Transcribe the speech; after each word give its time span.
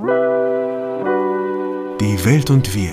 Die 0.00 0.06
Welt 2.24 2.50
und 2.50 2.74
wir. 2.74 2.92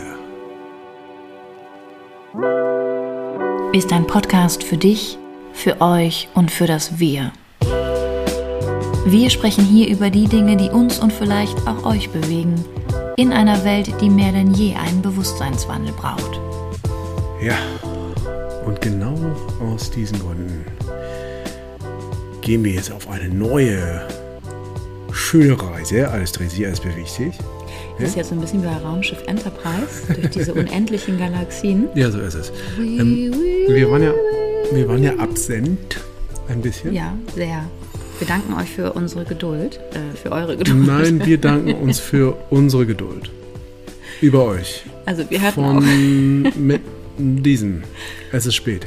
Ist 3.73 3.91
ein 3.91 4.05
Podcast 4.05 4.63
für 4.63 4.77
dich, 4.77 5.17
für 5.51 5.81
euch 5.81 6.29
und 6.35 6.51
für 6.51 6.67
das 6.67 6.99
Wir. 6.99 7.31
Wir 9.05 9.31
sprechen 9.31 9.65
hier 9.65 9.89
über 9.89 10.11
die 10.11 10.27
Dinge, 10.27 10.55
die 10.57 10.69
uns 10.69 10.99
und 10.99 11.11
vielleicht 11.11 11.57
auch 11.67 11.83
euch 11.85 12.11
bewegen, 12.11 12.63
in 13.18 13.33
einer 13.33 13.65
Welt, 13.65 13.92
die 13.99 14.10
mehr 14.10 14.31
denn 14.31 14.54
je 14.54 14.76
einen 14.76 15.02
Bewusstseinswandel 15.02 15.94
braucht. 15.94 16.40
Ja, 17.42 17.58
und 18.68 18.80
genau 18.80 19.16
aus 19.60 19.90
diesen 19.90 20.20
Gründen 20.20 20.66
gehen 22.42 22.64
wir 22.64 22.74
jetzt 22.74 22.92
auf 22.92 23.10
eine 23.10 23.30
neue, 23.30 24.08
schöne 25.32 25.57
Reise. 25.61 26.09
Alles 26.09 26.34
dreht 26.34 26.52
sich, 26.52 26.66
alles 26.66 26.82
bewegt 26.82 27.07
sich. 27.07 27.34
Das 27.98 28.09
ist 28.09 28.16
jetzt 28.18 28.30
so 28.30 28.36
ein 28.36 28.41
bisschen 28.41 28.63
wie 28.63 28.67
bei 28.67 28.76
Raumschiff 28.76 29.23
Enterprise, 29.27 30.13
durch 30.13 30.30
diese 30.30 30.53
unendlichen 30.53 31.17
Galaxien. 31.17 31.88
Ja, 31.95 32.12
so 32.12 32.20
ist 32.20 32.34
es. 32.34 32.52
Ähm, 32.77 33.34
wir, 33.67 33.89
waren 33.89 34.03
ja, 34.03 34.13
wir 34.73 34.88
waren 34.89 35.03
ja 35.03 35.16
absent 35.16 36.02
ein 36.49 36.62
bisschen. 36.62 36.94
Ja, 36.94 37.16
sehr. 37.34 37.63
Wir 38.20 38.27
danken 38.27 38.53
euch 38.53 38.70
für 38.70 38.91
unsere 38.91 39.23
Geduld, 39.23 39.80
äh, 39.94 40.17
für 40.17 40.34
eure 40.34 40.58
Geduld. 40.58 40.86
Nein, 40.86 41.25
wir 41.25 41.38
danken 41.50 41.75
uns 41.75 42.00
für 42.00 42.36
unsere 42.50 42.86
Geduld. 42.86 43.31
Über 44.20 44.45
euch. 44.45 44.84
Also 45.05 45.30
wir 45.30 45.41
hatten 45.41 45.61
Von 45.61 45.77
auch... 45.77 46.55
mit 46.58 46.81
diesen. 47.17 47.84
Es 48.34 48.45
ist 48.45 48.55
spät. 48.55 48.86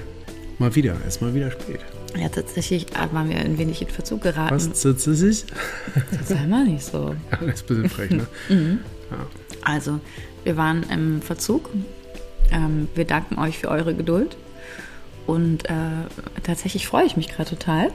Mal 0.58 0.74
wieder, 0.74 0.94
es 1.06 1.16
ist 1.16 1.22
mal 1.22 1.34
wieder 1.34 1.50
spät. 1.50 1.80
Ja, 2.16 2.28
tatsächlich 2.28 2.86
waren 3.12 3.28
wir 3.28 3.36
ein 3.36 3.59
wenig 3.59 3.82
in 3.82 3.88
Verzug 3.88 4.22
geraten. 4.22 4.55
Was 4.55 4.64
sich? 4.82 5.45
Das 6.18 6.28
sei 6.28 6.46
mal 6.46 6.64
nicht 6.64 6.84
so. 6.84 7.14
Ja, 7.30 7.38
das 7.38 7.62
ist 7.62 7.70
ein 7.70 7.82
bisschen 7.82 7.91
frech, 7.91 8.10
ne? 8.10 8.27
Ja. 9.10 9.27
Also, 9.62 10.00
wir 10.45 10.56
waren 10.56 10.84
im 10.91 11.20
Verzug. 11.20 11.69
Ähm, 12.50 12.88
wir 12.94 13.05
danken 13.05 13.38
euch 13.38 13.58
für 13.58 13.69
eure 13.69 13.94
Geduld. 13.94 14.36
Und 15.27 15.69
äh, 15.69 15.75
tatsächlich 16.42 16.86
freue 16.86 17.06
ich 17.06 17.16
mich 17.16 17.28
gerade 17.28 17.50
total, 17.50 17.91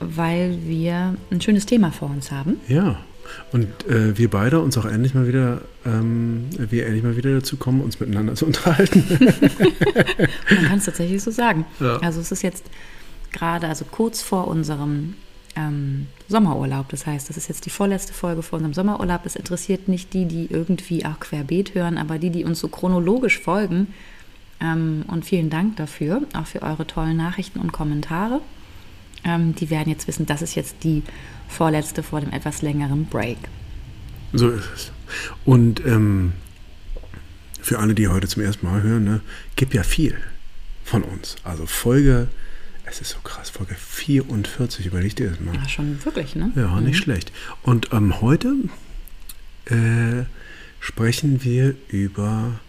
weil 0.00 0.58
wir 0.64 1.14
ein 1.30 1.40
schönes 1.40 1.66
Thema 1.66 1.92
vor 1.92 2.10
uns 2.10 2.30
haben. 2.30 2.60
Ja. 2.68 2.98
Und 3.52 3.68
äh, 3.88 4.16
wir 4.18 4.28
beide 4.28 4.60
uns 4.60 4.76
auch 4.76 4.84
endlich 4.84 5.14
mal 5.14 5.26
wieder, 5.26 5.62
ähm, 5.86 6.46
wir 6.56 6.86
endlich 6.86 7.02
mal 7.02 7.16
wieder 7.16 7.32
dazu 7.34 7.56
kommen, 7.56 7.80
uns 7.80 7.98
miteinander 7.98 8.34
zu 8.34 8.46
unterhalten. 8.46 9.04
Man 10.50 10.64
kann 10.66 10.78
es 10.78 10.84
tatsächlich 10.84 11.22
so 11.22 11.30
sagen. 11.30 11.64
Ja. 11.80 11.96
Also 11.98 12.20
es 12.20 12.32
ist 12.32 12.42
jetzt 12.42 12.64
gerade, 13.34 13.68
also 13.68 13.84
kurz 13.84 14.22
vor 14.22 14.48
unserem 14.48 15.14
ähm, 15.56 16.06
Sommerurlaub. 16.28 16.88
Das 16.88 17.06
heißt, 17.06 17.28
das 17.28 17.36
ist 17.36 17.48
jetzt 17.48 17.66
die 17.66 17.70
vorletzte 17.70 18.14
Folge 18.14 18.42
vor 18.42 18.56
unserem 18.56 18.74
Sommerurlaub. 18.74 19.22
Das 19.24 19.36
interessiert 19.36 19.88
nicht 19.88 20.14
die, 20.14 20.24
die 20.24 20.46
irgendwie 20.50 21.04
auch 21.04 21.20
querbeet 21.20 21.74
hören, 21.74 21.98
aber 21.98 22.18
die, 22.18 22.30
die 22.30 22.44
uns 22.44 22.60
so 22.60 22.68
chronologisch 22.68 23.38
folgen. 23.38 23.88
Ähm, 24.60 25.04
und 25.08 25.24
vielen 25.24 25.50
Dank 25.50 25.76
dafür, 25.76 26.22
auch 26.34 26.46
für 26.46 26.62
eure 26.62 26.86
tollen 26.86 27.16
Nachrichten 27.16 27.60
und 27.60 27.72
Kommentare. 27.72 28.40
Ähm, 29.24 29.54
die 29.54 29.70
werden 29.70 29.90
jetzt 29.90 30.06
wissen, 30.08 30.26
das 30.26 30.42
ist 30.42 30.54
jetzt 30.54 30.76
die 30.84 31.02
vorletzte 31.48 32.02
vor 32.02 32.20
dem 32.20 32.32
etwas 32.32 32.62
längeren 32.62 33.06
Break. 33.06 33.38
So 34.32 34.50
ist 34.50 34.68
es. 34.74 34.92
Und 35.44 35.84
ähm, 35.84 36.32
für 37.60 37.78
alle, 37.78 37.94
die 37.94 38.08
heute 38.08 38.28
zum 38.28 38.42
ersten 38.42 38.66
Mal 38.66 38.82
hören, 38.82 39.04
ne, 39.04 39.20
gibt 39.56 39.74
ja 39.74 39.82
viel 39.82 40.16
von 40.84 41.02
uns. 41.02 41.36
Also 41.44 41.66
Folge, 41.66 42.28
es 42.86 43.00
ist 43.00 43.10
so 43.10 43.18
krass, 43.24 43.50
Folge 43.50 43.74
44, 43.74 44.86
überleg 44.86 45.16
dir 45.16 45.30
das 45.30 45.40
mal. 45.40 45.54
Ja, 45.54 45.68
schon 45.68 46.04
wirklich, 46.04 46.34
ne? 46.36 46.52
Ja, 46.54 46.80
nicht 46.80 46.98
schlecht. 46.98 47.32
Und 47.62 47.88
ähm, 47.92 48.20
heute 48.20 48.54
äh, 49.66 50.24
sprechen 50.80 51.42
wir 51.44 51.74
über 51.88 52.60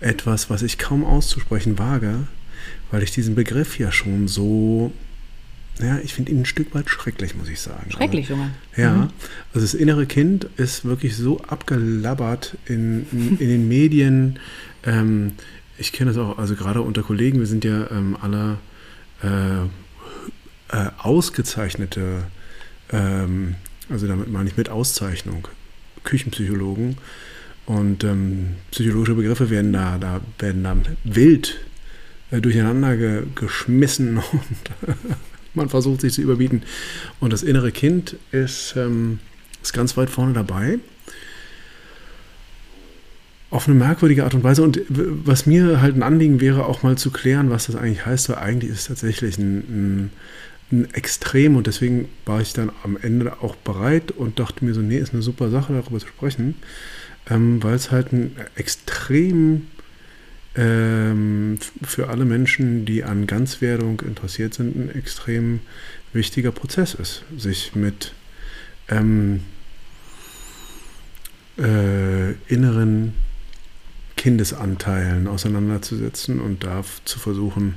etwas, 0.00 0.48
was 0.50 0.62
ich 0.62 0.78
kaum 0.78 1.04
auszusprechen 1.04 1.78
wage, 1.78 2.26
weil 2.90 3.02
ich 3.02 3.10
diesen 3.12 3.34
Begriff 3.34 3.78
ja 3.78 3.92
schon 3.92 4.26
so, 4.28 4.92
ja, 5.80 5.98
ich 6.02 6.14
finde 6.14 6.32
ihn 6.32 6.40
ein 6.40 6.46
Stück 6.46 6.74
weit 6.74 6.88
schrecklich, 6.88 7.36
muss 7.36 7.48
ich 7.48 7.60
sagen. 7.60 7.90
Schrecklich 7.90 8.26
sogar. 8.28 8.50
Ja, 8.76 8.92
Mhm. 8.94 9.08
also 9.52 9.60
das 9.66 9.74
innere 9.74 10.06
Kind 10.06 10.44
ist 10.56 10.84
wirklich 10.86 11.16
so 11.16 11.40
abgelabbert 11.42 12.56
in, 12.66 13.06
in, 13.12 13.38
in 13.38 13.48
den 13.48 13.68
Medien. 13.68 14.38
Ähm, 14.82 15.32
ich 15.76 15.92
kenne 15.92 16.10
das 16.10 16.16
auch, 16.16 16.38
also 16.38 16.54
gerade 16.54 16.80
unter 16.80 17.02
Kollegen, 17.02 17.38
wir 17.38 17.46
sind 17.46 17.66
ja 17.66 17.90
ähm, 17.90 18.16
alle 18.18 18.56
äh, 19.22 19.62
äh, 20.72 20.90
ausgezeichnete, 20.98 22.24
ähm, 22.92 23.56
also 23.88 24.06
damit 24.06 24.30
meine 24.30 24.48
ich 24.48 24.56
mit 24.56 24.68
Auszeichnung, 24.68 25.48
Küchenpsychologen. 26.04 26.96
Und 27.66 28.04
ähm, 28.04 28.56
psychologische 28.70 29.14
Begriffe 29.14 29.50
werden 29.50 29.72
da, 29.72 29.98
da 29.98 30.20
werden 30.38 30.64
da 30.64 30.76
wild 31.04 31.60
äh, 32.30 32.40
durcheinander 32.40 32.96
ge 32.96 33.24
geschmissen 33.34 34.18
und 34.32 34.96
man 35.54 35.68
versucht 35.68 36.00
sich 36.00 36.12
zu 36.12 36.22
überbieten. 36.22 36.62
Und 37.20 37.32
das 37.32 37.42
innere 37.42 37.72
Kind 37.72 38.16
ist, 38.32 38.74
ähm, 38.76 39.18
ist 39.62 39.72
ganz 39.72 39.96
weit 39.96 40.10
vorne 40.10 40.32
dabei. 40.32 40.78
Auf 43.50 43.66
eine 43.66 43.76
merkwürdige 43.76 44.24
Art 44.24 44.34
und 44.34 44.44
Weise. 44.44 44.62
Und 44.62 44.80
was 44.88 45.46
mir 45.46 45.82
halt 45.82 45.96
ein 45.96 46.02
Anliegen 46.02 46.40
wäre, 46.40 46.66
auch 46.66 46.82
mal 46.82 46.96
zu 46.96 47.10
klären, 47.10 47.50
was 47.50 47.66
das 47.66 47.76
eigentlich 47.76 48.06
heißt, 48.06 48.28
weil 48.28 48.36
eigentlich 48.36 48.70
ist 48.70 48.80
es 48.80 48.86
tatsächlich 48.86 49.38
ein, 49.38 49.58
ein, 49.58 50.10
ein 50.72 50.94
Extrem 50.94 51.56
und 51.56 51.66
deswegen 51.66 52.08
war 52.26 52.40
ich 52.40 52.52
dann 52.52 52.70
am 52.84 52.96
Ende 52.96 53.42
auch 53.42 53.56
bereit 53.56 54.12
und 54.12 54.38
dachte 54.38 54.64
mir 54.64 54.72
so, 54.72 54.82
nee, 54.82 54.98
ist 54.98 55.12
eine 55.12 55.22
super 55.22 55.50
Sache, 55.50 55.72
darüber 55.72 55.98
zu 55.98 56.06
sprechen, 56.06 56.54
ähm, 57.28 57.60
weil 57.62 57.74
es 57.74 57.90
halt 57.90 58.12
ein 58.12 58.36
extrem 58.54 59.66
ähm, 60.56 61.58
für 61.82 62.08
alle 62.08 62.24
Menschen, 62.24 62.84
die 62.84 63.04
an 63.04 63.26
Ganzwerdung 63.26 64.00
interessiert 64.00 64.54
sind, 64.54 64.76
ein 64.76 64.94
extrem 64.94 65.60
wichtiger 66.12 66.52
Prozess 66.52 66.94
ist, 66.94 67.24
sich 67.36 67.74
mit 67.74 68.12
ähm, 68.88 69.40
äh, 71.58 72.32
inneren 72.48 73.14
Kindesanteilen 74.20 75.26
auseinanderzusetzen 75.26 76.40
und 76.40 76.62
da 76.62 76.84
zu 77.06 77.18
versuchen 77.18 77.76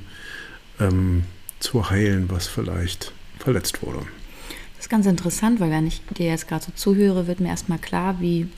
ähm, 0.78 1.24
zu 1.62 1.90
heilen, 1.90 2.30
was 2.30 2.48
vielleicht 2.48 3.14
verletzt 3.40 3.82
wurde. 3.82 4.00
Das 4.76 4.88
ist 4.88 4.90
ganz 4.90 5.06
interessant, 5.06 5.62
weil 5.62 5.72
wenn 5.72 5.88
ich 5.88 6.02
dir 6.18 6.26
jetzt 6.26 6.50
gerade 6.50 6.66
so 6.66 6.74
zuhöre, 6.76 7.28
wird 7.28 7.40
mir 7.40 7.48
erstmal 7.48 7.78
klar, 7.78 8.18
wie 8.20 8.50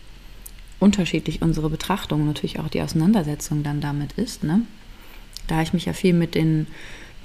unterschiedlich 0.79 1.43
unsere 1.43 1.69
Betrachtung, 1.69 2.25
natürlich 2.25 2.59
auch 2.59 2.69
die 2.69 2.81
Auseinandersetzung 2.81 3.61
dann 3.61 3.81
damit 3.81 4.13
ist. 4.13 4.43
Ne? 4.43 4.61
Da 5.45 5.61
ich 5.61 5.71
mich 5.71 5.85
ja 5.85 5.93
viel 5.93 6.15
mit, 6.15 6.33
den, 6.33 6.65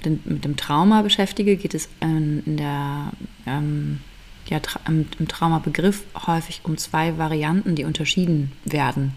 mit 0.05 0.45
dem 0.45 0.57
Trauma 0.57 1.01
beschäftige, 1.01 1.55
geht 1.55 1.73
es 1.73 1.89
ähm, 2.01 2.43
in 2.45 2.57
der, 2.57 3.13
ähm, 3.47 4.01
ja, 4.45 4.59
tra 4.59 4.79
im 4.87 5.27
Traumabegriff 5.27 6.03
häufig 6.27 6.61
um 6.65 6.77
zwei 6.77 7.17
Varianten, 7.17 7.73
die 7.73 7.83
unterschieden 7.83 8.51
werden. 8.63 9.13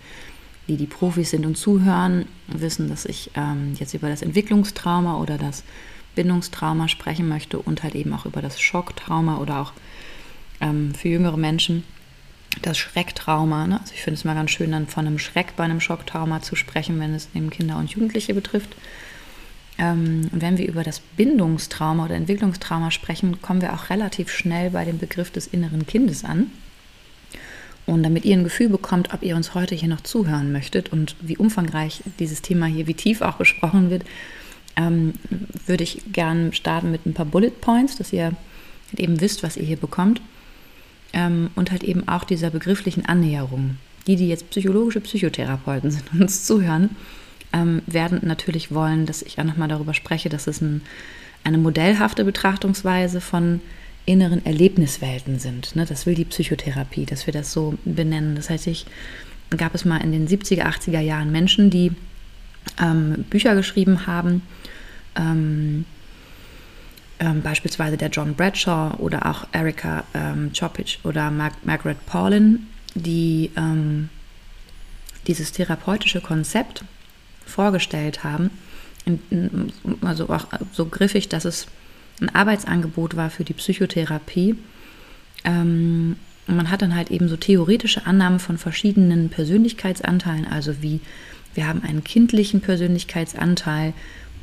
Die, 0.69 0.77
die 0.77 0.87
Profis 0.87 1.31
sind 1.31 1.45
und 1.45 1.57
zuhören, 1.57 2.27
wissen, 2.47 2.89
dass 2.89 3.05
ich 3.05 3.31
ähm, 3.35 3.75
jetzt 3.79 3.95
über 3.95 4.09
das 4.09 4.23
Entwicklungstrauma 4.23 5.19
oder 5.19 5.37
das 5.37 5.63
Bindungstrauma 6.15 6.89
sprechen 6.89 7.29
möchte 7.29 7.59
und 7.59 7.83
halt 7.83 7.95
eben 7.95 8.13
auch 8.13 8.25
über 8.25 8.41
das 8.41 8.61
Schocktrauma 8.61 9.39
oder 9.39 9.61
auch 9.61 9.73
ähm, 10.61 10.95
für 10.95 11.09
jüngere 11.09 11.37
Menschen 11.37 11.85
das 12.63 12.79
Schrecktrauma. 12.79 13.67
Ne? 13.67 13.81
Also 13.81 13.93
ich 13.95 14.03
finde 14.03 14.19
es 14.19 14.25
mal 14.25 14.35
ganz 14.35 14.51
schön, 14.51 14.73
dann 14.73 14.87
von 14.87 15.07
einem 15.07 15.19
Schreck 15.19 15.57
bei 15.57 15.65
einem 15.65 15.81
Schocktrauma 15.81 16.43
zu 16.43 16.57
sprechen, 16.57 17.01
wenn 17.01 17.15
es 17.15 17.29
eben 17.35 17.51
Kinder 17.51 17.77
und 17.77 17.91
Jugendliche 17.91 18.35
betrifft. 18.35 18.75
Ähm, 19.79 20.29
und 20.33 20.41
wenn 20.41 20.59
wir 20.59 20.69
über 20.69 20.85
das 20.85 21.01
Bindungstrauma 21.01 22.05
oder 22.05 22.15
Entwicklungstrauma 22.15 22.91
sprechen, 22.91 23.43
kommen 23.43 23.61
wir 23.61 23.75
auch 23.75 23.91
relativ 23.91 24.31
schnell 24.31 24.71
bei 24.71 24.85
dem 24.85 24.99
Begriff 24.99 25.31
des 25.31 25.47
inneren 25.47 25.87
Kindes 25.87 26.25
an. 26.25 26.51
Und 27.87 28.03
damit 28.03 28.25
ihr 28.25 28.37
ein 28.37 28.45
Gefühl 28.45 28.69
bekommt, 28.71 29.13
ob 29.13 29.23
ihr 29.23 29.37
uns 29.37 29.55
heute 29.55 29.75
hier 29.75 29.89
noch 29.89 30.01
zuhören 30.01 30.53
möchtet 30.53 30.91
und 30.91 31.17
wie 31.21 31.37
umfangreich 31.37 32.03
dieses 32.19 32.41
Thema 32.41 32.67
hier, 32.67 32.87
wie 32.87 32.95
tief 32.95 33.21
auch 33.21 33.35
besprochen 33.35 33.91
wird, 33.91 34.05
ähm, 34.77 35.13
würde 35.67 35.85
ich 35.85 36.03
gerne 36.13 36.53
starten 36.53 36.91
mit 36.91 37.05
ein 37.07 37.15
paar 37.15 37.27
Bullet 37.27 37.51
Points, 37.61 37.97
dass 37.97 38.13
ihr 38.13 38.25
halt 38.25 39.01
eben 39.01 39.21
wisst, 39.21 39.43
was 39.43 39.57
ihr 39.57 39.65
hier 39.65 39.77
bekommt. 39.77 40.23
Ähm, 41.13 41.51
und 41.55 41.71
halt 41.71 41.85
eben 41.85 42.09
auch 42.09 42.25
dieser 42.25 42.51
begrifflichen 42.51 43.07
Annäherung. 43.07 43.77
Die, 44.07 44.17
die 44.17 44.29
jetzt 44.29 44.51
psychologische 44.51 45.01
Psychotherapeuten 45.01 45.91
sind 45.91 46.05
und 46.13 46.23
uns 46.23 46.45
zuhören, 46.45 46.91
ähm, 47.53 47.83
werden 47.87 48.21
natürlich 48.23 48.73
wollen, 48.73 49.07
dass 49.07 49.23
ich 49.23 49.39
auch 49.39 49.45
nochmal 49.45 49.69
darüber 49.69 49.95
spreche, 49.95 50.29
dass 50.29 50.47
es 50.47 50.61
ein, 50.61 50.83
eine 51.45 51.59
modellhafte 51.59 52.25
Betrachtungsweise 52.25 53.21
von 53.21 53.61
inneren 54.07 54.45
Erlebniswelten 54.45 55.39
sind. 55.39 55.77
Ne? 55.77 55.87
Das 55.87 56.07
will 56.07 56.15
die 56.15 56.25
Psychotherapie, 56.25 57.07
dass 57.07 57.27
wir 57.27 57.33
das 57.33 57.53
so 57.53 57.75
benennen. 57.85 58.37
Das 58.37 58.51
heißt, 58.51 58.67
ich 58.67 58.87
gab 59.57 59.75
es 59.75 59.85
mal 59.85 59.99
in 59.99 60.13
den 60.13 60.29
70er, 60.29 60.63
80er 60.63 61.01
Jahren 61.01 61.33
Menschen, 61.33 61.71
die 61.71 61.93
ähm, 62.81 63.25
Bücher 63.31 63.55
geschrieben 63.55 64.07
haben, 64.07 64.43
ähm, 65.17 65.85
ähm, 67.21 67.43
beispielsweise 67.43 67.97
der 67.97 68.09
John 68.09 68.35
Bradshaw 68.35 68.97
oder 68.99 69.27
auch 69.27 69.47
Erika 69.53 70.05
ähm, 70.15 70.51
Chopich 70.59 70.99
oder 71.05 71.31
Mar 71.31 71.53
Margaret 71.63 72.05
Paulin, 72.07 72.67
die 72.95 73.51
ähm, 73.57 74.09
dieses 75.27 75.53
therapeutische 75.53 76.21
Konzept 76.21 76.85
vorgestellt 77.47 78.25
haben, 78.25 78.51
also 80.03 80.29
auch 80.29 80.47
so 80.73 80.87
griffig, 80.87 81.29
dass 81.29 81.45
es 81.45 81.67
ein 82.21 82.35
Arbeitsangebot 82.35 83.17
war 83.17 83.31
für 83.31 83.45
die 83.45 83.55
Psychotherapie. 83.55 84.57
Ähm, 85.45 86.17
man 86.47 86.71
hat 86.71 86.83
dann 86.83 86.95
halt 86.95 87.11
eben 87.11 87.29
so 87.29 87.37
theoretische 87.37 88.07
Annahmen 88.07 88.39
von 88.39 88.59
verschiedenen 88.59 89.31
Persönlichkeitsanteilen, 89.31 90.47
also 90.47 90.83
wie 90.83 91.01
wir 91.55 91.67
haben 91.69 91.83
einen 91.83 92.05
kindlichen 92.05 92.61
Persönlichkeitsanteil 92.61 93.95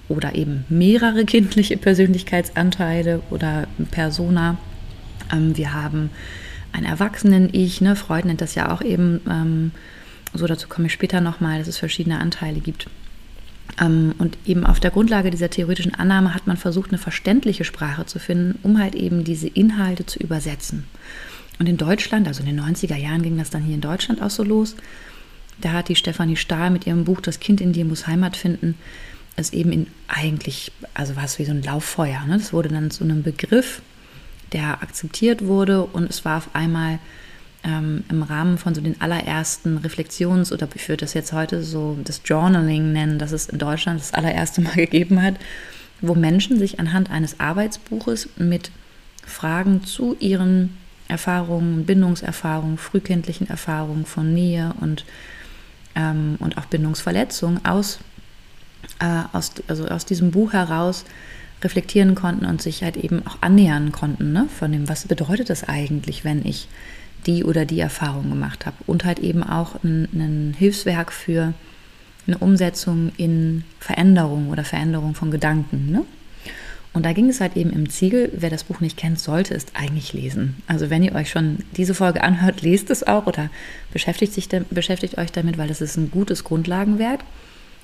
oder 0.08 0.36
eben 0.36 0.66
mehrere 0.70 1.26
kindliche 1.26 1.78
Persönlichkeitsanteile 1.78 3.22
oder 3.30 3.68
Persona. 3.92 4.58
Ähm, 5.32 5.58
wir 5.58 5.74
haben 5.74 6.10
einen 6.72 6.86
Erwachsenen-Ich, 6.86 7.82
ne? 7.82 7.96
Freud 7.96 8.28
nennt 8.28 8.42
das 8.42 8.56
ja 8.56 8.72
auch 8.72 8.82
eben, 8.82 9.22
ähm, 9.30 9.72
so 10.34 10.48
dazu 10.48 10.68
komme 10.70 10.88
ich 10.88 10.94
später 10.94 11.20
nochmal, 11.20 11.60
dass 11.60 11.68
es 11.68 11.78
verschiedene 11.78 12.20
Anteile 12.20 12.62
gibt. 12.62 12.88
Ähm, 13.80 14.14
und 14.18 14.38
eben 14.46 14.66
auf 14.66 14.80
der 14.80 14.92
Grundlage 14.92 15.32
dieser 15.32 15.50
theoretischen 15.50 15.96
Annahme 15.96 16.34
hat 16.34 16.48
man 16.48 16.58
versucht, 16.58 16.90
eine 16.90 16.98
verständliche 16.98 17.64
Sprache 17.64 18.06
zu 18.06 18.20
finden, 18.20 18.60
um 18.64 18.80
halt 18.80 18.96
eben 18.96 19.24
diese 19.24 19.48
Inhalte 19.48 20.06
zu 20.06 20.20
übersetzen. 20.20 20.86
Und 21.60 21.68
in 21.68 21.78
Deutschland, 21.78 22.28
also 22.28 22.42
in 22.42 22.48
den 22.48 22.60
90er 22.60 22.96
Jahren 22.96 23.22
ging 23.22 23.38
das 23.38 23.50
dann 23.50 23.64
hier 23.64 23.76
in 23.76 23.82
Deutschland 23.82 24.22
auch 24.22 24.30
so 24.30 24.44
los. 24.44 24.76
Da 25.60 25.74
hat 25.74 25.90
die 25.90 25.96
Stefanie 25.96 26.36
Stahl 26.36 26.72
mit 26.72 26.88
ihrem 26.88 27.06
Buch 27.06 27.22
Das 27.22 27.40
Kind 27.40 27.62
in 27.62 27.74
dir 27.74 27.86
muss 27.86 28.08
Heimat 28.08 28.36
finden, 28.36 28.76
es 29.36 29.54
eben 29.54 29.72
in 29.72 29.88
eigentlich, 30.08 30.72
also 30.94 31.16
war 31.16 31.26
es 31.26 31.40
wie 31.40 31.46
so 31.46 31.52
ein 31.52 31.64
Lauffeuer. 31.64 32.26
Ne? 32.26 32.38
Das 32.38 32.52
wurde 32.52 32.70
dann 32.70 32.92
zu 32.92 33.04
einem 33.04 33.24
Begriff, 33.24 33.82
der 34.54 34.82
akzeptiert 34.82 35.46
wurde 35.46 35.84
und 35.84 36.10
es 36.10 36.26
war 36.26 36.38
auf 36.38 36.50
einmal 36.54 37.00
ähm, 37.64 38.04
im 38.10 38.24
Rahmen 38.24 38.58
von 38.58 38.74
so 38.74 38.82
den 38.82 39.00
allerersten 39.02 39.78
Reflexions- 39.78 40.52
oder 40.52 40.68
ich 40.74 40.88
würde 40.90 41.06
das 41.06 41.14
jetzt 41.14 41.34
heute 41.34 41.64
so 41.64 41.98
das 42.04 42.22
Journaling 42.26 42.92
nennen, 42.92 43.20
das 43.20 43.32
es 43.32 43.50
in 43.50 43.60
Deutschland 43.60 44.00
das 44.00 44.14
allererste 44.14 44.62
Mal 44.62 44.76
gegeben 44.76 45.22
hat, 45.22 45.36
wo 46.02 46.16
Menschen 46.16 46.58
sich 46.58 46.80
anhand 46.80 47.12
eines 47.12 47.40
Arbeitsbuches 47.40 48.30
mit 48.38 48.72
Fragen 49.26 49.84
zu 49.84 50.16
ihren 50.20 50.78
Erfahrungen, 51.08 51.86
Bindungserfahrungen, 51.86 52.78
frühkindlichen 52.78 53.50
Erfahrungen 53.50 54.06
von 54.06 54.34
Nähe 54.34 54.74
und, 54.80 55.06
ähm, 55.96 56.38
und 56.40 56.58
auch 56.58 56.66
Bindungsverletzungen 56.66 57.64
aus, 57.66 58.00
äh, 59.00 59.24
aus, 59.34 59.52
also 59.68 59.88
aus 59.88 60.06
diesem 60.06 60.32
Buch 60.32 60.54
heraus 60.54 61.06
reflektieren 61.64 62.16
konnten 62.16 62.46
und 62.46 62.62
sich 62.62 62.82
halt 62.82 62.98
eben 62.98 63.26
auch 63.28 63.38
annähern 63.42 63.92
konnten 63.92 64.32
ne? 64.32 64.48
von 64.58 64.72
dem, 64.72 64.90
was 64.90 65.08
bedeutet 65.08 65.52
das 65.52 65.64
eigentlich, 65.64 66.24
wenn 66.24 66.44
ich 66.44 66.68
die 67.26 67.44
oder 67.44 67.66
die 67.66 67.80
Erfahrung 67.80 68.30
gemacht 68.30 68.66
habe. 68.66 68.78
Und 68.88 69.06
halt 69.06 69.20
eben 69.20 69.44
auch 69.44 69.84
ein, 69.84 70.08
ein 70.14 70.56
Hilfswerk 70.58 71.12
für 71.12 71.54
eine 72.28 72.38
Umsetzung 72.38 73.12
in 73.18 73.64
Veränderung 73.80 74.50
oder 74.50 74.64
Veränderung 74.64 75.16
von 75.16 75.32
Gedanken. 75.32 75.92
Ne? 75.92 76.06
Und 76.94 77.06
da 77.06 77.14
ging 77.14 77.30
es 77.30 77.40
halt 77.40 77.56
eben 77.56 77.72
im 77.72 77.90
Ziegel, 77.90 78.32
wer 78.36 78.50
das 78.50 78.66
Buch 78.66 78.82
nicht 78.82 78.98
kennt, 78.98 79.20
sollte 79.20 79.54
es 79.54 79.68
eigentlich 79.74 80.12
lesen. 80.12 80.58
Also 80.68 80.90
wenn 80.90 81.04
ihr 81.04 81.16
euch 81.16 81.30
schon 81.30 81.60
diese 81.78 81.94
Folge 81.94 82.24
anhört, 82.24 82.62
lest 82.62 82.90
es 82.90 83.06
auch 83.08 83.28
oder 83.28 83.50
beschäftigt, 83.94 84.34
sich, 84.34 84.50
beschäftigt 84.70 85.18
euch 85.18 85.32
damit, 85.32 85.58
weil 85.58 85.70
das 85.70 85.82
ist 85.82 85.98
ein 85.98 86.12
gutes 86.12 86.44
Grundlagenwerk. 86.44 87.22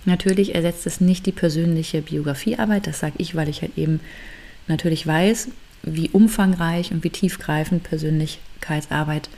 Natürlich 0.06 0.56
ersetzt 0.56 0.86
es 0.86 1.02
nicht 1.02 1.26
die 1.26 1.32
persönliche 1.32 2.02
Biografiearbeit, 2.02 2.88
das 2.88 3.00
sage 3.00 3.16
ich, 3.18 3.36
weil 3.36 3.50
ich 3.50 3.62
halt 3.62 3.78
eben 3.78 4.00
natürlich 4.68 5.06
weiß, 5.06 5.50
wie 5.84 6.10
umfangreich 6.10 6.92
und 6.92 7.04
wie 7.04 7.10
tiefgreifend 7.10 7.84
Persönlichkeitsarbeit 7.84 9.30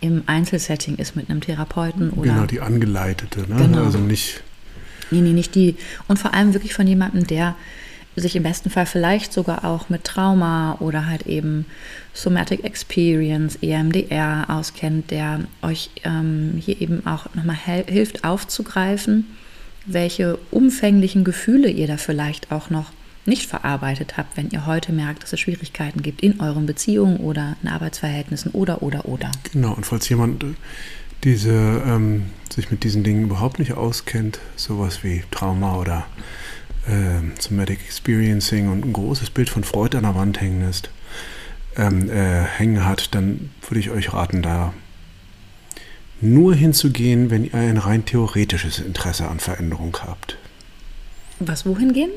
im 0.00 0.22
Einzelsetting 0.26 0.96
ist 0.96 1.16
mit 1.16 1.30
einem 1.30 1.40
Therapeuten 1.40 2.10
oder. 2.10 2.32
Genau, 2.32 2.46
die 2.46 2.60
angeleitete, 2.60 3.40
ne? 3.48 3.56
Genau. 3.56 3.84
Also 3.84 3.98
nicht. 3.98 4.42
Nee, 5.10 5.20
nee, 5.20 5.32
nicht 5.32 5.54
die. 5.54 5.76
Und 6.08 6.18
vor 6.18 6.34
allem 6.34 6.52
wirklich 6.52 6.74
von 6.74 6.86
jemandem, 6.86 7.26
der 7.26 7.54
sich 8.16 8.36
im 8.36 8.42
besten 8.42 8.70
Fall 8.70 8.86
vielleicht 8.86 9.32
sogar 9.32 9.64
auch 9.64 9.88
mit 9.88 10.04
Trauma 10.04 10.76
oder 10.80 11.06
halt 11.06 11.26
eben 11.26 11.66
Somatic 12.12 12.64
Experience, 12.64 13.56
EMDR 13.60 14.46
auskennt, 14.48 15.10
der 15.10 15.40
euch 15.62 15.90
ähm, 16.04 16.60
hier 16.60 16.80
eben 16.80 17.06
auch 17.06 17.34
nochmal 17.34 17.56
hilft 17.56 18.24
aufzugreifen, 18.24 19.26
welche 19.86 20.38
umfänglichen 20.50 21.24
Gefühle 21.24 21.68
ihr 21.68 21.86
da 21.86 21.96
vielleicht 21.96 22.52
auch 22.52 22.70
noch 22.70 22.92
nicht 23.26 23.46
verarbeitet 23.46 24.16
habt, 24.16 24.36
wenn 24.36 24.50
ihr 24.50 24.66
heute 24.66 24.92
merkt, 24.92 25.22
dass 25.22 25.32
es 25.32 25.40
Schwierigkeiten 25.40 26.02
gibt 26.02 26.22
in 26.22 26.40
euren 26.40 26.66
Beziehungen 26.66 27.18
oder 27.18 27.56
in 27.62 27.68
Arbeitsverhältnissen 27.68 28.52
oder, 28.52 28.82
oder, 28.82 29.06
oder. 29.06 29.30
Genau, 29.52 29.72
und 29.72 29.86
falls 29.86 30.08
jemand 30.08 30.44
äh, 30.44 30.54
diese, 31.24 31.82
ähm, 31.86 32.26
sich 32.52 32.70
mit 32.70 32.84
diesen 32.84 33.02
Dingen 33.02 33.24
überhaupt 33.24 33.58
nicht 33.58 33.72
auskennt, 33.72 34.38
sowas 34.56 35.02
wie 35.02 35.22
Trauma 35.30 35.76
oder 35.76 36.06
äh, 36.86 37.40
Somatic 37.40 37.80
Experiencing 37.80 38.68
und 38.68 38.84
ein 38.84 38.92
großes 38.92 39.30
Bild 39.30 39.48
von 39.48 39.64
Freud 39.64 39.96
an 39.96 40.02
der 40.02 40.14
Wand 40.14 40.40
hängen 40.40 40.68
ist, 40.68 40.90
ähm, 41.76 42.10
äh, 42.10 42.42
hängen 42.42 42.84
hat, 42.84 43.14
dann 43.14 43.50
würde 43.66 43.80
ich 43.80 43.90
euch 43.90 44.12
raten, 44.12 44.42
da 44.42 44.74
nur 46.20 46.54
hinzugehen, 46.54 47.30
wenn 47.30 47.44
ihr 47.44 47.54
ein 47.54 47.76
rein 47.76 48.04
theoretisches 48.04 48.78
Interesse 48.78 49.28
an 49.28 49.40
Veränderung 49.40 49.96
habt. 50.02 50.38
Was, 51.40 51.66
wohin 51.66 51.92
gehen? 51.92 52.10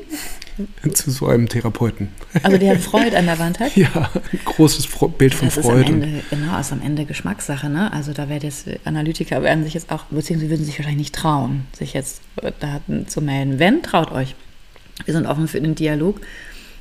Zu 0.92 1.10
so 1.10 1.26
einem 1.26 1.48
Therapeuten. 1.48 2.08
Also 2.42 2.56
der 2.56 2.78
Freud 2.78 3.16
an 3.16 3.26
der 3.26 3.38
Wand 3.40 3.58
hat? 3.58 3.76
Ja, 3.76 4.10
ein 4.14 4.40
großes 4.44 4.88
Bild 5.18 5.34
von 5.34 5.48
das 5.48 5.54
Freud. 5.54 5.82
Ist 5.82 5.88
am 5.88 6.02
Ende, 6.02 6.22
genau, 6.30 6.58
ist 6.58 6.72
am 6.72 6.82
Ende 6.82 7.04
Geschmackssache. 7.04 7.68
Ne? 7.68 7.92
Also 7.92 8.12
da 8.12 8.28
werden 8.28 8.44
jetzt 8.44 8.66
Analytiker 8.84 9.42
werden 9.42 9.64
sich 9.64 9.74
jetzt 9.74 9.90
auch, 9.90 10.04
beziehungsweise 10.04 10.50
würden 10.50 10.64
sich 10.64 10.78
wahrscheinlich 10.78 10.98
nicht 10.98 11.14
trauen, 11.14 11.66
sich 11.76 11.94
jetzt 11.94 12.22
Daten 12.60 13.08
zu 13.08 13.20
melden. 13.20 13.58
Wenn, 13.58 13.82
traut 13.82 14.12
euch. 14.12 14.34
Wir 15.04 15.14
sind 15.14 15.26
offen 15.26 15.48
für 15.48 15.60
den 15.60 15.74
Dialog. 15.74 16.20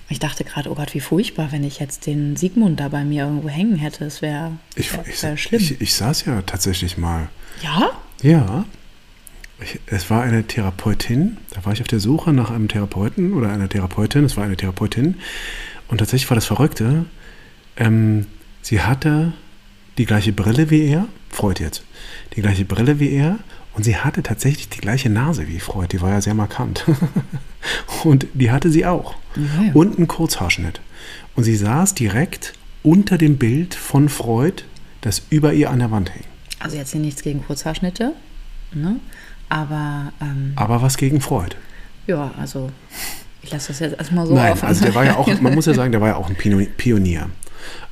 Ich 0.10 0.20
dachte 0.20 0.44
gerade, 0.44 0.72
oh 0.72 0.76
Gott, 0.76 0.94
wie 0.94 1.02
furchtbar, 1.02 1.52
wenn 1.52 1.64
ich 1.64 1.80
jetzt 1.80 2.06
den 2.06 2.36
Sigmund 2.38 2.80
da 2.80 2.88
bei 2.88 3.04
mir 3.04 3.26
irgendwo 3.26 3.50
hängen 3.50 3.76
hätte. 3.76 4.06
Es 4.06 4.22
wäre 4.22 4.54
wär, 4.76 5.06
wär 5.06 5.38
schlimm. 5.38 5.62
Ich, 5.62 5.82
ich 5.82 5.94
saß 5.96 6.26
ja 6.26 6.42
tatsächlich 6.44 6.98
mal. 6.98 7.28
Ja? 7.62 7.92
Ja. 8.22 8.66
Ich, 9.60 9.80
es 9.88 10.10
war 10.10 10.22
eine 10.22 10.44
Therapeutin, 10.44 11.38
da 11.52 11.66
war 11.66 11.74
ich 11.74 11.82
auf 11.82 11.88
der 11.88 12.00
Suche 12.00 12.32
nach 12.32 12.52
einem 12.52 12.68
Therapeuten 12.68 13.34
oder 13.34 13.50
einer 13.50 13.68
Therapeutin, 13.68 14.24
es 14.24 14.38
war 14.38 14.44
eine 14.44 14.58
Therapeutin. 14.58 15.16
Und 15.88 15.98
tatsächlich 15.98 16.30
war 16.30 16.36
das 16.36 16.46
Verrückte, 16.46 17.06
ähm, 17.76 18.28
sie 18.62 18.82
hatte 18.82 19.34
die 19.98 20.06
gleiche 20.06 20.32
Brille 20.32 20.70
wie 20.70 20.88
er, 20.88 21.08
Freud 21.30 21.64
jetzt, 21.64 21.84
die 22.36 22.42
gleiche 22.42 22.66
Brille 22.66 23.00
wie 23.00 23.12
er 23.12 23.40
und 23.74 23.84
sie 23.84 23.96
hatte 23.96 24.24
tatsächlich 24.24 24.70
die 24.70 24.80
gleiche 24.80 25.10
Nase 25.10 25.48
wie 25.48 25.60
Freud, 25.60 25.90
die 25.92 26.02
war 26.02 26.12
ja 26.12 26.22
sehr 26.22 26.34
markant. 26.34 26.86
und 28.04 28.28
die 28.34 28.52
hatte 28.52 28.72
sie 28.72 28.86
auch. 28.86 29.16
Okay. 29.32 29.72
Und 29.74 29.98
einen 29.98 30.08
Kurzhaarschnitt. 30.08 30.82
Und 31.36 31.44
sie 31.44 31.56
saß 31.56 31.94
direkt 31.94 32.54
unter 32.82 33.18
dem 33.18 33.38
Bild 33.38 33.76
von 33.76 34.10
Freud, 34.10 34.64
das 35.02 35.22
über 35.30 35.54
ihr 35.54 35.70
an 35.70 35.80
der 35.80 35.92
Wand 35.92 36.10
hing. 36.10 36.24
Also 36.60 36.78
jetzt 36.78 36.92
hier 36.92 37.02
nichts 37.02 37.22
gegen 37.22 37.44
Kurzhaarschnitte, 37.46 38.14
ne? 38.74 39.00
Aber, 39.50 40.12
ähm, 40.22 40.54
Aber 40.56 40.82
was 40.82 40.98
gegen 40.98 41.22
Freud? 41.22 41.56
Ja, 42.06 42.32
also 42.40 42.70
ich 43.42 43.52
lasse 43.52 43.70
das 43.70 43.80
jetzt 43.80 43.98
erstmal 43.98 44.26
so 44.26 44.34
Nein, 44.34 44.54
auf. 44.54 44.64
also 44.64 44.84
der 44.84 44.96
war 44.96 45.06
ja 45.06 45.16
auch, 45.16 45.28
man 45.42 45.56
muss 45.56 45.66
ja 45.66 45.74
sagen, 45.76 45.92
der 45.92 46.02
war 46.02 46.10
ja 46.10 46.16
auch 46.16 46.30
ein 46.30 46.36
Pionier. 46.36 47.30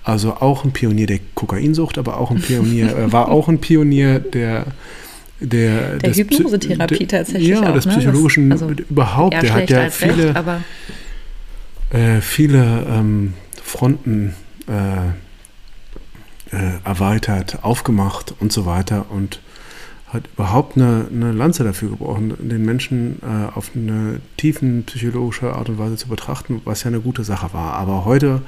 Also 0.04 0.36
auch 0.36 0.64
ein 0.64 0.72
Pionier 0.72 1.08
der 1.08 1.20
Kokainsucht, 1.34 1.98
aber 1.98 2.20
auch 2.20 2.32
ein 2.32 2.42
Pionier, 2.42 2.92
er 2.92 3.12
war 3.12 3.30
auch 3.30 3.48
ein 3.48 3.60
Pionier 3.60 4.20
der 4.20 4.68
der, 5.40 5.98
der 5.98 6.14
Hypnosetherapie 6.14 7.08
tatsächlich. 7.08 7.50
Ja, 7.50 7.70
auch, 7.70 7.74
des 7.74 7.86
psychologischen 7.88 8.50
das, 8.50 8.62
also 8.62 8.74
überhaupt. 8.74 9.34
Der 9.34 9.54
hat 9.54 9.70
ja 9.70 9.90
viele, 9.90 10.34
recht, 10.34 10.64
äh, 11.92 12.22
viele 12.22 12.86
ähm, 12.90 13.34
Fronten 13.62 14.34
äh, 14.68 15.10
äh, 16.56 16.72
erweitert, 16.84 17.64
aufgemacht 17.64 18.34
und 18.40 18.54
so 18.54 18.66
weiter 18.66 19.08
und 19.10 19.42
hat 20.16 20.24
überhaupt 20.34 20.78
eine, 20.78 21.08
eine 21.12 21.32
Lanze 21.32 21.64
dafür 21.64 21.90
gebrochen, 21.90 22.34
den 22.40 22.66
Menschen 22.66 23.20
äh, 23.22 23.56
auf 23.56 23.72
eine 23.76 24.20
tiefen 24.38 24.84
psychologische 24.86 25.54
Art 25.54 25.70
und 25.70 25.78
Weise 25.78 25.98
zu 25.98 26.08
betrachten, 26.08 26.62
was 26.66 26.84
ja 26.84 26.88
eine 26.88 27.02
gute 27.02 27.24
Sache 27.24 27.54
war. 27.54 27.74
Aber 27.74 28.06
heute, 28.06 28.42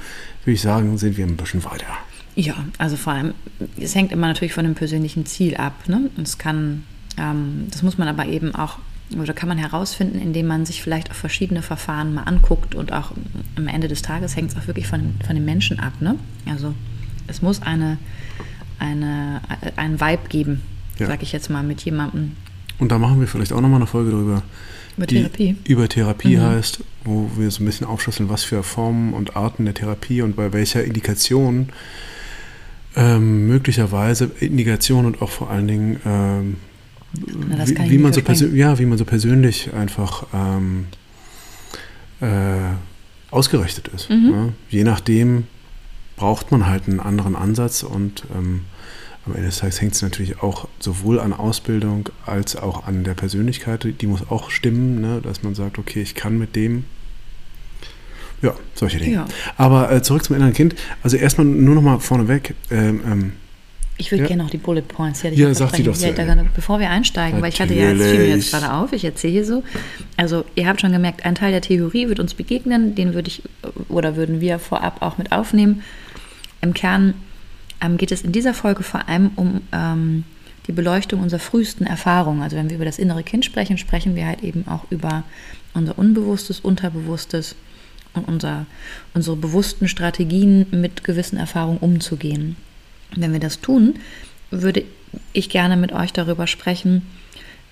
würde 0.44 0.54
ich 0.54 0.62
sagen, 0.62 0.98
sind 0.98 1.18
wir 1.18 1.26
ein 1.26 1.38
bisschen 1.38 1.64
weiter. 1.66 1.86
Ja, 2.36 2.56
also 2.78 2.98
vor 2.98 3.14
allem, 3.14 3.34
es 3.80 3.96
hängt 3.96 4.12
immer 4.12 4.28
natürlich 4.28 4.54
von 4.54 4.64
dem 4.64 4.76
persönlichen 4.76 5.26
Ziel 5.26 5.58
ab. 5.58 5.74
Ne? 5.88 6.10
Es 6.22 6.38
kann, 6.38 6.84
ähm, 7.18 7.68
das 7.72 7.82
muss 7.84 7.98
man 7.98 8.08
aber 8.08 8.26
eben 8.28 8.54
auch, 8.54 8.78
oder 9.20 9.34
kann 9.34 9.50
man 9.50 9.58
herausfinden, 9.58 10.20
indem 10.20 10.48
man 10.48 10.66
sich 10.66 10.82
vielleicht 10.82 11.10
auch 11.10 11.16
verschiedene 11.16 11.62
Verfahren 11.62 12.14
mal 12.14 12.24
anguckt 12.24 12.76
und 12.76 12.94
auch 12.94 13.12
am 13.56 13.68
Ende 13.68 13.88
des 13.88 14.02
Tages 14.02 14.36
hängt 14.36 14.52
es 14.52 14.58
auch 14.58 14.68
wirklich 14.68 14.88
von, 14.88 15.16
von 15.26 15.36
den 15.36 15.46
Menschen 15.46 15.80
ab. 15.80 15.94
Ne? 16.00 16.16
Also 16.48 16.74
es 17.26 17.42
muss 17.42 17.62
eine, 17.62 17.98
eine, 18.80 19.42
einen 19.76 20.00
Vibe 20.00 20.30
geben, 20.30 20.62
ja. 21.00 21.08
sage 21.08 21.24
ich 21.24 21.32
jetzt 21.32 21.50
mal, 21.50 21.64
mit 21.64 21.82
jemandem. 21.82 22.34
Und 22.80 22.92
da 22.92 23.00
machen 23.00 23.20
wir 23.20 23.28
vielleicht 23.28 23.54
auch 23.54 23.62
nochmal 23.62 23.80
eine 23.80 23.88
Folge 23.88 24.12
drüber. 24.12 24.44
Über 24.98 25.08
Therapie. 25.08 25.56
Über 25.66 25.90
Therapie 25.90 26.38
mhm. 26.38 26.42
heißt, 26.42 26.80
wo 27.04 27.30
wir 27.38 27.52
so 27.52 27.64
ein 27.64 27.66
bisschen 27.66 27.86
aufschlüsseln, 27.86 28.30
was 28.30 28.44
für 28.44 28.64
Formen 28.64 29.14
und 29.14 29.36
Arten 29.36 29.66
der 29.66 29.74
Therapie 29.74 30.22
und 30.22 30.36
bei 30.36 30.54
welcher 30.54 30.84
Indikation 30.84 31.70
ähm, 32.98 33.48
möglicherweise 33.48 34.32
Indikation 34.40 35.06
und 35.06 35.22
auch 35.22 35.30
vor 35.30 35.52
allen 35.52 35.68
Dingen, 35.68 36.00
ähm, 36.04 36.58
Na, 37.48 37.68
wie, 37.68 37.92
wie 37.92 37.98
man 38.00 38.12
so 38.12 38.22
ja, 38.22 38.80
wie 38.80 38.86
man 38.86 38.98
so 38.98 39.06
persönlich 39.06 39.72
einfach 39.74 40.26
ähm, 40.34 40.88
äh, 42.20 42.74
ausgerichtet 43.30 43.90
ist. 43.90 44.10
Mhm. 44.10 44.32
Ne? 44.32 44.54
Je 44.70 44.84
nachdem 44.84 45.44
braucht 46.16 46.52
man 46.52 46.66
halt 46.66 46.88
einen 46.88 47.00
anderen 47.00 47.36
Ansatz 47.36 47.84
und 47.84 48.24
ähm, 48.36 48.62
am 49.28 49.36
Ende 49.36 49.48
des 49.48 49.58
Tages 49.60 49.82
hängt 49.82 49.94
es 49.94 50.02
natürlich 50.02 50.42
auch 50.42 50.68
sowohl 50.80 51.20
an 51.20 51.34
Ausbildung 51.34 52.10
als 52.26 52.56
auch 52.56 52.88
an 52.88 53.04
der 53.04 53.14
Persönlichkeit. 53.14 53.88
Die 54.02 54.08
muss 54.08 54.22
auch 54.30 54.50
stimmen, 54.50 55.02
ne? 55.02 55.22
dass 55.22 55.44
man 55.44 55.56
sagt, 55.56 55.78
okay, 55.78 56.02
ich 56.02 56.16
kann 56.16 56.38
mit 56.38 56.56
dem. 56.56 56.86
Ja, 58.42 58.54
solche 58.76 59.00
Dinge. 59.00 59.16
Ja. 59.16 59.26
Aber 59.58 59.92
äh, 59.92 60.02
zurück 60.02 60.24
zum 60.24 60.36
inneren 60.36 60.54
Kind. 60.54 60.76
Also 61.04 61.18
erstmal 61.18 61.48
nur 61.48 61.76
noch 61.76 61.82
mal 61.82 62.00
vorneweg. 62.00 62.54
Ähm, 62.70 63.02
ähm, 63.06 63.34
Ich 63.98 64.12
würde 64.12 64.24
Ja. 64.24 64.28
gerne 64.28 64.44
noch 64.44 64.52
die 64.52 64.58
Bullet 64.58 64.84
Points 64.84 65.22
hier 65.22 65.34
Ja, 65.34 65.52
sag 65.56 65.76
sie 65.76 65.82
doch 65.82 65.98
ja, 65.98 66.12
da. 66.12 66.46
Bevor 66.56 66.80
wir 66.80 66.90
einsteigen, 66.92 67.42
weil 67.42 67.50
ich 67.50 67.60
hatte 67.60 67.74
ja, 67.74 67.88
fiel 67.88 67.96
mir 67.96 68.04
Natürlich. 68.06 68.36
jetzt 68.36 68.52
gerade 68.52 68.74
auf, 68.74 68.94
ich 68.94 69.04
erzähle 69.04 69.34
hier 69.34 69.46
so. 69.46 69.64
Also, 70.18 70.46
ihr 70.54 70.68
habt 70.68 70.82
schon 70.82 70.92
gemerkt, 70.92 71.26
ein 71.26 71.34
Teil 71.34 71.52
der 71.52 71.62
Theorie 71.62 72.08
wird 72.08 72.20
uns 72.20 72.36
begegnen, 72.36 72.94
den 72.94 73.16
würde 73.16 73.28
ich 73.30 73.42
oder 73.90 74.16
würden 74.16 74.40
wir 74.40 74.60
vorab 74.60 75.02
auch 75.02 75.18
mit 75.18 75.32
aufnehmen. 75.32 75.82
Im 76.62 76.76
Kern 76.76 77.16
ähm, 77.82 77.98
geht 77.98 78.12
es 78.12 78.22
in 78.22 78.32
dieser 78.32 78.54
Folge 78.54 78.84
vor 78.84 79.08
allem 79.08 79.32
um 79.36 79.62
ähm, 79.72 80.24
die 80.68 80.72
Beleuchtung 80.72 81.22
unserer 81.22 81.40
frühesten 81.40 81.86
Erfahrungen. 81.86 82.42
Also, 82.42 82.58
wenn 82.58 82.70
wir 82.70 82.76
über 82.76 82.86
das 82.86 83.00
innere 83.00 83.24
Kind 83.24 83.46
sprechen, 83.46 83.78
sprechen 83.78 84.16
wir 84.16 84.26
halt 84.26 84.44
eben 84.44 84.68
auch 84.68 84.86
über 84.90 85.24
unser 85.74 85.98
Unbewusstes, 85.98 86.60
Unterbewusstes 86.60 87.56
und 88.14 88.28
unser, 88.28 88.66
unsere 89.14 89.36
bewussten 89.36 89.88
Strategien 89.88 90.66
mit 90.72 91.04
gewissen 91.04 91.38
Erfahrungen 91.38 91.78
umzugehen. 91.78 92.58
Wenn 93.16 93.32
wir 93.32 93.40
das 93.40 93.62
tun, 93.62 93.96
würde 94.52 94.84
ich 95.34 95.50
gerne 95.50 95.78
mit 95.78 95.92
euch 95.92 96.12
darüber 96.14 96.48
sprechen, 96.48 97.04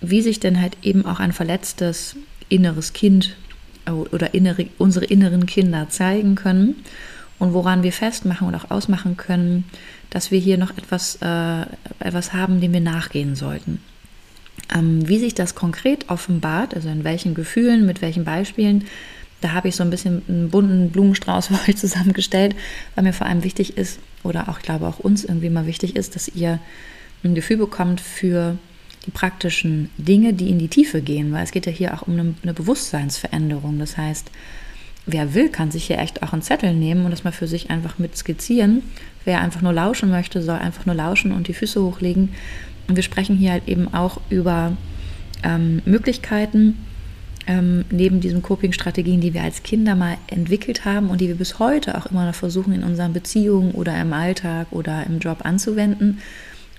wie 0.02 0.22
sich 0.22 0.40
denn 0.40 0.62
halt 0.62 0.78
eben 0.82 1.06
auch 1.06 1.20
ein 1.20 1.34
verletztes 1.34 2.16
inneres 2.48 2.94
Kind 2.94 3.36
oder 3.88 4.34
innere, 4.34 4.68
unsere 4.78 5.06
inneren 5.06 5.46
Kinder 5.46 5.90
zeigen 5.90 6.36
können 6.36 6.76
und 7.40 7.54
woran 7.54 7.84
wir 7.84 7.92
festmachen 7.92 8.48
und 8.48 8.56
auch 8.56 8.72
ausmachen 8.72 9.18
können, 9.18 9.66
dass 10.16 10.32
wir 10.32 10.40
hier 10.40 10.58
noch 10.58 10.78
etwas, 10.78 11.18
äh, 11.22 11.66
etwas 12.00 12.32
haben, 12.32 12.62
dem 12.62 12.72
wir 12.72 12.80
nachgehen 12.80 13.36
sollten. 13.36 13.82
Ähm, 14.74 15.06
wie 15.10 15.20
sich 15.20 15.36
das 15.36 15.56
konkret 15.56 16.10
offenbart, 16.10 16.74
also 16.74 16.88
in 16.88 17.04
welchen 17.04 17.34
Gefühlen, 17.34 17.86
mit 17.86 18.02
welchen 18.02 18.24
Beispielen, 18.24 18.86
da 19.42 19.52
habe 19.52 19.68
ich 19.68 19.76
so 19.76 19.84
ein 19.84 19.90
bisschen 19.90 20.22
einen 20.30 20.50
bunten 20.52 20.90
Blumenstrauß 20.92 21.48
für 21.52 21.70
euch 21.70 21.76
zusammengestellt, 21.76 22.56
weil 22.96 23.04
mir 23.04 23.12
vor 23.12 23.28
allem 23.28 23.44
wichtig 23.44 23.78
ist, 23.78 24.00
oder 24.24 24.48
auch, 24.48 24.60
ich 24.60 24.64
glaube, 24.64 24.88
auch 24.88 25.00
uns 25.00 25.26
irgendwie 25.26 25.50
mal 25.50 25.68
wichtig 25.68 25.98
ist, 25.98 26.16
dass 26.16 26.30
ihr 26.30 26.62
ein 27.26 27.36
Gefühl 27.36 27.58
bekommt 27.58 28.00
für 28.00 28.58
die 29.06 29.12
praktischen 29.12 29.90
Dinge, 29.98 30.34
die 30.34 30.50
in 30.50 30.60
die 30.60 30.70
Tiefe 30.70 31.02
gehen, 31.02 31.34
weil 31.34 31.44
es 31.44 31.52
geht 31.52 31.66
ja 31.66 31.74
hier 31.74 31.94
auch 31.94 32.04
um 32.04 32.14
eine, 32.14 32.36
eine 32.42 32.54
Bewusstseinsveränderung. 32.54 33.80
Das 33.80 33.98
heißt, 33.98 34.32
wer 35.06 35.34
will, 35.34 35.50
kann 35.50 35.72
sich 35.72 35.86
hier 35.86 36.00
echt 36.00 36.24
auch 36.24 36.34
einen 36.34 36.42
Zettel 36.42 36.74
nehmen 36.74 37.06
und 37.06 37.12
das 37.12 37.24
mal 37.24 37.32
für 37.32 37.48
sich 37.48 37.70
einfach 37.70 38.00
mit 38.00 38.18
skizzieren. 38.18 38.84
Wer 39.24 39.42
einfach 39.42 39.62
nur 39.62 39.74
lauschen 39.74 40.10
möchte, 40.10 40.42
soll 40.42 40.58
einfach 40.58 40.86
nur 40.86 40.96
lauschen 40.96 41.32
und 41.32 41.48
die 41.48 41.54
Füße 41.54 41.82
hochlegen. 41.82 42.30
Und 42.88 42.96
wir 42.96 43.04
sprechen 43.04 43.36
hier 43.36 43.52
halt 43.52 43.68
eben 43.68 43.94
auch 43.94 44.22
über 44.30 44.78
ähm, 45.44 45.82
Möglichkeiten, 45.86 46.78
ähm, 47.48 47.86
neben 47.92 48.22
diesen 48.22 48.42
Coping-Strategien, 48.42 49.22
die 49.22 49.34
wir 49.34 49.44
als 49.44 49.64
Kinder 49.64 49.96
mal 49.96 50.18
entwickelt 50.28 50.86
haben 50.86 51.10
und 51.10 51.22
die 51.22 51.28
wir 51.28 51.36
bis 51.36 51.60
heute 51.60 51.98
auch 51.98 52.08
immer 52.08 52.26
noch 52.26 52.36
versuchen, 52.36 52.74
in 52.74 52.84
unseren 52.84 53.14
Beziehungen 53.14 53.72
oder 53.72 54.00
im 54.00 54.14
Alltag 54.14 54.68
oder 54.72 55.06
im 55.06 55.20
Job 55.20 55.40
anzuwenden, 55.44 56.20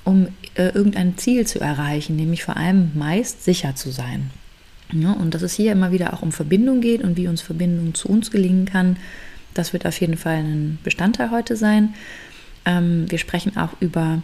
um 0.05 0.29
äh, 0.55 0.69
irgendein 0.69 1.17
Ziel 1.17 1.47
zu 1.47 1.61
erreichen, 1.61 2.17
nämlich 2.17 2.43
vor 2.45 2.57
allem 2.57 2.91
meist 2.95 3.45
sicher 3.45 3.75
zu 3.75 3.91
sein. 3.91 4.31
Ja, 4.93 5.13
und 5.13 5.35
dass 5.35 5.43
es 5.43 5.55
hier 5.55 5.73
immer 5.73 5.91
wieder 5.91 6.13
auch 6.13 6.23
um 6.23 6.33
Verbindung 6.33 6.81
geht 6.81 7.03
und 7.03 7.17
wie 7.17 7.29
uns 7.29 7.43
Verbindung 7.43 7.95
zu 7.95 8.09
uns 8.09 8.31
gelingen 8.31 8.67
kann, 8.67 8.97
das 9.55 9.73
wird 9.73 9.87
auf 9.87 10.01
jeden 10.01 10.17
Fall 10.17 10.37
ein 10.37 10.79
Bestandteil 10.85 11.31
heute 11.31 11.57
sein. 11.57 11.95
Ähm, 12.65 13.11
wir 13.11 13.19
sprechen 13.19 13.57
auch 13.57 13.71
über 13.81 14.23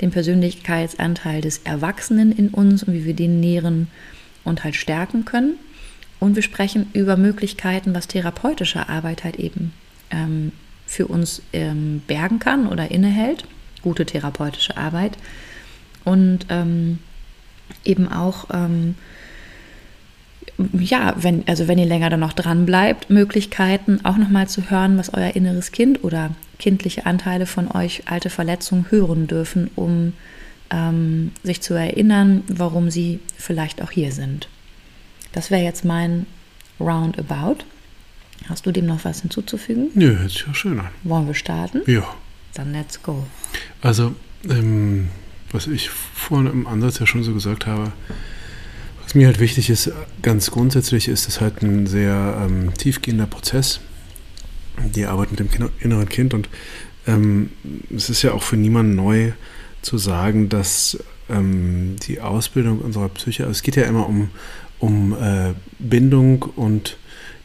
den 0.00 0.10
Persönlichkeitsanteil 0.10 1.40
des 1.40 1.58
Erwachsenen 1.64 2.32
in 2.32 2.48
uns 2.50 2.82
und 2.82 2.92
wie 2.92 3.04
wir 3.04 3.14
den 3.14 3.40
nähren 3.40 3.88
und 4.44 4.64
halt 4.64 4.76
stärken 4.76 5.24
können. 5.24 5.54
Und 6.20 6.34
wir 6.34 6.42
sprechen 6.42 6.88
über 6.92 7.16
Möglichkeiten, 7.16 7.94
was 7.94 8.08
therapeutische 8.08 8.88
Arbeit 8.88 9.24
halt 9.24 9.36
eben 9.36 9.72
ähm, 10.10 10.52
für 10.86 11.06
uns 11.06 11.42
ähm, 11.52 12.02
bergen 12.06 12.38
kann 12.38 12.66
oder 12.66 12.90
innehält. 12.90 13.44
Gute 13.82 14.06
therapeutische 14.06 14.76
Arbeit. 14.76 15.16
Und 16.04 16.46
ähm, 16.48 16.98
eben 17.84 18.08
auch, 18.08 18.46
ähm, 18.52 18.94
ja, 20.72 21.14
wenn, 21.16 21.46
also 21.46 21.68
wenn 21.68 21.78
ihr 21.78 21.86
länger 21.86 22.10
dann 22.10 22.20
noch 22.20 22.32
dran 22.32 22.66
bleibt, 22.66 23.10
Möglichkeiten 23.10 24.04
auch 24.04 24.16
nochmal 24.16 24.48
zu 24.48 24.70
hören, 24.70 24.96
was 24.98 25.12
euer 25.12 25.36
inneres 25.36 25.72
Kind 25.72 26.02
oder 26.02 26.30
kindliche 26.58 27.06
Anteile 27.06 27.46
von 27.46 27.70
euch 27.70 28.04
alte 28.06 28.30
Verletzungen 28.30 28.86
hören 28.90 29.26
dürfen, 29.26 29.70
um 29.76 30.14
ähm, 30.70 31.32
sich 31.42 31.60
zu 31.60 31.74
erinnern, 31.74 32.42
warum 32.48 32.90
sie 32.90 33.20
vielleicht 33.36 33.82
auch 33.82 33.90
hier 33.90 34.12
sind. 34.12 34.48
Das 35.32 35.50
wäre 35.50 35.62
jetzt 35.62 35.84
mein 35.84 36.26
Roundabout. 36.80 37.64
Hast 38.48 38.64
du 38.64 38.72
dem 38.72 38.86
noch 38.86 39.04
was 39.04 39.20
hinzuzufügen? 39.20 39.90
Nö, 39.94 40.18
hört 40.18 40.30
sich 40.30 40.46
ja 40.46 40.54
schön 40.54 40.80
an. 40.80 40.88
Wollen 41.02 41.26
wir 41.26 41.34
starten? 41.34 41.82
Ja. 41.86 42.04
Dann 42.54 42.72
let's 42.72 43.02
go. 43.02 43.26
Also, 43.82 44.14
ähm, 44.48 45.08
was 45.52 45.66
ich 45.66 45.90
vorhin 45.90 46.50
im 46.50 46.66
Ansatz 46.66 46.98
ja 46.98 47.06
schon 47.06 47.22
so 47.22 47.34
gesagt 47.34 47.66
habe, 47.66 47.92
was 49.06 49.14
mir 49.14 49.28
halt 49.28 49.38
wichtig 49.38 49.70
ist, 49.70 49.92
ganz 50.20 50.50
grundsätzlich 50.50 51.06
ist 51.06 51.28
es 51.28 51.40
halt 51.40 51.62
ein 51.62 51.86
sehr 51.86 52.42
ähm, 52.44 52.74
tiefgehender 52.74 53.26
Prozess, 53.26 53.80
die 54.96 55.06
Arbeit 55.06 55.30
mit 55.30 55.38
dem 55.38 55.48
Kinder 55.48 55.70
inneren 55.78 56.08
Kind. 56.08 56.34
Und 56.34 56.48
ähm, 57.06 57.50
es 57.94 58.10
ist 58.10 58.22
ja 58.22 58.32
auch 58.32 58.42
für 58.42 58.56
niemanden 58.56 58.96
neu 58.96 59.30
zu 59.80 59.96
sagen, 59.96 60.48
dass 60.48 60.98
ähm, 61.30 61.94
die 62.02 62.20
Ausbildung 62.20 62.80
unserer 62.80 63.08
Psyche, 63.10 63.44
also 63.44 63.52
es 63.52 63.62
geht 63.62 63.76
ja 63.76 63.84
immer 63.84 64.08
um, 64.08 64.30
um 64.80 65.12
äh, 65.12 65.54
Bindung 65.78 66.42
und 66.42 66.96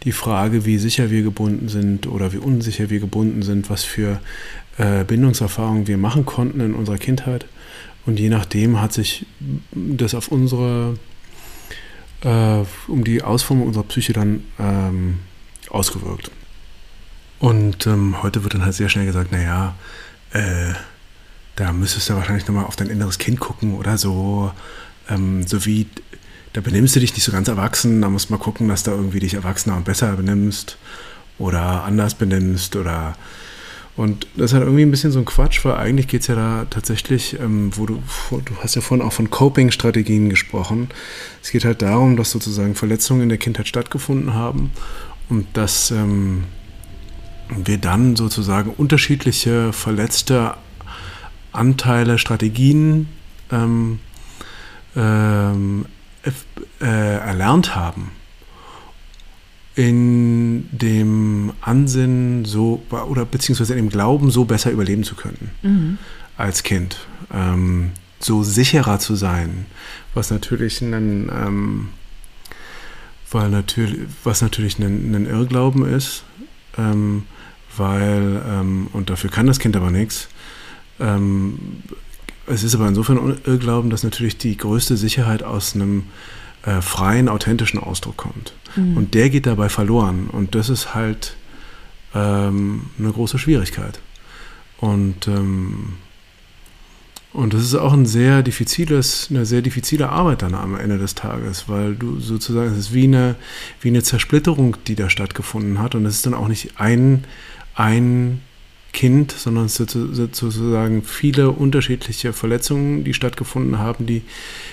die 0.03 0.13
Frage, 0.13 0.65
wie 0.65 0.79
sicher 0.79 1.11
wir 1.11 1.21
gebunden 1.21 1.69
sind 1.69 2.07
oder 2.07 2.33
wie 2.33 2.37
unsicher 2.37 2.89
wir 2.89 2.99
gebunden 2.99 3.43
sind, 3.43 3.69
was 3.69 3.83
für 3.83 4.19
äh, 4.79 5.03
Bindungserfahrungen 5.03 5.85
wir 5.85 5.97
machen 5.97 6.25
konnten 6.25 6.59
in 6.59 6.73
unserer 6.73 6.97
Kindheit. 6.97 7.45
Und 8.07 8.19
je 8.19 8.29
nachdem 8.29 8.81
hat 8.81 8.93
sich 8.93 9.27
das 9.73 10.15
auf 10.15 10.29
unsere, 10.29 10.95
äh, 12.21 12.63
um 12.87 13.03
die 13.03 13.21
Ausformung 13.21 13.67
unserer 13.67 13.83
Psyche 13.83 14.13
dann 14.13 14.43
ähm, 14.59 15.19
ausgewirkt. 15.69 16.31
Und 17.39 17.87
ähm, 17.87 18.21
heute 18.21 18.43
wird 18.43 18.53
dann 18.53 18.63
halt 18.63 18.75
sehr 18.75 18.89
schnell 18.89 19.05
gesagt, 19.05 19.31
naja, 19.31 19.75
äh, 20.31 20.73
da 21.55 21.73
müsstest 21.73 22.09
du 22.09 22.13
wahrscheinlich 22.13 22.47
nochmal 22.47 22.65
auf 22.65 22.75
dein 22.75 22.89
inneres 22.89 23.17
Kind 23.17 23.39
gucken 23.39 23.75
oder 23.75 23.97
so. 23.97 24.51
Ähm, 25.09 25.45
so 25.45 25.65
wie, 25.65 25.87
da 26.53 26.61
benimmst 26.61 26.95
du 26.95 26.99
dich 26.99 27.13
nicht 27.13 27.23
so 27.23 27.31
ganz 27.31 27.47
erwachsen, 27.47 28.01
da 28.01 28.09
musst 28.09 28.29
du 28.29 28.33
mal 28.33 28.39
gucken, 28.39 28.67
dass 28.67 28.83
du 28.83 28.91
irgendwie 28.91 29.19
dich 29.19 29.33
erwachsener 29.33 29.75
und 29.77 29.85
besser 29.85 30.15
benimmst 30.15 30.77
oder 31.39 31.83
anders 31.83 32.13
benimmst 32.13 32.75
oder 32.75 33.15
und 33.97 34.25
das 34.35 34.51
ist 34.51 34.53
halt 34.53 34.63
irgendwie 34.63 34.83
ein 34.83 34.91
bisschen 34.91 35.11
so 35.11 35.19
ein 35.19 35.25
Quatsch, 35.25 35.65
weil 35.65 35.75
eigentlich 35.75 36.07
geht 36.07 36.21
es 36.21 36.27
ja 36.27 36.35
da 36.35 36.65
tatsächlich, 36.69 37.37
ähm, 37.39 37.71
wo 37.75 37.85
du, 37.85 38.01
du 38.29 38.55
hast 38.61 38.75
ja 38.75 38.81
vorhin 38.81 39.05
auch 39.05 39.11
von 39.11 39.29
Coping-Strategien 39.29 40.29
gesprochen. 40.29 40.89
Es 41.43 41.51
geht 41.51 41.65
halt 41.65 41.81
darum, 41.81 42.15
dass 42.15 42.31
sozusagen 42.31 42.75
Verletzungen 42.75 43.23
in 43.23 43.29
der 43.29 43.37
Kindheit 43.37 43.67
stattgefunden 43.67 44.33
haben 44.33 44.71
und 45.29 45.45
dass 45.53 45.91
ähm, 45.91 46.45
wir 47.49 47.77
dann 47.77 48.15
sozusagen 48.15 48.71
unterschiedliche 48.71 49.73
verletzte 49.73 50.55
Anteile, 51.51 52.17
Strategien 52.17 53.09
ähm, 53.51 53.99
ähm, 54.95 55.85
äh, 56.79 56.85
erlernt 56.85 57.75
haben 57.75 58.11
in 59.75 60.67
dem 60.71 61.53
Ansinnen 61.61 62.45
so 62.45 62.83
oder 62.89 63.25
beziehungsweise 63.25 63.73
in 63.73 63.85
dem 63.85 63.89
Glauben 63.89 64.29
so 64.29 64.45
besser 64.45 64.71
überleben 64.71 65.03
zu 65.03 65.15
können 65.15 65.51
Mhm. 65.61 65.97
als 66.37 66.63
Kind, 66.63 66.97
ähm, 67.33 67.91
so 68.19 68.43
sicherer 68.43 68.99
zu 68.99 69.15
sein, 69.15 69.65
was 70.13 70.29
natürlich 70.29 70.81
ein 70.81 71.29
ähm, 71.33 71.89
weil 73.31 73.49
natürlich 73.49 73.99
was 74.25 74.41
natürlich 74.41 74.77
ein, 74.77 75.15
ein 75.15 75.25
Irrglauben 75.25 75.85
ist, 75.85 76.23
ähm, 76.77 77.23
weil 77.77 78.41
ähm, 78.45 78.87
und 78.91 79.09
dafür 79.09 79.29
kann 79.29 79.47
das 79.47 79.59
Kind 79.59 79.77
aber 79.77 79.89
nichts. 79.89 80.27
Ähm, 80.99 81.57
es 82.45 82.63
ist 82.63 82.75
aber 82.75 82.87
insofern 82.89 83.17
ein 83.17 83.37
Irrglauben, 83.45 83.89
dass 83.89 84.03
natürlich 84.03 84.37
die 84.37 84.57
größte 84.57 84.97
Sicherheit 84.97 85.43
aus 85.43 85.75
einem 85.75 86.03
äh, 86.65 86.81
freien, 86.81 87.29
authentischen 87.29 87.79
Ausdruck 87.79 88.17
kommt. 88.17 88.53
Mhm. 88.75 88.97
Und 88.97 89.13
der 89.13 89.29
geht 89.29 89.45
dabei 89.45 89.69
verloren. 89.69 90.27
Und 90.31 90.55
das 90.55 90.69
ist 90.69 90.93
halt 90.93 91.35
ähm, 92.13 92.87
eine 92.99 93.11
große 93.11 93.39
Schwierigkeit. 93.39 93.99
Und 94.77 95.27
ähm, 95.27 95.97
Und 97.33 97.53
das 97.53 97.61
ist 97.61 97.75
auch 97.75 97.93
ein 97.93 98.05
sehr 98.05 98.43
diffiziles, 98.43 99.27
eine 99.29 99.45
sehr 99.45 99.61
diffizile 99.61 100.09
Arbeit 100.09 100.41
dann 100.41 100.53
am 100.53 100.75
Ende 100.75 100.97
des 100.97 101.15
Tages, 101.15 101.69
weil 101.69 101.95
du 101.95 102.19
sozusagen, 102.19 102.73
es 102.73 102.77
ist 102.77 102.93
wie 102.93 103.05
eine, 103.05 103.35
wie 103.79 103.87
eine 103.87 104.03
Zersplitterung, 104.03 104.75
die 104.87 104.95
da 104.95 105.09
stattgefunden 105.09 105.79
hat. 105.79 105.95
Und 105.95 106.05
es 106.05 106.15
ist 106.15 106.25
dann 106.25 106.33
auch 106.33 106.49
nicht 106.49 106.73
ein, 106.77 107.23
ein 107.73 108.41
Kind, 108.93 109.31
sondern 109.31 109.69
sozusagen 109.69 111.03
viele 111.03 111.51
unterschiedliche 111.51 112.33
Verletzungen, 112.33 113.03
die 113.03 113.13
stattgefunden 113.13 113.79
haben, 113.79 114.05
die 114.05 114.23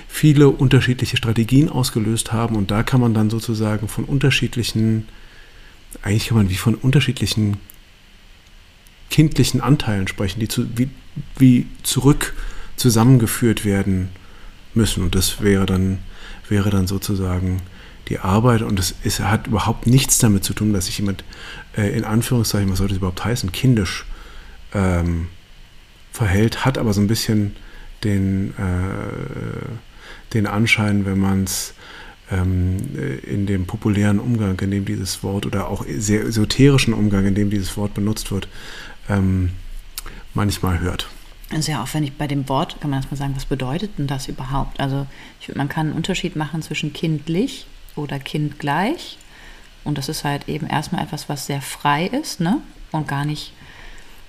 viele 0.09 0.49
unterschiedliche 0.49 1.17
Strategien 1.17 1.69
ausgelöst 1.69 2.33
haben. 2.33 2.57
Und 2.57 2.71
da 2.71 2.83
kann 2.83 3.01
man 3.01 3.15
dann 3.15 3.31
sozusagen 3.31 3.87
von 3.87 4.05
unterschiedlichen, 4.05 5.07
eigentlich 6.03 6.29
kann 6.29 6.37
man 6.37 6.51
wie 6.51 6.57
von 6.57 6.75
unterschiedlichen 6.75 7.59
kindlichen 9.11 9.61
Anteilen 9.61 10.09
sprechen, 10.09 10.41
die 10.41 10.49
zu, 10.49 10.67
wie, 10.77 10.91
wie 11.37 11.67
zurück 11.83 12.35
zusammengeführt 12.77 13.65
werden 13.65 14.11
müssen. 14.75 15.03
Und 15.03 15.15
das 15.15 15.41
wäre 15.43 15.67
dann, 15.67 15.99
wäre 16.49 16.71
dann 16.71 16.87
sozusagen 16.87 17.63
die 18.09 18.19
Arbeit. 18.19 18.63
Und 18.63 18.79
es 18.79 19.21
hat 19.21 19.47
überhaupt 19.47 19.87
nichts 19.87 20.19
damit 20.19 20.45
zu 20.45 20.55
tun, 20.55 20.73
dass 20.73 20.87
sich 20.87 20.99
jemand 20.99 21.25
äh, 21.79 21.97
in 21.97 22.05
Anführungszeichen, 22.05 22.71
was 22.71 22.79
soll 22.79 22.89
das 22.89 22.99
überhaupt 22.99 23.25
heißen, 23.25 23.53
kindisch 23.53 24.05
ähm, 24.75 25.29
verhält, 26.13 26.65
hat 26.65 26.77
aber 26.77 26.93
so 26.93 27.01
ein 27.01 27.07
bisschen 27.07 27.57
den, 28.05 28.51
äh, 28.59 30.35
den 30.35 30.47
Anschein, 30.47 31.07
wenn 31.07 31.19
man 31.19 31.45
es 31.45 31.75
ähm, 32.31 32.79
in 33.27 33.47
dem 33.47 33.67
populären 33.67 34.19
Umgang, 34.19 34.59
in 34.61 34.71
dem 34.71 34.85
dieses 34.85 35.23
Wort 35.23 35.47
oder 35.47 35.69
auch 35.69 35.85
sehr 35.89 36.23
esoterischen 36.23 36.93
Umgang, 36.93 37.27
in 37.27 37.35
dem 37.35 37.51
dieses 37.51 37.77
Wort 37.77 37.95
benutzt 37.95 38.31
wird, 38.31 38.49
ähm, 39.09 39.51
manchmal 40.35 40.81
hört. 40.81 41.09
Also 41.51 41.73
ja, 41.73 41.83
auch 41.83 41.95
wenn 41.95 42.05
ich 42.05 42.13
bei 42.13 42.27
dem 42.27 42.49
Wort, 42.51 42.79
kann 42.81 42.91
man 42.91 42.99
erstmal 42.99 43.17
sagen, 43.17 43.33
was 43.35 43.47
bedeutet 43.47 43.93
denn 43.99 44.07
das 44.07 44.29
überhaupt? 44.29 44.81
Also 44.81 45.07
ich, 45.41 45.55
man 45.55 45.69
kann 45.69 45.87
einen 45.87 45.97
Unterschied 45.97 46.37
machen 46.37 46.61
zwischen 46.61 46.93
kindlich 46.93 47.67
oder 47.97 48.19
kindgleich. 48.19 49.17
Und 49.89 49.97
das 49.97 50.11
ist 50.11 50.23
halt 50.23 50.51
eben 50.51 50.67
erstmal 50.67 51.03
etwas, 51.03 51.31
was 51.31 51.47
sehr 51.47 51.63
frei 51.63 52.05
ist, 52.05 52.41
ne? 52.41 52.61
Und 52.93 53.09
gar 53.09 53.25
nicht 53.25 53.55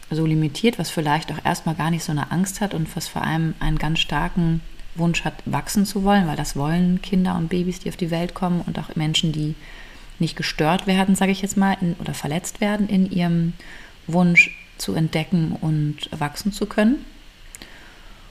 so 0.10 0.26
limitiert, 0.26 0.80
was 0.80 0.90
vielleicht 0.90 1.34
auch 1.34 1.44
erstmal 1.44 1.76
gar 1.76 1.92
nicht 1.92 2.06
so 2.06 2.14
eine 2.14 2.32
Angst 2.32 2.62
hat 2.62 2.74
und 2.74 2.96
was 2.96 3.10
vor 3.10 3.24
allem 3.24 3.54
einen 3.60 3.78
ganz 3.78 4.00
starken 4.00 4.62
Wunsch 4.96 5.26
hat, 5.26 5.34
wachsen 5.44 5.86
zu 5.86 6.06
wollen, 6.06 6.28
weil 6.28 6.38
das 6.38 6.56
wollen 6.56 7.02
Kinder 7.02 7.36
und 7.36 7.50
Babys, 7.50 7.80
die 7.80 7.90
auf 7.90 7.98
die 7.98 8.10
Welt 8.10 8.34
kommen 8.34 8.62
und 8.66 8.80
auch 8.80 8.96
Menschen, 8.96 9.34
die 9.34 9.56
nicht 10.18 10.38
gestört 10.38 10.88
werden, 10.88 11.16
sage 11.16 11.34
ich 11.34 11.42
jetzt 11.42 11.58
mal, 11.58 11.76
in, 11.82 11.94
oder 11.96 12.14
verletzt 12.14 12.62
werden 12.62 12.88
in 12.88 13.12
ihrem 13.12 13.52
Wunsch, 14.08 14.56
zu 14.78 14.94
entdecken 14.94 15.58
und 15.60 16.10
wachsen 16.18 16.54
zu 16.54 16.68
können. 16.68 17.04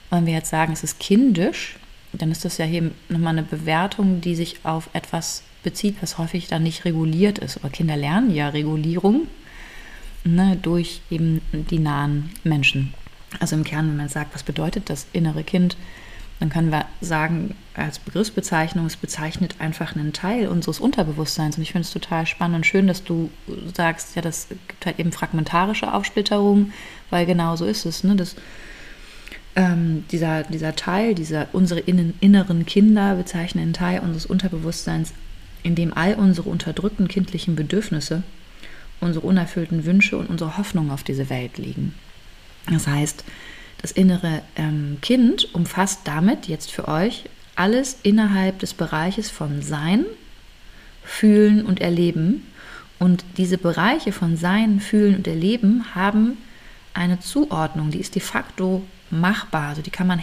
Und 0.09 0.17
wenn 0.17 0.25
wir 0.25 0.33
jetzt 0.33 0.49
sagen, 0.49 0.73
es 0.73 0.83
ist 0.83 0.99
kindisch, 0.99 1.75
dann 2.11 2.31
ist 2.31 2.43
das 2.43 2.57
ja 2.57 2.65
hier 2.65 2.89
nochmal 3.07 3.33
eine 3.33 3.43
Bewertung, 3.43 4.19
die 4.19 4.33
sich 4.33 4.65
auf 4.65 4.89
etwas 4.93 5.43
bezieht, 5.63 5.97
was 6.01 6.17
häufig 6.17 6.47
dann 6.47 6.63
nicht 6.63 6.85
reguliert 6.85 7.39
ist. 7.39 7.57
Aber 7.57 7.69
Kinder 7.69 7.97
lernen 7.97 8.33
ja 8.33 8.49
Regulierung 8.49 9.27
ne, 10.23 10.57
durch 10.61 11.01
eben 11.09 11.41
die 11.51 11.79
nahen 11.79 12.31
Menschen. 12.43 12.93
Also 13.39 13.55
im 13.55 13.63
Kern, 13.63 13.89
wenn 13.89 13.97
man 13.97 14.09
sagt, 14.09 14.33
was 14.33 14.43
bedeutet 14.43 14.89
das 14.89 15.07
innere 15.13 15.43
Kind, 15.43 15.77
dann 16.39 16.49
können 16.49 16.71
wir 16.71 16.85
sagen, 17.01 17.55
als 17.73 17.99
Begriffsbezeichnung, 17.99 18.85
es 18.85 18.95
bezeichnet 18.95 19.55
einfach 19.59 19.95
einen 19.95 20.13
Teil 20.13 20.47
unseres 20.47 20.79
Unterbewusstseins. 20.79 21.57
Und 21.57 21.63
ich 21.63 21.73
finde 21.73 21.85
es 21.85 21.91
total 21.91 22.25
spannend 22.25 22.57
und 22.57 22.65
schön, 22.65 22.87
dass 22.87 23.03
du 23.03 23.29
sagst, 23.75 24.15
ja, 24.15 24.21
das 24.21 24.47
gibt 24.67 24.85
halt 24.85 24.99
eben 24.99 25.11
fragmentarische 25.11 25.93
Aufsplitterung, 25.93 26.71
weil 27.09 27.25
genau 27.25 27.57
so 27.57 27.65
ist 27.65 27.85
es. 27.85 28.05
Ne? 28.05 28.15
Das, 28.15 28.35
ähm, 29.57 30.05
dieser, 30.11 30.43
dieser 30.43 30.75
Teil, 30.77 31.13
dieser, 31.13 31.47
unsere 31.51 31.81
innen, 31.81 32.13
inneren 32.21 32.65
Kinder 32.65 33.15
bezeichnen 33.15 33.61
einen 33.61 33.73
Teil 33.73 33.99
unseres 33.99 34.25
Unterbewusstseins, 34.25 35.13
in 35.63 35.75
dem 35.75 35.93
all 35.93 36.15
unsere 36.15 36.49
unterdrückten 36.49 37.07
kindlichen 37.07 37.55
Bedürfnisse, 37.55 38.23
unsere 38.99 39.25
unerfüllten 39.25 39.85
Wünsche 39.85 40.17
und 40.17 40.29
unsere 40.29 40.57
Hoffnungen 40.57 40.91
auf 40.91 41.03
diese 41.03 41.29
Welt 41.29 41.57
liegen. 41.57 41.93
Das 42.69 42.87
heißt, 42.87 43.23
das 43.81 43.91
innere 43.91 44.41
ähm, 44.55 44.97
Kind 45.01 45.53
umfasst 45.53 46.01
damit 46.03 46.47
jetzt 46.47 46.71
für 46.71 46.87
euch 46.87 47.25
alles 47.55 47.99
innerhalb 48.03 48.59
des 48.59 48.73
Bereiches 48.73 49.29
von 49.29 49.61
Sein, 49.61 50.05
Fühlen 51.03 51.65
und 51.65 51.81
Erleben. 51.81 52.45
Und 52.99 53.23
diese 53.37 53.57
Bereiche 53.57 54.11
von 54.11 54.37
Sein, 54.37 54.79
Fühlen 54.79 55.15
und 55.15 55.27
Erleben 55.27 55.95
haben 55.95 56.37
eine 56.93 57.19
Zuordnung, 57.19 57.91
die 57.91 57.99
ist 57.99 58.15
de 58.15 58.21
facto 58.21 58.83
machbar. 59.09 59.69
Also 59.69 59.81
die 59.81 59.91
kann 59.91 60.07
man 60.07 60.19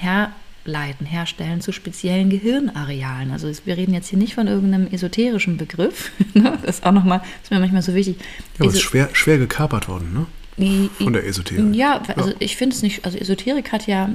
herleiten, 0.66 1.06
herstellen 1.06 1.60
zu 1.60 1.72
speziellen 1.72 2.30
Gehirnarealen. 2.30 3.30
Also 3.30 3.50
wir 3.64 3.76
reden 3.76 3.94
jetzt 3.94 4.08
hier 4.08 4.18
nicht 4.18 4.34
von 4.34 4.46
irgendeinem 4.46 4.88
esoterischen 4.88 5.56
Begriff. 5.56 6.10
Ne? 6.34 6.58
das 6.62 6.76
ist 6.76 6.84
auch 6.86 6.92
nochmal, 6.92 7.20
das 7.20 7.44
ist 7.44 7.50
mir 7.50 7.60
manchmal 7.60 7.80
so 7.80 7.94
wichtig. 7.94 8.16
Ja, 8.18 8.24
aber 8.60 8.68
es 8.68 8.74
ist 8.74 8.82
schwer, 8.82 9.08
schwer 9.14 9.38
gekapert 9.38 9.88
worden, 9.88 10.12
ne? 10.58 10.88
Von 11.02 11.14
der 11.14 11.26
Esoterik. 11.26 11.74
Ja, 11.74 12.02
also 12.14 12.30
ja. 12.30 12.36
ich 12.40 12.56
finde 12.56 12.76
es 12.76 12.82
nicht, 12.82 13.06
also 13.06 13.16
Esoterik 13.16 13.72
hat 13.72 13.86
ja, 13.86 14.10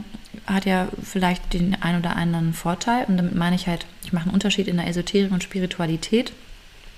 hat 0.46 0.66
ja 0.66 0.88
vielleicht 1.04 1.54
den 1.54 1.76
ein 1.82 1.98
oder 1.98 2.16
anderen 2.16 2.54
Vorteil 2.54 3.06
und 3.08 3.18
damit 3.18 3.34
meine 3.34 3.56
ich 3.56 3.66
halt, 3.66 3.88
ich 4.04 4.14
mache 4.14 4.26
einen 4.26 4.34
Unterschied 4.36 4.68
in 4.68 4.78
der 4.78 4.88
Esoterik 4.88 5.32
und 5.32 5.44
Spiritualität. 5.44 6.32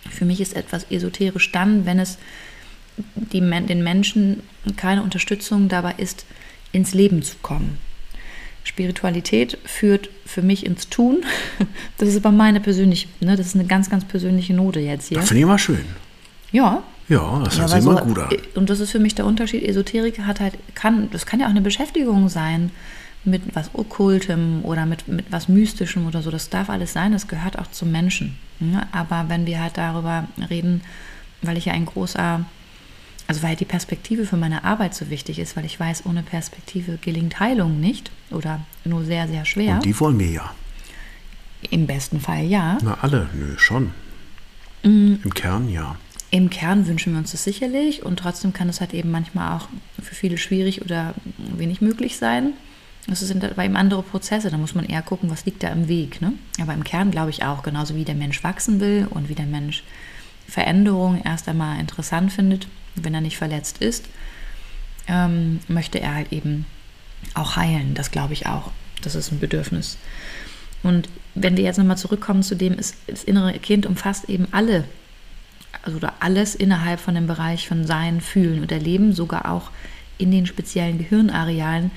Für 0.10 0.26
mich 0.26 0.42
ist 0.42 0.56
etwas 0.56 0.86
esoterisch 0.92 1.54
dann, 1.54 1.86
wenn 1.86 2.00
es 2.00 2.18
die, 3.16 3.40
den 3.40 3.84
Menschen 3.84 4.44
keine 4.76 5.04
Unterstützung 5.04 5.70
dabei 5.70 5.94
ist, 5.98 6.26
ins 6.74 6.94
Leben 6.94 7.22
zu 7.24 7.38
kommen. 7.42 7.78
Spiritualität 8.64 9.58
führt 9.66 10.10
für 10.26 10.42
mich 10.42 10.66
ins 10.66 10.90
Tun. 10.90 11.24
Das 11.98 12.10
ist 12.10 12.18
aber 12.18 12.32
meine 12.32 12.60
persönliche, 12.60 13.08
ne, 13.22 13.38
das 13.38 13.48
ist 13.48 13.56
eine 13.56 13.66
ganz, 13.66 13.90
ganz 13.90 14.04
persönliche 14.04 14.54
Note 14.54 14.80
jetzt 14.80 15.08
hier. 15.08 15.18
Das 15.18 15.28
finde 15.28 15.40
ich 15.40 15.44
immer 15.44 15.60
schön. 15.60 15.86
Ja, 16.52 16.84
ja, 17.08 17.42
das 17.44 17.56
ja, 17.56 17.62
hört 17.62 17.70
sich 17.72 17.80
immer 17.80 18.00
so, 18.00 18.06
gut 18.06 18.20
an. 18.20 18.30
Und 18.56 18.70
das 18.70 18.80
ist 18.80 18.92
für 18.92 19.00
mich 19.00 19.16
der 19.16 19.26
Unterschied. 19.26 19.64
Esoterik 19.64 20.20
hat 20.20 20.40
halt, 20.40 20.56
kann, 20.76 21.10
das 21.12 21.26
kann 21.26 21.40
ja 21.40 21.46
auch 21.46 21.52
eine 21.52 21.62
Beschäftigung 21.62 22.30
sein 22.30 22.72
mit 23.26 23.56
was 23.56 23.74
Okkultem 23.74 24.62
oder 24.64 24.86
mit, 24.86 25.08
mit 25.08 25.32
was 25.32 25.48
Mystischem 25.48 26.08
oder 26.08 26.22
so. 26.22 26.32
Das 26.32 26.50
darf 26.50 26.70
alles 26.70 26.94
sein, 26.94 27.12
das 27.12 27.28
gehört 27.28 27.58
auch 27.58 27.68
zum 27.72 27.92
Menschen. 27.92 28.38
Ja, 28.60 28.88
aber 28.92 29.26
wenn 29.30 29.46
wir 29.46 29.62
halt 29.62 29.78
darüber 29.78 30.28
reden, 30.50 30.82
weil 31.42 31.58
ich 31.58 31.66
ja 31.66 31.74
ein 31.74 31.86
großer, 31.86 32.46
also 33.28 33.42
weil 33.44 33.56
die 33.56 33.66
Perspektive 33.66 34.26
für 34.26 34.38
meine 34.38 34.64
Arbeit 34.64 34.94
so 34.94 35.10
wichtig 35.10 35.40
ist, 35.40 35.56
weil 35.56 35.66
ich 35.66 35.80
weiß, 35.80 36.06
ohne 36.06 36.24
Perspektive 36.24 36.98
gelingt 37.02 37.40
Heilung 37.40 37.80
nicht 37.80 38.12
oder 38.32 38.62
nur 38.84 39.06
sehr, 39.06 39.28
sehr 39.28 39.46
schwer. 39.46 39.76
Und 39.76 39.86
die 39.86 40.00
wollen 40.00 40.20
wir 40.20 40.30
ja. 40.30 40.56
Im 41.70 41.88
besten 41.88 42.20
Fall 42.20 42.46
ja. 42.46 42.78
Na, 42.84 42.98
alle, 43.02 43.30
nö, 43.34 43.58
schon. 43.58 43.92
Mhm. 44.84 45.20
Im 45.24 45.34
Kern 45.34 45.70
ja. 45.70 45.96
Im 46.32 46.50
Kern 46.50 46.88
wünschen 46.88 47.14
wir 47.14 47.20
uns 47.20 47.32
das 47.32 47.44
sicherlich 47.44 48.04
und 48.04 48.18
trotzdem 48.18 48.54
kann 48.54 48.68
es 48.68 48.82
halt 48.82 48.94
eben 48.94 49.12
manchmal 49.12 49.56
auch 49.56 49.70
für 50.02 50.16
viele 50.16 50.38
schwierig 50.38 50.82
oder 50.82 51.14
wenig 51.38 51.80
möglich 51.80 52.18
sein. 52.18 52.54
Das 53.08 53.20
sind 53.20 53.44
aber 53.44 53.64
eben 53.64 53.76
andere 53.76 54.02
Prozesse, 54.02 54.50
da 54.50 54.58
muss 54.58 54.76
man 54.76 54.86
eher 54.86 55.02
gucken, 55.02 55.30
was 55.30 55.46
liegt 55.46 55.62
da 55.62 55.68
im 55.70 55.88
Weg. 55.88 56.22
Ne? 56.22 56.34
Aber 56.62 56.74
im 56.74 56.84
Kern 56.84 57.12
glaube 57.12 57.30
ich 57.30 57.44
auch, 57.44 57.62
genauso 57.62 57.96
wie 57.96 58.06
der 58.06 58.16
Mensch 58.16 58.44
wachsen 58.44 58.80
will 58.80 59.08
und 59.10 59.30
wie 59.30 59.36
der 59.36 59.46
Mensch 59.46 59.84
Veränderungen 60.48 61.22
erst 61.24 61.48
einmal 61.48 61.80
interessant 61.80 62.32
findet, 62.32 62.68
wenn 62.96 63.14
er 63.14 63.22
nicht 63.22 63.38
verletzt 63.38 63.80
ist, 63.80 64.06
ähm, 65.08 65.60
möchte 65.68 66.00
er 66.00 66.16
halt 66.16 66.32
eben 66.32 66.66
auch 67.34 67.56
heilen. 67.56 67.94
Das 67.94 68.12
glaube 68.12 68.34
ich 68.34 68.48
auch. 68.48 68.72
Das 69.02 69.16
ist 69.16 69.32
ein 69.32 69.40
Bedürfnis. 69.40 69.98
Und 70.82 71.10
wenn 71.36 71.58
wir 71.58 71.64
jetzt 71.64 71.78
nochmal 71.78 71.98
zurückkommen 71.98 72.44
zu 72.44 72.56
dem, 72.56 72.74
ist, 72.74 72.96
das 73.08 73.24
innere 73.24 73.58
Kind 73.60 73.86
umfasst 73.86 74.30
eben 74.30 74.48
alle 74.52 74.86
also 75.82 76.00
alles 76.20 76.56
innerhalb 76.56 77.00
von 77.00 77.16
dem 77.16 77.28
Bereich 77.28 77.68
von 77.68 77.86
Sein, 77.86 78.22
Fühlen 78.22 78.62
und 78.62 78.72
Erleben, 78.72 79.14
sogar 79.14 79.52
auch 79.52 79.72
in 80.18 80.32
den 80.32 80.46
speziellen 80.46 80.98
Gehirnarealen, 80.98 81.92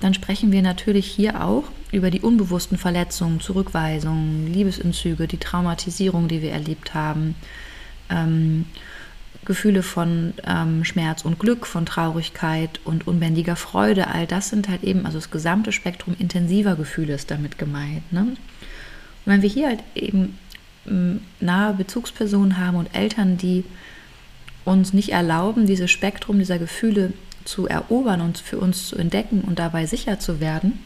dann 0.00 0.14
sprechen 0.14 0.50
wir 0.50 0.62
natürlich 0.62 1.06
hier 1.06 1.44
auch 1.44 1.64
über 1.92 2.10
die 2.10 2.20
unbewussten 2.20 2.78
Verletzungen, 2.78 3.40
Zurückweisungen, 3.40 4.52
Liebesentzüge, 4.52 5.26
die 5.26 5.38
Traumatisierung, 5.38 6.26
die 6.26 6.42
wir 6.42 6.52
erlebt 6.52 6.94
haben, 6.94 7.34
ähm, 8.08 8.66
Gefühle 9.44 9.82
von 9.82 10.34
ähm, 10.46 10.84
Schmerz 10.84 11.24
und 11.24 11.38
Glück, 11.38 11.66
von 11.66 11.86
Traurigkeit 11.86 12.80
und 12.84 13.06
unbändiger 13.06 13.56
Freude. 13.56 14.08
All 14.08 14.26
das 14.26 14.50
sind 14.50 14.68
halt 14.68 14.84
eben, 14.84 15.06
also 15.06 15.18
das 15.18 15.30
gesamte 15.30 15.72
Spektrum 15.72 16.14
intensiver 16.18 16.76
Gefühle 16.76 17.14
ist 17.14 17.30
damit 17.30 17.58
gemeint. 17.58 18.12
Ne? 18.12 18.20
Und 18.20 18.36
wenn 19.24 19.42
wir 19.42 19.48
hier 19.48 19.68
halt 19.68 19.82
eben 19.94 20.38
nahe 21.40 21.74
Bezugspersonen 21.74 22.58
haben 22.58 22.76
und 22.76 22.94
Eltern, 22.94 23.36
die 23.36 23.64
uns 24.64 24.92
nicht 24.92 25.10
erlauben, 25.10 25.66
dieses 25.66 25.90
Spektrum 25.90 26.38
dieser 26.38 26.58
Gefühle 26.58 27.12
zu 27.44 27.66
erobern 27.66 28.20
und 28.20 28.38
für 28.38 28.58
uns 28.58 28.88
zu 28.88 28.96
entdecken 28.96 29.42
und 29.42 29.58
dabei 29.58 29.86
sicher 29.86 30.18
zu 30.18 30.40
werden, 30.40 30.78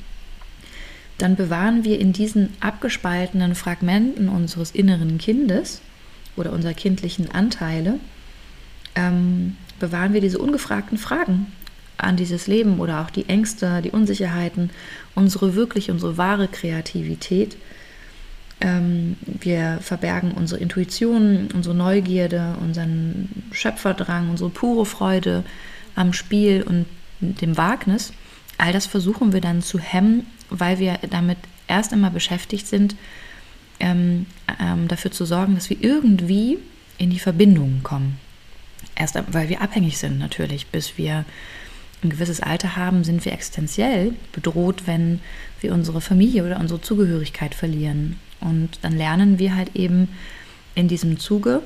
dann 1.18 1.36
bewahren 1.36 1.84
wir 1.84 2.00
in 2.00 2.12
diesen 2.12 2.50
abgespaltenen 2.60 3.54
Fragmenten 3.54 4.28
unseres 4.28 4.72
inneren 4.72 5.18
Kindes 5.18 5.80
oder 6.36 6.52
unserer 6.52 6.74
kindlichen 6.74 7.30
Anteile, 7.30 8.00
ähm, 8.94 9.56
bewahren 9.78 10.12
wir 10.12 10.20
diese 10.20 10.38
ungefragten 10.38 10.98
Fragen 10.98 11.52
an 11.96 12.16
dieses 12.16 12.46
Leben 12.46 12.80
oder 12.80 13.00
auch 13.00 13.10
die 13.10 13.28
Ängste, 13.28 13.80
die 13.82 13.90
Unsicherheiten, 13.90 14.70
unsere 15.14 15.54
wirklich, 15.54 15.90
unsere 15.90 16.16
wahre 16.16 16.48
Kreativität. 16.48 17.56
Ähm, 18.60 19.16
wir 19.24 19.78
verbergen 19.80 20.32
unsere 20.32 20.60
Intuition, 20.60 21.48
unsere 21.54 21.74
Neugierde, 21.74 22.56
unseren 22.60 23.28
Schöpferdrang, 23.52 24.30
unsere 24.30 24.50
pure 24.50 24.86
Freude 24.86 25.44
am 25.94 26.12
Spiel 26.12 26.62
und 26.62 26.86
dem 27.20 27.56
Wagnis. 27.56 28.12
All 28.58 28.72
das 28.72 28.86
versuchen 28.86 29.32
wir 29.32 29.40
dann 29.40 29.62
zu 29.62 29.78
hemmen, 29.78 30.26
weil 30.50 30.78
wir 30.78 30.98
damit 31.10 31.38
erst 31.66 31.92
einmal 31.92 32.10
beschäftigt 32.10 32.66
sind, 32.66 32.96
ähm, 33.80 34.26
ähm, 34.60 34.88
dafür 34.88 35.10
zu 35.10 35.24
sorgen, 35.24 35.54
dass 35.54 35.70
wir 35.70 35.76
irgendwie 35.80 36.58
in 36.98 37.10
die 37.10 37.18
Verbindungen 37.18 37.82
kommen. 37.82 38.18
Erst 38.96 39.18
weil 39.32 39.48
wir 39.48 39.60
abhängig 39.60 39.98
sind 39.98 40.18
natürlich, 40.18 40.68
bis 40.68 40.96
wir 40.96 41.24
ein 42.02 42.10
gewisses 42.10 42.40
Alter 42.40 42.76
haben, 42.76 43.02
sind 43.02 43.24
wir 43.24 43.32
existenziell 43.32 44.12
bedroht, 44.32 44.82
wenn 44.86 45.20
wir 45.60 45.72
unsere 45.72 46.00
Familie 46.00 46.44
oder 46.44 46.60
unsere 46.60 46.80
Zugehörigkeit 46.80 47.54
verlieren. 47.54 48.16
Und 48.40 48.78
dann 48.82 48.96
lernen 48.96 49.38
wir 49.38 49.56
halt 49.56 49.74
eben 49.74 50.08
in 50.74 50.86
diesem 50.88 51.18
Zuge, 51.18 51.62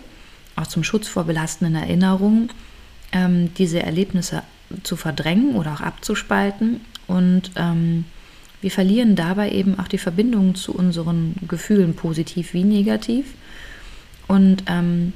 auch 0.56 0.66
zum 0.66 0.84
Schutz 0.84 1.08
vor 1.08 1.24
belastenden 1.24 1.74
Erinnerungen, 1.74 2.50
ähm, 3.12 3.52
diese 3.54 3.82
Erlebnisse 3.82 4.42
zu 4.82 4.96
verdrängen 4.96 5.56
oder 5.56 5.74
auch 5.74 5.80
abzuspalten. 5.80 6.80
Und 7.06 7.52
ähm, 7.56 8.04
wir 8.60 8.70
verlieren 8.70 9.16
dabei 9.16 9.50
eben 9.50 9.78
auch 9.78 9.88
die 9.88 9.98
Verbindung 9.98 10.54
zu 10.54 10.72
unseren 10.72 11.34
Gefühlen, 11.48 11.94
positiv 11.94 12.54
wie 12.54 12.64
negativ. 12.64 13.34
Und 14.26 14.64
ähm, 14.66 15.12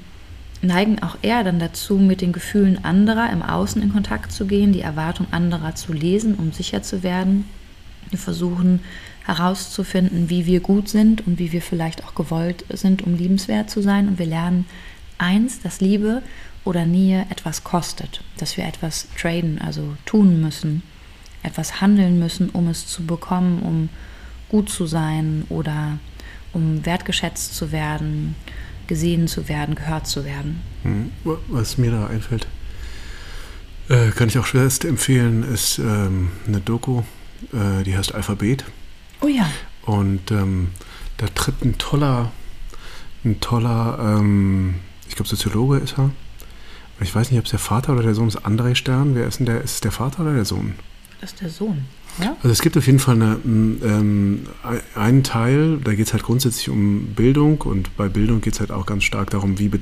neigen 0.62 1.03
auch 1.03 1.16
eher 1.22 1.44
dann 1.44 1.59
dazu, 1.59 1.96
mit 1.96 2.20
den 2.20 2.33
Gefühlen 2.33 2.85
anderer 2.85 3.31
im 3.31 3.42
Außen 3.42 3.83
in 3.83 3.92
Kontakt 3.92 4.33
zu 4.33 4.46
gehen, 4.46 4.72
die 4.72 4.81
Erwartung 4.81 5.27
anderer 5.33 5.75
zu 5.75 5.92
lesen, 5.92 6.37
um 6.37 6.53
sicher 6.53 6.83
zu 6.83 7.03
werden. 7.03 7.44
Wir 8.11 8.18
versuchen 8.18 8.81
herauszufinden, 9.27 10.31
wie 10.31 10.46
wir 10.46 10.61
gut 10.61 10.88
sind 10.88 11.27
und 11.27 11.38
wie 11.38 11.53
wir 11.53 11.62
vielleicht 11.62 12.05
auch 12.05 12.14
gewollt 12.14 12.64
sind, 12.70 13.03
um 13.03 13.16
liebenswert 13.16 13.70
zu 13.70 13.83
sein. 13.83 14.09
Und 14.09 14.18
wir 14.18 14.27
lernen 14.27 14.66
eins, 15.18 15.61
dass 15.61 15.81
Liebe 15.81 16.22
oder 16.64 16.87
Nähe 16.87 17.27
etwas 17.31 17.64
kostet, 17.64 18.22
dass 18.38 18.57
wir 18.57 18.64
etwas 18.64 19.09
traden, 19.20 19.61
also 19.61 19.96
tun 20.07 20.40
müssen, 20.40 20.83
etwas 21.42 21.81
handeln 21.81 22.18
müssen, 22.18 22.51
um 22.51 22.68
es 22.68 22.87
zu 22.87 23.05
bekommen, 23.05 23.62
um 23.62 23.88
gut 24.48 24.68
zu 24.68 24.87
sein 24.87 25.44
oder 25.48 25.98
um 26.53 26.85
wertgeschätzt 26.85 27.55
zu 27.55 27.72
werden, 27.72 28.37
gesehen 28.87 29.29
zu 29.29 29.49
werden, 29.49 29.75
gehört 29.75 30.07
zu 30.07 30.25
werden. 30.25 30.61
Hm, 30.83 31.11
was 31.49 31.79
mir 31.79 31.90
da 31.90 32.07
einfällt, 32.07 32.47
äh, 33.88 34.11
kann 34.11 34.29
ich 34.29 34.38
auch 34.38 34.47
schwerst 34.47 34.85
empfehlen, 34.85 35.42
ist 35.42 35.79
ähm, 35.79 36.31
eine 36.47 36.61
Doku, 36.61 37.03
äh, 37.53 37.83
die 37.85 37.97
heißt 37.97 38.14
Alphabet. 38.14 38.64
Oh 39.21 39.29
ja. 39.29 39.51
Und 39.83 40.31
ähm, 40.31 40.71
da 41.16 41.27
tritt 41.29 41.64
ein 41.64 41.79
toller, 41.79 42.33
ein 43.25 43.40
toller, 43.40 43.99
ähm, 44.18 44.77
ich 45.09 45.16
glaube 45.16 45.29
Soziologe 45.29 45.79
ist 45.79 45.99
er. 45.99 46.11
Ich 47.01 47.14
weiß 47.14 47.31
nicht, 47.31 47.38
ob 47.38 47.47
es 47.47 47.51
der 47.51 47.59
Vater 47.59 47.95
oder 47.95 48.03
der 48.03 48.14
Sohn 48.14 48.29
ist. 48.29 48.45
André 48.47 48.75
Stern. 48.75 49.14
Wer 49.14 49.27
ist 49.27 49.40
denn 49.40 49.47
der? 49.47 49.61
Ist 49.62 49.75
es 49.75 49.81
der 49.81 49.90
Vater 49.90 50.23
oder 50.23 50.35
der 50.35 50.45
Sohn? 50.45 50.75
Das 51.21 51.33
ist 51.33 51.40
der 51.40 51.51
Sohn. 51.51 51.85
Also 52.37 52.51
es 52.51 52.61
gibt 52.61 52.77
auf 52.77 52.87
jeden 52.87 52.98
Fall 52.98 53.14
eine, 53.16 53.38
ähm, 53.44 54.46
einen 54.94 55.22
Teil, 55.22 55.79
da 55.83 55.94
geht 55.94 56.07
es 56.07 56.12
halt 56.12 56.22
grundsätzlich 56.22 56.68
um 56.68 57.14
Bildung 57.14 57.62
und 57.62 57.96
bei 57.96 58.09
Bildung 58.09 58.40
geht 58.40 58.55
es 58.55 58.61
halt 58.61 58.70
auch 58.70 58.87
ganz 58.87 59.05
stark 59.05 59.31
darum, 59.31 59.59
wie 59.59 59.68
be 59.68 59.81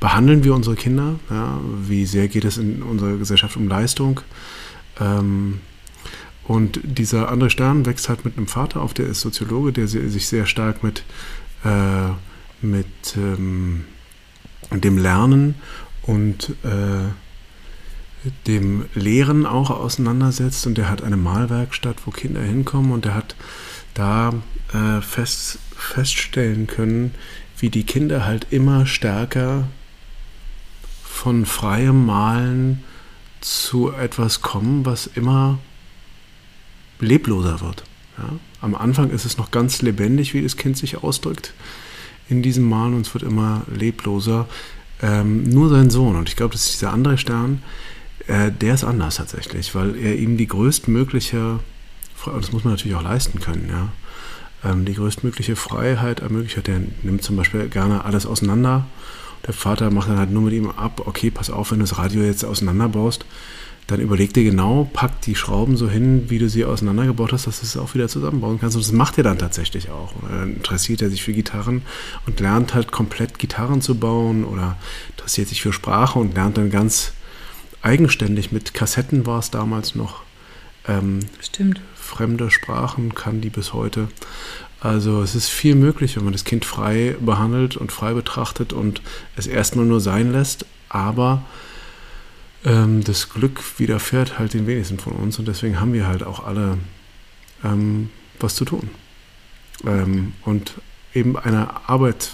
behandeln 0.00 0.42
wir 0.42 0.54
unsere 0.54 0.74
Kinder, 0.74 1.20
ja? 1.30 1.58
wie 1.86 2.04
sehr 2.04 2.26
geht 2.26 2.44
es 2.44 2.58
in 2.58 2.82
unserer 2.82 3.16
Gesellschaft 3.16 3.56
um 3.56 3.68
Leistung. 3.68 4.20
Ähm, 5.00 5.60
und 6.44 6.80
dieser 6.82 7.30
andere 7.30 7.48
Stern 7.48 7.86
wächst 7.86 8.08
halt 8.08 8.24
mit 8.24 8.36
einem 8.36 8.48
Vater 8.48 8.82
auf, 8.82 8.92
der 8.92 9.06
ist 9.06 9.20
Soziologe, 9.20 9.72
der 9.72 9.86
sich 9.86 10.26
sehr 10.26 10.46
stark 10.46 10.82
mit, 10.82 11.04
äh, 11.64 12.10
mit 12.60 12.86
ähm, 13.16 13.84
dem 14.72 14.98
Lernen 14.98 15.54
und 16.02 16.50
äh, 16.64 17.08
dem 18.46 18.86
Lehren 18.94 19.46
auch 19.46 19.70
auseinandersetzt 19.70 20.66
und 20.66 20.78
der 20.78 20.88
hat 20.88 21.02
eine 21.02 21.16
Malwerkstatt, 21.16 21.96
wo 22.06 22.10
Kinder 22.10 22.40
hinkommen 22.40 22.92
und 22.92 23.04
der 23.04 23.14
hat 23.14 23.34
da 23.94 24.32
äh, 24.72 25.00
fest, 25.00 25.58
feststellen 25.76 26.66
können, 26.66 27.14
wie 27.58 27.70
die 27.70 27.84
Kinder 27.84 28.24
halt 28.24 28.46
immer 28.50 28.86
stärker 28.86 29.68
von 31.02 31.46
freiem 31.46 32.06
Malen 32.06 32.84
zu 33.40 33.92
etwas 33.92 34.40
kommen, 34.40 34.86
was 34.86 35.06
immer 35.06 35.58
lebloser 37.00 37.60
wird. 37.60 37.84
Ja? 38.18 38.30
Am 38.60 38.74
Anfang 38.74 39.10
ist 39.10 39.24
es 39.24 39.36
noch 39.38 39.50
ganz 39.50 39.82
lebendig, 39.82 40.34
wie 40.34 40.42
das 40.42 40.56
Kind 40.56 40.76
sich 40.76 41.02
ausdrückt 41.02 41.52
in 42.28 42.42
diesem 42.42 42.68
Malen 42.68 42.94
und 42.94 43.06
es 43.06 43.14
wird 43.14 43.24
immer 43.24 43.62
lebloser. 43.74 44.48
Ähm, 45.02 45.44
nur 45.50 45.68
sein 45.68 45.90
Sohn, 45.90 46.16
und 46.16 46.28
ich 46.28 46.36
glaube, 46.36 46.52
das 46.52 46.66
ist 46.66 46.74
dieser 46.74 46.92
andere 46.92 47.18
Stern, 47.18 47.62
äh, 48.26 48.50
der 48.52 48.74
ist 48.74 48.84
anders 48.84 49.16
tatsächlich, 49.16 49.74
weil 49.74 49.96
er 49.96 50.16
ihm 50.16 50.36
die 50.36 50.46
größtmögliche, 50.46 51.60
das 52.24 52.52
muss 52.52 52.64
man 52.64 52.74
natürlich 52.74 52.96
auch 52.96 53.02
leisten 53.02 53.40
können, 53.40 53.68
ja, 53.68 54.70
ähm, 54.70 54.84
die 54.84 54.94
größtmögliche 54.94 55.56
Freiheit 55.56 56.20
ermöglicht 56.20 56.56
hat. 56.56 56.66
Der 56.66 56.80
nimmt 57.02 57.22
zum 57.22 57.36
Beispiel 57.36 57.68
gerne 57.68 58.04
alles 58.04 58.26
auseinander. 58.26 58.86
Der 59.46 59.54
Vater 59.54 59.90
macht 59.90 60.08
dann 60.08 60.18
halt 60.18 60.30
nur 60.30 60.42
mit 60.42 60.52
ihm 60.52 60.70
ab, 60.70 61.02
okay, 61.04 61.30
pass 61.30 61.50
auf, 61.50 61.72
wenn 61.72 61.80
du 61.80 61.84
das 61.84 61.98
Radio 61.98 62.22
jetzt 62.22 62.44
auseinanderbaust, 62.44 63.24
dann 63.88 64.00
überleg 64.00 64.32
dir 64.32 64.44
genau, 64.44 64.88
pack 64.92 65.20
die 65.22 65.34
Schrauben 65.34 65.76
so 65.76 65.90
hin, 65.90 66.30
wie 66.30 66.38
du 66.38 66.48
sie 66.48 66.64
auseinandergebaut 66.64 67.32
hast, 67.32 67.48
dass 67.48 67.60
du 67.60 67.66
es 67.66 67.76
auch 67.76 67.94
wieder 67.94 68.06
zusammenbauen 68.06 68.60
kannst. 68.60 68.76
Und 68.76 68.84
das 68.84 68.92
macht 68.92 69.18
er 69.18 69.24
dann 69.24 69.38
tatsächlich 69.38 69.90
auch. 69.90 70.14
Oder 70.22 70.38
dann 70.38 70.54
interessiert 70.54 71.02
er 71.02 71.10
sich 71.10 71.24
für 71.24 71.32
Gitarren 71.32 71.82
und 72.24 72.38
lernt 72.38 72.74
halt 72.74 72.92
komplett 72.92 73.40
Gitarren 73.40 73.82
zu 73.82 73.96
bauen 73.96 74.44
oder 74.44 74.76
interessiert 75.10 75.48
sich 75.48 75.60
für 75.60 75.72
Sprache 75.72 76.20
und 76.20 76.34
lernt 76.34 76.56
dann 76.56 76.70
ganz 76.70 77.12
eigenständig. 77.82 78.52
Mit 78.52 78.74
Kassetten 78.74 79.26
war 79.26 79.38
es 79.38 79.50
damals 79.50 79.94
noch. 79.94 80.22
Ähm, 80.86 81.20
Stimmt. 81.40 81.80
Fremde 81.94 82.50
Sprachen 82.50 83.14
kann 83.14 83.40
die 83.40 83.50
bis 83.50 83.72
heute. 83.72 84.08
Also 84.80 85.22
es 85.22 85.36
ist 85.36 85.48
viel 85.48 85.76
möglich, 85.76 86.16
wenn 86.16 86.24
man 86.24 86.32
das 86.32 86.44
Kind 86.44 86.64
frei 86.64 87.14
behandelt 87.20 87.76
und 87.76 87.92
frei 87.92 88.14
betrachtet 88.14 88.72
und 88.72 89.00
es 89.36 89.46
erstmal 89.46 89.84
nur 89.84 90.00
sein 90.00 90.32
lässt, 90.32 90.66
aber 90.88 91.44
ähm, 92.64 93.04
das 93.04 93.30
Glück 93.30 93.62
widerfährt 93.78 94.40
halt 94.40 94.54
den 94.54 94.66
wenigsten 94.66 94.98
von 94.98 95.12
uns 95.12 95.38
und 95.38 95.46
deswegen 95.46 95.78
haben 95.78 95.92
wir 95.92 96.08
halt 96.08 96.24
auch 96.24 96.44
alle 96.44 96.78
ähm, 97.62 98.10
was 98.40 98.56
zu 98.56 98.64
tun. 98.64 98.90
Ähm, 99.86 100.32
und 100.42 100.74
eben 101.14 101.36
eine 101.38 101.88
Arbeit 101.88 102.30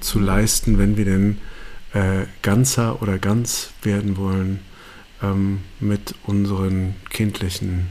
zu 0.00 0.18
leisten, 0.18 0.78
wenn 0.78 0.98
wir 0.98 1.06
denn 1.06 1.38
äh, 1.94 2.26
ganzer 2.42 3.00
oder 3.00 3.18
ganz 3.18 3.70
werden 3.82 4.16
wollen 4.16 4.60
ähm, 5.22 5.60
mit 5.80 6.14
unseren 6.24 6.96
kindlichen 7.08 7.88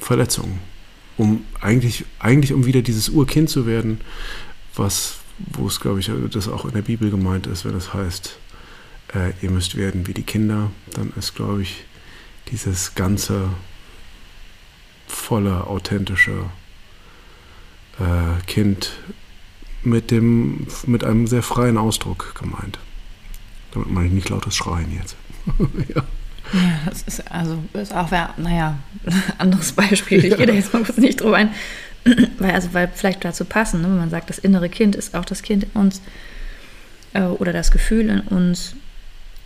Verletzungen. 0.00 0.58
Um 1.16 1.44
eigentlich, 1.60 2.04
eigentlich 2.18 2.52
um 2.52 2.66
wieder 2.66 2.82
dieses 2.82 3.08
Urkind 3.08 3.48
zu 3.48 3.66
werden, 3.66 4.00
was, 4.74 5.18
wo 5.38 5.66
es, 5.66 5.80
glaube 5.80 6.00
ich, 6.00 6.10
das 6.30 6.48
auch 6.48 6.64
in 6.64 6.72
der 6.72 6.82
Bibel 6.82 7.10
gemeint 7.10 7.46
ist, 7.46 7.64
wenn 7.64 7.74
es 7.74 7.94
heißt, 7.94 8.38
äh, 9.14 9.32
ihr 9.42 9.50
müsst 9.50 9.76
werden 9.76 10.06
wie 10.06 10.14
die 10.14 10.22
Kinder, 10.22 10.70
dann 10.92 11.12
ist, 11.16 11.34
glaube 11.34 11.62
ich, 11.62 11.84
dieses 12.50 12.94
ganze 12.94 13.48
volle, 15.06 15.66
authentische 15.66 16.50
äh, 17.98 18.42
Kind 18.46 18.92
mit, 19.82 20.10
dem, 20.10 20.66
mit 20.86 21.04
einem 21.04 21.26
sehr 21.26 21.42
freien 21.42 21.78
Ausdruck 21.78 22.34
gemeint. 22.40 22.78
Damit 23.72 23.90
meine 23.90 24.06
ich 24.06 24.12
nicht 24.12 24.28
lautes 24.28 24.56
Schreien 24.56 24.92
jetzt. 24.98 25.16
ja. 25.94 26.02
Ja, 26.52 26.78
das 26.86 27.02
ist 27.02 27.30
also 27.30 27.58
ist 27.72 27.94
auch, 27.94 28.10
naja, 28.36 28.78
anderes 29.38 29.72
Beispiel. 29.72 30.24
Ich 30.24 30.30
ja. 30.30 30.36
gehe 30.36 30.46
da 30.46 30.52
jetzt 30.52 30.72
mal 30.72 30.84
kurz 30.84 30.98
nicht 30.98 31.20
drüber 31.20 31.36
ein. 31.36 31.50
Weil, 32.38 32.52
also, 32.52 32.72
weil 32.72 32.88
vielleicht 32.94 33.24
dazu 33.24 33.44
passen, 33.44 33.82
ne? 33.82 33.88
wenn 33.88 33.96
man 33.96 34.10
sagt, 34.10 34.30
das 34.30 34.38
innere 34.38 34.68
Kind 34.68 34.94
ist 34.94 35.16
auch 35.16 35.24
das 35.24 35.42
Kind 35.42 35.64
in 35.64 35.70
uns 35.80 36.00
äh, 37.14 37.22
oder 37.22 37.52
das 37.52 37.72
Gefühl 37.72 38.08
in 38.08 38.20
uns 38.20 38.76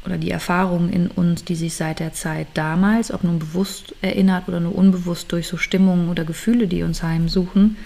oder 0.05 0.19
die 0.19 0.31
Erfahrung 0.31 0.91
in 0.91 1.09
uns, 1.09 1.45
die 1.45 1.55
sich 1.55 1.75
seit 1.75 2.01
der 2.01 2.13
Zeit 2.13 2.49
damals, 2.53 3.13
ob 3.13 3.25
nun 3.25 3.39
bewusst 3.39 3.95
erinnert 4.03 4.49
oder 4.49 4.61
nur 4.61 4.75
unbewusst 4.75 5.33
durch 5.33 5.47
so 5.47 5.57
Stimmungen 5.57 6.11
oder 6.11 6.25
Gefühle, 6.25 6.69
die 6.69 6.83
uns 6.83 7.03
heimsuchen, 7.03 7.79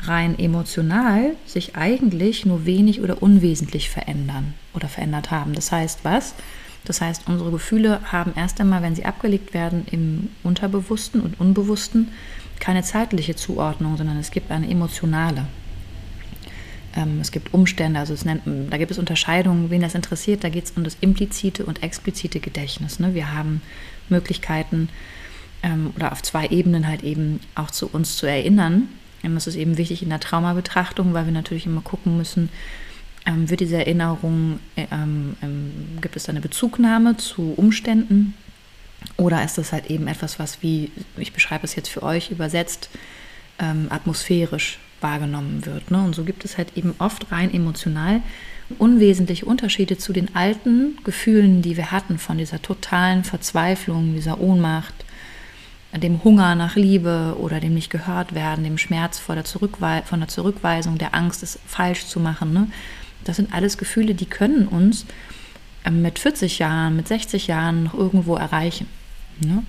rein 0.00 0.38
emotional 0.38 1.34
sich 1.46 1.76
eigentlich 1.76 2.44
nur 2.44 2.66
wenig 2.66 3.00
oder 3.00 3.22
unwesentlich 3.22 3.90
verändern 3.90 4.54
oder 4.74 4.88
verändert 4.88 5.30
haben. 5.30 5.54
Das 5.54 5.72
heißt 5.72 6.00
was? 6.02 6.34
Das 6.84 7.00
heißt, 7.00 7.24
unsere 7.26 7.50
Gefühle 7.50 8.00
haben 8.12 8.32
erst 8.36 8.60
einmal, 8.60 8.82
wenn 8.82 8.94
sie 8.94 9.04
abgelegt 9.04 9.54
werden 9.54 9.86
im 9.90 10.28
Unterbewussten 10.44 11.20
und 11.20 11.40
Unbewussten, 11.40 12.08
keine 12.60 12.82
zeitliche 12.82 13.34
Zuordnung, 13.34 13.96
sondern 13.96 14.18
es 14.18 14.30
gibt 14.30 14.50
eine 14.50 14.70
emotionale. 14.70 15.46
Ähm, 16.94 17.18
es 17.20 17.32
gibt 17.32 17.52
Umstände, 17.52 17.98
also 17.98 18.14
nennt, 18.24 18.42
da 18.70 18.78
gibt 18.78 18.90
es 18.90 18.98
Unterscheidungen, 18.98 19.70
wen 19.70 19.82
das 19.82 19.94
interessiert. 19.94 20.44
Da 20.44 20.48
geht 20.48 20.64
es 20.64 20.70
um 20.72 20.84
das 20.84 20.96
implizite 21.00 21.66
und 21.66 21.82
explizite 21.82 22.40
Gedächtnis. 22.40 23.00
Ne? 23.00 23.14
Wir 23.14 23.32
haben 23.32 23.62
Möglichkeiten 24.08 24.88
ähm, 25.62 25.92
oder 25.96 26.12
auf 26.12 26.22
zwei 26.22 26.46
Ebenen 26.46 26.86
halt 26.86 27.02
eben 27.02 27.40
auch 27.54 27.70
zu 27.70 27.88
uns 27.88 28.16
zu 28.16 28.26
erinnern. 28.26 28.88
Ähm, 29.26 29.34
das 29.34 29.46
ist 29.46 29.56
eben 29.56 29.76
wichtig 29.76 30.02
in 30.02 30.08
der 30.08 30.20
Traumabetrachtung, 30.20 31.12
weil 31.12 31.26
wir 31.26 31.32
natürlich 31.32 31.66
immer 31.66 31.82
gucken 31.82 32.16
müssen, 32.16 32.48
ähm, 33.26 33.50
wird 33.50 33.60
diese 33.60 33.76
Erinnerung, 33.76 34.60
äh, 34.76 34.86
ähm, 34.92 35.36
ähm, 35.42 35.72
gibt 36.00 36.16
es 36.16 36.24
da 36.24 36.30
eine 36.30 36.40
Bezugnahme 36.40 37.16
zu 37.16 37.52
Umständen 37.56 38.34
oder 39.16 39.44
ist 39.44 39.58
das 39.58 39.72
halt 39.72 39.90
eben 39.90 40.06
etwas, 40.06 40.38
was 40.38 40.62
wie, 40.62 40.90
ich 41.16 41.32
beschreibe 41.32 41.64
es 41.64 41.74
jetzt 41.74 41.88
für 41.88 42.02
euch 42.02 42.30
übersetzt, 42.30 42.88
ähm, 43.58 43.88
atmosphärisch 43.90 44.78
wahrgenommen 45.00 45.66
wird. 45.66 45.90
Ne? 45.90 46.02
Und 46.02 46.14
so 46.14 46.24
gibt 46.24 46.44
es 46.44 46.56
halt 46.56 46.76
eben 46.76 46.94
oft 46.98 47.30
rein 47.30 47.52
emotional 47.52 48.22
unwesentliche 48.78 49.46
Unterschiede 49.46 49.96
zu 49.96 50.12
den 50.12 50.34
alten 50.34 50.98
Gefühlen, 51.04 51.62
die 51.62 51.76
wir 51.76 51.92
hatten, 51.92 52.18
von 52.18 52.38
dieser 52.38 52.60
totalen 52.60 53.22
Verzweiflung, 53.22 54.14
dieser 54.14 54.40
Ohnmacht, 54.40 55.05
dem 55.94 56.22
Hunger 56.24 56.54
nach 56.54 56.76
Liebe 56.76 57.36
oder 57.38 57.60
dem 57.60 57.74
nicht 57.74 57.90
gehört 57.90 58.34
werden, 58.34 58.64
dem 58.64 58.78
Schmerz 58.78 59.18
vor 59.18 59.34
der, 59.34 59.44
Zurückwe 59.44 60.02
von 60.04 60.20
der 60.20 60.28
Zurückweisung, 60.28 60.98
der 60.98 61.14
Angst, 61.14 61.42
es 61.42 61.58
falsch 61.66 62.06
zu 62.06 62.20
machen. 62.20 62.52
Ne? 62.52 62.68
Das 63.24 63.36
sind 63.36 63.52
alles 63.52 63.78
Gefühle, 63.78 64.14
die 64.14 64.26
können 64.26 64.68
uns 64.68 65.06
ähm, 65.84 66.02
mit 66.02 66.18
40 66.18 66.58
Jahren, 66.58 66.96
mit 66.96 67.08
60 67.08 67.46
Jahren 67.46 67.84
noch 67.84 67.94
irgendwo 67.94 68.36
erreichen. 68.36 68.88
Ne? 69.40 69.62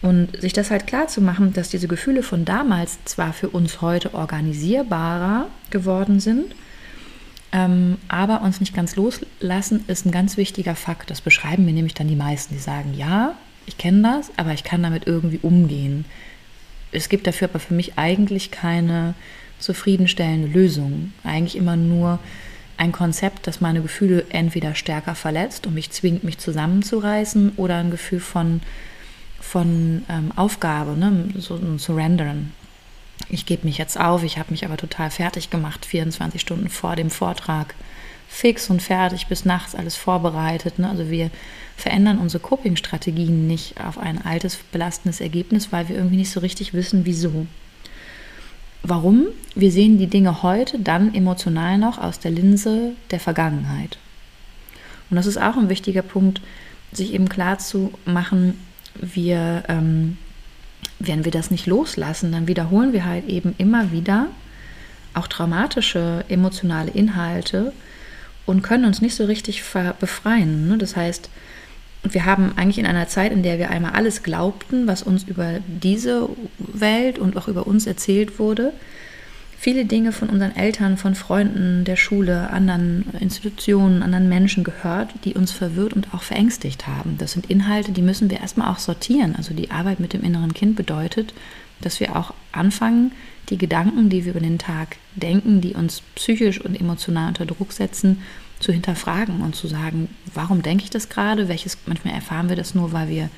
Und 0.00 0.40
sich 0.40 0.52
das 0.52 0.70
halt 0.70 0.86
klar 0.86 1.06
zu 1.06 1.20
machen, 1.20 1.52
dass 1.52 1.68
diese 1.68 1.86
Gefühle 1.86 2.22
von 2.22 2.44
damals 2.44 2.98
zwar 3.04 3.32
für 3.32 3.50
uns 3.50 3.80
heute 3.80 4.14
organisierbarer 4.14 5.46
geworden 5.70 6.18
sind, 6.18 6.54
ähm, 7.52 7.98
aber 8.08 8.42
uns 8.42 8.60
nicht 8.60 8.74
ganz 8.74 8.96
loslassen, 8.96 9.84
ist 9.86 10.06
ein 10.06 10.10
ganz 10.10 10.36
wichtiger 10.36 10.74
Fakt. 10.74 11.10
Das 11.10 11.20
beschreiben 11.20 11.64
mir 11.64 11.72
nämlich 11.72 11.94
dann 11.94 12.08
die 12.08 12.16
meisten, 12.16 12.54
die 12.54 12.60
sagen, 12.60 12.94
ja, 12.94 13.36
ich 13.66 13.78
kenne 13.78 14.02
das, 14.02 14.30
aber 14.36 14.52
ich 14.52 14.64
kann 14.64 14.82
damit 14.82 15.06
irgendwie 15.06 15.40
umgehen. 15.42 16.04
Es 16.90 17.08
gibt 17.08 17.26
dafür 17.26 17.48
aber 17.48 17.58
für 17.58 17.74
mich 17.74 17.98
eigentlich 17.98 18.50
keine 18.50 19.14
zufriedenstellende 19.58 20.48
Lösung. 20.48 21.12
Eigentlich 21.24 21.56
immer 21.56 21.76
nur 21.76 22.18
ein 22.76 22.92
Konzept, 22.92 23.46
das 23.46 23.60
meine 23.60 23.80
Gefühle 23.80 24.26
entweder 24.30 24.74
stärker 24.74 25.14
verletzt 25.14 25.66
und 25.66 25.74
mich 25.74 25.90
zwingt, 25.90 26.24
mich 26.24 26.38
zusammenzureißen, 26.38 27.52
oder 27.56 27.76
ein 27.76 27.90
Gefühl 27.90 28.20
von, 28.20 28.60
von 29.40 30.04
ähm, 30.08 30.32
Aufgabe, 30.36 30.92
ne? 30.92 31.28
so 31.38 31.54
ein 31.54 31.78
Surrendern. 31.78 32.52
Ich 33.28 33.46
gebe 33.46 33.66
mich 33.66 33.78
jetzt 33.78 33.98
auf, 33.98 34.24
ich 34.24 34.38
habe 34.38 34.50
mich 34.50 34.64
aber 34.64 34.76
total 34.76 35.10
fertig 35.10 35.48
gemacht, 35.50 35.86
24 35.86 36.40
Stunden 36.40 36.68
vor 36.68 36.96
dem 36.96 37.10
Vortrag 37.10 37.74
fix 38.32 38.70
und 38.70 38.80
fertig, 38.80 39.26
bis 39.26 39.44
nachts 39.44 39.74
alles 39.74 39.94
vorbereitet. 39.94 40.78
Ne? 40.78 40.88
Also 40.88 41.10
wir 41.10 41.30
verändern 41.76 42.18
unsere 42.18 42.42
Coping-Strategien 42.42 43.46
nicht 43.46 43.78
auf 43.84 43.98
ein 43.98 44.24
altes, 44.24 44.56
belastendes 44.72 45.20
Ergebnis, 45.20 45.70
weil 45.70 45.88
wir 45.88 45.96
irgendwie 45.96 46.16
nicht 46.16 46.30
so 46.30 46.40
richtig 46.40 46.72
wissen, 46.72 47.04
wieso. 47.04 47.46
Warum? 48.82 49.26
Wir 49.54 49.70
sehen 49.70 49.98
die 49.98 50.06
Dinge 50.06 50.42
heute 50.42 50.78
dann 50.78 51.14
emotional 51.14 51.76
noch 51.76 51.98
aus 51.98 52.18
der 52.20 52.30
Linse 52.30 52.92
der 53.10 53.20
Vergangenheit. 53.20 53.98
Und 55.10 55.16
das 55.16 55.26
ist 55.26 55.36
auch 55.36 55.56
ein 55.56 55.68
wichtiger 55.68 56.02
Punkt, 56.02 56.40
sich 56.90 57.12
eben 57.12 57.28
klar 57.28 57.58
zu 57.58 57.92
machen, 58.06 58.58
wir, 58.94 59.64
ähm, 59.68 60.16
wenn 60.98 61.24
wir 61.24 61.32
das 61.32 61.50
nicht 61.50 61.66
loslassen, 61.66 62.32
dann 62.32 62.48
wiederholen 62.48 62.92
wir 62.92 63.04
halt 63.04 63.28
eben 63.28 63.54
immer 63.58 63.92
wieder 63.92 64.28
auch 65.14 65.26
traumatische 65.26 66.24
emotionale 66.28 66.90
Inhalte, 66.90 67.72
und 68.46 68.62
können 68.62 68.84
uns 68.84 69.00
nicht 69.00 69.14
so 69.14 69.24
richtig 69.24 69.62
befreien. 70.00 70.68
Ne? 70.68 70.78
Das 70.78 70.96
heißt, 70.96 71.30
wir 72.02 72.24
haben 72.24 72.52
eigentlich 72.56 72.78
in 72.78 72.86
einer 72.86 73.08
Zeit, 73.08 73.32
in 73.32 73.42
der 73.42 73.58
wir 73.58 73.70
einmal 73.70 73.92
alles 73.92 74.22
glaubten, 74.22 74.86
was 74.86 75.02
uns 75.02 75.24
über 75.24 75.60
diese 75.66 76.28
Welt 76.58 77.18
und 77.18 77.36
auch 77.36 77.48
über 77.48 77.66
uns 77.66 77.86
erzählt 77.86 78.38
wurde, 78.38 78.72
viele 79.62 79.84
Dinge 79.84 80.10
von 80.10 80.28
unseren 80.28 80.56
Eltern, 80.56 80.96
von 80.96 81.14
Freunden, 81.14 81.84
der 81.84 81.94
Schule, 81.94 82.50
anderen 82.50 83.04
Institutionen, 83.20 84.02
anderen 84.02 84.28
Menschen 84.28 84.64
gehört, 84.64 85.10
die 85.24 85.34
uns 85.34 85.52
verwirrt 85.52 85.92
und 85.92 86.12
auch 86.12 86.24
verängstigt 86.24 86.88
haben. 86.88 87.16
Das 87.18 87.32
sind 87.32 87.48
Inhalte, 87.48 87.92
die 87.92 88.02
müssen 88.02 88.28
wir 88.28 88.40
erstmal 88.40 88.72
auch 88.72 88.80
sortieren. 88.80 89.36
Also 89.36 89.54
die 89.54 89.70
Arbeit 89.70 90.00
mit 90.00 90.14
dem 90.14 90.24
inneren 90.24 90.52
Kind 90.52 90.74
bedeutet, 90.74 91.32
dass 91.82 92.00
wir 92.00 92.16
auch 92.16 92.32
anfangen, 92.52 93.12
die 93.48 93.58
Gedanken, 93.58 94.08
die 94.08 94.24
wir 94.24 94.32
über 94.32 94.40
den 94.40 94.58
Tag 94.58 94.96
denken, 95.14 95.60
die 95.60 95.74
uns 95.74 96.02
psychisch 96.14 96.60
und 96.60 96.80
emotional 96.80 97.28
unter 97.28 97.46
Druck 97.46 97.72
setzen, 97.72 98.22
zu 98.60 98.72
hinterfragen 98.72 99.42
und 99.42 99.56
zu 99.56 99.66
sagen, 99.66 100.08
warum 100.32 100.62
denke 100.62 100.84
ich 100.84 100.90
das 100.90 101.08
gerade? 101.08 101.48
Welches, 101.48 101.76
manchmal 101.86 102.14
erfahren 102.14 102.48
wir 102.48 102.56
das 102.56 102.74
nur, 102.74 102.92
weil 102.92 103.08
wir 103.08 103.28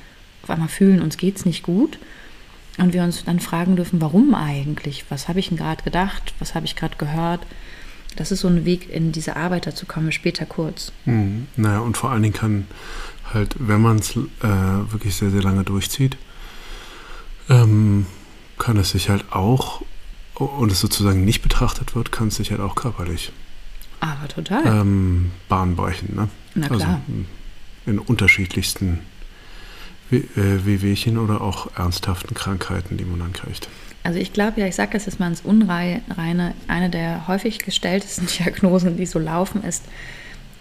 auf 0.43 0.49
einmal 0.51 0.69
fühlen, 0.69 1.01
uns 1.01 1.17
geht 1.17 1.37
es 1.37 1.45
nicht 1.45 1.63
gut. 1.63 1.97
Und 2.77 2.93
wir 2.93 3.03
uns 3.03 3.23
dann 3.23 3.39
fragen 3.39 3.77
dürfen, 3.77 4.01
warum 4.01 4.35
eigentlich? 4.35 5.05
Was 5.09 5.27
habe 5.27 5.39
ich 5.39 5.49
denn 5.49 5.57
gerade 5.57 5.83
gedacht? 5.83 6.33
Was 6.39 6.55
habe 6.55 6.65
ich 6.65 6.75
gerade 6.75 6.97
gehört? 6.97 7.41
Das 8.15 8.31
ist 8.31 8.41
so 8.41 8.47
ein 8.47 8.65
Weg 8.65 8.89
in 8.89 9.11
diese 9.11 9.35
Arbeit, 9.35 9.65
dazu 9.65 9.85
kommen 9.85 10.11
später 10.11 10.45
kurz. 10.45 10.91
Mhm. 11.05 11.47
Naja, 11.55 11.79
und 11.79 11.97
vor 11.97 12.11
allen 12.11 12.23
Dingen 12.23 12.35
kann 12.35 12.67
halt, 13.33 13.55
wenn 13.59 13.81
man 13.81 13.97
es 13.97 14.15
äh, 14.15 14.21
wirklich 14.41 15.15
sehr, 15.15 15.31
sehr 15.31 15.41
lange 15.41 15.63
durchzieht, 15.63 16.17
ähm, 17.49 18.05
kann 18.65 18.77
es 18.77 18.91
sich 18.91 19.09
halt 19.09 19.31
auch, 19.31 19.81
und 20.35 20.71
es 20.71 20.79
sozusagen 20.79 21.23
nicht 21.23 21.41
betrachtet 21.41 21.95
wird, 21.95 22.11
kann 22.11 22.29
es 22.29 22.35
sich 22.35 22.51
halt 22.51 22.61
auch 22.61 22.75
körperlich 22.75 23.31
aber 24.05 24.27
total. 24.27 24.65
Ähm, 24.65 25.31
Bahn 25.49 25.75
brechen. 25.75 26.15
Ne? 26.15 26.29
Na 26.53 26.67
also 26.67 26.77
klar. 26.77 27.01
Also 27.07 27.25
in 27.85 27.99
unterschiedlichsten 27.99 28.99
Wehwehchen 30.09 31.17
oder 31.17 31.41
auch 31.41 31.67
ernsthaften 31.77 32.33
Krankheiten, 32.35 32.97
die 32.97 33.05
man 33.05 33.19
dann 33.19 33.33
kriegt. 33.33 33.67
Also 34.03 34.19
ich 34.19 34.33
glaube 34.33 34.61
ja, 34.61 34.67
ich 34.67 34.75
sage 34.75 34.93
das 34.93 35.07
jetzt 35.07 35.19
mal 35.19 35.27
ins 35.27 35.41
Unreine, 35.41 36.53
eine 36.67 36.89
der 36.89 37.27
häufig 37.27 37.59
gestelltesten 37.59 38.27
Diagnosen, 38.39 38.97
die 38.97 39.05
so 39.05 39.19
laufen, 39.19 39.63
ist 39.63 39.83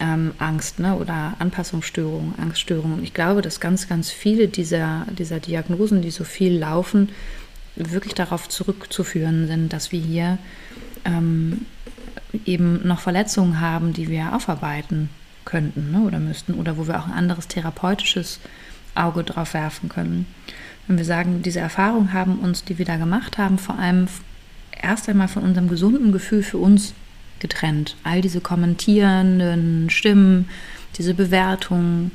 ähm, 0.01 0.33
Angst 0.39 0.79
ne? 0.79 0.97
oder 0.97 1.35
Anpassungsstörungen, 1.39 2.35
Angststörungen. 2.39 2.99
Und 2.99 3.05
ich 3.05 3.15
glaube, 3.15 3.43
dass 3.43 3.61
ganz, 3.61 3.89
ganz 3.89 4.11
viele 4.11 4.49
dieser, 4.49 5.07
dieser 5.17 5.41
Diagnosen, 5.41 6.03
die 6.03 6.11
so 6.11 6.25
viel 6.25 6.59
laufen, 6.59 7.11
wirklich 7.77 8.15
darauf 8.15 8.49
zurückzuführen 8.49 9.47
sind, 9.47 9.73
dass 9.73 9.93
wir 9.93 10.01
hier 10.01 10.39
ähm, 11.05 11.67
eben 12.45 12.87
noch 12.87 13.01
Verletzungen 13.01 13.61
haben, 13.61 13.93
die 13.93 14.09
wir 14.09 14.35
aufarbeiten 14.35 15.11
könnten 15.45 15.93
ne, 15.93 16.01
oder 16.01 16.19
müssten 16.19 16.55
oder 16.55 16.77
wo 16.77 16.87
wir 16.87 16.99
auch 16.99 17.07
ein 17.07 17.13
anderes 17.13 17.49
therapeutisches 17.49 18.41
Auge 18.95 19.25
drauf 19.25 19.55
werfen 19.55 19.89
können. 19.89 20.27
Wenn 20.87 20.99
wir 20.99 21.05
sagen, 21.05 21.43
diese 21.43 21.61
Erfahrungen 21.61 22.13
haben 22.13 22.39
uns, 22.39 22.65
die 22.65 22.79
wir 22.79 22.85
da 22.85 22.97
gemacht 22.97 23.39
haben, 23.39 23.59
vor 23.59 23.79
allem 23.79 24.07
erst 24.71 25.09
einmal 25.09 25.29
von 25.29 25.43
unserem 25.43 25.69
gesunden 25.69 26.13
Gefühl 26.13 26.43
für 26.43 26.59
uns 26.59 26.95
getrennt. 27.41 27.97
All 28.05 28.21
diese 28.21 28.41
kommentierenden 28.41 29.91
Stimmen, 29.91 30.49
diese 30.97 31.15
Bewertungen, 31.15 32.13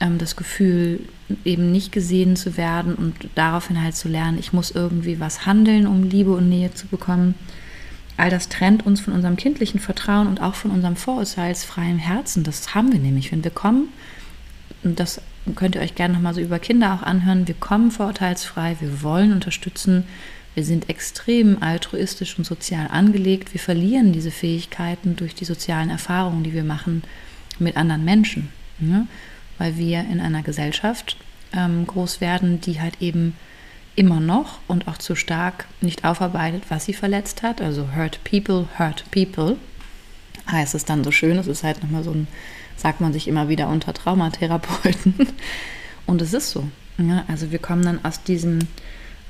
ähm, 0.00 0.18
das 0.18 0.36
Gefühl, 0.36 1.00
eben 1.44 1.72
nicht 1.72 1.92
gesehen 1.92 2.36
zu 2.36 2.56
werden 2.56 2.94
und 2.94 3.14
daraufhin 3.34 3.82
halt 3.82 3.96
zu 3.96 4.08
lernen, 4.08 4.38
ich 4.38 4.52
muss 4.52 4.70
irgendwie 4.70 5.20
was 5.20 5.46
handeln, 5.46 5.86
um 5.86 6.04
Liebe 6.04 6.32
und 6.32 6.48
Nähe 6.48 6.72
zu 6.72 6.86
bekommen 6.86 7.34
All 8.18 8.30
das 8.30 8.48
trennt 8.48 8.84
uns 8.84 9.00
von 9.00 9.14
unserem 9.14 9.36
kindlichen 9.36 9.78
Vertrauen 9.78 10.26
und 10.26 10.42
auch 10.42 10.56
von 10.56 10.72
unserem 10.72 10.96
vorurteilsfreien 10.96 11.98
Herzen. 11.98 12.42
Das 12.42 12.74
haben 12.74 12.92
wir 12.92 12.98
nämlich, 12.98 13.30
wenn 13.30 13.44
wir 13.44 13.52
kommen. 13.52 13.90
Und 14.82 14.98
das 14.98 15.20
könnt 15.54 15.76
ihr 15.76 15.80
euch 15.80 15.94
gerne 15.94 16.14
nochmal 16.14 16.34
so 16.34 16.40
über 16.40 16.58
Kinder 16.58 16.94
auch 16.94 17.04
anhören. 17.04 17.46
Wir 17.46 17.54
kommen 17.54 17.92
vorurteilsfrei, 17.92 18.76
wir 18.80 19.04
wollen 19.04 19.32
unterstützen, 19.32 20.04
wir 20.54 20.64
sind 20.64 20.88
extrem 20.90 21.62
altruistisch 21.62 22.36
und 22.36 22.44
sozial 22.44 22.88
angelegt. 22.88 23.54
Wir 23.54 23.60
verlieren 23.60 24.12
diese 24.12 24.32
Fähigkeiten 24.32 25.14
durch 25.14 25.36
die 25.36 25.44
sozialen 25.44 25.88
Erfahrungen, 25.88 26.42
die 26.42 26.52
wir 26.52 26.64
machen 26.64 27.04
mit 27.60 27.76
anderen 27.76 28.04
Menschen. 28.04 28.48
Ne? 28.80 29.06
Weil 29.58 29.76
wir 29.76 30.00
in 30.00 30.20
einer 30.20 30.42
Gesellschaft 30.42 31.16
ähm, 31.52 31.86
groß 31.86 32.20
werden, 32.20 32.60
die 32.60 32.80
halt 32.80 33.00
eben 33.00 33.34
immer 33.96 34.20
noch 34.20 34.60
und 34.68 34.86
auch 34.86 34.98
zu 34.98 35.16
stark 35.16 35.66
nicht 35.80 36.04
aufarbeitet, 36.04 36.64
was 36.68 36.84
sie 36.84 36.92
verletzt 36.92 37.42
hat. 37.42 37.60
Also 37.60 37.88
hurt 37.96 38.20
people, 38.22 38.68
hurt 38.78 39.04
people. 39.10 39.56
Heißt 40.50 40.74
es 40.74 40.84
dann 40.84 41.02
so 41.02 41.10
schön. 41.10 41.36
Es 41.36 41.48
ist 41.48 41.64
halt 41.64 41.82
nochmal 41.82 42.04
so 42.04 42.12
ein, 42.12 42.28
sagt 42.76 43.00
man 43.00 43.12
sich 43.12 43.26
immer 43.26 43.48
wieder 43.48 43.68
unter 43.68 43.92
Traumatherapeuten. 43.92 45.14
Und 46.06 46.22
es 46.22 46.32
ist 46.32 46.50
so. 46.50 46.68
Ja, 46.96 47.24
also 47.28 47.50
wir 47.50 47.58
kommen 47.58 47.82
dann 47.82 48.04
aus 48.04 48.22
diesen 48.22 48.68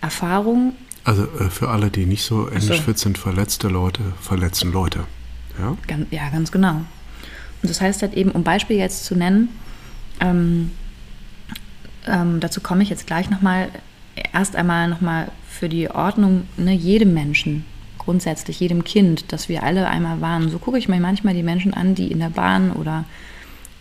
Erfahrungen. 0.00 0.74
Also 1.02 1.24
äh, 1.24 1.48
für 1.50 1.70
alle, 1.70 1.90
die 1.90 2.06
nicht 2.06 2.22
so 2.22 2.48
englisch 2.48 2.82
fit 2.82 2.98
sind, 2.98 3.16
verletzte 3.16 3.68
Leute 3.68 4.02
verletzen 4.20 4.70
Leute. 4.70 5.04
Ja? 5.58 5.76
Ganz, 5.86 6.06
ja, 6.10 6.28
ganz 6.28 6.52
genau. 6.52 6.74
Und 7.62 7.70
das 7.70 7.80
heißt 7.80 8.02
halt 8.02 8.14
eben, 8.14 8.30
um 8.32 8.44
Beispiel 8.44 8.76
jetzt 8.76 9.06
zu 9.06 9.16
nennen, 9.16 9.48
ähm, 10.20 10.70
ähm, 12.06 12.40
dazu 12.40 12.60
komme 12.60 12.82
ich 12.82 12.90
jetzt 12.90 13.06
gleich 13.06 13.30
nochmal, 13.30 13.68
erst 14.32 14.56
einmal 14.56 14.88
nochmal 14.88 15.30
für 15.48 15.68
die 15.68 15.90
Ordnung, 15.90 16.48
ne, 16.56 16.72
jedem 16.72 17.14
Menschen 17.14 17.64
grundsätzlich 18.08 18.58
jedem 18.58 18.84
Kind, 18.84 19.32
dass 19.32 19.50
wir 19.50 19.62
alle 19.62 19.86
einmal 19.86 20.22
warnen. 20.22 20.48
So 20.48 20.58
gucke 20.58 20.78
ich 20.78 20.88
mir 20.88 20.98
manchmal 20.98 21.34
die 21.34 21.42
Menschen 21.42 21.74
an, 21.74 21.94
die 21.94 22.10
in 22.10 22.20
der 22.20 22.30
Bahn 22.30 22.72
oder 22.72 23.04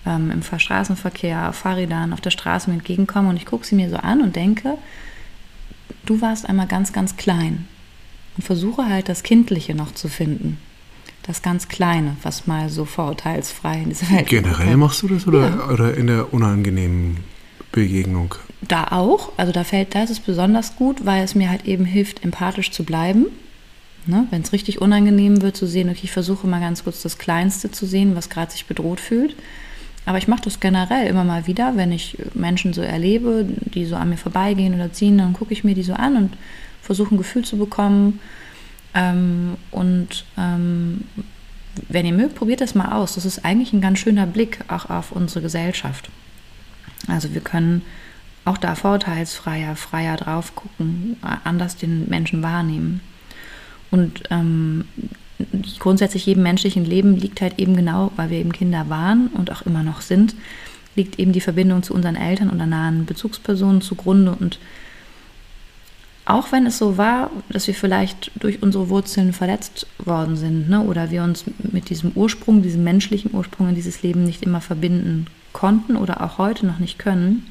ähm, 0.06 0.32
im 0.32 0.44
Straßenverkehr, 0.44 1.48
auf 1.48 1.56
Fahrrädern, 1.56 2.12
auf 2.12 2.20
der 2.20 2.32
Straße 2.32 2.70
mir 2.70 2.76
entgegenkommen 2.76 3.30
und 3.30 3.38
ich 3.38 3.46
gucke 3.46 3.66
sie 3.66 3.76
mir 3.76 3.90
so 3.90 3.96
an 3.96 4.22
und 4.22 4.36
denke, 4.36 4.78
du 6.06 6.20
warst 6.20 6.50
einmal 6.50 6.68
ganz, 6.68 6.92
ganz 6.92 7.16
klein 7.16 7.70
und 8.36 8.44
versuche 8.44 8.86
halt 8.86 9.08
das 9.08 9.24
Kindliche 9.24 9.76
noch 9.76 9.94
zu 9.94 10.10
finden. 10.10 10.58
Das 11.28 11.42
ganz 11.42 11.68
Kleine, 11.68 12.16
was 12.24 12.48
mal 12.48 12.70
so 12.70 12.86
vorurteilsfrei 12.86 13.82
in 13.82 13.90
dieser 13.90 14.10
Welt 14.10 14.28
Generell 14.28 14.78
machst 14.78 15.02
du 15.04 15.10
das 15.10 15.28
oder, 15.28 15.50
ja. 15.50 15.70
oder 15.70 15.96
in 15.96 16.08
der 16.08 16.34
unangenehmen 16.34 17.18
Begegnung? 17.74 18.36
Da 18.62 18.86
auch. 18.86 19.34
Also 19.36 19.52
da 19.52 19.66
fällt, 19.66 19.94
da 19.94 20.04
ist 20.04 20.10
es 20.10 20.22
besonders 20.22 20.78
gut, 20.78 21.06
weil 21.06 21.24
es 21.24 21.36
mir 21.36 21.50
halt 21.50 21.66
eben 21.66 21.84
hilft, 21.84 22.24
empathisch 22.24 22.72
zu 22.72 22.86
bleiben. 22.86 23.26
Ne? 24.06 24.26
Wenn 24.30 24.42
es 24.42 24.54
richtig 24.54 24.82
unangenehm 24.82 25.42
wird, 25.42 25.58
zu 25.58 25.68
sehen, 25.68 25.90
okay, 25.90 26.00
ich 26.04 26.12
versuche 26.12 26.48
mal 26.48 26.62
ganz 26.62 26.86
kurz 26.86 27.02
das 27.02 27.18
Kleinste 27.18 27.72
zu 27.72 27.86
sehen, 27.86 28.16
was 28.16 28.30
gerade 28.30 28.52
sich 28.52 28.66
bedroht 28.66 29.02
fühlt. 29.02 29.36
Aber 30.06 30.18
ich 30.18 30.30
mache 30.30 30.44
das 30.44 30.62
generell 30.62 31.08
immer 31.08 31.26
mal 31.26 31.46
wieder, 31.48 31.76
wenn 31.76 31.92
ich 31.92 32.18
Menschen 32.34 32.72
so 32.72 32.82
erlebe, 32.82 33.46
die 33.46 33.86
so 33.86 33.98
an 33.98 34.10
mir 34.10 34.18
vorbeigehen 34.18 34.74
oder 34.74 34.94
ziehen, 34.94 35.18
dann 35.18 35.34
gucke 35.34 35.52
ich 35.52 35.66
mir 35.66 35.76
die 35.76 35.84
so 35.84 35.94
an 35.94 36.16
und 36.16 36.38
versuche 36.82 37.14
ein 37.14 37.18
Gefühl 37.18 37.44
zu 37.44 37.58
bekommen. 37.58 38.22
Ähm, 38.98 39.58
und 39.70 40.26
ähm, 40.38 41.02
wenn 41.88 42.06
ihr 42.08 42.14
mögt, 42.14 42.36
probiert 42.36 42.62
das 42.62 42.74
mal 42.74 42.94
aus. 42.94 43.14
Das 43.14 43.26
ist 43.26 43.46
eigentlich 43.46 43.72
ein 43.72 43.82
ganz 43.82 44.00
schöner 44.00 44.26
Blick 44.26 44.60
auch 44.68 44.90
auf 44.90 45.12
unsere 45.12 45.42
Gesellschaft. 45.42 46.10
Also 47.08 47.34
wir 47.34 47.42
können 47.42 47.84
auch 48.44 48.58
da 48.58 48.74
vorteilsfreier, 48.74 49.76
freier 49.76 50.18
drauf 50.18 50.56
gucken, 50.56 51.18
anders 51.44 51.78
den 51.78 52.10
Menschen 52.10 52.42
wahrnehmen. 52.42 53.02
Und 53.92 54.24
ähm, 54.32 54.86
grundsätzlich 55.80 56.26
jedem 56.26 56.44
menschlichen 56.44 56.84
Leben 56.84 57.16
liegt 57.16 57.42
halt 57.42 57.60
eben 57.60 57.76
genau, 57.76 58.12
weil 58.16 58.32
wir 58.32 58.40
eben 58.40 58.52
Kinder 58.52 58.90
waren 58.90 59.28
und 59.28 59.52
auch 59.52 59.62
immer 59.62 59.84
noch 59.84 60.02
sind, 60.02 60.34
liegt 60.96 61.20
eben 61.20 61.34
die 61.34 61.42
Verbindung 61.42 61.84
zu 61.84 61.94
unseren 61.94 62.16
Eltern 62.16 62.50
oder 62.50 62.66
nahen 62.66 63.06
Bezugspersonen 63.06 63.82
zugrunde. 63.82 64.32
Und 64.32 64.58
auch 66.28 66.52
wenn 66.52 66.66
es 66.66 66.78
so 66.78 66.98
war, 66.98 67.32
dass 67.50 67.68
wir 67.68 67.74
vielleicht 67.74 68.32
durch 68.36 68.62
unsere 68.62 68.90
Wurzeln 68.90 69.32
verletzt 69.32 69.88
worden 69.98 70.36
sind 70.36 70.70
ne, 70.70 70.82
oder 70.82 71.10
wir 71.10 71.24
uns 71.24 71.46
mit 71.60 71.90
diesem 71.90 72.12
Ursprung, 72.16 72.62
diesem 72.62 72.84
menschlichen 72.84 73.34
Ursprung 73.34 73.70
in 73.70 73.76
dieses 73.76 74.04
Leben 74.04 74.26
nicht 74.26 74.44
immer 74.44 74.60
verbinden 74.60 75.28
konnten 75.54 75.96
oder 75.96 76.22
auch 76.22 76.38
heute 76.38 76.66
noch 76.66 76.80
nicht 76.80 77.00
können, 77.00 77.50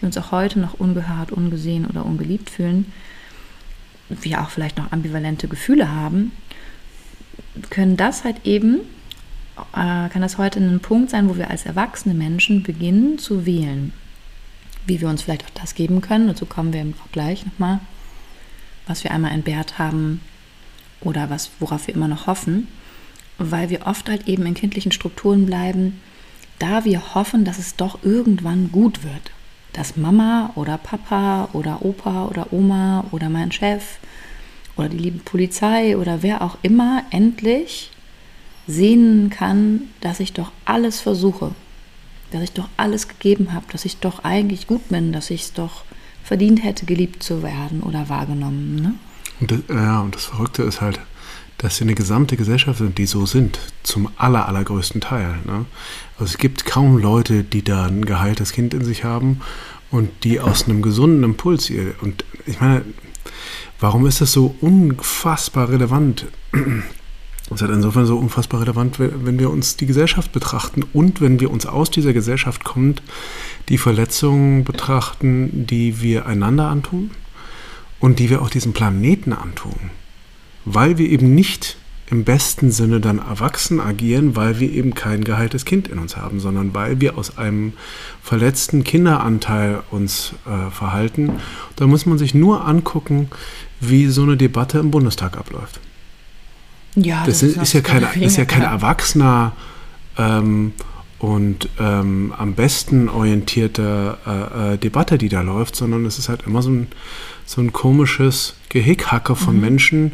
wir 0.00 0.06
uns 0.06 0.16
auch 0.16 0.32
heute 0.32 0.58
noch 0.58 0.80
ungehört, 0.80 1.32
ungesehen 1.32 1.84
oder 1.84 2.06
ungeliebt 2.06 2.48
fühlen, 2.48 2.92
wir 4.08 4.40
auch 4.40 4.48
vielleicht 4.48 4.78
noch 4.78 4.90
ambivalente 4.90 5.46
Gefühle 5.46 5.90
haben, 5.90 6.32
können 7.68 7.98
das 7.98 8.24
halt 8.24 8.44
eben, 8.44 8.80
äh, 9.72 10.08
kann 10.08 10.22
das 10.22 10.38
heute 10.38 10.60
ein 10.60 10.80
Punkt 10.80 11.10
sein, 11.10 11.28
wo 11.28 11.36
wir 11.36 11.50
als 11.50 11.66
erwachsene 11.66 12.14
Menschen 12.14 12.62
beginnen 12.62 13.18
zu 13.18 13.44
wählen. 13.44 13.92
Wie 14.86 15.00
wir 15.00 15.08
uns 15.08 15.22
vielleicht 15.22 15.44
auch 15.44 15.60
das 15.60 15.74
geben 15.74 16.00
können, 16.00 16.26
dazu 16.26 16.46
kommen 16.46 16.72
wir 16.72 16.80
auch 16.82 17.12
gleich 17.12 17.44
nochmal, 17.44 17.80
was 18.86 19.04
wir 19.04 19.10
einmal 19.10 19.32
entbehrt 19.32 19.78
haben 19.78 20.20
oder 21.00 21.30
was, 21.30 21.50
worauf 21.60 21.86
wir 21.86 21.94
immer 21.94 22.08
noch 22.08 22.26
hoffen, 22.26 22.68
weil 23.38 23.70
wir 23.70 23.86
oft 23.86 24.08
halt 24.08 24.28
eben 24.28 24.46
in 24.46 24.54
kindlichen 24.54 24.92
Strukturen 24.92 25.46
bleiben, 25.46 26.00
da 26.58 26.84
wir 26.84 27.14
hoffen, 27.14 27.44
dass 27.44 27.58
es 27.58 27.76
doch 27.76 27.98
irgendwann 28.02 28.70
gut 28.70 29.02
wird. 29.02 29.32
Dass 29.72 29.96
Mama 29.96 30.52
oder 30.54 30.78
Papa 30.78 31.48
oder 31.52 31.84
Opa 31.84 32.26
oder 32.26 32.52
Oma 32.52 33.04
oder 33.10 33.28
mein 33.28 33.50
Chef 33.50 33.98
oder 34.76 34.88
die 34.88 34.98
liebe 34.98 35.18
Polizei 35.18 35.96
oder 35.96 36.22
wer 36.22 36.42
auch 36.42 36.58
immer 36.62 37.02
endlich 37.10 37.90
sehen 38.66 39.30
kann, 39.30 39.82
dass 40.00 40.20
ich 40.20 40.32
doch 40.32 40.52
alles 40.64 41.00
versuche, 41.00 41.50
dass 42.30 42.42
ich 42.42 42.52
doch 42.52 42.68
alles 42.76 43.08
gegeben 43.08 43.52
habe, 43.52 43.66
dass 43.72 43.84
ich 43.84 43.98
doch 43.98 44.24
eigentlich 44.24 44.66
gut 44.66 44.88
bin, 44.88 45.12
dass 45.12 45.30
ich 45.30 45.42
es 45.42 45.52
doch 45.52 45.84
verdient 46.24 46.64
hätte, 46.64 46.86
geliebt 46.86 47.22
zu 47.22 47.42
werden 47.42 47.82
oder 47.82 48.08
wahrgenommen. 48.08 48.76
Ne? 48.76 48.94
Und 49.40 49.50
das, 49.50 49.58
ja, 49.68 50.00
und 50.00 50.14
das 50.14 50.24
Verrückte 50.24 50.62
ist 50.62 50.80
halt, 50.80 50.98
dass 51.58 51.78
wir 51.78 51.84
eine 51.84 51.94
gesamte 51.94 52.36
Gesellschaft 52.36 52.78
sind, 52.78 52.98
die 52.98 53.06
so 53.06 53.26
sind, 53.26 53.60
zum 53.84 54.08
aller, 54.16 54.48
allergrößten 54.48 55.00
Teil. 55.00 55.38
Ne? 55.44 55.66
Also 56.18 56.32
es 56.32 56.38
gibt 56.38 56.64
kaum 56.64 56.98
Leute, 56.98 57.44
die 57.44 57.62
da 57.62 57.86
ein 57.86 58.04
geheiltes 58.04 58.52
Kind 58.52 58.74
in 58.74 58.84
sich 58.84 59.04
haben 59.04 59.40
und 59.90 60.10
die 60.24 60.40
aus 60.40 60.64
einem 60.64 60.82
gesunden 60.82 61.22
Impuls, 61.22 61.70
und 62.00 62.24
ich 62.46 62.60
meine, 62.60 62.82
Warum 63.80 64.06
ist 64.06 64.20
das 64.20 64.32
so 64.32 64.54
unfassbar 64.60 65.68
relevant? 65.68 66.26
Das 67.50 67.60
ist 67.60 67.68
insofern 67.68 68.06
so 68.06 68.16
unfassbar 68.16 68.62
relevant, 68.62 68.98
wenn 68.98 69.38
wir 69.38 69.50
uns 69.50 69.76
die 69.76 69.86
Gesellschaft 69.86 70.32
betrachten 70.32 70.82
und 70.94 71.20
wenn 71.20 71.40
wir 71.40 71.50
uns 71.50 71.66
aus 71.66 71.90
dieser 71.90 72.14
Gesellschaft 72.14 72.64
kommend 72.64 73.02
die 73.68 73.76
Verletzungen 73.76 74.64
betrachten, 74.64 75.66
die 75.66 76.00
wir 76.00 76.26
einander 76.26 76.68
antun 76.68 77.10
und 78.00 78.18
die 78.18 78.30
wir 78.30 78.40
auch 78.40 78.48
diesem 78.48 78.72
Planeten 78.72 79.34
antun. 79.34 79.90
Weil 80.64 80.96
wir 80.96 81.08
eben 81.08 81.34
nicht 81.34 81.76
im 82.10 82.24
besten 82.24 82.70
Sinne 82.70 83.00
dann 83.00 83.18
erwachsen 83.18 83.80
agieren, 83.80 84.36
weil 84.36 84.60
wir 84.60 84.70
eben 84.70 84.94
kein 84.94 85.24
geheiltes 85.24 85.64
Kind 85.64 85.88
in 85.88 85.98
uns 85.98 86.16
haben, 86.16 86.40
sondern 86.40 86.74
weil 86.74 87.00
wir 87.00 87.18
aus 87.18 87.38
einem 87.38 87.74
verletzten 88.22 88.84
Kinderanteil 88.84 89.82
uns 89.90 90.34
äh, 90.46 90.70
verhalten. 90.70 91.32
Da 91.76 91.86
muss 91.86 92.06
man 92.06 92.18
sich 92.18 92.34
nur 92.34 92.66
angucken, 92.66 93.28
wie 93.80 94.06
so 94.08 94.22
eine 94.22 94.36
Debatte 94.36 94.78
im 94.78 94.90
Bundestag 94.90 95.36
abläuft. 95.36 95.80
Ja, 96.96 97.24
das, 97.26 97.40
das 97.40 97.50
ist, 97.50 97.56
ist, 97.56 97.72
ja 97.72 97.80
kein, 97.80 98.02
ist 98.22 98.36
ja 98.36 98.44
kein 98.44 98.62
Erwachsener 98.62 99.52
ähm, 100.16 100.72
und 101.18 101.68
ähm, 101.80 102.32
am 102.36 102.54
besten 102.54 103.08
orientierte 103.08 104.18
äh, 104.26 104.74
äh, 104.74 104.78
Debatte, 104.78 105.18
die 105.18 105.28
da 105.28 105.40
läuft, 105.40 105.74
sondern 105.74 106.06
es 106.06 106.18
ist 106.18 106.28
halt 106.28 106.42
immer 106.46 106.62
so 106.62 106.70
ein, 106.70 106.88
so 107.46 107.60
ein 107.60 107.72
komisches 107.72 108.54
Gehickhacke 108.68 109.34
von 109.34 109.56
mhm. 109.56 109.60
Menschen, 109.60 110.12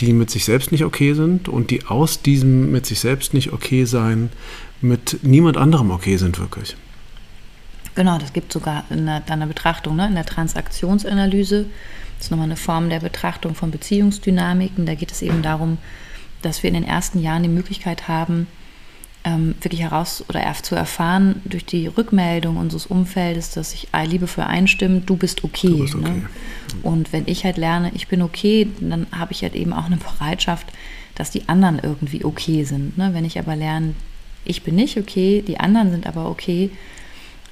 die 0.00 0.12
mit 0.12 0.30
sich 0.30 0.44
selbst 0.44 0.72
nicht 0.72 0.84
okay 0.84 1.14
sind 1.14 1.48
und 1.48 1.70
die 1.70 1.86
aus 1.86 2.22
diesem 2.22 2.70
mit 2.70 2.86
sich 2.86 3.00
selbst 3.00 3.34
nicht 3.34 3.52
okay 3.52 3.84
sein 3.84 4.30
mit 4.80 5.20
niemand 5.22 5.56
anderem 5.56 5.90
okay 5.92 6.16
sind 6.16 6.38
wirklich. 6.38 6.76
Genau, 7.94 8.18
das 8.18 8.32
gibt 8.32 8.52
sogar 8.52 8.84
in 8.90 9.06
der, 9.06 9.22
in 9.30 9.40
der 9.40 9.46
Betrachtung, 9.46 9.96
ne, 9.96 10.06
in 10.06 10.14
der 10.14 10.24
Transaktionsanalyse 10.24 11.66
das 12.22 12.28
ist 12.28 12.30
nochmal 12.30 12.46
eine 12.46 12.56
Form 12.56 12.88
der 12.88 13.00
Betrachtung 13.00 13.56
von 13.56 13.72
Beziehungsdynamiken. 13.72 14.86
Da 14.86 14.94
geht 14.94 15.10
es 15.10 15.22
eben 15.22 15.42
darum, 15.42 15.78
dass 16.42 16.62
wir 16.62 16.68
in 16.68 16.74
den 16.74 16.84
ersten 16.84 17.20
Jahren 17.20 17.42
die 17.42 17.48
Möglichkeit 17.48 18.08
haben, 18.08 18.46
ähm, 19.24 19.54
wirklich 19.60 19.82
heraus 19.82 20.24
oder 20.28 20.40
zu 20.62 20.74
erfahren 20.74 21.40
durch 21.44 21.64
die 21.64 21.86
Rückmeldung 21.86 22.56
unseres 22.56 22.86
Umfeldes, 22.86 23.52
dass 23.52 23.70
sich 23.70 23.88
liebevoll 24.04 24.44
einstimmt, 24.44 25.08
du 25.08 25.16
bist 25.16 25.44
okay. 25.44 25.68
Du 25.68 25.78
bist 25.78 25.94
okay. 25.94 26.10
Ne? 26.10 26.28
Und 26.82 27.12
wenn 27.12 27.24
ich 27.26 27.44
halt 27.44 27.56
lerne, 27.56 27.92
ich 27.94 28.08
bin 28.08 28.22
okay, 28.22 28.68
dann 28.80 29.06
habe 29.12 29.32
ich 29.32 29.42
halt 29.42 29.54
eben 29.54 29.72
auch 29.72 29.86
eine 29.86 29.96
Bereitschaft, 29.96 30.66
dass 31.14 31.30
die 31.30 31.48
anderen 31.48 31.78
irgendwie 31.80 32.24
okay 32.24 32.64
sind. 32.64 32.98
Ne? 32.98 33.10
Wenn 33.12 33.24
ich 33.24 33.38
aber 33.38 33.54
lerne, 33.54 33.94
ich 34.44 34.62
bin 34.62 34.74
nicht 34.74 34.98
okay, 34.98 35.44
die 35.46 35.60
anderen 35.60 35.92
sind 35.92 36.06
aber 36.06 36.28
okay, 36.28 36.70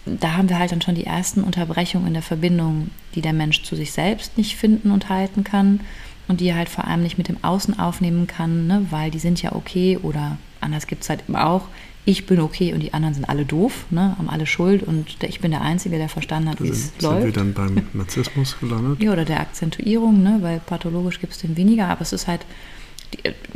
da 0.07 0.37
haben 0.37 0.49
wir 0.49 0.59
halt 0.59 0.73
dann 0.73 0.81
schon 0.81 0.95
die 0.95 1.05
ersten 1.05 1.45
Unterbrechungen 1.45 2.09
in 2.09 2.15
der 2.15 2.23
Verbindung, 2.23 2.91
die 3.15 3.21
der 3.21 3.35
Mensch 3.35 3.63
zu 3.63 3.77
sich 3.77 3.93
selbst 3.93 4.39
nicht 4.39 4.57
finden 4.57 4.91
und 4.91 5.09
halten 5.09 5.45
kann 5.45 5.81
und 6.31 6.41
die 6.41 6.47
er 6.47 6.57
halt 6.57 6.69
vor 6.69 6.87
allem 6.87 7.03
nicht 7.03 7.19
mit 7.19 7.27
dem 7.27 7.43
Außen 7.43 7.81
aufnehmen 7.81 8.29
kann, 8.29 8.69
ne? 8.69 8.87
weil 8.91 9.11
die 9.11 9.19
sind 9.19 9.43
ja 9.43 9.53
okay 9.53 9.99
oder 10.01 10.39
anders 10.61 10.87
gibt 10.87 11.03
es 11.03 11.11
halt 11.11 11.25
immer 11.27 11.49
auch, 11.49 11.67
ich 12.05 12.25
bin 12.25 12.41
okay 12.41 12.73
und 12.73 12.81
die 12.81 12.95
anderen 12.95 13.15
sind 13.15 13.29
alle 13.29 13.45
doof, 13.45 13.87
ne? 13.91 14.15
haben 14.17 14.31
alle 14.31 14.47
Schuld 14.47 14.85
und 14.85 15.17
ich 15.25 15.41
bin 15.41 15.51
der 15.51 15.63
Einzige, 15.63 15.99
der 15.99 16.09
verstanden 16.09 16.51
hat, 16.51 16.63
wie 16.63 16.69
es 16.69 16.93
läuft. 17.03 17.17
Sind 17.17 17.25
wir 17.25 17.33
dann 17.33 17.53
beim 17.53 17.83
Narzissmus 17.93 18.57
gelandet? 18.61 19.03
Ja, 19.03 19.13
oder 19.13 19.25
der 19.25 19.41
Akzentuierung, 19.41 20.23
ne? 20.23 20.39
weil 20.41 20.61
pathologisch 20.61 21.19
gibt 21.19 21.33
es 21.33 21.41
den 21.41 21.57
weniger, 21.57 21.89
aber 21.89 22.03
es 22.03 22.13
ist 22.13 22.29
halt 22.29 22.47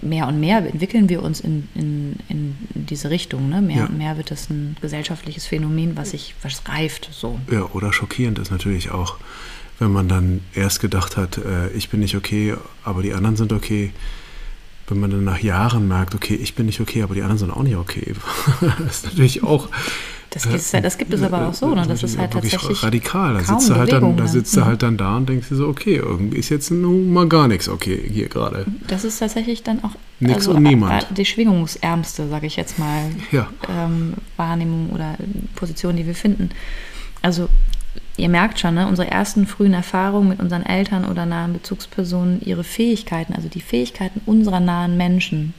mehr 0.02 0.26
und 0.26 0.40
mehr 0.40 0.58
entwickeln 0.58 1.08
wir 1.08 1.22
uns 1.22 1.38
in, 1.38 1.68
in, 1.76 2.16
in 2.28 2.56
diese 2.74 3.08
Richtung. 3.08 3.50
Ne? 3.50 3.62
Mehr 3.62 3.76
ja. 3.76 3.86
und 3.86 3.96
mehr 3.96 4.16
wird 4.16 4.32
das 4.32 4.50
ein 4.50 4.76
gesellschaftliches 4.80 5.46
Phänomen, 5.46 5.96
was 5.96 6.10
sich 6.10 6.34
was 6.42 6.60
reift. 6.68 7.08
So. 7.12 7.38
Ja, 7.52 7.66
oder 7.66 7.92
schockierend 7.92 8.40
ist 8.40 8.50
natürlich 8.50 8.90
auch, 8.90 9.16
wenn 9.78 9.92
man 9.92 10.08
dann 10.08 10.40
erst 10.54 10.80
gedacht 10.80 11.16
hat, 11.16 11.38
äh, 11.38 11.70
ich 11.70 11.88
bin 11.90 12.00
nicht 12.00 12.16
okay, 12.16 12.54
aber 12.84 13.02
die 13.02 13.14
anderen 13.14 13.36
sind 13.36 13.52
okay. 13.52 13.92
Wenn 14.86 15.00
man 15.00 15.10
dann 15.10 15.24
nach 15.24 15.38
Jahren 15.38 15.88
merkt, 15.88 16.14
okay, 16.14 16.34
ich 16.34 16.54
bin 16.54 16.66
nicht 16.66 16.80
okay, 16.80 17.02
aber 17.02 17.14
die 17.14 17.22
anderen 17.22 17.38
sind 17.38 17.50
auch 17.50 17.62
nicht 17.62 17.76
okay. 17.76 18.12
das 18.60 18.96
ist 18.96 19.04
natürlich 19.06 19.42
auch 19.42 19.68
das, 20.34 20.46
ist, 20.46 20.74
das 20.74 20.98
gibt 20.98 21.14
es 21.14 21.22
aber 21.22 21.46
auch 21.46 21.54
so, 21.54 21.72
ne? 21.76 21.84
das 21.86 22.02
ist 22.02 22.18
halt 22.18 22.32
tatsächlich 22.32 22.82
radikal. 22.82 23.34
Da 23.34 23.40
sitzt, 23.40 23.70
du 23.70 23.76
halt, 23.76 23.92
dann, 23.92 24.16
da 24.16 24.26
sitzt 24.26 24.56
du 24.56 24.64
halt 24.64 24.82
dann 24.82 24.96
da 24.96 25.16
und 25.16 25.28
denkst 25.28 25.48
dir 25.48 25.54
so, 25.54 25.68
okay, 25.68 25.96
irgendwie 25.96 26.38
ist 26.38 26.48
jetzt 26.48 26.72
nun 26.72 27.12
mal 27.12 27.28
gar 27.28 27.46
nichts 27.46 27.68
okay 27.68 28.02
hier 28.12 28.28
gerade. 28.28 28.66
Das 28.88 29.04
ist 29.04 29.20
tatsächlich 29.20 29.62
dann 29.62 29.84
auch 29.84 29.92
Nix 30.18 30.48
also, 30.48 30.54
und 30.54 30.64
niemand. 30.64 31.06
die 31.16 31.24
schwingungsärmste, 31.24 32.28
sage 32.28 32.48
ich 32.48 32.56
jetzt 32.56 32.80
mal, 32.80 33.10
ja. 33.30 33.48
ähm, 33.68 34.14
Wahrnehmung 34.36 34.90
oder 34.90 35.16
Position, 35.54 35.96
die 35.96 36.06
wir 36.06 36.16
finden. 36.16 36.50
Also 37.22 37.48
ihr 38.16 38.28
merkt 38.28 38.60
schon, 38.60 38.74
ne, 38.74 38.86
unsere 38.86 39.10
ersten 39.10 39.46
frühen 39.46 39.74
Erfahrungen 39.74 40.28
mit 40.28 40.40
unseren 40.40 40.64
Eltern 40.64 41.04
oder 41.04 41.26
nahen 41.26 41.52
Bezugspersonen, 41.52 42.40
ihre 42.42 42.64
Fähigkeiten, 42.64 43.34
also 43.34 43.48
die 43.48 43.60
Fähigkeiten 43.60 44.20
unserer 44.26 44.60
nahen 44.60 44.96
Menschen, 44.96 45.54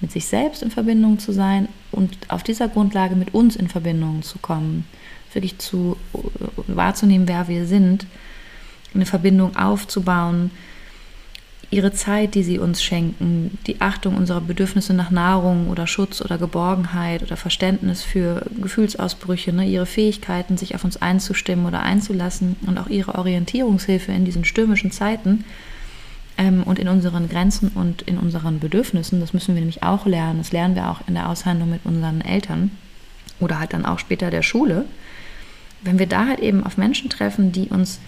mit 0.00 0.12
sich 0.12 0.26
selbst 0.26 0.62
in 0.62 0.70
Verbindung 0.70 1.18
zu 1.18 1.32
sein 1.32 1.68
und 1.90 2.16
auf 2.28 2.42
dieser 2.42 2.68
Grundlage 2.68 3.16
mit 3.16 3.34
uns 3.34 3.56
in 3.56 3.68
Verbindung 3.68 4.22
zu 4.22 4.38
kommen, 4.38 4.86
wirklich 5.32 5.58
zu 5.58 5.96
wahrzunehmen, 6.66 7.28
wer 7.28 7.48
wir 7.48 7.66
sind, 7.66 8.06
eine 8.94 9.06
Verbindung 9.06 9.56
aufzubauen, 9.56 10.50
ihre 11.70 11.92
Zeit, 11.92 12.34
die 12.34 12.42
sie 12.42 12.58
uns 12.58 12.82
schenken, 12.82 13.58
die 13.66 13.80
Achtung 13.80 14.16
unserer 14.16 14.40
Bedürfnisse 14.40 14.94
nach 14.94 15.10
Nahrung 15.10 15.68
oder 15.68 15.86
Schutz 15.86 16.22
oder 16.22 16.38
Geborgenheit 16.38 17.22
oder 17.22 17.36
Verständnis 17.36 18.02
für 18.02 18.46
Gefühlsausbrüche, 18.60 19.52
ne, 19.52 19.66
ihre 19.66 19.86
Fähigkeiten, 19.86 20.56
sich 20.56 20.74
auf 20.74 20.84
uns 20.84 20.96
einzustimmen 20.96 21.66
oder 21.66 21.82
einzulassen 21.82 22.56
und 22.66 22.78
auch 22.78 22.86
ihre 22.88 23.16
Orientierungshilfe 23.16 24.12
in 24.12 24.24
diesen 24.24 24.44
stürmischen 24.44 24.92
Zeiten 24.92 25.44
ähm, 26.38 26.62
und 26.62 26.78
in 26.78 26.88
unseren 26.88 27.28
Grenzen 27.28 27.68
und 27.74 28.02
in 28.02 28.18
unseren 28.18 28.60
Bedürfnissen. 28.60 29.20
Das 29.20 29.32
müssen 29.32 29.54
wir 29.54 29.60
nämlich 29.60 29.82
auch 29.82 30.06
lernen. 30.06 30.38
Das 30.38 30.52
lernen 30.52 30.76
wir 30.76 30.88
auch 30.88 31.00
in 31.08 31.14
der 31.14 31.28
Aushandlung 31.28 31.70
mit 31.70 31.84
unseren 31.84 32.20
Eltern 32.20 32.70
oder 33.40 33.58
halt 33.58 33.72
dann 33.72 33.84
auch 33.84 33.98
später 33.98 34.30
der 34.30 34.42
Schule. 34.42 34.84
Wenn 35.82 35.98
wir 35.98 36.06
da 36.06 36.26
halt 36.26 36.40
eben 36.40 36.64
auf 36.64 36.78
Menschen 36.78 37.10
treffen, 37.10 37.52
die 37.52 37.68
uns 37.68 38.00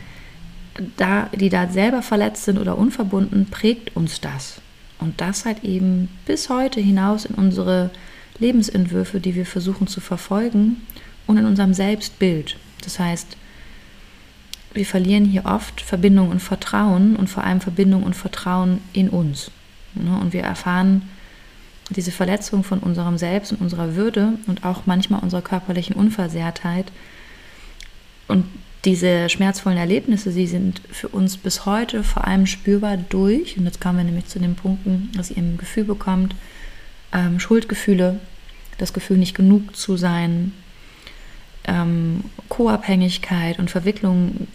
da, 0.96 1.28
die 1.34 1.48
da 1.48 1.68
selber 1.68 2.02
verletzt 2.02 2.44
sind 2.44 2.58
oder 2.58 2.78
unverbunden, 2.78 3.46
prägt 3.50 3.96
uns 3.96 4.20
das. 4.20 4.60
Und 4.98 5.20
das 5.20 5.44
halt 5.44 5.64
eben 5.64 6.08
bis 6.26 6.48
heute 6.48 6.80
hinaus 6.80 7.24
in 7.24 7.34
unsere 7.34 7.90
Lebensentwürfe, 8.38 9.20
die 9.20 9.34
wir 9.34 9.46
versuchen 9.46 9.86
zu 9.86 10.00
verfolgen 10.00 10.82
und 11.26 11.36
in 11.36 11.46
unserem 11.46 11.74
Selbstbild. 11.74 12.56
Das 12.82 12.98
heißt, 12.98 13.36
wir 14.74 14.86
verlieren 14.86 15.24
hier 15.24 15.44
oft 15.44 15.80
Verbindung 15.80 16.30
und 16.30 16.40
Vertrauen 16.40 17.16
und 17.16 17.28
vor 17.28 17.44
allem 17.44 17.60
Verbindung 17.60 18.02
und 18.02 18.14
Vertrauen 18.14 18.80
in 18.92 19.08
uns. 19.08 19.50
Ne? 19.94 20.18
Und 20.20 20.32
wir 20.32 20.42
erfahren 20.42 21.02
diese 21.90 22.12
Verletzung 22.12 22.64
von 22.64 22.80
unserem 22.80 23.18
Selbst 23.18 23.52
und 23.52 23.60
unserer 23.60 23.94
Würde 23.94 24.34
und 24.46 24.64
auch 24.64 24.82
manchmal 24.86 25.20
unserer 25.20 25.42
körperlichen 25.42 25.96
Unversehrtheit. 25.96 26.92
Und 28.26 28.44
diese 28.84 29.28
schmerzvollen 29.28 29.78
Erlebnisse, 29.78 30.30
sie 30.30 30.46
sind 30.46 30.80
für 30.90 31.08
uns 31.08 31.36
bis 31.36 31.66
heute 31.66 32.04
vor 32.04 32.26
allem 32.26 32.46
spürbar 32.46 32.96
durch, 32.96 33.58
und 33.58 33.64
jetzt 33.64 33.80
kommen 33.80 33.98
wir 33.98 34.04
nämlich 34.04 34.26
zu 34.26 34.38
den 34.38 34.54
Punkten, 34.54 35.10
dass 35.16 35.30
ihr 35.30 35.38
ein 35.38 35.58
Gefühl 35.58 35.84
bekommt, 35.84 36.34
ähm, 37.12 37.40
Schuldgefühle, 37.40 38.20
das 38.78 38.92
Gefühl 38.92 39.18
nicht 39.18 39.34
genug 39.34 39.74
zu 39.74 39.96
sein, 39.96 40.52
ähm, 41.64 42.24
Co-Abhängigkeit 42.48 43.58
und 43.58 43.70
Verwicklung, 43.70 44.46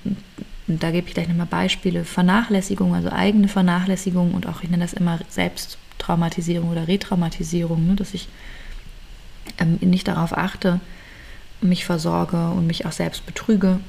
da 0.67 0.91
gebe 0.91 1.07
ich 1.09 1.13
gleich 1.13 1.27
nochmal 1.27 1.45
Beispiele, 1.47 2.05
Vernachlässigung, 2.05 2.95
also 2.95 3.09
eigene 3.09 3.49
Vernachlässigung 3.49 4.33
und 4.33 4.47
auch, 4.47 4.63
ich 4.63 4.69
nenne 4.69 4.83
das 4.83 4.93
immer 4.93 5.19
Selbsttraumatisierung 5.27 6.71
oder 6.71 6.87
Retraumatisierung, 6.87 7.87
ne, 7.87 7.95
dass 7.95 8.13
ich 8.13 8.29
ähm, 9.59 9.79
nicht 9.81 10.07
darauf 10.07 10.37
achte, 10.37 10.79
mich 11.59 11.83
versorge 11.83 12.49
und 12.51 12.67
mich 12.67 12.85
auch 12.85 12.93
selbst 12.93 13.25
betrüge 13.25 13.79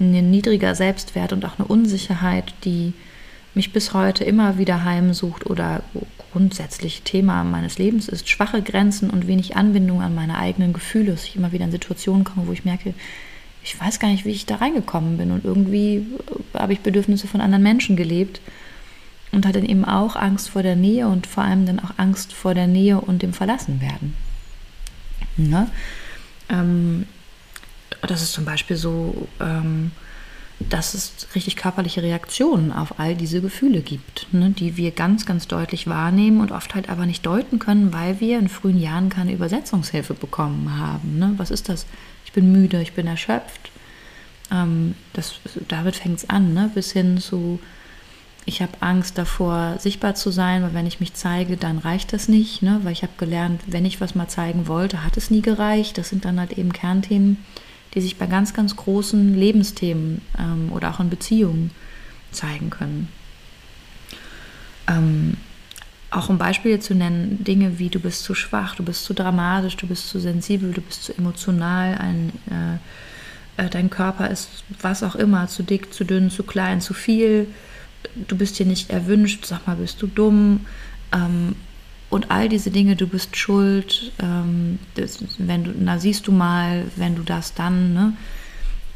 ein 0.00 0.30
niedriger 0.30 0.74
Selbstwert 0.74 1.32
und 1.32 1.44
auch 1.44 1.58
eine 1.58 1.68
Unsicherheit, 1.68 2.54
die 2.64 2.92
mich 3.54 3.72
bis 3.72 3.92
heute 3.92 4.24
immer 4.24 4.58
wieder 4.58 4.84
heimsucht 4.84 5.46
oder 5.46 5.82
grundsätzlich 6.32 7.02
Thema 7.02 7.44
meines 7.44 7.78
Lebens 7.78 8.08
ist, 8.08 8.28
schwache 8.28 8.62
Grenzen 8.62 9.10
und 9.10 9.26
wenig 9.26 9.56
Anbindung 9.56 10.02
an 10.02 10.14
meine 10.14 10.38
eigenen 10.38 10.72
Gefühle, 10.72 11.12
dass 11.12 11.24
ich 11.24 11.36
immer 11.36 11.52
wieder 11.52 11.64
in 11.64 11.72
Situationen 11.72 12.24
komme, 12.24 12.46
wo 12.46 12.52
ich 12.52 12.64
merke, 12.64 12.94
ich 13.64 13.78
weiß 13.80 13.98
gar 13.98 14.08
nicht, 14.08 14.24
wie 14.24 14.30
ich 14.30 14.46
da 14.46 14.56
reingekommen 14.56 15.16
bin 15.18 15.30
und 15.32 15.44
irgendwie 15.44 16.06
habe 16.54 16.72
ich 16.72 16.80
Bedürfnisse 16.80 17.26
von 17.26 17.40
anderen 17.40 17.62
Menschen 17.62 17.96
gelebt 17.96 18.40
und 19.32 19.46
hatte 19.46 19.58
eben 19.60 19.84
auch 19.84 20.16
Angst 20.16 20.50
vor 20.50 20.62
der 20.62 20.76
Nähe 20.76 21.08
und 21.08 21.26
vor 21.26 21.44
allem 21.44 21.66
dann 21.66 21.80
auch 21.80 21.92
Angst 21.96 22.32
vor 22.32 22.54
der 22.54 22.66
Nähe 22.66 23.00
und 23.00 23.22
dem 23.22 23.32
Verlassenwerden. 23.32 24.14
Ne? 25.36 25.68
Ähm, 26.48 27.06
das 28.02 28.22
ist 28.22 28.32
zum 28.32 28.44
Beispiel 28.44 28.76
so, 28.76 29.28
ähm, 29.40 29.90
dass 30.60 30.94
es 30.94 31.28
richtig 31.34 31.56
körperliche 31.56 32.02
Reaktionen 32.02 32.72
auf 32.72 32.98
all 32.98 33.14
diese 33.14 33.40
Gefühle 33.40 33.80
gibt, 33.80 34.26
ne, 34.32 34.50
die 34.50 34.76
wir 34.76 34.90
ganz, 34.90 35.24
ganz 35.24 35.46
deutlich 35.46 35.86
wahrnehmen 35.86 36.40
und 36.40 36.50
oft 36.50 36.74
halt 36.74 36.88
aber 36.88 37.06
nicht 37.06 37.24
deuten 37.24 37.58
können, 37.58 37.92
weil 37.92 38.20
wir 38.20 38.38
in 38.38 38.48
frühen 38.48 38.80
Jahren 38.80 39.08
keine 39.08 39.32
Übersetzungshilfe 39.32 40.14
bekommen 40.14 40.76
haben. 40.78 41.18
Ne? 41.18 41.34
Was 41.36 41.50
ist 41.50 41.68
das? 41.68 41.86
Ich 42.24 42.32
bin 42.32 42.50
müde, 42.50 42.82
ich 42.82 42.92
bin 42.92 43.06
erschöpft. 43.06 43.70
Ähm, 44.50 44.94
das, 45.12 45.34
damit 45.68 45.96
fängt 45.96 46.18
es 46.18 46.28
an, 46.28 46.54
ne? 46.54 46.70
bis 46.74 46.90
hin 46.90 47.18
zu, 47.18 47.60
ich 48.44 48.60
habe 48.60 48.72
Angst 48.80 49.16
davor, 49.16 49.76
sichtbar 49.78 50.16
zu 50.16 50.32
sein, 50.32 50.64
weil 50.64 50.74
wenn 50.74 50.86
ich 50.86 50.98
mich 50.98 51.14
zeige, 51.14 51.56
dann 51.56 51.78
reicht 51.78 52.12
das 52.12 52.26
nicht, 52.26 52.62
ne? 52.62 52.80
weil 52.82 52.92
ich 52.92 53.02
habe 53.02 53.12
gelernt, 53.16 53.60
wenn 53.68 53.84
ich 53.84 54.00
was 54.00 54.16
mal 54.16 54.28
zeigen 54.28 54.66
wollte, 54.66 55.04
hat 55.04 55.16
es 55.16 55.30
nie 55.30 55.42
gereicht. 55.42 55.98
Das 55.98 56.08
sind 56.08 56.24
dann 56.24 56.40
halt 56.40 56.58
eben 56.58 56.72
Kernthemen 56.72 57.36
die 57.94 58.00
sich 58.00 58.16
bei 58.16 58.26
ganz, 58.26 58.54
ganz 58.54 58.76
großen 58.76 59.34
Lebensthemen 59.34 60.22
ähm, 60.38 60.72
oder 60.72 60.90
auch 60.90 61.00
in 61.00 61.10
Beziehungen 61.10 61.70
zeigen 62.30 62.70
können. 62.70 63.08
Ähm, 64.86 65.36
auch 66.10 66.28
um 66.30 66.38
Beispiele 66.38 66.80
zu 66.80 66.94
nennen, 66.94 67.44
Dinge 67.44 67.78
wie 67.78 67.90
du 67.90 68.00
bist 68.00 68.22
zu 68.22 68.34
schwach, 68.34 68.74
du 68.76 68.82
bist 68.82 69.04
zu 69.04 69.12
dramatisch, 69.14 69.76
du 69.76 69.86
bist 69.86 70.08
zu 70.08 70.18
sensibel, 70.20 70.72
du 70.72 70.80
bist 70.80 71.04
zu 71.04 71.16
emotional, 71.16 71.98
ein, 71.98 72.32
äh, 73.58 73.64
äh, 73.64 73.68
dein 73.68 73.90
Körper 73.90 74.30
ist 74.30 74.64
was 74.80 75.02
auch 75.02 75.16
immer, 75.16 75.48
zu 75.48 75.62
dick, 75.62 75.92
zu 75.92 76.04
dünn, 76.04 76.30
zu 76.30 76.44
klein, 76.44 76.80
zu 76.80 76.94
viel, 76.94 77.46
du 78.14 78.36
bist 78.36 78.56
hier 78.56 78.66
nicht 78.66 78.90
erwünscht, 78.90 79.44
sag 79.44 79.66
mal, 79.66 79.76
bist 79.76 80.00
du 80.00 80.06
dumm, 80.06 80.66
ähm, 81.12 81.56
und 82.10 82.30
all 82.30 82.48
diese 82.48 82.70
Dinge, 82.70 82.96
du 82.96 83.06
bist 83.06 83.36
schuld, 83.36 84.12
ähm, 84.18 84.78
das, 84.94 85.18
wenn 85.38 85.64
du, 85.64 85.74
na 85.78 85.98
siehst 85.98 86.26
du 86.26 86.32
mal, 86.32 86.84
wenn 86.96 87.14
du 87.16 87.22
das 87.22 87.54
dann, 87.54 87.92
ne? 87.92 88.12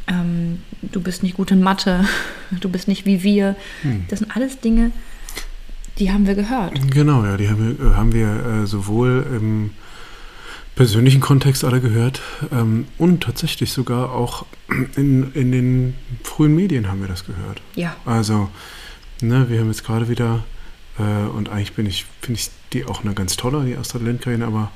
Ähm, 0.09 0.63
du 0.83 1.01
bist 1.01 1.23
nicht 1.23 1.37
gut 1.37 1.51
in 1.51 1.63
Mathe, 1.63 2.05
du 2.61 2.69
bist 2.69 2.89
nicht 2.89 3.07
wie 3.07 3.23
wir. 3.23 3.55
Hm. 3.83 4.07
Das 4.09 4.21
sind 4.21 4.35
alles 4.35 4.61
Dinge, 4.61 4.93
die 5.99 6.11
haben 6.11 6.27
wir 6.27 6.35
gehört. 6.35 6.73
Genau, 6.91 7.25
ja, 7.25 7.37
die 7.37 7.49
haben 7.49 7.79
wir, 7.79 7.87
äh, 7.87 7.95
haben 7.95 8.13
wir 8.13 8.47
äh, 8.63 8.67
sowohl 8.67 9.27
im 9.31 9.71
persönlichen 10.75 11.21
Kontext 11.21 11.65
alle 11.65 11.81
gehört 11.81 12.23
ähm, 12.51 12.87
und 12.97 13.23
tatsächlich 13.23 13.73
sogar 13.73 14.13
auch 14.13 14.47
in, 14.97 15.33
in 15.35 15.53
den 15.53 15.95
frühen 16.25 16.55
Medien 16.55 16.89
haben 16.89 17.03
wir 17.03 17.09
das 17.09 17.27
gehört. 17.27 17.61
Ja. 17.75 17.95
Also, 18.07 18.49
ne, 19.21 19.51
wir 19.51 19.61
haben 19.61 19.69
jetzt 19.69 19.85
gerade 19.85 20.09
wieder 20.09 20.45
und 20.99 21.49
eigentlich 21.49 21.73
bin 21.73 21.87
ich, 21.87 22.05
finde 22.21 22.41
ich 22.41 22.51
die 22.73 22.85
auch 22.85 23.03
eine 23.05 23.15
ganz 23.15 23.37
tolle, 23.37 23.65
die 23.65 23.77
Astrid 23.77 24.03
Lindgren, 24.03 24.43
aber 24.43 24.71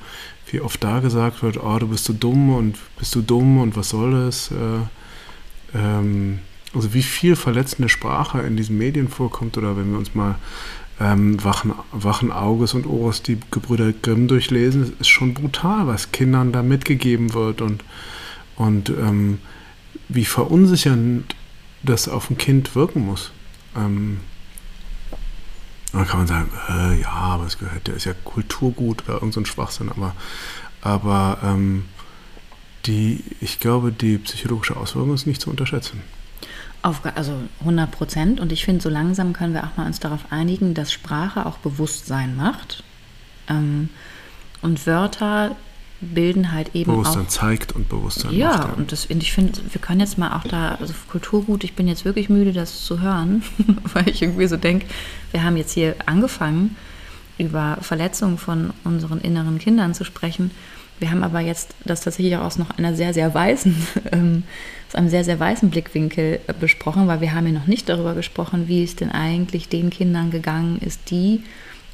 wie 0.51 0.61
oft 0.61 0.83
da 0.83 0.99
gesagt 0.99 1.43
wird, 1.43 1.61
oh, 1.61 1.77
du 1.79 1.87
bist 1.87 2.05
so 2.05 2.13
dumm 2.13 2.55
und 2.55 2.77
bist 2.97 3.13
du 3.15 3.21
dumm 3.21 3.59
und 3.59 3.75
was 3.75 3.89
soll 3.89 4.11
das? 4.11 4.51
Äh, 4.51 5.77
ähm, 5.77 6.39
also 6.73 6.93
wie 6.93 7.03
viel 7.03 7.35
verletzende 7.35 7.89
Sprache 7.89 8.41
in 8.41 8.57
diesen 8.57 8.77
Medien 8.77 9.07
vorkommt 9.07 9.57
oder 9.57 9.77
wenn 9.77 9.91
wir 9.91 9.97
uns 9.97 10.15
mal 10.15 10.35
ähm, 10.99 11.43
wachen, 11.43 11.73
wachen 11.91 12.31
Auges 12.31 12.73
und 12.73 12.85
Ohres 12.85 13.21
die 13.21 13.37
Gebrüder 13.51 13.93
Grimm 13.93 14.27
durchlesen, 14.27 14.93
ist 14.99 15.09
schon 15.09 15.33
brutal, 15.33 15.87
was 15.87 16.11
Kindern 16.11 16.51
da 16.51 16.63
mitgegeben 16.63 17.33
wird 17.33 17.61
und, 17.61 17.83
und 18.55 18.89
ähm, 18.89 19.39
wie 20.09 20.25
verunsichernd 20.25 21.35
das 21.83 22.07
auf 22.07 22.29
ein 22.29 22.37
Kind 22.37 22.75
wirken 22.75 23.05
muss. 23.05 23.31
Ähm, 25.97 26.03
dann 26.03 26.07
kann 26.07 26.19
man 26.19 26.27
sagen, 26.27 26.51
äh, 26.69 27.01
ja, 27.01 27.09
aber 27.09 27.45
es 27.45 27.57
gehört, 27.57 27.87
der 27.87 27.95
ist 27.95 28.05
ja 28.05 28.13
Kulturgut 28.23 29.03
oder 29.03 29.15
irgendein 29.15 29.45
so 29.45 29.45
Schwachsinn, 29.45 29.89
aber, 29.89 30.15
aber 30.81 31.39
ähm, 31.43 31.85
die, 32.85 33.23
ich 33.41 33.59
glaube, 33.59 33.91
die 33.91 34.17
psychologische 34.17 34.77
Auswirkung 34.77 35.13
ist 35.13 35.27
nicht 35.27 35.41
zu 35.41 35.49
unterschätzen. 35.49 36.01
Auf, 36.81 37.01
also 37.15 37.33
100 37.61 37.91
Prozent. 37.91 38.39
Und 38.39 38.51
ich 38.51 38.63
finde, 38.63 38.81
so 38.81 38.89
langsam 38.89 39.33
können 39.33 39.53
wir 39.53 39.63
auch 39.63 39.75
mal 39.77 39.87
uns 39.87 39.99
darauf 39.99 40.31
einigen, 40.31 40.73
dass 40.73 40.93
Sprache 40.93 41.45
auch 41.45 41.57
Bewusstsein 41.57 42.35
macht. 42.35 42.83
Ähm, 43.49 43.89
und 44.61 44.85
Wörter 44.87 45.55
bilden 45.99 46.51
halt 46.51 46.75
eben 46.75 46.91
Bewusstsein 46.91 47.23
auch, 47.23 47.29
zeigt 47.29 47.71
und 47.73 47.89
Bewusstsein 47.89 48.33
ja, 48.33 48.49
macht. 48.49 48.67
Ja, 48.67 48.73
und 48.73 48.91
das, 48.91 49.09
ich 49.09 49.31
finde, 49.33 49.59
wir 49.71 49.81
können 49.81 49.99
jetzt 49.99 50.17
mal 50.17 50.37
auch 50.37 50.43
da, 50.43 50.75
also 50.75 50.93
Kulturgut, 51.09 51.63
ich 51.63 51.73
bin 51.73 51.87
jetzt 51.87 52.05
wirklich 52.05 52.29
müde, 52.29 52.53
das 52.53 52.85
zu 52.85 53.01
hören, 53.01 53.43
weil 53.93 54.07
ich 54.07 54.21
irgendwie 54.21 54.47
so 54.47 54.57
denke, 54.57 54.85
wir 55.31 55.43
haben 55.43 55.57
jetzt 55.57 55.73
hier 55.73 55.95
angefangen, 56.05 56.75
über 57.37 57.77
Verletzungen 57.81 58.37
von 58.37 58.73
unseren 58.83 59.21
inneren 59.21 59.59
Kindern 59.59 59.93
zu 59.93 60.03
sprechen. 60.03 60.51
Wir 60.99 61.11
haben 61.11 61.23
aber 61.23 61.41
jetzt 61.41 61.75
das 61.85 62.01
tatsächlich 62.01 62.35
auch 62.37 62.41
aus 62.43 62.57
noch 62.57 62.77
einer 62.77 62.95
sehr, 62.95 63.13
sehr 63.13 63.33
weißen, 63.33 63.75
ähm, 64.11 64.43
aus 64.87 64.95
einem 64.95 65.09
sehr, 65.09 65.23
sehr 65.23 65.39
weißen 65.39 65.69
Blickwinkel 65.69 66.39
äh, 66.47 66.53
besprochen, 66.59 67.07
weil 67.07 67.21
wir 67.21 67.33
haben 67.33 67.45
ja 67.47 67.53
noch 67.53 67.67
nicht 67.67 67.89
darüber 67.89 68.13
gesprochen, 68.13 68.67
wie 68.67 68.83
es 68.83 68.95
denn 68.95 69.11
eigentlich 69.11 69.69
den 69.69 69.89
Kindern 69.89 70.31
gegangen 70.31 70.79
ist, 70.79 71.11
die 71.11 71.43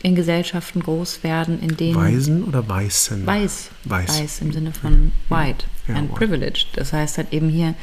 in 0.04 0.14
Gesellschaften 0.14 0.82
groß 0.82 1.24
werden, 1.24 1.60
in 1.60 1.76
denen. 1.76 1.96
Weisen 1.96 2.44
oder 2.44 2.68
Weißen? 2.68 3.26
Weiß. 3.26 3.72
Weiß. 3.86 4.22
Weiß 4.22 4.42
im 4.42 4.54
Sinne 4.54 4.72
von 4.72 5.12
white 5.30 5.66
ja, 5.88 5.96
and 5.96 6.10
white. 6.10 6.20
privileged. 6.20 6.68
Das 6.76 6.94
heißt 6.94 7.18
halt 7.18 7.34
eben 7.34 7.50
hier 7.50 7.74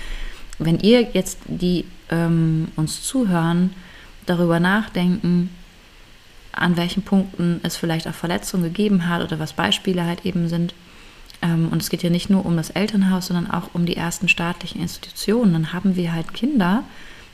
wenn 0.60 0.78
ihr 0.78 1.08
jetzt, 1.14 1.38
die 1.46 1.86
ähm, 2.10 2.68
uns 2.76 3.02
zuhören, 3.02 3.70
darüber 4.26 4.60
nachdenken, 4.60 5.50
an 6.52 6.76
welchen 6.76 7.02
Punkten 7.02 7.60
es 7.62 7.76
vielleicht 7.76 8.06
auch 8.06 8.14
Verletzungen 8.14 8.64
gegeben 8.64 9.08
hat 9.08 9.22
oder 9.22 9.38
was 9.38 9.54
Beispiele 9.54 10.04
halt 10.04 10.26
eben 10.26 10.48
sind. 10.48 10.74
Ähm, 11.42 11.68
und 11.70 11.80
es 11.80 11.88
geht 11.88 12.02
ja 12.02 12.10
nicht 12.10 12.28
nur 12.28 12.44
um 12.44 12.56
das 12.56 12.70
Elternhaus, 12.70 13.26
sondern 13.26 13.50
auch 13.50 13.70
um 13.72 13.86
die 13.86 13.96
ersten 13.96 14.28
staatlichen 14.28 14.82
Institutionen. 14.82 15.54
Dann 15.54 15.72
haben 15.72 15.96
wir 15.96 16.12
halt 16.12 16.34
Kinder, 16.34 16.84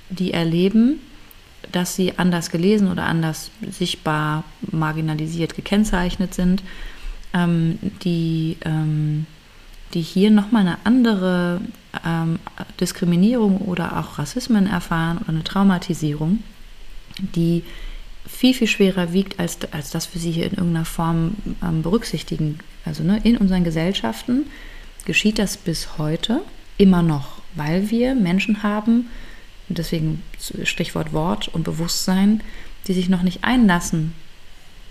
die 0.09 0.32
erleben, 0.32 1.01
dass 1.73 1.97
sie 1.97 2.19
anders 2.19 2.51
gelesen 2.51 2.91
oder 2.91 3.05
anders 3.05 3.51
sichtbar 3.71 4.45
marginalisiert 4.71 5.55
gekennzeichnet 5.55 6.35
sind, 6.35 6.62
ähm, 7.35 7.79
die, 8.03 8.57
ähm, 8.64 9.27
die 9.95 10.03
hier 10.03 10.31
nochmal 10.31 10.62
eine 10.62 10.79
andere 10.85 11.61
ähm, 12.05 12.39
Diskriminierung 12.81 13.59
oder 13.59 13.99
auch 13.99 14.19
Rassismen 14.19 14.67
erfahren 14.67 15.19
oder 15.19 15.31
eine 15.31 15.45
Traumatisierung, 15.45 16.43
die 17.19 17.62
viel, 18.27 18.55
viel 18.55 18.67
schwerer 18.67 19.12
wiegt, 19.12 19.39
als, 19.39 19.59
als 19.73 19.91
dass 19.91 20.12
wir 20.14 20.21
sie 20.21 20.33
hier 20.33 20.47
in 20.47 20.53
irgendeiner 20.55 20.85
Form 20.85 21.37
ähm, 21.62 21.83
berücksichtigen. 21.83 22.59
Also 22.85 23.03
ne, 23.03 23.21
in 23.23 23.37
unseren 23.37 23.64
Gesellschaften 23.64 24.47
geschieht 25.05 25.39
das 25.39 25.57
bis 25.57 25.99
heute 25.99 26.43
immer 26.79 27.03
noch, 27.03 27.41
weil 27.55 27.91
wir 27.91 28.14
Menschen 28.14 28.62
haben, 28.62 29.09
deswegen 29.69 30.23
Stichwort 30.64 31.12
Wort 31.12 31.49
und 31.49 31.64
Bewusstsein, 31.64 32.43
die 32.87 32.93
sich 32.93 33.09
noch 33.09 33.23
nicht 33.23 33.45
einlassen 33.45 34.14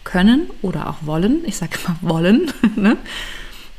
können 0.03 0.49
oder 0.61 0.89
auch 0.89 1.05
wollen. 1.05 1.43
Ich 1.45 1.57
sage 1.57 1.77
immer 1.85 1.97
wollen, 2.01 2.51
ne? 2.75 2.97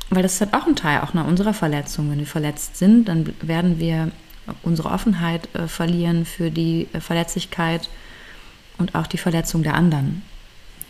weil 0.09 0.23
das 0.23 0.35
ist 0.35 0.41
halt 0.41 0.53
auch 0.53 0.67
ein 0.67 0.75
Teil 0.75 1.01
auch 1.01 1.13
unserer 1.13 1.53
Verletzung. 1.53 2.09
Wenn 2.09 2.19
wir 2.19 2.25
verletzt 2.27 2.77
sind, 2.77 3.07
dann 3.07 3.33
werden 3.41 3.79
wir 3.79 4.11
unsere 4.63 4.89
Offenheit 4.89 5.53
äh, 5.55 5.67
verlieren 5.67 6.25
für 6.25 6.51
die 6.51 6.87
äh, 6.93 6.99
Verletzlichkeit 6.99 7.89
und 8.77 8.95
auch 8.95 9.07
die 9.07 9.17
Verletzung 9.17 9.63
der 9.63 9.73
anderen. 9.73 10.21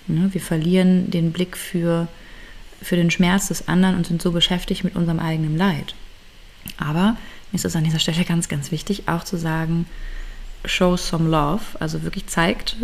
Ne? 0.08 0.30
Wir 0.32 0.42
verlieren 0.42 1.10
den 1.10 1.32
Blick 1.32 1.58
für, 1.58 2.08
für 2.82 2.96
den 2.96 3.12
Schmerz 3.12 3.48
des 3.48 3.68
anderen 3.68 3.96
und 3.96 4.06
sind 4.06 4.22
so 4.22 4.32
beschäftigt 4.32 4.84
mit 4.84 4.96
unserem 4.96 5.20
eigenen 5.20 5.58
Leid. 5.58 5.96
Aber 6.78 7.18
ist 7.54 7.66
es 7.66 7.76
an 7.76 7.84
dieser 7.84 8.00
Stelle 8.00 8.24
ganz, 8.24 8.50
ganz 8.50 8.72
wichtig, 8.72 9.08
auch 9.08 9.24
zu 9.24 9.38
sagen, 9.38 9.86
show 10.66 10.98
some 10.98 11.30
love, 11.30 11.62
also 11.80 12.04
wirklich 12.04 12.28
zeigt 12.28 12.78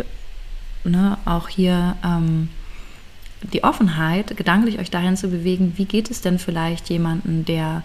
ne, 0.84 1.18
auch 1.24 1.48
hier 1.48 1.96
ähm, 2.04 2.48
die 3.52 3.64
Offenheit, 3.64 4.36
gedanklich 4.36 4.78
euch 4.78 4.90
dahin 4.90 5.16
zu 5.16 5.28
bewegen, 5.28 5.74
wie 5.76 5.84
geht 5.84 6.10
es 6.10 6.20
denn 6.20 6.38
vielleicht 6.38 6.88
jemanden, 6.88 7.44
der 7.44 7.82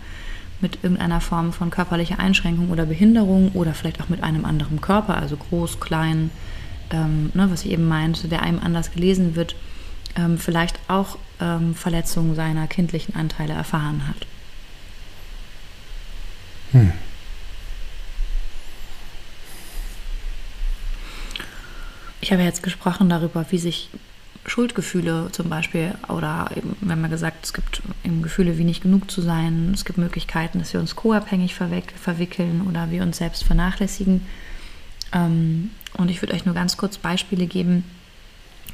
mit 0.61 0.79
irgendeiner 0.83 1.21
Form 1.21 1.53
von 1.53 1.69
körperlicher 1.69 2.19
Einschränkung 2.19 2.69
oder 2.69 2.85
Behinderung 2.85 3.51
oder 3.53 3.73
vielleicht 3.73 4.01
auch 4.01 4.09
mit 4.09 4.23
einem 4.23 4.45
anderen 4.45 4.81
Körper, 4.81 5.17
also 5.17 5.37
groß, 5.37 5.79
klein, 5.79 6.31
ähm, 6.91 7.31
ne, 7.33 7.49
was 7.51 7.65
ich 7.65 7.71
eben 7.71 7.87
meinte, 7.87 8.27
der 8.27 8.41
einem 8.41 8.59
anders 8.59 8.91
gelesen 8.91 9.35
wird, 9.35 9.55
ähm, 10.15 10.37
vielleicht 10.37 10.79
auch 10.87 11.17
ähm, 11.39 11.75
Verletzungen 11.75 12.35
seiner 12.35 12.67
kindlichen 12.67 13.15
Anteile 13.15 13.53
erfahren 13.53 14.07
hat. 14.07 14.27
Hm. 16.71 16.91
Ich 22.21 22.31
habe 22.31 22.43
jetzt 22.43 22.63
gesprochen 22.63 23.09
darüber, 23.09 23.45
wie 23.49 23.57
sich 23.57 23.89
Schuldgefühle 24.45 25.29
zum 25.31 25.49
Beispiel 25.49 25.95
oder 26.07 26.49
eben, 26.55 26.75
wenn 26.81 27.01
man 27.01 27.11
gesagt, 27.11 27.45
es 27.45 27.53
gibt 27.53 27.81
eben 28.03 28.21
Gefühle 28.21 28.57
wie 28.57 28.63
nicht 28.63 28.81
genug 28.81 29.09
zu 29.09 29.21
sein, 29.21 29.71
es 29.73 29.85
gibt 29.85 29.97
Möglichkeiten, 29.97 30.59
dass 30.59 30.73
wir 30.73 30.79
uns 30.79 30.95
co-abhängig 30.95 31.55
verwickeln 31.55 32.65
oder 32.67 32.91
wir 32.91 33.03
uns 33.03 33.17
selbst 33.17 33.43
vernachlässigen. 33.43 34.25
Ähm, 35.13 35.71
und 35.97 36.09
ich 36.09 36.21
würde 36.21 36.33
euch 36.33 36.45
nur 36.45 36.55
ganz 36.55 36.77
kurz 36.77 36.97
Beispiele 36.97 37.47
geben, 37.47 37.83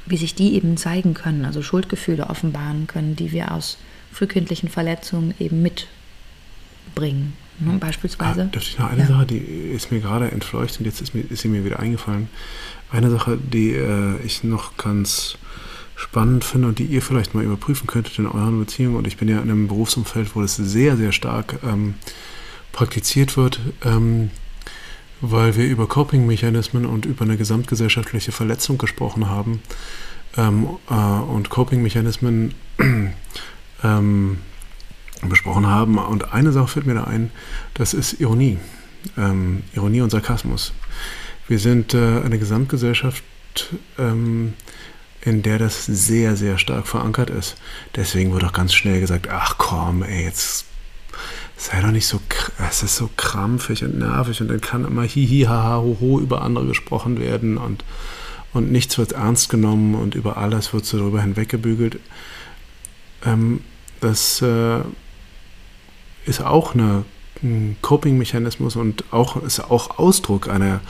wie 0.05 0.17
sich 0.17 0.35
die 0.35 0.55
eben 0.55 0.77
zeigen 0.77 1.13
können, 1.13 1.45
also 1.45 1.61
Schuldgefühle 1.61 2.29
offenbaren 2.29 2.87
können, 2.87 3.15
die 3.15 3.31
wir 3.31 3.51
aus 3.51 3.77
frühkindlichen 4.11 4.69
Verletzungen 4.69 5.33
eben 5.39 5.61
mitbringen. 5.61 7.33
Ne, 7.59 7.77
beispielsweise. 7.79 8.43
Ah, 8.43 8.45
dürfte 8.45 8.69
ich 8.69 8.79
noch 8.79 8.89
eine 8.89 9.01
ja. 9.01 9.07
Sache, 9.07 9.25
die 9.25 9.37
ist 9.37 9.91
mir 9.91 9.99
gerade 9.99 10.31
entfleucht 10.31 10.79
und 10.79 10.85
jetzt 10.85 11.01
ist, 11.01 11.13
mir, 11.13 11.21
ist 11.21 11.41
sie 11.41 11.47
mir 11.47 11.63
wieder 11.63 11.79
eingefallen. 11.79 12.29
Eine 12.91 13.09
Sache, 13.09 13.37
die 13.37 13.71
äh, 13.71 14.17
ich 14.23 14.43
noch 14.43 14.77
ganz 14.77 15.37
spannend 15.95 16.43
finde 16.43 16.67
und 16.67 16.79
die 16.79 16.85
ihr 16.85 17.01
vielleicht 17.01 17.33
mal 17.33 17.43
überprüfen 17.43 17.87
könntet 17.87 18.19
in 18.19 18.27
euren 18.27 18.59
Beziehungen. 18.59 18.97
Und 18.97 19.07
ich 19.07 19.17
bin 19.17 19.29
ja 19.29 19.37
in 19.37 19.49
einem 19.49 19.67
Berufsumfeld, 19.67 20.35
wo 20.35 20.41
das 20.41 20.57
sehr, 20.57 20.97
sehr 20.97 21.11
stark 21.11 21.59
ähm, 21.63 21.95
praktiziert 22.73 23.37
wird. 23.37 23.59
Ähm, 23.83 24.29
weil 25.21 25.55
wir 25.55 25.65
über 25.65 25.87
Coping-Mechanismen 25.87 26.85
und 26.85 27.05
über 27.05 27.23
eine 27.23 27.37
gesamtgesellschaftliche 27.37 28.31
Verletzung 28.31 28.77
gesprochen 28.77 29.29
haben. 29.29 29.61
Ähm, 30.37 30.67
äh, 30.89 30.93
und 30.93 31.49
Coping-Mechanismen 31.49 32.53
ähm, 33.83 34.37
besprochen 35.29 35.67
haben. 35.67 35.97
Und 35.97 36.33
eine 36.33 36.51
Sache 36.51 36.67
fällt 36.67 36.85
mir 36.85 36.95
da 36.95 37.05
ein, 37.05 37.31
das 37.73 37.93
ist 37.93 38.19
Ironie. 38.19 38.57
Ähm, 39.17 39.63
Ironie 39.75 40.01
und 40.01 40.09
Sarkasmus. 40.09 40.73
Wir 41.47 41.59
sind 41.59 41.93
äh, 41.93 42.21
eine 42.23 42.39
Gesamtgesellschaft, 42.39 43.23
ähm, 43.99 44.53
in 45.21 45.43
der 45.43 45.59
das 45.59 45.85
sehr, 45.85 46.35
sehr 46.35 46.57
stark 46.57 46.87
verankert 46.87 47.29
ist. 47.29 47.55
Deswegen 47.95 48.31
wurde 48.31 48.47
auch 48.47 48.53
ganz 48.53 48.73
schnell 48.73 48.99
gesagt, 48.99 49.29
ach 49.29 49.57
komm, 49.57 50.03
ey, 50.03 50.23
jetzt 50.23 50.65
sei 51.57 51.81
doch 51.81 51.91
nicht 51.91 52.07
so, 52.07 52.19
es 52.69 52.83
ist 52.83 52.95
so 52.95 53.09
krampfig 53.15 53.83
und 53.83 53.97
nervig 53.97 54.41
und 54.41 54.49
dann 54.49 54.61
kann 54.61 54.85
immer 54.85 55.03
hihi, 55.03 55.43
haha, 55.43 55.77
hoho 55.77 56.19
über 56.19 56.41
andere 56.41 56.65
gesprochen 56.65 57.19
werden 57.19 57.57
und, 57.57 57.83
und 58.53 58.71
nichts 58.71 58.97
wird 58.97 59.13
ernst 59.13 59.49
genommen 59.49 59.95
und 59.95 60.15
über 60.15 60.37
alles 60.37 60.73
wird 60.73 60.85
so 60.85 60.97
darüber 60.97 61.21
hinweggebügelt. 61.21 61.99
Ähm, 63.23 63.61
das 64.01 64.41
äh, 64.41 64.79
ist 66.25 66.41
auch 66.41 66.73
eine, 66.73 67.05
ein 67.43 67.77
Coping-Mechanismus 67.81 68.75
und 68.75 69.05
auch, 69.11 69.41
ist 69.43 69.59
auch 69.59 69.97
Ausdruck 69.99 70.49
einer, 70.49 70.81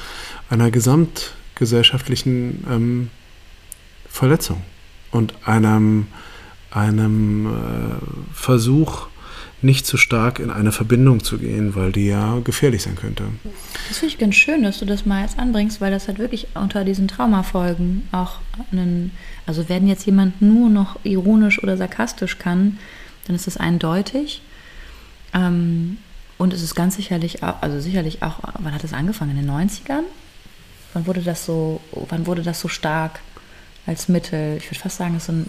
einer 0.50 0.72
gesamtgesellschaftlichen 0.72 2.66
ähm, 2.70 3.10
Verletzung 4.10 4.62
und 5.12 5.34
einem, 5.46 6.08
einem 6.72 7.48
äh, 7.48 8.34
Versuch, 8.34 9.08
nicht 9.62 9.86
zu 9.86 9.98
stark 9.98 10.40
in 10.40 10.52
eine 10.52 10.72
Verbindung 10.72 11.24
zu 11.24 11.38
gehen, 11.38 11.76
weil 11.76 11.92
die 11.92 12.08
ja 12.08 12.40
gefährlich 12.44 12.84
sein 12.84 12.96
könnte. 12.96 13.24
Das 13.88 13.98
finde 13.98 14.14
ich 14.14 14.20
ganz 14.20 14.36
schön, 14.36 14.64
dass 14.64 14.80
du 14.80 14.86
das 14.86 15.06
mal 15.06 15.24
jetzt 15.24 15.40
anbringst, 15.40 15.82
weil 15.82 15.92
das 15.92 16.08
halt 16.08 16.20
wirklich 16.20 16.48
unter 16.54 16.84
diesen 16.84 17.08
Traumafolgen 17.08 18.08
auch 18.12 18.40
einen, 18.72 19.12
also 19.46 19.68
wenn 19.68 19.88
jetzt 19.88 20.06
jemand 20.06 20.42
nur 20.42 20.70
noch 20.70 21.00
ironisch 21.04 21.62
oder 21.62 21.78
sarkastisch 21.78 22.38
kann, 22.38 22.78
dann 23.26 23.36
ist 23.36 23.48
das 23.48 23.58
eindeutig. 23.58 24.42
Ähm, 25.36 25.98
und 26.38 26.54
es 26.54 26.64
ist 26.64 26.74
ganz 26.74 26.96
sicherlich 26.96 27.44
auch, 27.44 27.62
also 27.62 27.80
sicherlich 27.80 28.24
auch, 28.24 28.40
wann 28.60 28.74
hat 28.74 28.84
das 28.84 28.94
angefangen? 28.94 29.38
In 29.38 29.46
den 29.46 29.52
90ern? 29.52 30.04
Wann 30.94 31.06
wurde 31.06 31.22
das 31.22 31.46
so, 31.46 31.82
wann 32.10 32.26
wurde 32.26 32.42
das 32.42 32.60
so 32.60 32.68
stark? 32.68 33.20
als 33.88 34.08
Mittel. 34.10 34.58
Ich 34.58 34.66
würde 34.72 34.80
fast 34.80 34.98
sagen, 34.98 35.16
es 35.16 35.24
ist 35.24 35.30
ein, 35.30 35.46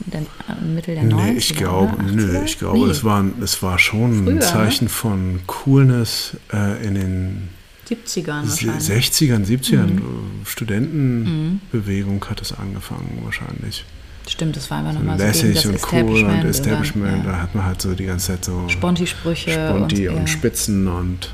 ein 0.48 0.74
Mittel 0.74 0.94
der 0.94 1.04
nee, 1.04 1.14
90er. 1.14 1.36
Ich 1.36 1.54
glaube, 1.54 2.02
nö, 2.02 2.42
ich 2.44 2.58
glaube, 2.58 2.78
nee. 2.78 2.90
es, 2.90 3.04
war, 3.04 3.24
es 3.42 3.62
war 3.62 3.78
schon 3.78 4.24
Früher, 4.24 4.32
ein 4.32 4.34
ne? 4.36 4.40
Zeichen 4.40 4.84
ne? 4.84 4.90
von 4.90 5.40
Coolness 5.46 6.36
äh, 6.52 6.86
in 6.86 6.94
den 6.94 7.48
70ern 7.88 8.44
60ern, 8.44 9.46
70ern. 9.46 9.86
Mhm. 9.86 10.42
Studentenbewegung 10.44 12.24
hat 12.28 12.42
es 12.42 12.52
angefangen 12.52 13.20
wahrscheinlich. 13.22 13.84
Stimmt, 14.28 14.56
das 14.56 14.70
war 14.70 14.78
einfach 14.78 14.92
nochmal 14.92 15.18
so 15.18 15.24
lässig 15.24 15.60
so 15.60 15.68
und 15.68 15.92
cool 15.92 16.24
und 16.24 16.44
Establishment. 16.44 17.24
Oder, 17.24 17.32
ja. 17.32 17.36
Da 17.36 17.42
hat 17.42 17.54
man 17.54 17.64
halt 17.64 17.80
so 17.80 17.94
die 17.94 18.06
ganze 18.06 18.28
Zeit 18.28 18.44
so 18.44 18.68
Sponti-Sprüche 18.68 19.52
Sponti 19.52 20.08
und, 20.08 20.16
und, 20.16 20.28
Spitzen 20.28 20.88
und 20.88 21.30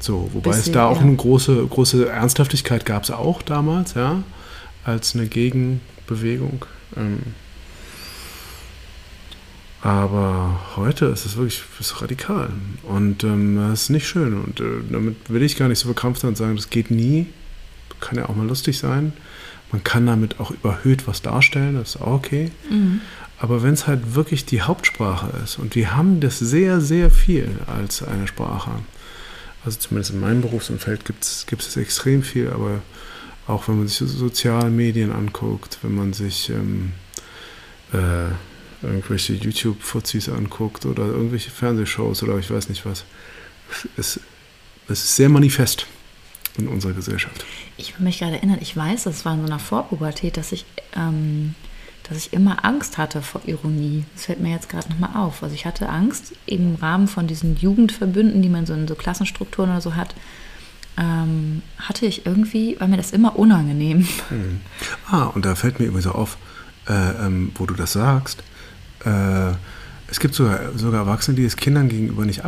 so. 0.00 0.28
Wobei 0.32 0.50
Bisschen, 0.50 0.60
es 0.60 0.72
da 0.72 0.86
auch 0.86 0.96
ja. 0.96 1.02
eine 1.02 1.16
große, 1.16 1.66
große 1.66 2.08
Ernsthaftigkeit 2.08 2.84
gab 2.84 3.04
es 3.04 3.10
auch 3.10 3.40
damals, 3.42 3.94
ja, 3.94 4.22
als 4.84 5.14
eine 5.14 5.26
Gegen 5.26 5.80
Bewegung. 6.06 6.66
Ähm, 6.96 7.20
aber 9.82 10.60
heute 10.76 11.06
ist 11.06 11.24
es 11.24 11.36
wirklich 11.36 11.62
ist 11.78 12.02
radikal 12.02 12.50
und 12.82 13.24
ähm, 13.24 13.56
das 13.56 13.84
ist 13.84 13.90
nicht 13.90 14.06
schön. 14.06 14.34
Und 14.34 14.60
äh, 14.60 14.64
damit 14.90 15.16
will 15.30 15.42
ich 15.42 15.56
gar 15.56 15.68
nicht 15.68 15.78
so 15.78 15.86
verkrampft 15.86 16.20
sein 16.20 16.28
und 16.28 16.36
sagen, 16.36 16.56
das 16.56 16.68
geht 16.68 16.90
nie. 16.90 17.26
Kann 17.98 18.18
ja 18.18 18.28
auch 18.28 18.34
mal 18.34 18.46
lustig 18.46 18.78
sein. 18.78 19.14
Man 19.72 19.84
kann 19.84 20.06
damit 20.06 20.40
auch 20.40 20.50
überhöht 20.50 21.06
was 21.06 21.22
darstellen, 21.22 21.74
das 21.76 21.96
ist 21.96 22.00
auch 22.00 22.14
okay. 22.14 22.50
Mhm. 22.68 23.00
Aber 23.38 23.62
wenn 23.62 23.74
es 23.74 23.86
halt 23.86 24.14
wirklich 24.14 24.44
die 24.44 24.62
Hauptsprache 24.62 25.30
ist, 25.42 25.58
und 25.58 25.74
wir 25.74 25.96
haben 25.96 26.20
das 26.20 26.38
sehr, 26.38 26.80
sehr 26.80 27.10
viel 27.10 27.48
als 27.66 28.02
eine 28.02 28.26
Sprache, 28.26 28.72
also 29.64 29.78
zumindest 29.78 30.12
in 30.12 30.20
meinem 30.20 30.42
Berufsumfeld 30.42 31.04
gibt 31.04 31.24
es 31.24 31.76
extrem 31.76 32.22
viel, 32.22 32.50
aber 32.50 32.82
auch 33.46 33.68
wenn 33.68 33.78
man 33.78 33.88
sich 33.88 33.98
soziale 33.98 34.70
Medien 34.70 35.12
anguckt, 35.12 35.78
wenn 35.82 35.94
man 35.94 36.12
sich 36.12 36.50
ähm, 36.50 36.92
äh, 37.92 38.86
irgendwelche 38.86 39.34
YouTube-Fuzis 39.34 40.28
anguckt 40.28 40.86
oder 40.86 41.04
irgendwelche 41.06 41.50
Fernsehshows 41.50 42.22
oder 42.22 42.38
ich 42.38 42.50
weiß 42.50 42.68
nicht 42.68 42.86
was. 42.86 43.04
Es, 43.96 44.20
es 44.88 45.04
ist 45.04 45.16
sehr 45.16 45.28
manifest 45.28 45.86
in 46.58 46.68
unserer 46.68 46.92
Gesellschaft. 46.92 47.44
Ich 47.76 47.98
will 47.98 48.04
mich 48.04 48.18
gerade 48.18 48.36
erinnern, 48.36 48.58
ich 48.60 48.76
weiß, 48.76 49.04
das 49.04 49.24
war 49.24 49.34
in 49.34 49.40
so 49.40 49.46
einer 49.46 49.58
Vorpubertät, 49.58 50.36
dass 50.36 50.52
ich, 50.52 50.64
ähm, 50.96 51.54
dass 52.08 52.18
ich 52.18 52.32
immer 52.32 52.64
Angst 52.64 52.98
hatte 52.98 53.22
vor 53.22 53.42
Ironie. 53.46 54.04
Das 54.14 54.26
fällt 54.26 54.40
mir 54.40 54.50
jetzt 54.50 54.68
gerade 54.68 54.88
nochmal 54.90 55.16
auf. 55.16 55.42
Also 55.42 55.54
ich 55.54 55.66
hatte 55.66 55.88
Angst 55.88 56.34
im 56.46 56.74
Rahmen 56.74 57.08
von 57.08 57.26
diesen 57.26 57.56
Jugendverbünden, 57.56 58.42
die 58.42 58.48
man 58.48 58.66
so 58.66 58.74
in 58.74 58.88
so 58.88 58.94
Klassenstrukturen 58.94 59.70
oder 59.70 59.80
so 59.80 59.94
hat, 59.94 60.14
ähm, 60.98 61.62
hatte 61.78 62.06
ich 62.06 62.26
irgendwie, 62.26 62.78
war 62.80 62.88
mir 62.88 62.96
das 62.96 63.12
immer 63.12 63.38
unangenehm. 63.38 64.06
Mhm. 64.30 64.60
Ah, 65.10 65.24
und 65.26 65.44
da 65.44 65.54
fällt 65.54 65.78
mir 65.78 65.86
übrigens 65.86 66.06
auch 66.06 66.16
auf, 66.16 66.38
äh, 66.88 67.26
ähm, 67.26 67.52
wo 67.54 67.66
du 67.66 67.74
das 67.74 67.92
sagst, 67.92 68.42
äh, 69.04 69.52
es 70.10 70.18
gibt 70.18 70.34
sogar, 70.34 70.76
sogar 70.76 71.00
Erwachsene, 71.00 71.36
die 71.36 71.44
es 71.44 71.56
Kindern 71.56 71.88
gegenüber 71.88 72.24
nicht 72.24 72.42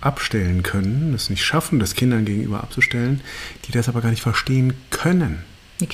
abstellen 0.00 0.62
können, 0.62 1.14
es 1.14 1.30
nicht 1.30 1.44
schaffen, 1.44 1.78
das 1.78 1.94
Kindern 1.94 2.24
gegenüber 2.24 2.62
abzustellen, 2.62 3.20
die 3.66 3.72
das 3.72 3.88
aber 3.88 4.02
gar 4.02 4.10
nicht 4.10 4.22
verstehen 4.22 4.74
können. 4.90 5.38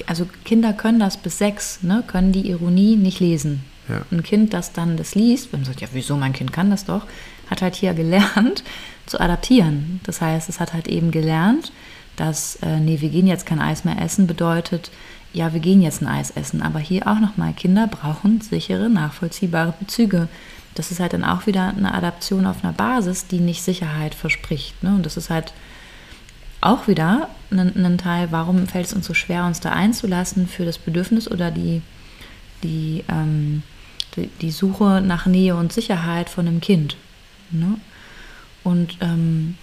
Also 0.06 0.28
Kinder 0.44 0.72
können 0.72 1.00
das 1.00 1.16
bis 1.16 1.38
sechs, 1.38 1.82
ne, 1.82 2.04
können 2.06 2.32
die 2.32 2.48
Ironie 2.48 2.96
nicht 2.96 3.20
lesen. 3.20 3.64
Ja. 3.88 4.02
Ein 4.10 4.22
Kind, 4.22 4.52
das 4.52 4.72
dann 4.72 4.96
das 4.96 5.14
liest, 5.14 5.52
wenn 5.52 5.60
man 5.60 5.66
sagt, 5.66 5.80
ja, 5.80 5.88
wieso, 5.92 6.16
mein 6.16 6.32
Kind 6.32 6.52
kann 6.52 6.70
das 6.70 6.84
doch, 6.84 7.06
hat 7.50 7.62
halt 7.62 7.74
hier 7.74 7.94
gelernt 7.94 8.62
zu 9.06 9.20
adaptieren. 9.20 10.00
Das 10.04 10.20
heißt, 10.20 10.48
es 10.48 10.60
hat 10.60 10.72
halt 10.72 10.88
eben 10.88 11.10
gelernt, 11.10 11.72
dass, 12.16 12.56
äh, 12.62 12.78
nee, 12.78 13.00
wir 13.00 13.08
gehen 13.08 13.26
jetzt 13.26 13.46
kein 13.46 13.60
Eis 13.60 13.84
mehr 13.84 14.00
essen, 14.00 14.26
bedeutet, 14.26 14.90
ja, 15.32 15.52
wir 15.52 15.60
gehen 15.60 15.82
jetzt 15.82 16.02
ein 16.02 16.06
Eis 16.06 16.30
essen. 16.30 16.62
Aber 16.62 16.78
hier 16.78 17.06
auch 17.08 17.18
nochmal, 17.18 17.54
Kinder 17.54 17.88
brauchen 17.88 18.40
sichere, 18.40 18.90
nachvollziehbare 18.90 19.74
Bezüge 19.78 20.28
das 20.74 20.90
ist 20.90 21.00
halt 21.00 21.12
dann 21.12 21.24
auch 21.24 21.46
wieder 21.46 21.68
eine 21.68 21.92
Adaption 21.94 22.46
auf 22.46 22.64
einer 22.64 22.72
Basis, 22.72 23.26
die 23.26 23.40
nicht 23.40 23.62
Sicherheit 23.62 24.14
verspricht. 24.14 24.82
Ne? 24.82 24.90
Und 24.90 25.06
das 25.06 25.16
ist 25.16 25.30
halt 25.30 25.52
auch 26.60 26.88
wieder 26.88 27.28
ein, 27.50 27.84
ein, 27.84 27.98
Teil, 27.98 28.28
warum 28.30 28.66
fällt 28.66 28.86
es 28.86 28.92
uns 28.92 29.06
so 29.06 29.14
schwer, 29.14 29.44
uns 29.44 29.60
da 29.60 29.72
einzulassen 29.72 30.46
für 30.46 30.64
das 30.64 30.78
Bedürfnis 30.78 31.30
oder 31.30 31.50
die, 31.50 31.82
die, 32.62 33.04
ähm, 33.08 33.62
die, 34.16 34.28
die, 34.40 34.50
Suche 34.50 35.02
nach 35.04 35.26
Nähe 35.26 35.56
und 35.56 35.72
Sicherheit 35.72 36.30
von 36.30 36.46
einem 36.46 36.60
Kind. 36.60 36.96
Ne? 37.50 37.78
Und 38.62 38.96
ähm, 39.00 39.56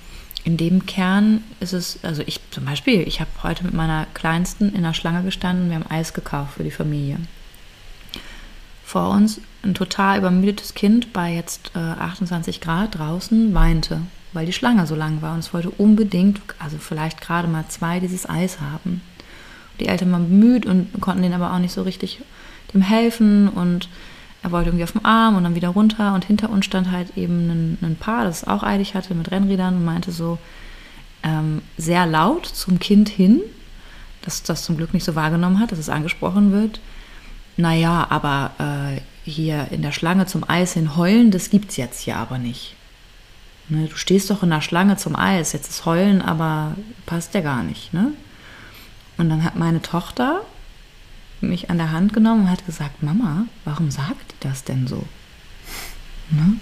in 0.44 0.58
dem 0.58 0.86
Kern 0.86 1.42
ist 1.60 1.74
es, 1.74 2.00
also 2.04 2.22
ich 2.26 2.40
zum 2.52 2.66
Beispiel, 2.66 3.08
ich 3.08 3.22
habe 3.22 3.32
heute 3.44 3.64
mit 3.64 3.74
meiner 3.74 4.06
Kleinsten 4.14 4.74
in 4.74 4.84
der 4.84 4.94
Schlange 4.94 5.24
gestanden, 5.24 5.70
wir 5.70 5.76
haben 5.76 5.90
Eis 5.90 6.14
gekauft 6.14 6.56
für 6.56 6.64
die 6.64 6.72
Familie 6.72 7.18
vor 8.90 9.10
uns 9.10 9.40
ein 9.64 9.74
total 9.74 10.20
übermüdetes 10.20 10.74
Kind 10.74 11.12
bei 11.14 11.34
jetzt 11.34 11.72
äh, 11.76 11.80
28 11.80 12.62
Grad 12.62 12.98
draußen 12.98 13.54
weinte, 13.54 14.02
weil 14.34 14.46
die 14.46 14.54
Schlange 14.54 14.88
so 14.88 14.96
lang 14.96 15.22
war. 15.22 15.34
Und 15.34 15.40
es 15.40 15.54
wollte 15.54 15.70
unbedingt, 15.70 16.40
also 16.60 16.78
vielleicht 16.78 17.22
gerade 17.22 17.48
mal 17.48 17.66
zwei, 17.68 18.00
dieses 18.00 18.30
Eis 18.30 18.62
haben. 18.62 19.02
Die 19.80 19.88
Eltern 19.88 20.12
waren 20.12 20.30
bemüht 20.30 20.66
und 20.66 21.02
konnten 21.02 21.24
denen 21.24 21.36
aber 21.36 21.54
auch 21.54 21.60
nicht 21.60 21.74
so 21.74 21.84
richtig 21.84 22.22
dem 22.74 22.82
helfen. 22.82 23.50
Und 23.50 23.90
er 24.44 24.52
wollte 24.52 24.70
irgendwie 24.70 24.84
auf 24.84 24.94
dem 24.94 25.06
Arm 25.06 25.36
und 25.36 25.44
dann 25.44 25.56
wieder 25.56 25.70
runter. 25.70 26.14
Und 26.14 26.26
hinter 26.26 26.50
uns 26.50 26.66
stand 26.66 26.92
halt 26.92 27.18
eben 27.18 27.50
ein, 27.50 27.78
ein 27.82 27.96
Paar, 27.96 28.24
das 28.24 28.44
es 28.44 28.48
auch 28.48 28.64
eilig 28.64 28.96
hatte 28.96 29.14
mit 29.14 29.32
Rennrädern 29.32 29.76
und 29.76 29.86
meinte 29.86 30.12
so 30.12 30.38
ähm, 31.24 31.62
sehr 31.78 32.06
laut 32.06 32.46
zum 32.46 32.80
Kind 32.80 33.10
hin, 33.10 33.42
das 34.22 34.44
das 34.44 34.64
zum 34.64 34.78
Glück 34.78 34.94
nicht 34.94 35.04
so 35.04 35.16
wahrgenommen 35.16 35.60
hat, 35.60 35.72
dass 35.72 35.80
es 35.80 35.90
angesprochen 35.90 36.52
wird. 36.54 36.80
Naja, 37.58 38.08
aber 38.10 38.52
äh, 38.58 39.02
hier 39.30 39.68
in 39.72 39.82
der 39.82 39.92
Schlange 39.92 40.26
zum 40.26 40.48
Eis 40.50 40.74
hin 40.74 40.96
heulen, 40.96 41.32
das 41.32 41.50
gibt's 41.50 41.78
jetzt 41.78 42.02
hier 42.02 42.18
aber 42.18 42.38
nicht. 42.38 42.76
Ne, 43.70 43.88
du 43.88 43.96
stehst 43.96 44.30
doch 44.32 44.42
in 44.42 44.50
der 44.50 44.62
Schlange 44.62 44.98
zum 44.98 45.16
Eis, 45.16 45.54
jetzt 45.54 45.70
ist 45.70 45.86
heulen, 45.86 46.22
aber 46.22 46.76
passt 47.06 47.34
ja 47.36 47.42
gar 47.42 47.64
nicht. 47.64 47.94
Ne? 47.94 48.14
Und 49.18 49.30
dann 49.30 49.44
hat 49.44 49.56
meine 49.56 49.82
Tochter 49.82 50.42
mich 51.42 51.70
an 51.70 51.78
der 51.78 51.92
Hand 51.92 52.14
genommen 52.14 52.44
und 52.44 52.50
hat 52.50 52.66
gesagt, 52.66 53.04
Mama, 53.04 53.46
warum 53.66 53.92
sagt 53.92 54.32
die 54.32 54.48
das 54.48 54.64
denn 54.64 54.88
so? 54.88 55.06
Ne? 56.32 56.54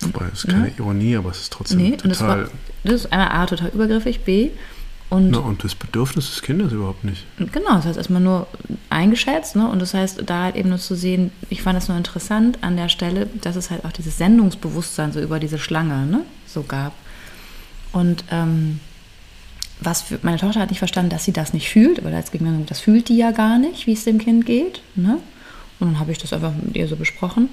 Wobei, 0.00 0.26
es 0.32 0.44
ist 0.44 0.50
keine 0.50 0.68
ja. 0.68 0.74
Ironie, 0.78 1.16
aber 1.16 1.30
es 1.30 1.40
ist 1.40 1.52
trotzdem 1.52 1.78
nee, 1.78 1.96
total... 1.96 2.08
Das, 2.08 2.20
war, 2.20 2.48
das 2.84 2.94
ist 2.94 3.12
einmal 3.12 3.32
A, 3.32 3.46
total 3.46 3.70
übergriffig, 3.70 4.20
B, 4.24 4.50
und, 5.10 5.30
Na, 5.30 5.38
und 5.38 5.64
das 5.64 5.74
Bedürfnis 5.74 6.28
des 6.28 6.42
Kindes 6.42 6.72
überhaupt 6.72 7.04
nicht. 7.04 7.24
Genau, 7.38 7.76
das 7.76 7.86
heißt 7.86 7.96
erstmal 7.96 8.20
nur 8.20 8.46
eingeschätzt. 8.90 9.56
Ne? 9.56 9.66
Und 9.66 9.80
das 9.80 9.94
heißt, 9.94 10.22
da 10.26 10.44
halt 10.44 10.56
eben 10.56 10.68
nur 10.68 10.78
zu 10.78 10.94
sehen, 10.94 11.30
ich 11.48 11.62
fand 11.62 11.78
es 11.78 11.88
nur 11.88 11.96
interessant 11.96 12.58
an 12.60 12.76
der 12.76 12.90
Stelle, 12.90 13.26
dass 13.40 13.56
es 13.56 13.70
halt 13.70 13.86
auch 13.86 13.92
dieses 13.92 14.18
Sendungsbewusstsein 14.18 15.12
so 15.12 15.20
über 15.20 15.40
diese 15.40 15.58
Schlange 15.58 16.06
ne? 16.06 16.20
so 16.46 16.62
gab. 16.62 16.92
Und 17.92 18.24
ähm, 18.30 18.80
was 19.80 20.02
für, 20.02 20.18
meine 20.22 20.36
Tochter 20.36 20.60
hat 20.60 20.68
nicht 20.68 20.78
verstanden, 20.78 21.10
dass 21.10 21.24
sie 21.24 21.32
das 21.32 21.54
nicht 21.54 21.70
fühlt, 21.70 22.00
aber 22.00 22.14
als 22.14 22.30
dann, 22.30 22.66
das 22.66 22.80
fühlt 22.80 23.08
die 23.08 23.16
ja 23.16 23.30
gar 23.30 23.58
nicht, 23.58 23.86
wie 23.86 23.92
es 23.92 24.04
dem 24.04 24.18
Kind 24.18 24.44
geht. 24.44 24.82
Ne? 24.94 25.18
Und 25.80 25.92
dann 25.92 26.00
habe 26.00 26.12
ich 26.12 26.18
das 26.18 26.34
einfach 26.34 26.52
mit 26.54 26.76
ihr 26.76 26.86
so 26.86 26.96
besprochen. 26.96 27.48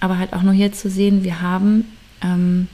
Aber 0.00 0.18
halt 0.18 0.32
auch 0.32 0.42
nur 0.42 0.54
hier 0.54 0.72
zu 0.72 0.88
sehen, 0.88 1.22
wir 1.22 1.42
haben 1.42 1.84
ähm, 2.22 2.68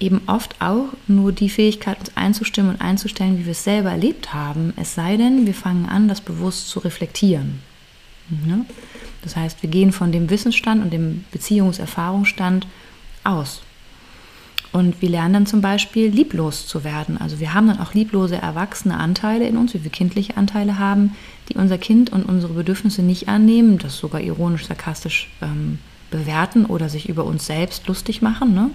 eben 0.00 0.20
oft 0.26 0.60
auch 0.60 0.86
nur 1.06 1.32
die 1.32 1.50
Fähigkeit, 1.50 1.98
uns 1.98 2.16
einzustimmen 2.16 2.72
und 2.72 2.80
einzustellen, 2.80 3.38
wie 3.38 3.44
wir 3.44 3.52
es 3.52 3.64
selber 3.64 3.90
erlebt 3.90 4.32
haben. 4.34 4.72
Es 4.76 4.94
sei 4.94 5.16
denn, 5.16 5.46
wir 5.46 5.54
fangen 5.54 5.86
an, 5.86 6.08
das 6.08 6.20
bewusst 6.20 6.68
zu 6.68 6.80
reflektieren. 6.80 7.60
Ne? 8.28 8.64
Das 9.22 9.36
heißt, 9.36 9.62
wir 9.62 9.70
gehen 9.70 9.92
von 9.92 10.12
dem 10.12 10.30
Wissensstand 10.30 10.82
und 10.82 10.92
dem 10.92 11.24
Beziehungserfahrungsstand 11.32 12.66
aus. 13.24 13.62
Und 14.70 15.00
wir 15.00 15.08
lernen 15.08 15.32
dann 15.32 15.46
zum 15.46 15.62
Beispiel 15.62 16.08
lieblos 16.10 16.66
zu 16.66 16.84
werden. 16.84 17.18
Also 17.18 17.40
wir 17.40 17.54
haben 17.54 17.68
dann 17.68 17.80
auch 17.80 17.94
lieblose 17.94 18.36
erwachsene 18.36 18.98
Anteile 18.98 19.48
in 19.48 19.56
uns, 19.56 19.72
wie 19.72 19.82
wir 19.82 19.90
kindliche 19.90 20.36
Anteile 20.36 20.78
haben, 20.78 21.16
die 21.48 21.54
unser 21.54 21.78
Kind 21.78 22.10
und 22.12 22.24
unsere 22.24 22.52
Bedürfnisse 22.52 23.02
nicht 23.02 23.28
annehmen, 23.28 23.78
das 23.78 23.96
sogar 23.96 24.20
ironisch, 24.20 24.66
sarkastisch 24.66 25.30
ähm, 25.40 25.78
bewerten 26.10 26.66
oder 26.66 26.90
sich 26.90 27.08
über 27.08 27.24
uns 27.24 27.46
selbst 27.46 27.86
lustig 27.86 28.20
machen. 28.20 28.54
Ne? 28.54 28.70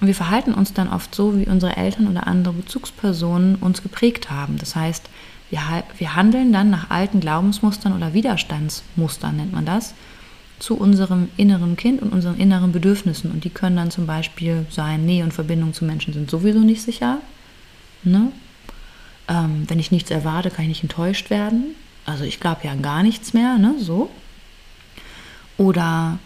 Und 0.00 0.06
wir 0.06 0.14
verhalten 0.14 0.54
uns 0.54 0.72
dann 0.72 0.88
oft 0.88 1.14
so, 1.14 1.38
wie 1.38 1.46
unsere 1.46 1.76
Eltern 1.76 2.08
oder 2.08 2.26
andere 2.26 2.54
Bezugspersonen 2.54 3.56
uns 3.56 3.82
geprägt 3.82 4.30
haben. 4.30 4.56
Das 4.58 4.74
heißt, 4.74 5.08
wir, 5.50 5.60
wir 5.98 6.16
handeln 6.16 6.52
dann 6.52 6.70
nach 6.70 6.90
alten 6.90 7.20
Glaubensmustern 7.20 7.94
oder 7.94 8.14
Widerstandsmustern, 8.14 9.36
nennt 9.36 9.52
man 9.52 9.66
das, 9.66 9.94
zu 10.58 10.76
unserem 10.76 11.28
inneren 11.36 11.76
Kind 11.76 12.00
und 12.02 12.12
unseren 12.12 12.38
inneren 12.38 12.72
Bedürfnissen. 12.72 13.30
Und 13.30 13.44
die 13.44 13.50
können 13.50 13.76
dann 13.76 13.90
zum 13.90 14.06
Beispiel 14.06 14.66
sein, 14.70 15.04
Nähe 15.04 15.24
und 15.24 15.34
Verbindung 15.34 15.74
zu 15.74 15.84
Menschen 15.84 16.14
sind 16.14 16.30
sowieso 16.30 16.60
nicht 16.60 16.82
sicher. 16.82 17.18
Ne? 18.02 18.32
Ähm, 19.28 19.64
wenn 19.68 19.78
ich 19.78 19.90
nichts 19.90 20.10
erwarte, 20.10 20.50
kann 20.50 20.64
ich 20.64 20.68
nicht 20.68 20.82
enttäuscht 20.82 21.30
werden. 21.30 21.74
Also 22.06 22.24
ich 22.24 22.40
glaube 22.40 22.60
ja 22.64 22.74
gar 22.74 23.02
nichts 23.02 23.34
mehr, 23.34 23.58
ne? 23.58 23.74
so. 23.78 24.10
Oder 25.56 26.18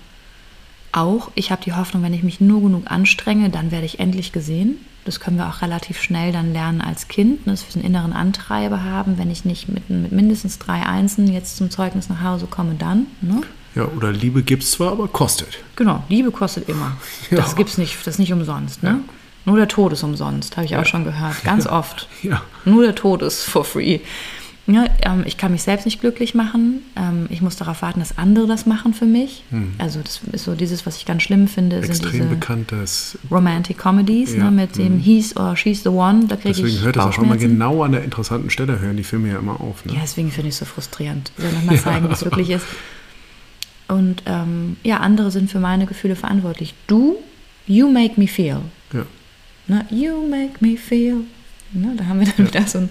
auch, 0.97 1.31
ich 1.35 1.51
habe 1.51 1.63
die 1.63 1.73
Hoffnung, 1.73 2.03
wenn 2.03 2.15
ich 2.15 2.23
mich 2.23 2.41
nur 2.41 2.63
genug 2.63 2.91
anstrenge, 2.91 3.51
dann 3.51 3.71
werde 3.71 3.87
ich 3.87 4.01
endlich 4.01 4.33
gesehen. 4.33 4.79
Das 5.05 5.21
können 5.21 5.37
wir 5.37 5.49
auch 5.49 5.61
relativ 5.61 6.01
schnell 6.01 6.33
dann 6.33 6.53
lernen 6.53 6.81
als 6.81 7.09
Kind, 7.09 7.47
ne, 7.47 7.53
dass 7.53 7.67
wir 7.69 7.75
einen 7.77 7.85
inneren 7.85 8.13
Antreiber 8.13 8.83
haben. 8.83 9.19
Wenn 9.19 9.31
ich 9.31 9.45
nicht 9.45 9.69
mit, 9.69 9.91
mit 9.91 10.13
mindestens 10.13 10.59
drei 10.59 10.83
Einsen 10.87 11.31
jetzt 11.31 11.57
zum 11.57 11.71
Zeugnis 11.71 12.09
nach 12.09 12.23
Hause 12.23 12.47
komme, 12.47 12.75
dann. 12.79 13.07
Ne? 13.21 13.43
Ja, 13.75 13.85
oder 13.85 14.13
Liebe 14.13 14.43
gibt 14.43 14.63
es 14.63 14.71
zwar, 14.71 14.93
aber 14.93 15.09
kostet. 15.09 15.59
Genau, 15.77 16.03
Liebe 16.09 16.31
kostet 16.31 16.69
immer. 16.69 16.97
Ja. 17.31 17.39
Das 17.39 17.57
gibt's 17.57 17.79
nicht, 17.79 17.99
das 18.01 18.15
ist 18.15 18.19
nicht 18.19 18.33
umsonst. 18.33 18.83
Ne? 18.83 18.91
Ja. 18.91 18.99
Nur 19.47 19.57
der 19.59 19.69
Tod 19.69 19.93
ist 19.93 20.03
umsonst, 20.03 20.57
habe 20.57 20.65
ich 20.65 20.73
ja. 20.73 20.81
auch 20.81 20.87
schon 20.87 21.05
gehört, 21.05 21.43
ganz 21.45 21.67
oft. 21.67 22.09
Ja. 22.23 22.43
Nur 22.65 22.83
der 22.83 22.95
Tod 22.95 23.23
ist 23.23 23.45
for 23.45 23.65
free. 23.65 24.01
Ja, 24.67 24.87
ähm, 25.03 25.25
ich 25.27 25.37
kann 25.37 25.53
mich 25.53 25.63
selbst 25.63 25.85
nicht 25.85 26.01
glücklich 26.01 26.35
machen. 26.35 26.81
Ähm, 26.97 27.27
ich 27.29 27.43
muss 27.43 27.57
darauf 27.57 27.83
warten, 27.83 28.01
dass 28.01 28.17
andere 28.17 28.47
das 28.47 28.65
machen 28.65 28.95
für 28.95 29.05
mich. 29.05 29.45
Hm. 29.51 29.75
Also 29.77 30.01
das 30.01 30.21
ist 30.33 30.45
so 30.45 30.55
dieses, 30.55 30.87
was 30.87 30.97
ich 30.97 31.05
ganz 31.05 31.23
schlimm 31.23 31.49
finde, 31.49 31.77
Extrem 31.77 31.95
sind 31.97 32.13
diese 32.13 32.25
bekanntes 32.25 33.19
Romantic 33.31 33.77
Comedies 33.77 34.35
ja. 34.35 34.45
ne, 34.45 34.51
mit 34.51 34.79
dem 34.79 34.95
hm. 34.95 35.01
He's 35.01 35.37
or 35.37 35.55
She's 35.57 35.83
the 35.83 35.91
One. 35.91 36.27
Da 36.29 36.37
deswegen 36.37 36.69
ich 36.69 36.83
hört 36.83 36.97
das 36.97 37.05
auch 37.05 37.23
immer 37.23 37.37
genau 37.37 37.83
an 37.83 37.93
der 37.93 38.05
interessanten 38.05 38.49
Stelle, 38.49 38.81
hören 38.81 38.97
die 38.97 39.05
Filme 39.05 39.29
ja 39.29 39.39
immer 39.39 39.61
auf. 39.61 39.85
Ne? 39.85 39.95
Ja, 39.95 40.01
deswegen 40.03 40.31
finde 40.31 40.49
ich 40.49 40.55
es 40.55 40.61
so 40.61 40.65
frustrierend. 40.65 41.31
Ich 41.37 41.45
will 41.45 41.53
nochmal 41.53 41.79
zeigen, 41.79 42.05
ja. 42.05 42.11
wie 42.11 42.15
es 42.15 42.25
wirklich 42.25 42.51
ist. 42.51 42.67
Und 43.89 44.23
ähm, 44.25 44.77
ja, 44.83 45.01
andere 45.01 45.31
sind 45.31 45.51
für 45.51 45.61
meine 45.61 45.85
Gefühle 45.85 46.17
verantwortlich. 46.17 46.73
Du, 46.87 47.17
you 47.67 47.91
make 47.91 48.19
me 48.19 48.27
feel. 48.27 48.61
Ja. 48.95 49.05
Ne, 49.67 49.85
you 49.91 50.27
make 50.27 50.55
me 50.61 50.79
feel. 50.79 51.25
Ne, 51.73 51.95
da 51.99 52.07
haben 52.07 52.21
wir 52.21 52.33
dann 52.35 52.47
wieder 52.47 52.67
so 52.67 52.79
ein 52.79 52.89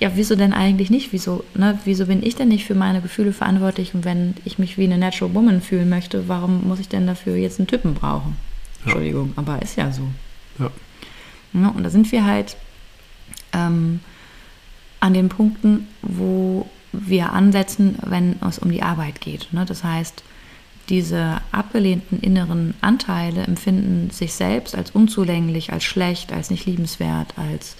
ja, 0.00 0.12
wieso 0.14 0.34
denn 0.34 0.52
eigentlich 0.52 0.90
nicht? 0.90 1.12
Wieso, 1.12 1.44
ne, 1.54 1.78
wieso 1.84 2.06
bin 2.06 2.22
ich 2.22 2.34
denn 2.36 2.48
nicht 2.48 2.64
für 2.64 2.74
meine 2.74 3.00
Gefühle 3.00 3.32
verantwortlich? 3.32 3.94
Und 3.94 4.04
wenn 4.04 4.34
ich 4.44 4.58
mich 4.58 4.76
wie 4.76 4.84
eine 4.84 4.98
Natural 4.98 5.34
Woman 5.34 5.60
fühlen 5.60 5.88
möchte, 5.88 6.28
warum 6.28 6.66
muss 6.66 6.80
ich 6.80 6.88
denn 6.88 7.06
dafür 7.06 7.36
jetzt 7.36 7.60
einen 7.60 7.68
Typen 7.68 7.94
brauchen? 7.94 8.36
Entschuldigung, 8.82 9.28
ja. 9.28 9.32
aber 9.36 9.62
ist 9.62 9.76
ja 9.76 9.92
so. 9.92 10.02
Ja. 10.58 10.70
ja. 11.54 11.68
Und 11.68 11.84
da 11.84 11.90
sind 11.90 12.10
wir 12.10 12.24
halt 12.24 12.56
ähm, 13.52 14.00
an 15.00 15.14
den 15.14 15.28
Punkten, 15.28 15.86
wo 16.02 16.68
wir 16.92 17.32
ansetzen, 17.32 17.96
wenn 18.02 18.36
es 18.46 18.58
um 18.58 18.70
die 18.70 18.82
Arbeit 18.82 19.20
geht. 19.20 19.52
Ne? 19.52 19.64
Das 19.64 19.84
heißt, 19.84 20.22
diese 20.88 21.40
abgelehnten 21.50 22.20
inneren 22.20 22.74
Anteile 22.80 23.44
empfinden 23.44 24.10
sich 24.10 24.34
selbst 24.34 24.74
als 24.74 24.90
unzulänglich, 24.90 25.72
als 25.72 25.84
schlecht, 25.84 26.32
als 26.32 26.50
nicht 26.50 26.66
liebenswert, 26.66 27.34
als 27.36 27.76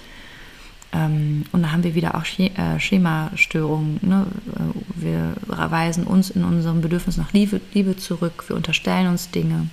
ähm, 0.94 1.44
und 1.50 1.62
da 1.62 1.72
haben 1.72 1.82
wir 1.82 1.96
wieder 1.96 2.14
auch 2.14 2.24
äh, 2.38 2.78
Schemastörungen. 2.78 3.98
Ne? 4.00 4.26
Äh, 4.54 5.02
wir 5.02 5.34
weisen 5.48 6.04
uns 6.04 6.30
in 6.30 6.44
unserem 6.44 6.80
Bedürfnis 6.80 7.16
nach 7.16 7.32
Liebe, 7.32 7.60
Liebe 7.72 7.96
zurück, 7.96 8.44
wir 8.46 8.56
unterstellen 8.56 9.08
uns 9.08 9.30
Dinge. 9.30 9.66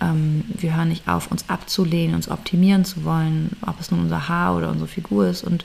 Ähm, 0.00 0.44
wir 0.48 0.76
hören 0.76 0.90
nicht 0.90 1.08
auf, 1.08 1.30
uns 1.30 1.48
abzulehnen, 1.48 2.14
uns 2.14 2.30
optimieren 2.30 2.84
zu 2.84 3.04
wollen, 3.04 3.56
ob 3.66 3.80
es 3.80 3.90
nun 3.90 4.00
unser 4.00 4.28
Haar 4.28 4.56
oder 4.56 4.68
unsere 4.68 4.88
Figur 4.88 5.26
ist. 5.28 5.44
Und 5.44 5.64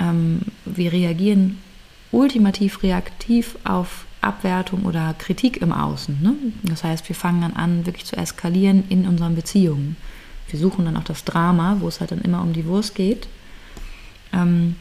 ähm, 0.00 0.40
wir 0.64 0.92
reagieren 0.92 1.58
ultimativ 2.10 2.82
reaktiv 2.82 3.56
auf 3.62 4.06
Abwertung 4.20 4.86
oder 4.86 5.14
Kritik 5.16 5.58
im 5.58 5.70
Außen. 5.70 6.20
Ne? 6.20 6.34
Das 6.64 6.82
heißt, 6.82 7.08
wir 7.08 7.14
fangen 7.14 7.42
dann 7.42 7.52
an, 7.52 7.86
wirklich 7.86 8.06
zu 8.06 8.16
eskalieren 8.16 8.82
in 8.88 9.06
unseren 9.06 9.36
Beziehungen. 9.36 9.96
Wir 10.48 10.58
suchen 10.58 10.84
dann 10.84 10.96
auch 10.96 11.04
das 11.04 11.24
Drama, 11.24 11.76
wo 11.78 11.86
es 11.86 12.00
halt 12.00 12.10
dann 12.10 12.22
immer 12.22 12.42
um 12.42 12.52
die 12.52 12.66
Wurst 12.66 12.96
geht. 12.96 13.28
Ähm, 14.32 14.76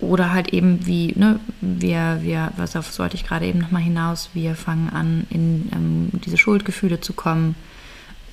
oder 0.00 0.32
halt 0.32 0.52
eben 0.52 0.86
wie, 0.86 1.12
ne, 1.16 1.40
wir, 1.60 2.18
wir, 2.22 2.52
was 2.56 2.76
auf 2.76 2.92
sollte 2.92 3.16
ich 3.16 3.26
gerade 3.26 3.46
eben 3.46 3.58
nochmal 3.58 3.82
hinaus, 3.82 4.30
wir 4.32 4.54
fangen 4.54 4.90
an, 4.90 5.26
in 5.30 5.68
ähm, 5.72 6.08
diese 6.24 6.36
Schuldgefühle 6.36 7.00
zu 7.00 7.12
kommen. 7.12 7.56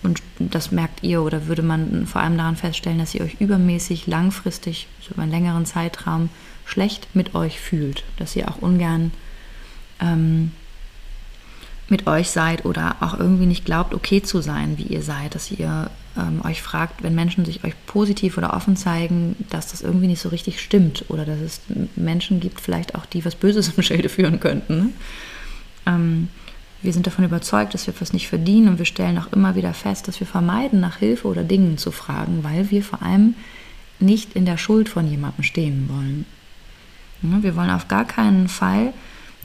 Und 0.04 0.22
das 0.38 0.72
merkt 0.72 1.02
ihr 1.02 1.24
oder 1.24 1.48
würde 1.48 1.64
man 1.64 2.06
vor 2.06 2.22
allem 2.22 2.38
daran 2.38 2.56
feststellen, 2.56 3.00
dass 3.00 3.16
ihr 3.16 3.22
euch 3.22 3.42
übermäßig 3.42 4.06
langfristig, 4.06 4.88
so 5.02 5.14
über 5.16 5.24
einen 5.24 5.32
längeren 5.32 5.66
Zeitraum, 5.66 6.30
schlecht 6.66 7.16
mit 7.16 7.34
euch 7.34 7.60
fühlt. 7.60 8.04
Dass 8.18 8.36
ihr 8.36 8.48
auch 8.48 8.62
ungern 8.62 9.12
ähm, 10.00 10.52
mit 11.90 12.06
euch 12.06 12.30
seid 12.30 12.66
oder 12.66 12.98
auch 13.00 13.18
irgendwie 13.20 13.48
nicht 13.48 13.66
glaubt, 13.66 13.96
okay 13.96 14.22
zu 14.22 14.42
sein, 14.42 14.78
wie 14.78 14.84
ihr 14.84 15.02
seid, 15.02 15.34
dass 15.34 15.50
ihr 15.50 15.90
ähm, 16.18 16.42
euch 16.44 16.62
fragt, 16.62 17.04
wenn 17.04 17.16
Menschen 17.16 17.46
sich 17.46 17.64
euch 17.64 17.74
positiv 17.86 18.38
oder 18.38 18.54
offen 18.54 18.76
zeigen, 18.76 19.36
dass 19.50 19.72
das 19.72 19.82
irgendwie 19.82 20.08
nicht 20.08 20.22
so 20.22 20.30
richtig 20.30 20.62
stimmt 20.62 21.06
oder 21.10 21.26
dass 21.26 21.40
es 21.40 21.62
Menschen 21.96 22.40
gibt, 22.40 22.62
vielleicht 22.62 22.96
auch 22.96 23.06
die 23.06 23.26
was 23.26 23.36
Böses 23.36 23.68
im 23.76 23.84
Schilde 23.84 24.10
führen 24.10 24.40
könnten. 24.40 24.78
Ne? 24.78 24.90
Ähm, 25.86 26.30
wir 26.82 26.94
sind 26.94 27.08
davon 27.08 27.26
überzeugt, 27.26 27.74
dass 27.74 27.88
wir 27.88 27.94
etwas 27.94 28.14
nicht 28.14 28.28
verdienen 28.28 28.68
und 28.68 28.78
wir 28.78 28.86
stellen 28.86 29.18
auch 29.18 29.32
immer 29.34 29.56
wieder 29.56 29.74
fest, 29.74 30.08
dass 30.08 30.20
wir 30.20 30.28
vermeiden, 30.28 30.80
nach 30.80 30.98
Hilfe 30.98 31.28
oder 31.28 31.44
Dingen 31.44 31.78
zu 31.78 31.92
fragen, 31.92 32.44
weil 32.44 32.70
wir 32.70 32.84
vor 32.84 33.02
allem 33.02 33.36
nicht 34.00 34.36
in 34.36 34.46
der 34.46 34.58
Schuld 34.58 34.90
von 34.90 35.10
jemandem 35.10 35.44
stehen 35.44 35.90
wollen. 35.90 36.26
Ja, 37.22 37.42
wir 37.42 37.56
wollen 37.56 37.72
auf 37.72 37.88
gar 37.88 38.06
keinen 38.06 38.48
Fall 38.48 38.94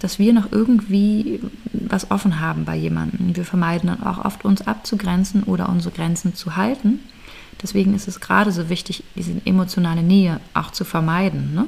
dass 0.00 0.18
wir 0.18 0.32
noch 0.32 0.50
irgendwie 0.50 1.40
was 1.72 2.10
offen 2.10 2.40
haben 2.40 2.64
bei 2.64 2.74
jemandem. 2.74 3.36
Wir 3.36 3.44
vermeiden 3.44 3.88
dann 3.88 4.02
auch 4.02 4.24
oft, 4.24 4.44
uns 4.44 4.66
abzugrenzen 4.66 5.44
oder 5.44 5.68
unsere 5.68 5.94
Grenzen 5.94 6.34
zu 6.34 6.56
halten. 6.56 7.00
Deswegen 7.62 7.94
ist 7.94 8.08
es 8.08 8.20
gerade 8.20 8.50
so 8.52 8.68
wichtig, 8.68 9.04
diese 9.14 9.32
emotionale 9.44 10.02
Nähe 10.02 10.40
auch 10.54 10.70
zu 10.70 10.84
vermeiden. 10.84 11.54
Ne? 11.54 11.66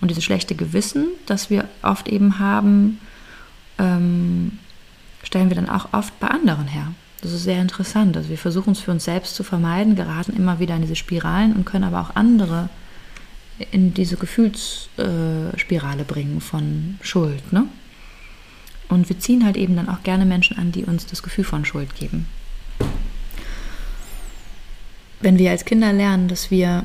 Und 0.00 0.10
dieses 0.10 0.24
schlechte 0.24 0.54
Gewissen, 0.54 1.06
das 1.26 1.48
wir 1.48 1.66
oft 1.82 2.08
eben 2.08 2.38
haben, 2.38 3.00
ähm, 3.78 4.58
stellen 5.22 5.48
wir 5.48 5.56
dann 5.56 5.70
auch 5.70 5.92
oft 5.92 6.18
bei 6.20 6.28
anderen 6.28 6.66
her. 6.66 6.92
Das 7.22 7.32
ist 7.32 7.44
sehr 7.44 7.62
interessant. 7.62 8.18
Also 8.18 8.28
wir 8.28 8.36
versuchen 8.36 8.72
es 8.72 8.80
für 8.80 8.90
uns 8.90 9.04
selbst 9.04 9.34
zu 9.34 9.42
vermeiden, 9.42 9.96
geraten 9.96 10.36
immer 10.36 10.58
wieder 10.58 10.76
in 10.76 10.82
diese 10.82 10.96
Spiralen 10.96 11.54
und 11.54 11.64
können 11.64 11.84
aber 11.84 12.02
auch 12.02 12.16
andere 12.16 12.68
in 13.70 13.94
diese 13.94 14.16
Gefühlsspirale 14.16 16.04
bringen 16.04 16.40
von 16.40 16.98
Schuld. 17.02 17.52
Ne? 17.52 17.66
Und 18.88 19.08
wir 19.08 19.18
ziehen 19.18 19.44
halt 19.44 19.56
eben 19.56 19.76
dann 19.76 19.88
auch 19.88 20.02
gerne 20.02 20.24
Menschen 20.24 20.58
an, 20.58 20.72
die 20.72 20.84
uns 20.84 21.06
das 21.06 21.22
Gefühl 21.22 21.44
von 21.44 21.64
Schuld 21.64 21.94
geben. 21.94 22.26
Wenn 25.20 25.38
wir 25.38 25.50
als 25.50 25.64
Kinder 25.64 25.92
lernen, 25.92 26.28
dass 26.28 26.50
wir 26.50 26.84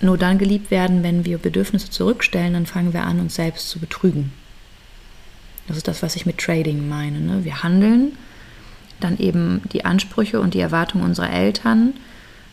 nur 0.00 0.16
dann 0.18 0.38
geliebt 0.38 0.70
werden, 0.70 1.02
wenn 1.02 1.24
wir 1.24 1.38
Bedürfnisse 1.38 1.90
zurückstellen, 1.90 2.52
dann 2.52 2.66
fangen 2.66 2.92
wir 2.92 3.02
an, 3.02 3.20
uns 3.20 3.34
selbst 3.34 3.68
zu 3.68 3.78
betrügen. 3.78 4.32
Das 5.66 5.76
ist 5.76 5.88
das, 5.88 6.02
was 6.02 6.16
ich 6.16 6.26
mit 6.26 6.38
Trading 6.38 6.88
meine. 6.88 7.20
Ne? 7.20 7.44
Wir 7.44 7.62
handeln 7.62 8.12
dann 9.00 9.18
eben 9.18 9.62
die 9.72 9.84
Ansprüche 9.84 10.40
und 10.40 10.54
die 10.54 10.60
Erwartungen 10.60 11.04
unserer 11.04 11.30
Eltern 11.30 11.94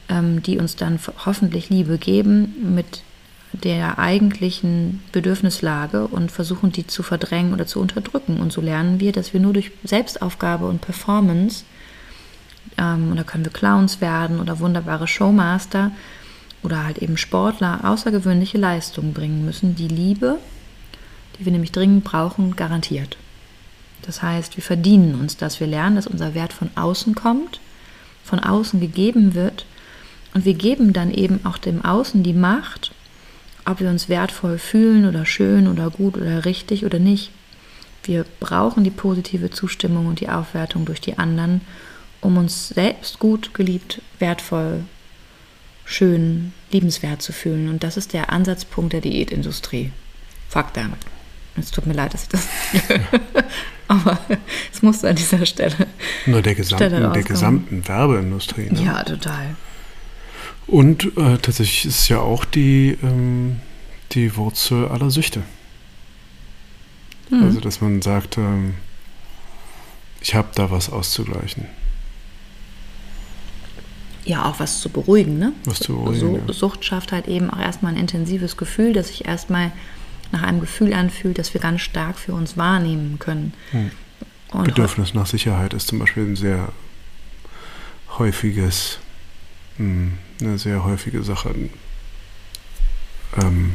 die 0.10 0.60
uns 0.60 0.76
dann 0.76 1.00
hoffentlich 1.26 1.70
Liebe 1.70 1.98
geben, 1.98 2.76
mit 2.76 3.04
der 3.54 4.00
eigentlichen 4.00 5.04
Bedürfnislage 5.12 6.08
und 6.08 6.32
versuchen, 6.32 6.72
die 6.72 6.88
zu 6.88 7.04
verdrängen 7.04 7.54
oder 7.54 7.68
zu 7.68 7.80
unterdrücken. 7.80 8.40
Und 8.40 8.52
so 8.52 8.62
lernen 8.62 9.00
wir, 9.00 9.12
dass 9.12 9.34
wir 9.34 9.40
nur 9.40 9.54
durch 9.54 9.72
Selbstaufgabe 9.84 10.66
und 10.66 10.82
Performance, 10.82 11.64
ähm, 12.78 13.12
und 13.12 13.18
da 13.18 13.24
können 13.24 13.46
wir 13.46 13.52
Clowns 13.52 14.02
werden 14.02 14.40
oder 14.40 14.60
wunderbare 14.60 15.08
Showmaster 15.08 15.92
oder 16.64 16.84
halt 16.84 16.98
eben 16.98 17.18
Sportler, 17.18 17.82
außergewöhnliche 17.84 18.58
Leistungen 18.58 19.14
bringen 19.14 19.46
müssen, 19.46 19.76
die 19.76 19.88
Liebe, 19.88 20.40
die 21.38 21.46
wir 21.46 21.52
nämlich 21.52 21.72
dringend 21.72 22.04
brauchen, 22.04 22.56
garantiert. 22.56 23.18
Das 24.02 24.22
heißt, 24.22 24.58
wir 24.58 24.64
verdienen 24.64 25.16
uns 25.16 25.38
das. 25.38 25.60
Wir 25.60 25.68
lernen, 25.68 25.96
dass 25.96 26.08
unser 26.08 26.34
Wert 26.34 26.54
von 26.54 26.72
außen 26.76 27.16
kommt, 27.16 27.60
von 28.24 28.40
außen 28.40 28.80
gegeben 28.80 29.36
wird 29.36 29.66
und 30.34 30.46
wir 30.46 30.54
geben 30.54 30.94
dann 30.94 31.14
eben 31.14 31.46
auch 31.46 31.58
dem 31.58 31.84
Außen 31.84 32.24
die 32.24 32.34
Macht, 32.34 32.92
ob 33.66 33.80
wir 33.80 33.90
uns 33.90 34.10
wertvoll 34.10 34.58
fühlen 34.58 35.08
oder 35.08 35.26
schön 35.26 35.68
oder 35.68 35.90
gut 35.90 36.18
oder 36.18 36.46
richtig 36.46 36.86
oder 36.86 37.00
nicht. 37.00 37.32
Wir 38.04 38.26
brauchen 38.40 38.84
die 38.84 38.90
positive 38.90 39.50
Zustimmung 39.52 40.08
und 40.08 40.20
die 40.20 40.30
Aufwertung 40.30 40.86
durch 40.86 41.00
die 41.00 41.18
anderen, 41.18 41.62
um 42.20 42.38
uns 42.38 42.70
selbst 42.70 43.20
gut, 43.20 43.54
geliebt, 43.54 44.02
wertvoll, 44.20 44.84
schön, 45.86 46.54
liebenswert 46.72 47.22
zu 47.22 47.32
fühlen. 47.32 47.70
Und 47.70 47.84
das 47.84 47.96
ist 47.96 48.14
der 48.14 48.32
Ansatzpunkt 48.32 48.94
der 48.94 49.02
Diätindustrie. 49.02 49.92
Fuck 50.50 50.74
them. 50.74 50.94
Es 51.56 51.72
tut 51.72 51.86
mir 51.86 51.94
leid, 51.94 52.14
dass 52.14 52.24
ich 52.24 52.30
das. 52.30 52.48
Aber 53.88 54.18
es 54.72 54.82
musste 54.82 55.10
an 55.10 55.16
dieser 55.16 55.46
Stelle. 55.46 55.76
Nur 56.26 56.42
der 56.42 56.56
gesamten, 56.56 57.14
der 57.14 57.24
gesamten 57.24 57.88
Werbeindustrie. 57.88 58.72
Ne? 58.72 58.84
Ja, 58.84 59.04
total. 59.04 59.56
Und 60.74 61.16
äh, 61.18 61.38
tatsächlich 61.38 61.86
ist 61.86 62.00
es 62.00 62.08
ja 62.08 62.20
auch 62.20 62.46
die, 62.46 62.98
ähm, 63.04 63.58
die 64.14 64.36
Wurzel 64.36 64.88
aller 64.88 65.12
Süchte. 65.12 65.44
Mhm. 67.30 67.44
Also, 67.44 67.60
dass 67.60 67.80
man 67.80 68.02
sagt, 68.02 68.40
ähm, 68.40 68.74
ich 70.20 70.34
habe 70.34 70.48
da 70.56 70.72
was 70.72 70.90
auszugleichen. 70.90 71.66
Ja, 74.26 74.46
auch 74.46 74.60
was 74.60 74.80
zu 74.80 74.90
beruhigen, 74.90 75.38
ne? 75.38 75.54
Was 75.66 75.78
zu 75.78 75.94
beruhigen. 75.94 76.20
So, 76.20 76.42
ja. 76.48 76.54
Sucht 76.54 76.84
schafft 76.84 77.12
halt 77.12 77.28
eben 77.28 77.52
auch 77.52 77.60
erstmal 77.60 77.94
ein 77.94 78.00
intensives 78.00 78.58
Gefühl, 78.58 78.94
das 78.94 79.10
sich 79.10 79.26
erstmal 79.26 79.72
nach 80.32 80.42
einem 80.42 80.60
Gefühl 80.60 80.96
anfühlt, 80.96 81.38
das 81.38 81.54
wir 81.54 81.62
ganz 81.62 81.82
stark 81.82 82.18
für 82.18 82.34
uns 82.34 82.58
wahrnehmen 82.58 83.20
können. 83.20 83.54
Hm. 83.70 83.92
Bedürfnis 84.64 85.14
nach 85.14 85.28
Sicherheit 85.28 85.76
ist 85.76 85.88
zum 85.88 86.00
Beispiel 86.00 86.24
ein 86.24 86.36
sehr 86.36 86.70
häufiges 88.18 88.98
eine 90.42 90.58
sehr 90.58 90.84
häufige 90.84 91.24
Sache 91.24 91.54
ähm, 93.42 93.74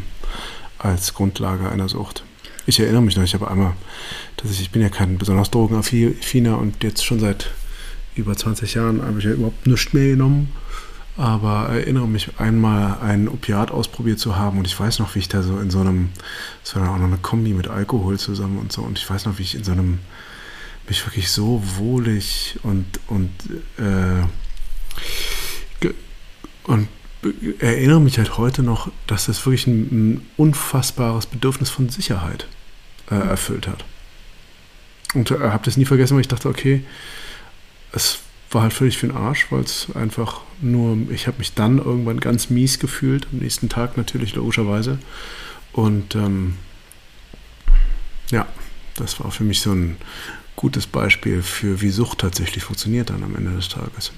als 0.79 1.15
Grundlage 1.15 1.71
einer 1.71 1.89
Sucht. 1.89 2.25
Ich 2.67 2.81
erinnere 2.81 3.03
mich 3.03 3.17
noch, 3.17 3.25
ich 3.25 3.35
habe 3.35 3.51
einmal, 3.51 3.75
dass 4.37 4.51
ich, 4.51 4.61
ich 4.61 4.71
bin 4.71 4.83
ja 4.83 4.89
kein 4.89 5.19
besonders 5.19 5.51
drogenaffiner 5.51 6.59
und 6.59 6.83
jetzt 6.85 7.05
schon 7.05 7.19
seit 7.19 7.51
über 8.15 8.37
20 8.37 8.75
Jahren 8.75 9.03
habe 9.03 9.19
ich 9.19 9.25
ja 9.25 9.33
überhaupt 9.33 9.67
nichts 9.67 9.93
mehr 9.93 10.09
genommen. 10.09 10.53
Aber 11.17 11.69
erinnere 11.71 12.07
mich 12.07 12.39
einmal 12.39 12.99
ein 13.01 13.29
Opiat 13.29 13.73
ausprobiert 13.73 14.21
zu 14.21 14.37
haben 14.37 14.59
und 14.59 14.67
ich 14.67 14.79
weiß 14.79 15.01
noch, 15.01 15.17
wie 15.17 15.19
ich 15.19 15.29
da 15.29 15.43
so 15.43 15.59
in 15.59 15.69
so 15.69 15.81
einem, 15.81 16.11
es 16.63 16.77
war 16.77 16.83
dann 16.83 16.93
auch 16.93 16.99
noch 16.99 17.07
eine 17.07 17.17
Kombi 17.17 17.55
mit 17.55 17.67
Alkohol 17.67 18.21
zusammen 18.21 18.59
und 18.59 18.71
so 18.71 18.83
und 18.83 18.99
ich 18.99 19.11
weiß 19.11 19.25
noch, 19.25 19.39
wie 19.39 19.43
ich 19.43 19.57
in 19.57 19.65
so 19.65 19.73
einem, 19.73 19.99
mich 20.89 21.05
wirklich 21.05 21.31
so 21.31 21.61
wohlig 21.77 22.57
und, 22.63 22.87
und 23.09 23.31
äh, 23.79 24.23
und 26.69 26.87
erinnere 27.61 28.01
mich 28.01 28.19
halt 28.19 28.37
heute 28.37 28.63
noch, 28.63 28.93
dass 29.07 29.27
das 29.27 29.45
wirklich 29.45 29.67
ein, 29.67 29.81
ein 29.91 30.27
unfassbares 30.37 31.27
Bedürfnis 31.27 31.71
von 31.71 31.89
Sicherheit 31.89 32.47
äh, 33.11 33.15
erfüllt 33.15 33.67
hat. 33.67 33.85
Und 35.15 35.31
äh, 35.31 35.39
habe 35.39 35.65
das 35.65 35.79
nie 35.79 35.87
vergessen, 35.87 36.15
weil 36.15 36.21
ich 36.21 36.29
dachte, 36.29 36.49
okay, 36.49 36.85
es 37.93 38.19
war 38.51 38.63
halt 38.63 38.75
völlig 38.75 38.99
für 38.99 39.07
den 39.07 39.17
Arsch, 39.17 39.51
weil 39.51 39.63
es 39.63 39.89
einfach 39.95 40.43
nur, 40.61 40.99
ich 41.11 41.27
habe 41.27 41.39
mich 41.39 41.55
dann 41.55 41.79
irgendwann 41.79 42.21
ganz 42.21 42.51
mies 42.51 42.79
gefühlt, 42.79 43.27
am 43.33 43.39
nächsten 43.39 43.71
Tag 43.71 43.97
natürlich 43.97 44.35
logischerweise. 44.35 44.99
Und 45.73 46.15
ähm, 46.15 46.57
ja, 48.31 48.47
das 48.95 49.21
war 49.25 49.31
für 49.31 49.45
mich 49.45 49.63
so 49.63 49.73
ein 49.73 49.97
gutes 50.55 50.87
Beispiel 50.87 51.43
für, 51.43 51.81
wie 51.81 51.89
Sucht 51.89 52.19
tatsächlich 52.19 52.65
funktioniert 52.65 53.09
dann 53.09 53.23
am 53.23 53.35
Ende 53.37 53.53
des 53.53 53.71
Tages. 53.71 54.13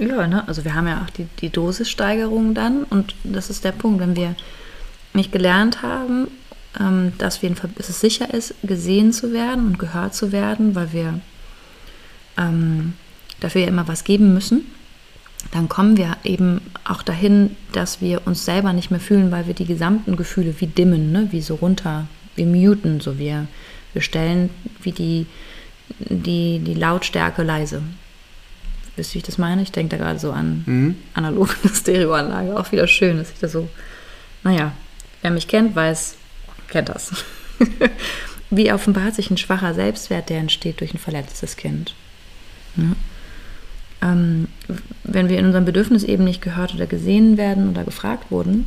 Ja, 0.00 0.26
ne? 0.26 0.48
also 0.48 0.64
wir 0.64 0.74
haben 0.74 0.88
ja 0.88 1.02
auch 1.04 1.10
die, 1.10 1.26
die 1.40 1.50
Dosissteigerung 1.50 2.54
dann 2.54 2.84
und 2.84 3.14
das 3.22 3.50
ist 3.50 3.64
der 3.64 3.72
Punkt, 3.72 4.00
wenn 4.00 4.16
wir 4.16 4.34
nicht 5.12 5.30
gelernt 5.30 5.82
haben, 5.82 6.28
ähm, 6.80 7.12
dass, 7.18 7.42
wir, 7.42 7.50
dass 7.76 7.90
es 7.90 8.00
sicher 8.00 8.32
ist, 8.32 8.54
gesehen 8.62 9.12
zu 9.12 9.32
werden 9.32 9.66
und 9.66 9.78
gehört 9.78 10.14
zu 10.14 10.32
werden, 10.32 10.74
weil 10.74 10.92
wir 10.92 11.20
ähm, 12.38 12.94
dafür 13.40 13.60
ja 13.60 13.68
immer 13.68 13.88
was 13.88 14.04
geben 14.04 14.32
müssen, 14.32 14.64
dann 15.52 15.68
kommen 15.68 15.98
wir 15.98 16.16
eben 16.24 16.62
auch 16.84 17.02
dahin, 17.02 17.56
dass 17.72 18.00
wir 18.00 18.26
uns 18.26 18.44
selber 18.46 18.72
nicht 18.72 18.90
mehr 18.90 19.00
fühlen, 19.00 19.30
weil 19.30 19.46
wir 19.46 19.54
die 19.54 19.66
gesamten 19.66 20.16
Gefühle 20.16 20.54
wie 20.60 20.66
dimmen, 20.66 21.12
ne? 21.12 21.28
wie 21.30 21.42
so 21.42 21.56
runter, 21.56 22.06
wie 22.36 22.46
muten, 22.46 23.00
so 23.00 23.18
wir, 23.18 23.48
wir 23.92 24.02
stellen 24.02 24.48
wie 24.82 24.92
die, 24.92 25.26
die, 25.98 26.60
die 26.60 26.74
Lautstärke 26.74 27.42
leise. 27.42 27.82
Wisst 29.00 29.12
ihr, 29.12 29.14
wie 29.14 29.18
ich 29.20 29.24
das 29.24 29.38
meine? 29.38 29.62
Ich 29.62 29.72
denke 29.72 29.96
da 29.96 30.04
gerade 30.04 30.18
so 30.18 30.30
an 30.30 30.62
mhm. 30.66 30.96
analoge 31.14 31.54
Stereoanlage. 31.74 32.54
Auch 32.54 32.70
wieder 32.70 32.86
schön, 32.86 33.16
dass 33.16 33.30
ich 33.30 33.38
da 33.38 33.48
so, 33.48 33.66
naja, 34.44 34.72
wer 35.22 35.30
mich 35.30 35.48
kennt, 35.48 35.74
weiß, 35.74 36.16
kennt 36.68 36.90
das. 36.90 37.24
wie 38.50 38.70
offenbart 38.70 39.14
sich 39.14 39.30
ein 39.30 39.38
schwacher 39.38 39.72
Selbstwert, 39.72 40.28
der 40.28 40.36
entsteht 40.36 40.80
durch 40.80 40.92
ein 40.92 40.98
verletztes 40.98 41.56
Kind. 41.56 41.94
Ja? 42.76 42.92
Ähm, 44.02 44.48
wenn 45.04 45.30
wir 45.30 45.38
in 45.38 45.46
unserem 45.46 45.64
Bedürfnis 45.64 46.04
eben 46.04 46.24
nicht 46.24 46.42
gehört 46.42 46.74
oder 46.74 46.84
gesehen 46.84 47.38
werden 47.38 47.70
oder 47.70 47.84
gefragt 47.84 48.30
wurden, 48.30 48.66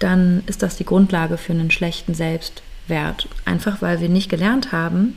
dann 0.00 0.42
ist 0.44 0.62
das 0.62 0.76
die 0.76 0.84
Grundlage 0.84 1.38
für 1.38 1.54
einen 1.54 1.70
schlechten 1.70 2.12
Selbstwert. 2.12 3.26
Einfach 3.46 3.80
weil 3.80 4.02
wir 4.02 4.10
nicht 4.10 4.28
gelernt 4.28 4.70
haben, 4.70 5.16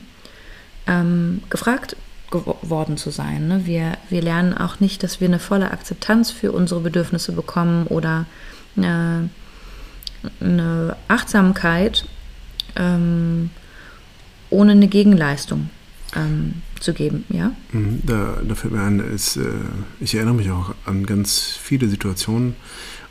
ähm, 0.88 1.44
gefragt 1.50 1.98
geworden 2.32 2.97
zu 2.97 3.11
sein. 3.11 3.47
Ne? 3.47 3.65
Wir, 3.65 3.97
wir 4.09 4.21
lernen 4.21 4.57
auch 4.57 4.79
nicht, 4.79 5.03
dass 5.03 5.19
wir 5.19 5.27
eine 5.27 5.39
volle 5.39 5.71
Akzeptanz 5.71 6.32
für 6.32 6.51
unsere 6.51 6.79
Bedürfnisse 6.79 7.34
bekommen 7.34 7.86
oder 7.88 8.25
eine, 8.75 9.29
eine 10.39 10.95
Achtsamkeit 11.07 12.05
ähm, 12.75 13.49
ohne 14.49 14.71
eine 14.73 14.88
Gegenleistung 14.88 15.69
ähm, 16.15 16.61
zu 16.79 16.93
geben, 16.93 17.25
ja? 17.29 17.51
Mhm, 17.71 18.01
da, 18.03 18.39
da 18.47 18.55
fällt 18.55 18.73
mir 18.73 18.82
ein, 18.82 18.99
ist, 18.99 19.38
äh, 19.38 19.43
ich 19.99 20.15
erinnere 20.15 20.36
mich 20.36 20.51
auch 20.51 20.73
an 20.86 21.05
ganz 21.05 21.57
viele 21.61 21.88
Situationen 21.88 22.55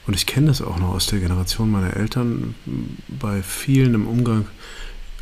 und 0.07 0.15
ich 0.15 0.27
kenne 0.27 0.49
das 0.49 0.63
auch 0.63 0.79
noch 0.79 0.91
aus 0.91 1.07
der 1.07 1.21
Generation 1.21 1.71
meiner 1.71 1.97
Eltern, 1.97 2.55
bei 3.09 3.43
vielen 3.43 3.95
im 3.95 4.07
Umgang 4.07 4.47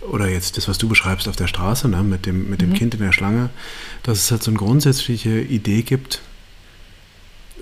oder 0.00 0.28
jetzt 0.28 0.56
das, 0.56 0.68
was 0.68 0.78
du 0.78 0.88
beschreibst 0.88 1.28
auf 1.28 1.36
der 1.36 1.46
Straße, 1.46 1.88
ne, 1.88 2.02
mit 2.02 2.26
dem, 2.26 2.50
mit 2.50 2.60
dem 2.60 2.70
mhm. 2.70 2.74
Kind 2.74 2.94
in 2.94 3.00
der 3.00 3.12
Schlange, 3.12 3.50
dass 4.02 4.18
es 4.18 4.30
halt 4.30 4.42
so 4.42 4.50
eine 4.50 4.58
grundsätzliche 4.58 5.40
Idee 5.40 5.82
gibt 5.82 6.20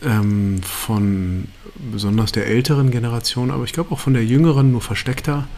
ähm, 0.03 0.61
von 0.63 1.49
besonders 1.93 2.33
der 2.33 2.47
älteren 2.47 2.91
Generation, 2.91 3.51
aber 3.51 3.65
ich 3.65 3.73
glaube 3.73 3.93
auch 3.93 4.01
von 4.01 4.15
der 4.15 4.25
jüngeren, 4.25 4.73
nur 4.73 4.81
versteckter, 4.81 5.49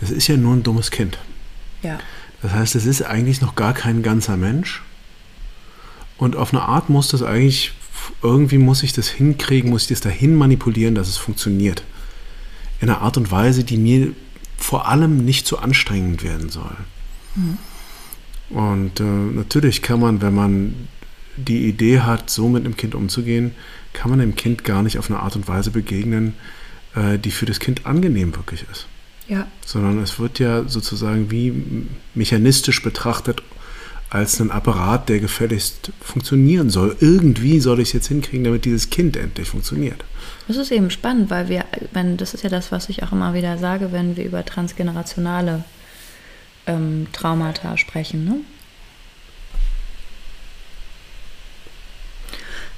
das 0.00 0.10
ist 0.10 0.26
ja 0.26 0.36
nur 0.36 0.54
ein 0.54 0.62
dummes 0.62 0.90
Kind. 0.90 1.18
Ja. 1.82 1.98
Das 2.42 2.52
heißt, 2.52 2.74
es 2.76 2.86
ist 2.86 3.02
eigentlich 3.02 3.40
noch 3.40 3.54
gar 3.54 3.72
kein 3.72 4.02
ganzer 4.02 4.36
Mensch. 4.36 4.82
Und 6.18 6.36
auf 6.36 6.52
eine 6.52 6.62
Art 6.62 6.88
muss 6.88 7.08
das 7.08 7.22
eigentlich, 7.22 7.72
irgendwie 8.22 8.58
muss 8.58 8.82
ich 8.82 8.92
das 8.92 9.08
hinkriegen, 9.08 9.70
muss 9.70 9.82
ich 9.82 9.88
das 9.88 10.00
dahin 10.00 10.34
manipulieren, 10.34 10.94
dass 10.94 11.08
es 11.08 11.16
funktioniert. 11.16 11.82
In 12.80 12.90
einer 12.90 13.00
Art 13.00 13.16
und 13.16 13.30
Weise, 13.30 13.64
die 13.64 13.78
mir 13.78 14.12
vor 14.56 14.88
allem 14.88 15.24
nicht 15.24 15.46
zu 15.46 15.58
anstrengend 15.58 16.22
werden 16.22 16.48
soll. 16.48 16.76
Mhm. 17.34 17.58
Und 18.50 19.00
äh, 19.00 19.02
natürlich 19.02 19.82
kann 19.82 20.00
man, 20.00 20.22
wenn 20.22 20.34
man 20.34 20.88
die 21.36 21.66
Idee 21.66 22.00
hat, 22.00 22.30
so 22.30 22.48
mit 22.48 22.64
einem 22.64 22.76
Kind 22.76 22.94
umzugehen, 22.94 23.52
kann 23.92 24.10
man 24.10 24.20
dem 24.20 24.36
Kind 24.36 24.64
gar 24.64 24.82
nicht 24.82 24.98
auf 24.98 25.10
eine 25.10 25.20
Art 25.20 25.36
und 25.36 25.48
Weise 25.48 25.70
begegnen, 25.70 26.34
äh, 26.94 27.18
die 27.18 27.30
für 27.30 27.46
das 27.46 27.60
Kind 27.60 27.86
angenehm 27.86 28.34
wirklich 28.34 28.64
ist. 28.70 28.86
Ja. 29.28 29.46
Sondern 29.64 29.98
es 29.98 30.18
wird 30.18 30.38
ja 30.38 30.68
sozusagen 30.68 31.30
wie 31.30 31.86
mechanistisch 32.14 32.82
betrachtet 32.82 33.42
als 34.08 34.40
ein 34.40 34.52
Apparat, 34.52 35.08
der 35.08 35.18
gefälligst 35.18 35.90
funktionieren 36.00 36.70
soll. 36.70 36.96
Irgendwie 37.00 37.58
soll 37.58 37.80
ich 37.80 37.88
es 37.88 37.94
jetzt 37.94 38.08
hinkriegen, 38.08 38.44
damit 38.44 38.64
dieses 38.64 38.88
Kind 38.90 39.16
endlich 39.16 39.48
funktioniert. 39.48 40.04
Das 40.48 40.56
ist 40.56 40.70
eben 40.70 40.90
spannend, 40.90 41.30
weil 41.30 41.48
wir, 41.48 41.64
wenn, 41.92 42.16
das 42.16 42.34
ist 42.34 42.44
ja 42.44 42.50
das, 42.50 42.70
was 42.70 42.88
ich 42.88 43.02
auch 43.02 43.12
immer 43.12 43.34
wieder 43.34 43.58
sage, 43.58 43.92
wenn 43.92 44.16
wir 44.16 44.24
über 44.24 44.44
transgenerationale 44.44 45.64
ähm, 46.66 47.08
Traumata 47.12 47.76
sprechen. 47.76 48.24
Ne? 48.24 48.36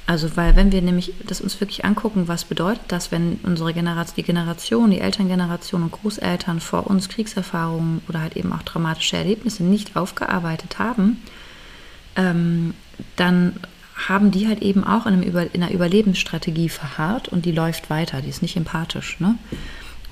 Also, 0.06 0.38
weil 0.38 0.56
wenn 0.56 0.72
wir 0.72 0.80
nämlich 0.80 1.12
das 1.26 1.42
uns 1.42 1.60
wirklich 1.60 1.84
angucken, 1.84 2.28
was 2.28 2.46
bedeutet 2.46 2.84
das, 2.88 3.12
wenn 3.12 3.40
unsere 3.42 3.74
Generation, 3.74 4.14
die 4.16 4.22
Generation, 4.22 4.90
die 4.90 5.00
Elterngeneration 5.00 5.82
und 5.82 5.92
Großeltern 5.92 6.60
vor 6.60 6.86
uns 6.86 7.10
Kriegserfahrungen 7.10 8.00
oder 8.08 8.22
halt 8.22 8.34
eben 8.34 8.50
auch 8.54 8.62
traumatische 8.62 9.18
Erlebnisse 9.18 9.64
nicht 9.64 9.96
aufgearbeitet 9.96 10.78
haben, 10.78 11.22
ähm, 12.16 12.72
dann 13.16 13.60
haben 14.06 14.30
die 14.30 14.46
halt 14.46 14.62
eben 14.62 14.84
auch 14.84 15.06
in, 15.06 15.14
einem 15.14 15.22
Über, 15.22 15.52
in 15.54 15.62
einer 15.62 15.72
Überlebensstrategie 15.72 16.68
verharrt 16.68 17.28
und 17.28 17.44
die 17.44 17.52
läuft 17.52 17.90
weiter, 17.90 18.20
die 18.20 18.28
ist 18.28 18.42
nicht 18.42 18.56
empathisch. 18.56 19.18
Ne? 19.18 19.36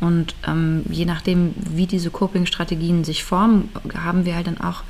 Und 0.01 0.35
ähm, 0.47 0.83
je 0.91 1.05
nachdem, 1.05 1.55
wie 1.57 1.87
diese 1.87 2.11
Coping-Strategien 2.11 3.05
sich 3.05 3.25
formen, 3.25 3.71
haben 3.95 4.25
wir 4.25 4.35
halt 4.35 4.49
dann 4.49 4.61
auch, 4.61 4.83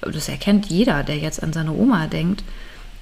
das 0.00 0.28
erkennt 0.28 0.66
jeder, 0.66 1.02
der 1.02 1.18
jetzt 1.18 1.42
an 1.42 1.52
seine 1.52 1.72
Oma 1.72 2.06
denkt, 2.06 2.42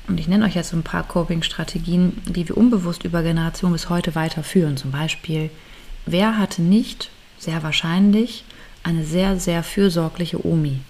und 0.08 0.18
ich 0.18 0.26
nenne 0.26 0.46
euch 0.46 0.54
jetzt 0.54 0.72
ein 0.72 0.82
paar 0.82 1.02
Coping-Strategien, 1.02 2.22
die 2.26 2.48
wir 2.48 2.56
unbewusst 2.56 3.04
über 3.04 3.22
Generationen 3.22 3.74
bis 3.74 3.90
heute 3.90 4.14
weiterführen. 4.14 4.78
Zum 4.78 4.90
Beispiel, 4.90 5.50
wer 6.06 6.38
hatte 6.38 6.62
nicht, 6.62 7.10
sehr 7.38 7.62
wahrscheinlich, 7.62 8.44
eine 8.82 9.04
sehr, 9.04 9.38
sehr 9.38 9.62
fürsorgliche 9.62 10.44
Omi? 10.46 10.80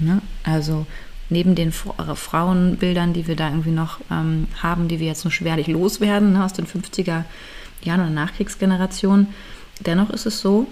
Ne? 0.00 0.22
Also 0.44 0.86
neben 1.30 1.54
den 1.54 1.68
äh, 1.68 2.14
Frauenbildern, 2.14 3.12
die 3.12 3.26
wir 3.26 3.36
da 3.36 3.48
irgendwie 3.48 3.70
noch 3.70 3.98
ähm, 4.10 4.48
haben, 4.62 4.88
die 4.88 5.00
wir 5.00 5.06
jetzt 5.06 5.24
nur 5.24 5.32
schwerlich 5.32 5.66
loswerden 5.66 6.34
ne, 6.34 6.44
aus 6.44 6.52
den 6.52 6.66
50er 6.66 7.24
Jahren 7.82 8.00
oder 8.00 8.10
Nachkriegsgenerationen, 8.10 9.28
dennoch 9.80 10.10
ist 10.10 10.26
es 10.26 10.40
so, 10.40 10.66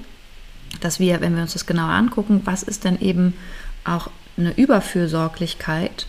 dass 0.81 0.99
wir, 0.99 1.21
wenn 1.21 1.35
wir 1.35 1.43
uns 1.43 1.53
das 1.53 1.67
genauer 1.67 1.91
angucken, 1.91 2.43
was 2.45 2.63
ist 2.63 2.85
denn 2.85 3.01
eben 3.01 3.35
auch 3.85 4.11
eine 4.37 4.53
Überfürsorglichkeit 4.57 6.07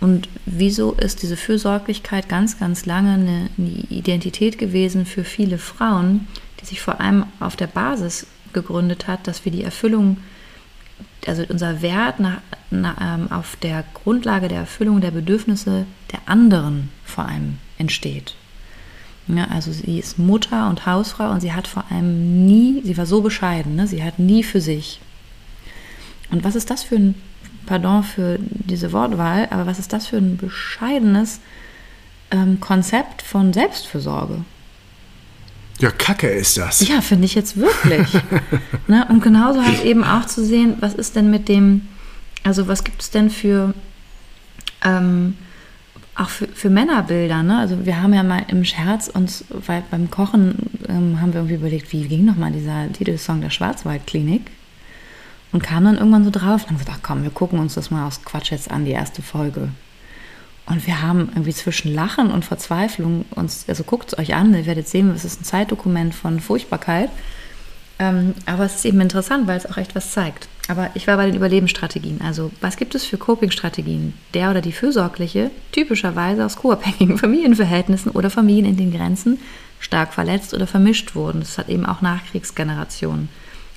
und 0.00 0.28
wieso 0.46 0.92
ist 0.92 1.22
diese 1.22 1.36
Fürsorglichkeit 1.36 2.28
ganz, 2.28 2.58
ganz 2.58 2.86
lange 2.86 3.12
eine, 3.12 3.50
eine 3.58 3.68
Identität 3.90 4.58
gewesen 4.58 5.06
für 5.06 5.24
viele 5.24 5.58
Frauen, 5.58 6.26
die 6.60 6.66
sich 6.66 6.80
vor 6.80 7.00
allem 7.00 7.24
auf 7.38 7.56
der 7.56 7.66
Basis 7.66 8.26
gegründet 8.52 9.06
hat, 9.06 9.26
dass 9.26 9.44
wir 9.44 9.52
die 9.52 9.62
Erfüllung, 9.62 10.16
also 11.26 11.44
unser 11.48 11.82
Wert 11.82 12.20
nach, 12.20 12.40
nach, 12.70 12.96
ähm, 13.00 13.30
auf 13.30 13.56
der 13.56 13.84
Grundlage 13.94 14.48
der 14.48 14.60
Erfüllung 14.60 15.00
der 15.00 15.10
Bedürfnisse 15.10 15.86
der 16.12 16.20
anderen 16.26 16.90
vor 17.04 17.26
allem 17.26 17.58
entsteht. 17.78 18.34
Ja, 19.26 19.46
also 19.48 19.70
sie 19.72 19.98
ist 19.98 20.18
Mutter 20.18 20.68
und 20.68 20.86
Hausfrau 20.86 21.30
und 21.30 21.40
sie 21.40 21.52
hat 21.52 21.68
vor 21.68 21.84
allem 21.90 22.46
nie, 22.46 22.82
sie 22.84 22.96
war 22.96 23.06
so 23.06 23.20
bescheiden, 23.20 23.76
ne? 23.76 23.86
sie 23.86 24.02
hat 24.02 24.18
nie 24.18 24.42
für 24.42 24.60
sich. 24.60 25.00
Und 26.30 26.42
was 26.44 26.56
ist 26.56 26.70
das 26.70 26.82
für 26.82 26.96
ein 26.96 27.14
pardon 27.66 28.02
für 28.02 28.38
diese 28.40 28.92
Wortwahl, 28.92 29.46
aber 29.50 29.66
was 29.66 29.78
ist 29.78 29.92
das 29.92 30.08
für 30.08 30.16
ein 30.16 30.36
bescheidenes 30.36 31.40
ähm, 32.30 32.58
Konzept 32.60 33.22
von 33.22 33.52
Selbstfürsorge? 33.52 34.44
Ja, 35.80 35.90
Kacke 35.90 36.28
ist 36.28 36.58
das. 36.58 36.86
Ja, 36.86 37.00
finde 37.00 37.24
ich 37.24 37.34
jetzt 37.34 37.56
wirklich. 37.56 38.12
ne? 38.86 39.06
Und 39.08 39.22
genauso 39.22 39.64
halt 39.64 39.82
eben 39.84 40.04
auch 40.04 40.26
zu 40.26 40.44
sehen, 40.44 40.76
was 40.80 40.94
ist 40.94 41.16
denn 41.16 41.30
mit 41.30 41.48
dem, 41.48 41.88
also 42.44 42.68
was 42.68 42.84
gibt 42.84 43.00
es 43.00 43.10
denn 43.10 43.30
für, 43.30 43.72
ähm, 44.84 45.36
auch 46.16 46.28
für, 46.28 46.48
für 46.48 46.68
Männerbilder, 46.68 47.42
ne? 47.42 47.58
Also 47.58 47.86
wir 47.86 48.02
haben 48.02 48.12
ja 48.12 48.22
mal 48.22 48.44
im 48.48 48.64
Scherz 48.64 49.08
uns, 49.08 49.44
weil 49.48 49.82
beim 49.90 50.10
Kochen 50.10 50.54
ähm, 50.88 51.20
haben 51.20 51.32
wir 51.32 51.40
irgendwie 51.40 51.54
überlegt, 51.54 51.92
wie 51.92 52.06
ging 52.06 52.26
nochmal 52.26 52.52
dieser 52.52 52.92
Titelsong 52.92 53.40
der 53.40 53.50
Schwarzwaldklinik? 53.50 54.50
Und 55.52 55.62
kam 55.62 55.84
dann 55.84 55.96
irgendwann 55.96 56.24
so 56.24 56.30
drauf 56.30 56.62
und 56.62 56.68
haben 56.68 56.78
gesagt, 56.78 56.98
ach 56.98 57.02
komm, 57.02 57.22
wir 57.22 57.30
gucken 57.30 57.58
uns 57.58 57.74
das 57.74 57.90
mal 57.90 58.06
aus 58.06 58.22
Quatsch 58.22 58.52
jetzt 58.52 58.70
an, 58.70 58.84
die 58.84 58.92
erste 58.92 59.22
Folge. 59.22 59.70
Und 60.70 60.86
wir 60.86 61.02
haben 61.02 61.28
irgendwie 61.30 61.52
zwischen 61.52 61.92
Lachen 61.92 62.30
und 62.30 62.44
Verzweiflung 62.44 63.24
uns, 63.30 63.64
also 63.68 63.84
guckt 63.84 64.12
es 64.12 64.18
euch 64.18 64.34
an, 64.34 64.54
ihr 64.54 64.66
werdet 64.66 64.88
sehen, 64.88 65.10
es 65.10 65.24
ist 65.24 65.42
ein 65.42 65.44
Zeitdokument 65.44 66.14
von 66.14 66.40
Furchtbarkeit. 66.40 67.10
Ähm, 67.98 68.34
aber 68.46 68.64
es 68.64 68.76
ist 68.76 68.86
eben 68.86 69.00
interessant, 69.00 69.46
weil 69.46 69.58
es 69.58 69.66
auch 69.66 69.76
echt 69.76 69.94
was 69.94 70.12
zeigt. 70.12 70.48
Aber 70.68 70.90
ich 70.94 71.06
war 71.06 71.16
bei 71.16 71.26
den 71.26 71.34
Überlebensstrategien. 71.34 72.20
Also, 72.22 72.50
was 72.60 72.76
gibt 72.76 72.94
es 72.94 73.04
für 73.04 73.18
Coping-Strategien? 73.18 74.14
Der 74.32 74.50
oder 74.50 74.62
die 74.62 74.72
Fürsorgliche, 74.72 75.50
typischerweise 75.72 76.46
aus 76.46 76.56
co-abhängigen 76.56 77.18
Familienverhältnissen 77.24 78.12
oder 78.12 78.30
Familien, 78.30 78.64
in 78.64 78.76
den 78.76 78.92
Grenzen 78.92 79.38
stark 79.80 80.14
verletzt 80.14 80.54
oder 80.54 80.66
vermischt 80.66 81.14
wurden. 81.14 81.40
Das 81.40 81.58
hat 81.58 81.68
eben 81.68 81.84
auch 81.84 82.00
Nachkriegsgenerationen 82.00 83.28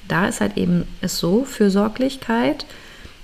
da 0.08 0.28
ist 0.28 0.42
halt 0.42 0.58
eben 0.58 0.86
es 1.02 1.18
so, 1.18 1.46
Fürsorglichkeit 1.46 2.66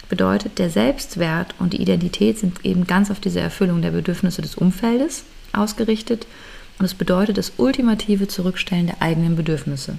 bedeutet, 0.09 0.59
der 0.59 0.69
Selbstwert 0.69 1.55
und 1.59 1.73
die 1.73 1.81
Identität 1.81 2.39
sind 2.39 2.65
eben 2.65 2.85
ganz 2.85 3.11
auf 3.11 3.19
diese 3.19 3.39
Erfüllung 3.39 3.81
der 3.81 3.91
Bedürfnisse 3.91 4.41
des 4.41 4.55
Umfeldes 4.55 5.23
ausgerichtet 5.53 6.27
und 6.79 6.85
es 6.85 6.93
bedeutet 6.93 7.37
das 7.37 7.53
ultimative 7.57 8.27
Zurückstellen 8.27 8.87
der 8.87 9.01
eigenen 9.01 9.35
Bedürfnisse. 9.35 9.97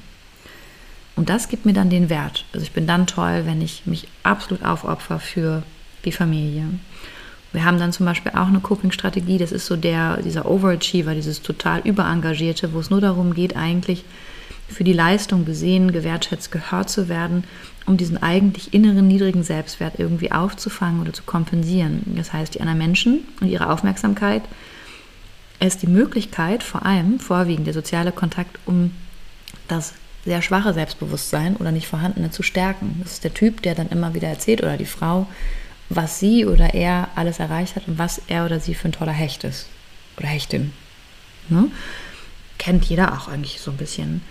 Und 1.17 1.29
das 1.29 1.49
gibt 1.49 1.67
mir 1.67 1.73
dann 1.73 1.91
den 1.91 2.09
Wert. 2.09 2.45
Also 2.53 2.65
ich 2.65 2.73
bin 2.73 2.87
dann 2.87 3.07
toll, 3.07 3.43
wenn 3.45 3.61
ich 3.61 3.87
mich 3.87 4.09
absolut 4.23 4.65
aufopfer 4.65 5.19
für 5.19 5.63
die 6.05 6.13
Familie. 6.13 6.65
Wir 7.53 7.65
haben 7.65 7.79
dann 7.79 7.93
zum 7.93 8.07
Beispiel 8.07 8.33
auch 8.33 8.47
eine 8.47 8.61
Coping-Strategie, 8.61 9.39
das 9.39 9.53
ist 9.53 9.67
so 9.67 9.77
der, 9.77 10.19
dieser 10.19 10.49
Overachiever, 10.49 11.15
dieses 11.15 11.43
total 11.43 11.81
überengagierte, 11.81 12.73
wo 12.73 12.79
es 12.79 12.91
nur 12.91 13.01
darum 13.01 13.35
geht, 13.35 13.57
eigentlich 13.57 14.05
für 14.71 14.85
die 14.85 14.93
Leistung 14.93 15.45
gesehen, 15.45 15.93
gewertschätzt, 15.93 16.53
gehört 16.53 16.91
zu 16.91 17.09
werden, 17.09 17.45
um 17.87 17.97
diesen 17.97 18.23
eigentlich 18.23 18.73
inneren 18.73 19.09
niedrigen 19.09 19.43
Selbstwert 19.43 19.95
irgendwie 19.99 20.33
aufzufangen 20.33 21.01
oder 21.01 21.13
zu 21.13 21.23
kompensieren. 21.25 22.03
Das 22.17 22.33
heißt, 22.33 22.55
die 22.55 22.61
anderen 22.61 22.79
Menschen 22.79 23.25
und 23.41 23.49
ihre 23.49 23.71
Aufmerksamkeit 23.71 24.43
ist 25.61 25.83
die 25.83 25.89
Möglichkeit, 25.89 26.63
vor 26.63 26.87
allem 26.87 27.21
vorwiegend 27.21 27.67
der 27.67 27.75
soziale 27.75 28.13
Kontakt, 28.13 28.59
um 28.65 28.93
das 29.69 29.95
sehr 30.25 30.43
schwache 30.43 30.75
Selbstbewusstsein 30.75 31.57
oder 31.57 31.73
nicht 31.73 31.87
vorhandene 31.87 32.31
zu 32.31 32.43
stärken. 32.43 33.01
Das 33.03 33.13
ist 33.13 33.25
der 33.25 33.35
Typ, 33.35 33.63
der 33.63 33.75
dann 33.75 33.89
immer 33.89 34.15
wieder 34.15 34.29
erzählt 34.29 34.63
oder 34.63 34.77
die 34.77 34.87
Frau, 34.87 35.27
was 35.89 36.21
sie 36.21 36.47
oder 36.47 36.75
er 36.75 37.09
alles 37.15 37.39
erreicht 37.39 37.77
hat 37.77 37.89
und 37.89 37.99
was 37.99 38.21
er 38.29 38.45
oder 38.45 38.61
sie 38.61 38.75
für 38.75 38.89
ein 38.89 38.93
toller 38.93 39.13
Hecht 39.13 39.45
ist 39.45 39.67
oder 40.17 40.29
Hechtin. 40.29 40.73
Ne? 41.49 41.67
Kennt 42.59 42.85
jeder 42.85 43.15
auch 43.15 43.29
eigentlich 43.29 43.61
so 43.61 43.71
ein 43.71 43.77
bisschen. 43.77 44.23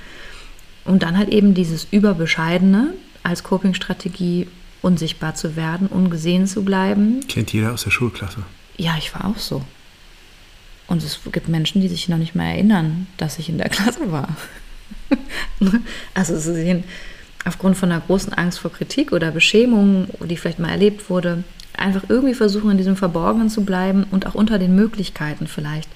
Und 0.90 1.04
dann 1.04 1.20
halt 1.20 1.30
eben 1.30 1.54
dieses 1.54 1.86
Überbescheidene 1.92 2.96
als 3.22 3.44
Coping-Strategie, 3.44 4.48
unsichtbar 4.82 5.36
zu 5.36 5.56
werden, 5.56 5.86
ungesehen 5.86 6.48
zu 6.48 6.66
bleiben. 6.66 7.20
Kennt 7.28 7.54
jeder 7.54 7.74
aus 7.74 7.84
der 7.84 7.92
Schulklasse. 7.92 8.40
Ja, 8.76 8.96
ich 8.98 9.14
war 9.14 9.26
auch 9.26 9.38
so. 9.38 9.62
Und 10.88 11.04
es 11.04 11.20
gibt 11.32 11.48
Menschen, 11.48 11.82
die 11.82 11.90
sich 11.90 12.10
noch 12.10 12.18
nicht 12.18 12.34
mal 12.34 12.46
erinnern, 12.46 13.06
dass 13.18 13.38
ich 13.38 13.50
in 13.50 13.60
der 13.60 13.70
Klasse 13.70 14.12
war. 14.12 14.36
also 16.16 16.34
zu 16.34 16.56
sehen, 16.56 16.84
aufgrund 17.46 17.78
von 17.78 17.92
einer 17.92 18.02
großen 18.02 18.34
Angst 18.34 18.58
vor 18.58 18.72
Kritik 18.72 19.12
oder 19.12 19.30
Beschämung, 19.30 20.08
die 20.28 20.38
vielleicht 20.38 20.58
mal 20.58 20.72
erlebt 20.72 21.08
wurde, 21.12 21.44
einfach 21.78 22.06
irgendwie 22.10 22.34
versuchen, 22.34 22.72
in 22.72 22.78
diesem 22.78 22.96
Verborgenen 22.96 23.52
zu 23.52 23.64
bleiben 23.64 24.08
und 24.10 24.26
auch 24.26 24.34
unter 24.34 24.58
den 24.58 24.76
Möglichkeiten 24.76 25.46
vielleicht. 25.46 25.90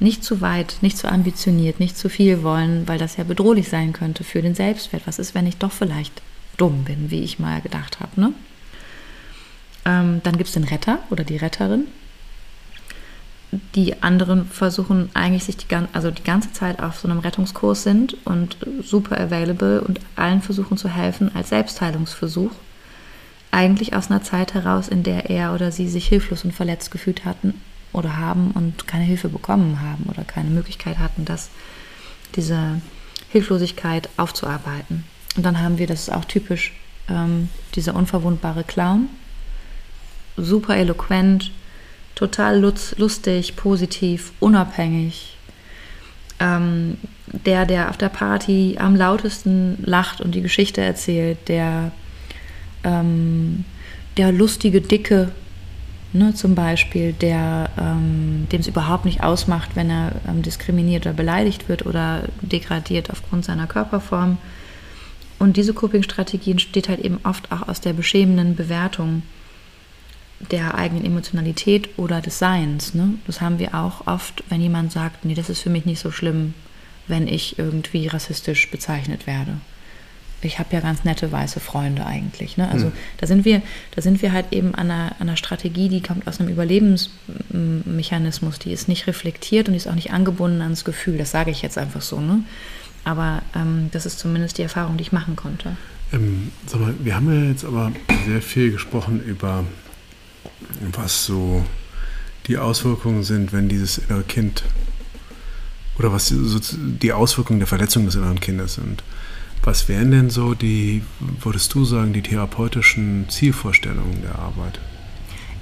Nicht 0.00 0.24
zu 0.24 0.40
weit, 0.40 0.78
nicht 0.80 0.96
zu 0.96 1.08
ambitioniert, 1.10 1.78
nicht 1.78 1.96
zu 1.96 2.08
viel 2.08 2.42
wollen, 2.42 2.88
weil 2.88 2.98
das 2.98 3.16
ja 3.16 3.24
bedrohlich 3.24 3.68
sein 3.68 3.92
könnte 3.92 4.24
für 4.24 4.42
den 4.42 4.54
Selbstwert. 4.54 5.02
Was 5.06 5.18
ist, 5.18 5.34
wenn 5.34 5.46
ich 5.46 5.58
doch 5.58 5.72
vielleicht 5.72 6.22
dumm 6.56 6.84
bin, 6.84 7.10
wie 7.10 7.22
ich 7.22 7.38
mal 7.38 7.60
gedacht 7.60 8.00
habe? 8.00 8.18
Ne? 8.18 8.32
Ähm, 9.84 10.20
dann 10.22 10.36
gibt 10.38 10.48
es 10.48 10.54
den 10.54 10.64
Retter 10.64 11.00
oder 11.10 11.22
die 11.22 11.36
Retterin, 11.36 11.86
die 13.74 14.02
anderen 14.02 14.46
versuchen 14.46 15.10
eigentlich 15.14 15.44
sich 15.44 15.56
die, 15.56 15.66
also 15.92 16.10
die 16.10 16.22
ganze 16.22 16.52
Zeit 16.52 16.80
auf 16.80 17.00
so 17.00 17.08
einem 17.08 17.18
Rettungskurs 17.18 17.82
sind 17.82 18.16
und 18.24 18.56
super 18.82 19.20
available 19.20 19.80
und 19.80 20.00
allen 20.16 20.40
versuchen 20.40 20.76
zu 20.76 20.88
helfen 20.88 21.34
als 21.34 21.48
Selbstheilungsversuch. 21.48 22.52
Eigentlich 23.50 23.94
aus 23.94 24.10
einer 24.10 24.22
Zeit 24.22 24.54
heraus, 24.54 24.88
in 24.88 25.02
der 25.02 25.28
er 25.28 25.52
oder 25.52 25.72
sie 25.72 25.88
sich 25.88 26.06
hilflos 26.06 26.44
und 26.44 26.54
verletzt 26.54 26.90
gefühlt 26.90 27.24
hatten 27.24 27.60
oder 27.92 28.16
haben 28.16 28.52
und 28.52 28.86
keine 28.86 29.04
Hilfe 29.04 29.28
bekommen 29.28 29.80
haben 29.80 30.04
oder 30.04 30.24
keine 30.24 30.50
Möglichkeit 30.50 30.98
hatten, 30.98 31.24
das, 31.24 31.50
diese 32.36 32.80
Hilflosigkeit 33.30 34.08
aufzuarbeiten. 34.16 35.04
Und 35.36 35.44
dann 35.44 35.60
haben 35.60 35.78
wir, 35.78 35.86
das 35.86 36.02
ist 36.02 36.12
auch 36.12 36.24
typisch, 36.24 36.72
ähm, 37.08 37.48
dieser 37.74 37.94
unverwundbare 37.94 38.64
Clown, 38.64 39.08
super 40.36 40.76
eloquent, 40.76 41.50
total 42.14 42.60
lustig, 42.96 43.56
positiv, 43.56 44.32
unabhängig. 44.40 45.36
Ähm, 46.38 46.96
der, 47.26 47.66
der 47.66 47.90
auf 47.90 47.96
der 47.96 48.08
Party 48.08 48.76
am 48.78 48.96
lautesten 48.96 49.78
lacht 49.84 50.20
und 50.20 50.34
die 50.34 50.42
Geschichte 50.42 50.80
erzählt, 50.80 51.48
der, 51.48 51.92
ähm, 52.82 53.64
der 54.16 54.32
lustige 54.32 54.80
Dicke, 54.80 55.32
ne, 56.12 56.34
zum 56.34 56.54
Beispiel, 56.54 57.12
der, 57.12 57.70
ähm, 57.78 58.46
dem 58.50 58.60
es 58.60 58.66
überhaupt 58.66 59.04
nicht 59.04 59.22
ausmacht, 59.22 59.70
wenn 59.74 59.90
er 59.90 60.12
ähm, 60.28 60.42
diskriminiert 60.42 61.06
oder 61.06 61.14
beleidigt 61.14 61.68
wird 61.68 61.86
oder 61.86 62.24
degradiert 62.40 63.10
aufgrund 63.10 63.44
seiner 63.44 63.66
Körperform. 63.66 64.38
Und 65.38 65.56
diese 65.56 65.72
Coping-Strategie 65.72 66.52
entsteht 66.52 66.88
halt 66.88 67.00
eben 67.00 67.18
oft 67.24 67.50
auch 67.50 67.68
aus 67.68 67.80
der 67.80 67.92
beschämenden 67.92 68.56
Bewertung 68.56 69.22
der 70.50 70.74
eigenen 70.74 71.04
Emotionalität 71.04 71.98
oder 71.98 72.20
des 72.20 72.38
Seins. 72.38 72.94
Ne? 72.94 73.14
Das 73.26 73.40
haben 73.40 73.58
wir 73.58 73.74
auch 73.74 74.06
oft, 74.06 74.42
wenn 74.48 74.60
jemand 74.60 74.92
sagt, 74.92 75.24
nee, 75.24 75.34
das 75.34 75.50
ist 75.50 75.60
für 75.60 75.70
mich 75.70 75.84
nicht 75.84 76.00
so 76.00 76.10
schlimm, 76.10 76.54
wenn 77.08 77.26
ich 77.26 77.58
irgendwie 77.58 78.06
rassistisch 78.06 78.70
bezeichnet 78.70 79.26
werde. 79.26 79.60
Ich 80.42 80.58
habe 80.58 80.70
ja 80.72 80.80
ganz 80.80 81.04
nette 81.04 81.30
weiße 81.30 81.60
Freunde 81.60 82.06
eigentlich. 82.06 82.56
Ne? 82.56 82.68
Also 82.68 82.86
mhm. 82.86 82.92
da 83.18 83.26
sind 83.26 83.44
wir, 83.44 83.62
da 83.94 84.02
sind 84.02 84.22
wir 84.22 84.32
halt 84.32 84.46
eben 84.52 84.74
an 84.74 84.90
einer, 84.90 85.12
an 85.18 85.28
einer 85.28 85.36
Strategie, 85.36 85.88
die 85.88 86.00
kommt 86.00 86.26
aus 86.26 86.40
einem 86.40 86.48
Überlebensmechanismus, 86.48 88.58
die 88.58 88.72
ist 88.72 88.88
nicht 88.88 89.06
reflektiert 89.06 89.68
und 89.68 89.74
die 89.74 89.78
ist 89.78 89.86
auch 89.86 89.94
nicht 89.94 90.12
angebunden 90.12 90.62
ans 90.62 90.84
Gefühl. 90.84 91.18
Das 91.18 91.30
sage 91.30 91.50
ich 91.50 91.62
jetzt 91.62 91.78
einfach 91.78 92.02
so. 92.02 92.20
Ne? 92.20 92.42
Aber 93.04 93.42
ähm, 93.54 93.90
das 93.92 94.06
ist 94.06 94.18
zumindest 94.18 94.58
die 94.58 94.62
Erfahrung, 94.62 94.96
die 94.96 95.02
ich 95.02 95.12
machen 95.12 95.36
konnte. 95.36 95.76
Ähm, 96.12 96.50
sag 96.66 96.80
mal, 96.80 96.94
wir 96.98 97.14
haben 97.14 97.32
ja 97.32 97.50
jetzt 97.50 97.64
aber 97.64 97.92
sehr 98.26 98.42
viel 98.42 98.72
gesprochen 98.72 99.22
über 99.22 99.64
was 100.92 101.24
so 101.24 101.64
die 102.46 102.58
Auswirkungen 102.58 103.22
sind, 103.22 103.52
wenn 103.52 103.68
dieses 103.68 103.98
innere 103.98 104.22
Kind 104.22 104.64
oder 105.98 106.12
was 106.12 106.32
die 106.32 107.12
Auswirkungen 107.12 107.60
der 107.60 107.66
Verletzung 107.66 108.06
des 108.06 108.14
inneren 108.14 108.40
Kindes 108.40 108.74
sind. 108.74 109.02
Was 109.62 109.88
wären 109.88 110.10
denn 110.10 110.30
so 110.30 110.54
die, 110.54 111.02
würdest 111.18 111.74
du 111.74 111.84
sagen, 111.84 112.12
die 112.12 112.22
therapeutischen 112.22 113.26
Zielvorstellungen 113.28 114.22
der 114.22 114.38
Arbeit? 114.38 114.80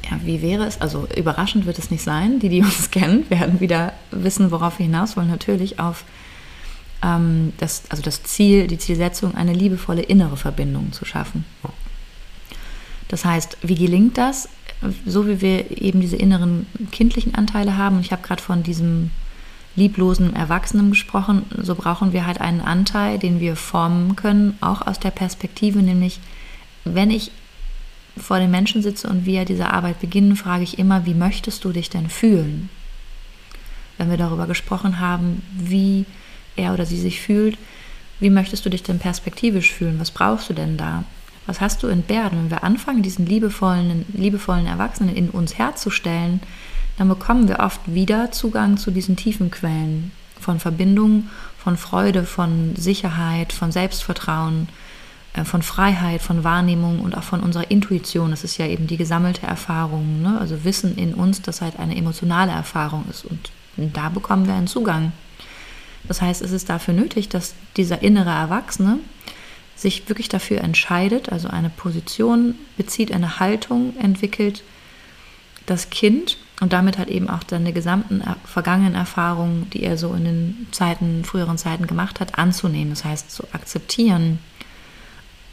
Ja, 0.09 0.20
wie 0.24 0.40
wäre 0.40 0.64
es? 0.64 0.80
Also 0.80 1.07
überraschend 1.16 1.66
wird 1.66 1.78
es 1.78 1.90
nicht 1.90 2.03
sein. 2.03 2.38
Die, 2.38 2.49
die 2.49 2.62
uns 2.62 2.90
kennen, 2.92 3.28
werden 3.28 3.61
wieder 3.61 3.92
wissen, 4.11 4.51
worauf 4.51 4.78
wir 4.78 4.86
hinaus 4.86 5.16
wollen. 5.16 5.28
Natürlich 5.28 5.80
auf 5.80 6.05
ähm, 7.03 7.53
das, 7.59 7.82
also 7.88 8.03
das 8.03 8.22
Ziel, 8.22 8.68
die 8.68 8.78
Zielsetzung, 8.78 9.34
eine 9.34 9.53
liebevolle 9.53 10.03
innere 10.03 10.36
Verbindung 10.36 10.92
zu 10.92 11.05
schaffen. 11.05 11.44
Das 13.09 13.24
heißt, 13.24 13.59
wie 13.62 13.74
gelingt 13.74 14.18
das? 14.18 14.49
so 15.07 15.26
wie 15.26 15.40
wir 15.40 15.82
eben 15.82 16.01
diese 16.01 16.16
inneren 16.16 16.66
kindlichen 16.92 17.34
Anteile 17.34 17.76
haben, 17.76 17.96
und 17.96 18.03
ich 18.03 18.12
habe 18.12 18.22
gerade 18.22 18.42
von 18.42 18.62
diesem 18.62 19.11
lieblosen 19.78 20.34
Erwachsenen 20.34 20.90
gesprochen, 20.90 21.46
so 21.56 21.74
brauchen 21.74 22.12
wir 22.12 22.26
halt 22.26 22.40
einen 22.40 22.60
Anteil, 22.60 23.18
den 23.18 23.40
wir 23.40 23.56
formen 23.56 24.16
können, 24.16 24.58
auch 24.60 24.86
aus 24.86 24.98
der 24.98 25.10
Perspektive, 25.10 25.78
nämlich 25.78 26.20
wenn 26.84 27.10
ich 27.10 27.30
vor 28.16 28.38
den 28.38 28.50
Menschen 28.50 28.82
sitze 28.82 29.08
und 29.08 29.24
wir 29.24 29.44
diese 29.44 29.70
Arbeit 29.70 30.00
beginnen, 30.00 30.36
frage 30.36 30.64
ich 30.64 30.78
immer, 30.78 31.06
wie 31.06 31.14
möchtest 31.14 31.64
du 31.64 31.72
dich 31.72 31.88
denn 31.88 32.08
fühlen? 32.10 32.68
Wenn 33.96 34.10
wir 34.10 34.16
darüber 34.16 34.46
gesprochen 34.46 35.00
haben, 35.00 35.42
wie 35.56 36.04
er 36.56 36.74
oder 36.74 36.84
sie 36.84 36.98
sich 36.98 37.20
fühlt, 37.20 37.56
wie 38.20 38.30
möchtest 38.30 38.66
du 38.66 38.70
dich 38.70 38.82
denn 38.82 38.98
perspektivisch 38.98 39.72
fühlen? 39.72 40.00
Was 40.00 40.10
brauchst 40.10 40.50
du 40.50 40.54
denn 40.54 40.76
da? 40.76 41.04
Was 41.46 41.60
hast 41.60 41.82
du 41.82 41.86
entbehrt? 41.86 42.32
wenn 42.32 42.50
wir 42.50 42.64
anfangen, 42.64 43.02
diesen 43.02 43.26
liebevollen, 43.26 44.04
liebevollen 44.12 44.66
Erwachsenen 44.66 45.14
in 45.14 45.30
uns 45.30 45.56
herzustellen, 45.56 46.40
dann 46.99 47.09
bekommen 47.09 47.49
wir 47.49 47.61
oft 47.61 47.80
wieder 47.86 48.32
Zugang 48.32 48.76
zu 48.76 48.90
diesen 48.90 49.16
tiefen 49.16 49.51
Quellen 49.53 50.11
von 50.40 50.59
Verbindung, 50.59 51.28
von 51.57 51.76
Freude, 51.76 52.24
von 52.24 52.74
Sicherheit, 52.76 53.53
von 53.53 53.70
Selbstvertrauen, 53.70 54.68
äh, 55.34 55.44
von 55.44 55.62
Freiheit, 55.62 56.20
von 56.20 56.42
Wahrnehmung 56.42 57.01
und 57.01 57.16
auch 57.16 57.22
von 57.22 57.40
unserer 57.40 57.70
Intuition. 57.70 58.30
Das 58.30 58.42
ist 58.42 58.59
ja 58.59 58.66
eben 58.66 58.88
die 58.88 58.96
gesammelte 58.96 59.46
Erfahrung, 59.46 60.22
ne? 60.22 60.38
also 60.40 60.64
Wissen 60.64 60.96
in 60.96 61.14
uns, 61.14 61.40
das 61.40 61.61
halt 61.61 61.78
eine 61.78 61.96
emotionale 61.96 62.53
Erfahrung 62.53 63.05
ist. 63.09 63.24
Und 63.24 63.51
da 63.76 64.09
bekommen 64.09 64.46
wir 64.46 64.55
einen 64.55 64.66
Zugang. 64.66 65.12
Das 66.09 66.20
heißt, 66.20 66.42
es 66.42 66.51
ist 66.51 66.68
dafür 66.68 66.94
nötig, 66.94 67.28
dass 67.28 67.55
dieser 67.76 68.03
innere 68.03 68.30
Erwachsene 68.30 68.99
sich 69.76 70.09
wirklich 70.09 70.28
dafür 70.28 70.62
entscheidet, 70.62 71.30
also 71.30 71.49
eine 71.49 71.70
Position 71.70 72.57
bezieht, 72.76 73.12
eine 73.12 73.38
Haltung 73.38 73.96
entwickelt, 73.99 74.64
das 75.66 75.90
Kind 75.90 76.38
und 76.61 76.72
damit 76.72 76.98
halt 76.98 77.09
eben 77.09 77.30
auch 77.30 77.42
seine 77.48 77.72
gesamten 77.72 78.22
vergangenen 78.44 78.94
Erfahrungen, 78.94 79.70
die 79.70 79.82
er 79.82 79.96
so 79.96 80.12
in 80.14 80.24
den 80.24 80.66
Zeiten, 80.72 81.24
früheren 81.24 81.59
Zeiten 81.59 81.86
gemacht 81.86 82.20
hat, 82.20 82.38
anzunehmen. 82.38 82.90
Das 82.90 83.04
heißt, 83.04 83.30
zu 83.30 83.44
akzeptieren, 83.52 84.40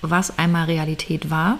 was 0.01 0.37
einmal 0.37 0.65
Realität 0.65 1.29
war, 1.29 1.59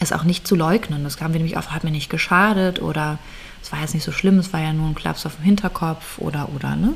es 0.00 0.12
auch 0.12 0.24
nicht 0.24 0.46
zu 0.46 0.56
leugnen. 0.56 1.04
Das 1.04 1.20
haben 1.20 1.34
wir 1.34 1.40
nämlich 1.40 1.58
oft, 1.58 1.72
hat 1.72 1.84
mir 1.84 1.90
nicht 1.90 2.10
geschadet 2.10 2.80
oder 2.80 3.18
es 3.62 3.70
war 3.72 3.80
jetzt 3.80 3.94
nicht 3.94 4.04
so 4.04 4.12
schlimm, 4.12 4.38
es 4.38 4.52
war 4.52 4.60
ja 4.60 4.72
nur 4.72 4.88
ein 4.88 4.94
Klaps 4.94 5.26
auf 5.26 5.36
dem 5.36 5.44
Hinterkopf 5.44 6.18
oder, 6.18 6.48
oder, 6.54 6.76
ne? 6.76 6.94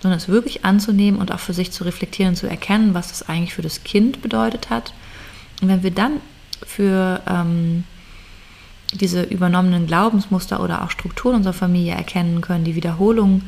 sondern 0.00 0.18
es 0.18 0.28
wirklich 0.28 0.64
anzunehmen 0.64 1.20
und 1.20 1.32
auch 1.32 1.40
für 1.40 1.52
sich 1.52 1.72
zu 1.72 1.84
reflektieren 1.84 2.34
zu 2.34 2.46
erkennen, 2.46 2.94
was 2.94 3.08
das 3.08 3.28
eigentlich 3.28 3.54
für 3.54 3.62
das 3.62 3.84
Kind 3.84 4.22
bedeutet 4.22 4.70
hat. 4.70 4.94
Und 5.60 5.68
wenn 5.68 5.82
wir 5.82 5.90
dann 5.90 6.20
für 6.66 7.20
ähm, 7.28 7.84
diese 8.92 9.22
übernommenen 9.22 9.86
Glaubensmuster 9.86 10.60
oder 10.60 10.82
auch 10.82 10.90
Strukturen 10.90 11.36
unserer 11.36 11.52
Familie 11.52 11.94
erkennen 11.94 12.40
können, 12.40 12.64
die 12.64 12.74
Wiederholung 12.74 13.42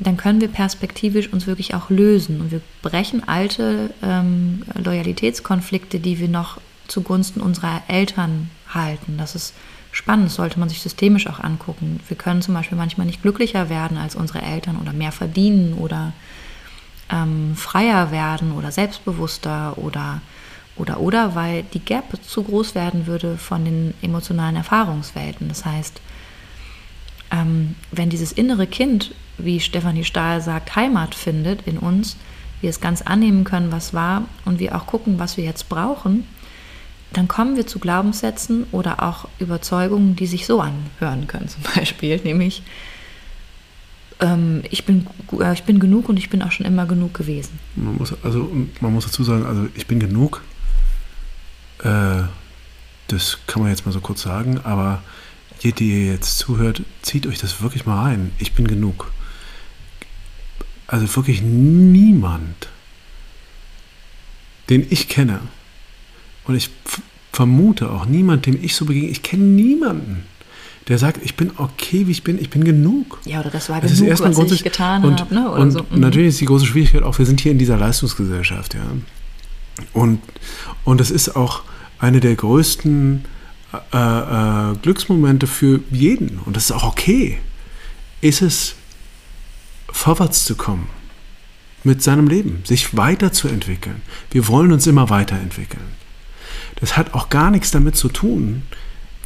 dann 0.00 0.16
können 0.16 0.40
wir 0.40 0.48
perspektivisch 0.48 1.28
uns 1.32 1.46
wirklich 1.46 1.74
auch 1.74 1.90
lösen 1.90 2.40
und 2.40 2.50
wir 2.50 2.62
brechen 2.82 3.28
alte 3.28 3.92
ähm, 4.02 4.62
Loyalitätskonflikte, 4.82 6.00
die 6.00 6.18
wir 6.18 6.28
noch 6.28 6.58
zugunsten 6.88 7.40
unserer 7.40 7.82
Eltern 7.86 8.50
halten. 8.68 9.16
Das 9.18 9.34
ist 9.34 9.54
spannend, 9.92 10.30
sollte 10.30 10.58
man 10.58 10.70
sich 10.70 10.80
systemisch 10.80 11.26
auch 11.26 11.38
angucken. 11.38 12.00
Wir 12.08 12.16
können 12.16 12.40
zum 12.40 12.54
Beispiel 12.54 12.78
manchmal 12.78 13.06
nicht 13.06 13.20
glücklicher 13.20 13.68
werden 13.68 13.98
als 13.98 14.16
unsere 14.16 14.40
Eltern 14.40 14.78
oder 14.80 14.92
mehr 14.94 15.12
verdienen 15.12 15.74
oder 15.74 16.14
ähm, 17.10 17.54
freier 17.54 18.10
werden 18.10 18.52
oder 18.52 18.72
selbstbewusster 18.72 19.76
oder 19.76 20.22
oder 20.76 21.00
oder, 21.00 21.34
weil 21.34 21.64
die 21.74 21.80
Gap 21.80 22.18
zu 22.22 22.42
groß 22.42 22.74
werden 22.74 23.06
würde 23.06 23.36
von 23.36 23.64
den 23.64 23.94
emotionalen 24.02 24.56
Erfahrungswelten. 24.56 25.48
Das 25.48 25.64
heißt, 25.64 26.00
ähm, 27.30 27.74
wenn 27.92 28.10
dieses 28.10 28.32
innere 28.32 28.66
Kind, 28.66 29.14
wie 29.38 29.60
Stefanie 29.60 30.04
Stahl 30.04 30.40
sagt, 30.40 30.76
Heimat 30.76 31.14
findet 31.14 31.66
in 31.66 31.78
uns, 31.78 32.16
wir 32.60 32.70
es 32.70 32.80
ganz 32.80 33.02
annehmen 33.02 33.44
können, 33.44 33.72
was 33.72 33.94
war 33.94 34.24
und 34.44 34.58
wir 34.58 34.74
auch 34.76 34.86
gucken, 34.86 35.18
was 35.18 35.36
wir 35.36 35.44
jetzt 35.44 35.68
brauchen, 35.68 36.24
dann 37.12 37.26
kommen 37.26 37.56
wir 37.56 37.66
zu 37.66 37.78
Glaubenssätzen 37.78 38.66
oder 38.70 39.02
auch 39.02 39.26
Überzeugungen, 39.38 40.16
die 40.16 40.26
sich 40.26 40.46
so 40.46 40.60
anhören 40.60 41.26
können, 41.26 41.48
zum 41.48 41.62
Beispiel, 41.74 42.20
nämlich 42.22 42.62
ähm, 44.20 44.62
ich, 44.70 44.84
bin, 44.84 45.06
äh, 45.40 45.54
ich 45.54 45.64
bin 45.64 45.80
genug 45.80 46.08
und 46.08 46.16
ich 46.18 46.30
bin 46.30 46.42
auch 46.42 46.52
schon 46.52 46.66
immer 46.66 46.86
genug 46.86 47.14
gewesen. 47.14 47.58
Man 47.74 47.96
muss, 47.96 48.14
also, 48.22 48.50
man 48.80 48.92
muss 48.92 49.06
dazu 49.06 49.24
sagen, 49.24 49.46
also 49.46 49.66
ich 49.74 49.86
bin 49.86 49.98
genug, 49.98 50.42
äh, 51.82 52.22
das 53.08 53.38
kann 53.46 53.62
man 53.62 53.70
jetzt 53.70 53.86
mal 53.86 53.92
so 53.92 54.00
kurz 54.00 54.22
sagen, 54.22 54.60
aber 54.64 55.02
ihr, 55.62 55.72
die 55.72 55.90
ihr 55.90 56.12
jetzt 56.12 56.38
zuhört, 56.38 56.82
zieht 57.02 57.26
euch 57.26 57.38
das 57.38 57.62
wirklich 57.62 57.86
mal 57.86 58.02
rein. 58.02 58.32
Ich 58.38 58.52
bin 58.52 58.66
genug. 58.66 59.12
Also 60.86 61.14
wirklich 61.16 61.42
niemand, 61.42 62.68
den 64.68 64.86
ich 64.90 65.08
kenne, 65.08 65.40
und 66.44 66.56
ich 66.56 66.70
vermute 67.32 67.90
auch 67.90 68.06
niemand, 68.06 68.46
dem 68.46 68.58
ich 68.62 68.74
so 68.74 68.84
begegne, 68.84 69.08
ich 69.08 69.22
kenne 69.22 69.44
niemanden, 69.44 70.24
der 70.88 70.98
sagt, 70.98 71.24
ich 71.24 71.36
bin 71.36 71.52
okay, 71.56 72.06
wie 72.08 72.10
ich 72.10 72.24
bin, 72.24 72.40
ich 72.40 72.50
bin 72.50 72.64
genug. 72.64 73.20
Ja, 73.24 73.40
oder 73.40 73.50
das 73.50 73.68
war 73.68 73.80
das 73.80 73.98
genug, 74.00 74.18
was 74.18 74.50
ich 74.50 74.64
getan 74.64 75.02
habe. 75.04 75.34
Ne? 75.34 75.48
und 75.48 75.70
so. 75.70 75.86
mhm. 75.88 76.00
natürlich 76.00 76.30
ist 76.30 76.40
die 76.40 76.46
große 76.46 76.66
Schwierigkeit 76.66 77.04
auch, 77.04 77.18
wir 77.18 77.26
sind 77.26 77.40
hier 77.40 77.52
in 77.52 77.58
dieser 77.58 77.76
Leistungsgesellschaft. 77.76 78.74
Ja. 78.74 78.80
Und, 79.92 80.20
und 80.84 81.00
das 81.00 81.10
ist 81.10 81.36
auch 81.36 81.62
eine 81.98 82.20
der 82.20 82.34
größten 82.34 83.24
äh, 83.92 83.96
äh, 83.96 84.76
Glücksmomente 84.82 85.46
für 85.46 85.80
jeden. 85.90 86.38
Und 86.38 86.56
das 86.56 86.64
ist 86.64 86.72
auch 86.72 86.84
okay. 86.84 87.38
Ist 88.20 88.42
es, 88.42 88.74
vorwärts 89.92 90.44
zu 90.44 90.54
kommen 90.54 90.88
mit 91.82 92.02
seinem 92.02 92.28
Leben, 92.28 92.62
sich 92.64 92.96
weiterzuentwickeln. 92.96 94.02
Wir 94.30 94.48
wollen 94.48 94.72
uns 94.72 94.86
immer 94.86 95.10
weiterentwickeln. 95.10 96.00
Das 96.76 96.96
hat 96.96 97.14
auch 97.14 97.28
gar 97.28 97.50
nichts 97.50 97.70
damit 97.70 97.96
zu 97.96 98.08
tun. 98.08 98.62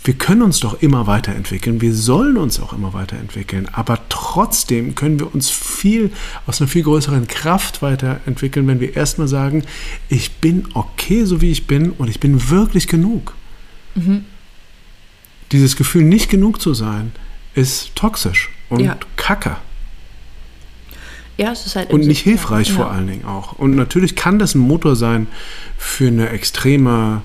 Wir 0.05 0.13
können 0.13 0.43
uns 0.43 0.61
doch 0.61 0.83
immer 0.83 1.07
weiterentwickeln, 1.07 1.81
wir 1.81 1.95
sollen 1.95 2.37
uns 2.37 2.61
auch 2.61 2.75
immer 2.75 2.93
weiterentwickeln, 2.93 3.71
aber 3.73 3.99
trotzdem 4.11 4.95
können 4.95 5.19
wir 5.19 5.35
uns 5.35 5.49
viel 5.49 6.13
aus 6.47 6.61
einer 6.61 6.69
viel 6.69 6.83
größeren 6.83 7.27
Kraft 7.27 7.81
weiterentwickeln, 7.81 8.67
wenn 8.67 8.81
wir 8.81 8.97
erstmal 8.97 9.29
sagen, 9.29 9.65
ich 10.11 10.33
bin 10.33 10.69
okay, 10.75 11.25
so 11.25 11.41
wie 11.41 11.51
ich 11.51 11.67
bin 11.67 11.91
und 11.91 12.09
ich 12.09 12.21
bin 12.21 12.51
wirklich 12.51 12.87
genug. 12.87 13.35
Mhm. 13.95 14.27
Dieses 15.53 15.75
Gefühl, 15.75 16.05
nicht 16.05 16.29
genug 16.29 16.61
zu 16.61 16.75
sein, 16.75 17.13
ist 17.55 17.97
toxisch 17.97 18.51
und 18.69 18.81
ja. 18.81 18.99
kacke. 19.17 19.57
Ja, 21.39 21.51
es 21.51 21.65
ist 21.65 21.77
halt 21.77 21.91
und 21.91 22.07
nicht 22.07 22.21
hilfreich 22.21 22.69
ja. 22.69 22.75
vor 22.75 22.91
allen 22.91 23.07
Dingen 23.07 23.25
auch. 23.25 23.53
Und 23.53 23.75
natürlich 23.75 24.17
kann 24.17 24.39
das 24.39 24.55
ein 24.55 24.61
Motor 24.61 24.97
sein 24.97 25.29
für 25.79 26.09
eine 26.09 26.29
extreme 26.29 27.23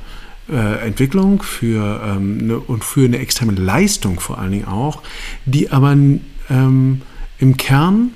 äh, 0.51 0.85
Entwicklung 0.85 1.41
für, 1.41 2.01
ähm, 2.05 2.39
eine, 2.41 2.59
und 2.59 2.83
für 2.83 3.05
eine 3.05 3.19
extreme 3.19 3.53
Leistung 3.53 4.19
vor 4.19 4.37
allen 4.37 4.51
Dingen 4.51 4.67
auch, 4.67 5.01
die 5.45 5.71
aber 5.71 5.91
ähm, 5.91 7.01
im 7.37 7.57
Kern, 7.57 8.11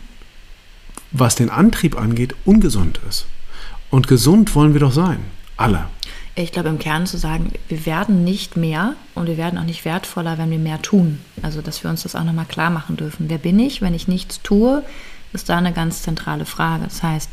was 1.12 1.36
den 1.36 1.50
Antrieb 1.50 2.00
angeht, 2.00 2.36
ungesund 2.46 3.00
ist. 3.10 3.26
Und 3.90 4.08
gesund 4.08 4.56
wollen 4.56 4.74
wir 4.74 4.80
doch 4.80 4.92
sein, 4.92 5.20
alle. 5.58 5.86
Ich 6.36 6.52
glaube, 6.52 6.70
im 6.70 6.80
Kern 6.80 7.06
zu 7.06 7.18
sagen, 7.18 7.52
wir 7.68 7.86
werden 7.86 8.24
nicht 8.24 8.58
mehr 8.58 8.96
und 9.14 9.28
wir 9.28 9.38
werden 9.38 9.60
auch 9.60 9.66
nicht 9.66 9.86
wertvoller, 9.86 10.40
wenn 10.40 10.50
wir 10.50 10.58
mehr 10.58 10.82
tun. 10.82 11.20
Also, 11.44 11.62
dass 11.62 11.84
wir 11.84 11.92
uns 11.92 12.02
das 12.02 12.16
auch 12.16 12.24
nochmal 12.24 12.46
klar 12.46 12.72
machen 12.72 12.98
dürfen. 12.98 13.30
Wer 13.30 13.38
bin 13.38 13.60
ich, 13.60 13.84
wenn 13.84 13.94
ich 13.94 14.08
nichts 14.08 14.42
tue, 14.42 14.84
ist 15.32 15.50
da 15.50 15.58
eine 15.58 15.74
ganz 15.74 16.02
zentrale 16.02 16.46
Frage. 16.46 16.86
Das 16.86 17.04
heißt, 17.04 17.30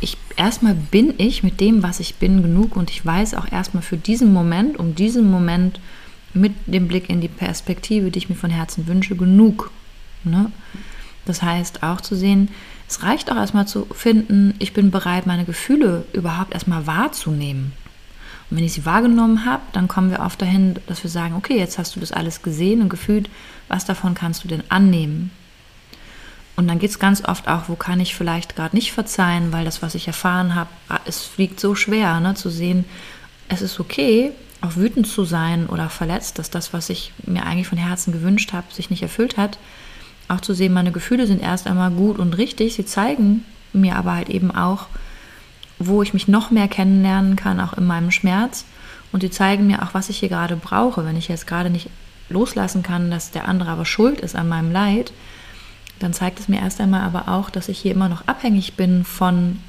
ich 0.00 0.16
erstmal 0.36 0.74
bin 0.74 1.14
ich 1.18 1.42
mit 1.42 1.60
dem, 1.60 1.82
was 1.82 2.00
ich 2.00 2.16
bin, 2.16 2.42
genug 2.42 2.76
und 2.76 2.90
ich 2.90 3.04
weiß 3.04 3.34
auch 3.34 3.50
erstmal 3.50 3.82
für 3.82 3.96
diesen 3.96 4.32
Moment, 4.32 4.78
um 4.78 4.94
diesen 4.94 5.30
Moment 5.30 5.80
mit 6.34 6.52
dem 6.66 6.88
Blick 6.88 7.08
in 7.08 7.20
die 7.20 7.28
Perspektive, 7.28 8.10
die 8.10 8.18
ich 8.18 8.28
mir 8.28 8.36
von 8.36 8.50
Herzen 8.50 8.86
wünsche, 8.86 9.16
genug. 9.16 9.70
Ne? 10.24 10.50
Das 11.24 11.42
heißt 11.42 11.82
auch 11.82 12.00
zu 12.00 12.14
sehen, 12.14 12.48
es 12.88 13.02
reicht 13.02 13.32
auch 13.32 13.36
erstmal 13.36 13.66
zu 13.66 13.86
finden, 13.86 14.54
ich 14.58 14.72
bin 14.72 14.90
bereit, 14.90 15.26
meine 15.26 15.44
Gefühle 15.44 16.04
überhaupt 16.12 16.54
erstmal 16.54 16.86
wahrzunehmen. 16.86 17.72
Und 18.48 18.58
wenn 18.58 18.64
ich 18.64 18.74
sie 18.74 18.86
wahrgenommen 18.86 19.44
habe, 19.44 19.62
dann 19.72 19.88
kommen 19.88 20.10
wir 20.10 20.20
oft 20.20 20.40
dahin, 20.40 20.76
dass 20.86 21.02
wir 21.02 21.10
sagen, 21.10 21.34
okay, 21.34 21.58
jetzt 21.58 21.78
hast 21.78 21.96
du 21.96 22.00
das 22.00 22.12
alles 22.12 22.42
gesehen 22.42 22.80
und 22.80 22.88
gefühlt, 22.88 23.28
was 23.68 23.84
davon 23.84 24.14
kannst 24.14 24.44
du 24.44 24.48
denn 24.48 24.62
annehmen? 24.68 25.32
Und 26.56 26.68
dann 26.68 26.78
geht 26.78 26.90
es 26.90 26.98
ganz 26.98 27.22
oft 27.22 27.48
auch, 27.48 27.68
wo 27.68 27.76
kann 27.76 28.00
ich 28.00 28.14
vielleicht 28.14 28.56
gerade 28.56 28.74
nicht 28.74 28.92
verzeihen, 28.92 29.52
weil 29.52 29.66
das, 29.66 29.82
was 29.82 29.94
ich 29.94 30.06
erfahren 30.06 30.54
habe, 30.54 30.70
ah, 30.88 31.00
es 31.04 31.22
fliegt 31.22 31.60
so 31.60 31.74
schwer, 31.74 32.18
ne, 32.20 32.34
zu 32.34 32.48
sehen, 32.48 32.86
es 33.48 33.60
ist 33.60 33.78
okay, 33.78 34.32
auch 34.62 34.76
wütend 34.76 35.06
zu 35.06 35.24
sein 35.24 35.66
oder 35.66 35.90
verletzt, 35.90 36.38
dass 36.38 36.50
das, 36.50 36.72
was 36.72 36.88
ich 36.88 37.12
mir 37.24 37.44
eigentlich 37.44 37.68
von 37.68 37.78
Herzen 37.78 38.12
gewünscht 38.12 38.54
habe, 38.54 38.72
sich 38.72 38.88
nicht 38.88 39.02
erfüllt 39.02 39.36
hat. 39.36 39.58
Auch 40.28 40.40
zu 40.40 40.54
sehen, 40.54 40.72
meine 40.72 40.92
Gefühle 40.92 41.26
sind 41.26 41.42
erst 41.42 41.66
einmal 41.66 41.90
gut 41.90 42.18
und 42.18 42.36
richtig, 42.38 42.74
sie 42.74 42.86
zeigen 42.86 43.44
mir 43.72 43.96
aber 43.96 44.14
halt 44.14 44.30
eben 44.30 44.50
auch, 44.50 44.86
wo 45.78 46.02
ich 46.02 46.14
mich 46.14 46.26
noch 46.26 46.50
mehr 46.50 46.68
kennenlernen 46.68 47.36
kann, 47.36 47.60
auch 47.60 47.74
in 47.74 47.84
meinem 47.84 48.10
Schmerz. 48.10 48.64
Und 49.12 49.20
sie 49.20 49.30
zeigen 49.30 49.66
mir 49.66 49.82
auch, 49.82 49.92
was 49.92 50.08
ich 50.08 50.18
hier 50.18 50.30
gerade 50.30 50.56
brauche. 50.56 51.04
Wenn 51.04 51.16
ich 51.16 51.28
jetzt 51.28 51.46
gerade 51.46 51.70
nicht 51.70 51.90
loslassen 52.28 52.82
kann, 52.82 53.10
dass 53.10 53.30
der 53.30 53.46
andere 53.46 53.70
aber 53.70 53.84
schuld 53.84 54.20
ist 54.20 54.34
an 54.34 54.48
meinem 54.48 54.72
Leid, 54.72 55.12
dann 55.98 56.12
zeigt 56.12 56.40
es 56.40 56.48
mir 56.48 56.60
erst 56.60 56.80
einmal 56.80 57.02
aber 57.02 57.28
auch, 57.28 57.50
dass 57.50 57.68
ich 57.68 57.78
hier 57.78 57.92
immer 57.92 58.08
noch 58.08 58.26
abhängig 58.26 58.74
bin 58.74 59.04
von, 59.04 59.60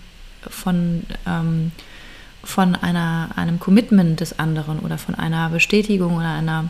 von, 0.50 1.04
ähm, 1.26 1.72
von 2.44 2.76
einer, 2.76 3.30
einem 3.36 3.60
Commitment 3.60 4.20
des 4.20 4.38
anderen 4.40 4.80
oder 4.80 4.98
von 4.98 5.16
einer 5.16 5.50
Bestätigung 5.50 6.18
oder 6.18 6.34
einer, 6.34 6.70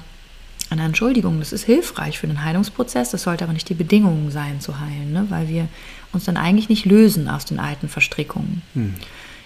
einer 0.69 0.85
Entschuldigung. 0.85 1.39
Das 1.39 1.53
ist 1.53 1.63
hilfreich 1.63 2.19
für 2.19 2.27
den 2.27 2.43
Heilungsprozess, 2.43 3.11
das 3.11 3.23
sollte 3.23 3.43
aber 3.43 3.53
nicht 3.53 3.69
die 3.69 3.73
Bedingung 3.73 4.29
sein 4.31 4.61
zu 4.61 4.79
heilen, 4.79 5.11
ne? 5.11 5.25
weil 5.29 5.47
wir 5.47 5.67
uns 6.13 6.25
dann 6.25 6.37
eigentlich 6.37 6.69
nicht 6.69 6.85
lösen 6.85 7.27
aus 7.27 7.45
den 7.45 7.59
alten 7.59 7.89
Verstrickungen. 7.89 8.61
Hm. 8.73 8.95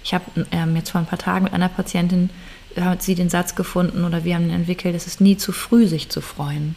Ich 0.04 0.14
habe 0.14 0.26
ähm, 0.52 0.76
jetzt 0.76 0.90
vor 0.90 1.00
ein 1.00 1.08
paar 1.08 1.20
Tagen 1.20 1.46
mit 1.46 1.54
einer 1.54 1.70
Patientin, 1.70 2.32
hat 2.80 3.04
sie 3.04 3.16
den 3.16 3.30
Satz 3.30 3.56
gefunden 3.56 4.06
oder 4.06 4.24
wir 4.24 4.36
haben 4.36 4.46
ihn 4.46 4.56
entwickelt, 4.56 4.96
es 4.96 5.06
ist 5.06 5.22
nie 5.22 5.38
zu 5.38 5.52
früh, 5.52 5.88
sich 5.88 6.10
zu 6.10 6.22
freuen 6.22 6.76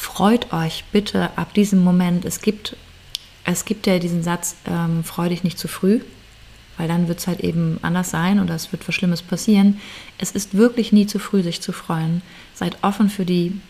freut 0.00 0.52
euch 0.52 0.84
bitte 0.92 1.36
ab 1.36 1.52
diesem 1.52 1.84
Moment. 1.84 2.24
Es 2.24 2.40
gibt, 2.40 2.74
es 3.44 3.66
gibt 3.66 3.86
ja 3.86 3.98
diesen 3.98 4.22
Satz, 4.22 4.56
ähm, 4.66 5.04
freu 5.04 5.28
dich 5.28 5.44
nicht 5.44 5.58
zu 5.58 5.68
früh, 5.68 6.00
weil 6.78 6.88
dann 6.88 7.06
wird 7.06 7.18
es 7.18 7.26
halt 7.26 7.40
eben 7.40 7.78
anders 7.82 8.10
sein 8.10 8.40
oder 8.40 8.54
es 8.54 8.72
wird 8.72 8.88
was 8.88 8.94
Schlimmes 8.94 9.20
passieren. 9.20 9.78
Es 10.16 10.30
ist 10.30 10.56
wirklich 10.56 10.92
nie 10.92 11.06
zu 11.06 11.18
früh, 11.18 11.42
sich 11.42 11.60
zu 11.60 11.72
freuen. 11.72 12.22
Seid 12.54 12.78
offen 12.82 13.10
für 13.10 13.26
die 13.26 13.60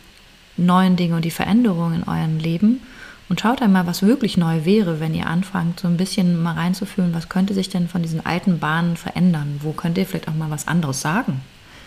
neuen 0.56 0.94
Dinge 0.94 1.16
und 1.16 1.24
die 1.24 1.32
Veränderungen 1.32 2.02
in 2.02 2.08
eurem 2.08 2.38
Leben 2.38 2.80
und 3.28 3.40
schaut 3.40 3.60
einmal, 3.60 3.88
was 3.88 4.02
wirklich 4.02 4.36
neu 4.36 4.64
wäre, 4.64 5.00
wenn 5.00 5.14
ihr 5.14 5.26
anfangt, 5.26 5.80
so 5.80 5.88
ein 5.88 5.96
bisschen 5.96 6.40
mal 6.40 6.54
reinzufühlen, 6.54 7.12
was 7.12 7.28
könnte 7.28 7.54
sich 7.54 7.68
denn 7.68 7.88
von 7.88 8.02
diesen 8.02 8.24
alten 8.24 8.60
Bahnen 8.60 8.96
verändern? 8.96 9.58
Wo 9.62 9.72
könnt 9.72 9.98
ihr 9.98 10.06
vielleicht 10.06 10.28
auch 10.28 10.34
mal 10.34 10.50
was 10.50 10.68
anderes 10.68 11.00
sagen, 11.00 11.40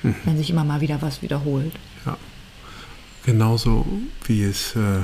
mhm. 0.03 0.15
wenn 0.25 0.37
sich 0.37 0.49
immer 0.49 0.65
mal 0.65 0.81
wieder 0.81 1.01
was 1.01 1.21
wiederholt? 1.21 1.71
Ja. 2.05 2.17
Genauso 3.25 3.85
wie 4.25 4.43
es 4.43 4.75
äh, 4.75 4.99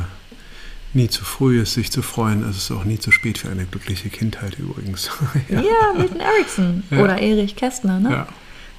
nie 0.93 1.07
zu 1.07 1.23
früh 1.23 1.61
ist, 1.61 1.73
sich 1.73 1.91
zu 1.91 2.01
freuen, 2.01 2.47
ist 2.49 2.57
es 2.57 2.71
auch 2.71 2.83
nie 2.83 2.99
zu 2.99 3.11
spät 3.11 3.37
für 3.37 3.49
eine 3.49 3.65
glückliche 3.65 4.09
Kindheit 4.09 4.57
übrigens. 4.59 5.09
ja. 5.49 5.61
ja, 5.61 5.93
Milton 5.97 6.19
Erickson 6.19 6.83
ja. 6.89 6.99
oder 6.99 7.19
Erich 7.19 7.55
Kästner, 7.55 7.99
ne? 7.99 8.11
Ja. 8.11 8.27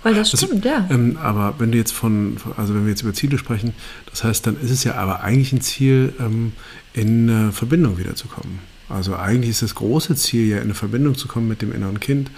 Weil 0.03 0.15
das 0.15 0.31
stimmt, 0.31 0.65
das, 0.65 0.73
ja. 0.73 0.89
Ähm, 0.91 1.19
aber 1.19 1.55
wenn 1.59 1.73
du 1.73 1.79
jetzt 1.79 1.93
von, 1.93 2.39
also 2.57 2.75
wenn 2.75 2.85
wir 2.85 2.91
jetzt 2.91 3.03
über 3.03 3.13
Ziele 3.13 3.37
sprechen, 3.37 3.75
das 4.09 4.25
heißt, 4.25 4.47
dann 4.47 4.59
ist 4.61 4.71
es 4.71 4.83
ja 4.85 4.95
aber 4.95 5.23
eigentlich 5.23 5.53
ein 5.53 5.61
Ziel, 5.61 6.15
ähm, 6.19 6.53
in 6.95 7.29
äh, 7.29 7.53
Verbindung 7.53 7.99
wiederzukommen. 7.99 8.61
Also 8.89 9.15
eigentlich 9.15 9.51
ist 9.51 9.63
das 9.63 9.75
große 9.75 10.17
Ziel 10.17 10.49
ja 10.49 10.57
in 10.57 10.65
eine 10.65 10.75
Verbindung 10.75 11.17
zu 11.17 11.29
kommen 11.29 11.49
mit 11.49 11.63
dem 11.63 11.73
inneren 11.73 12.01
Kind 12.01 12.31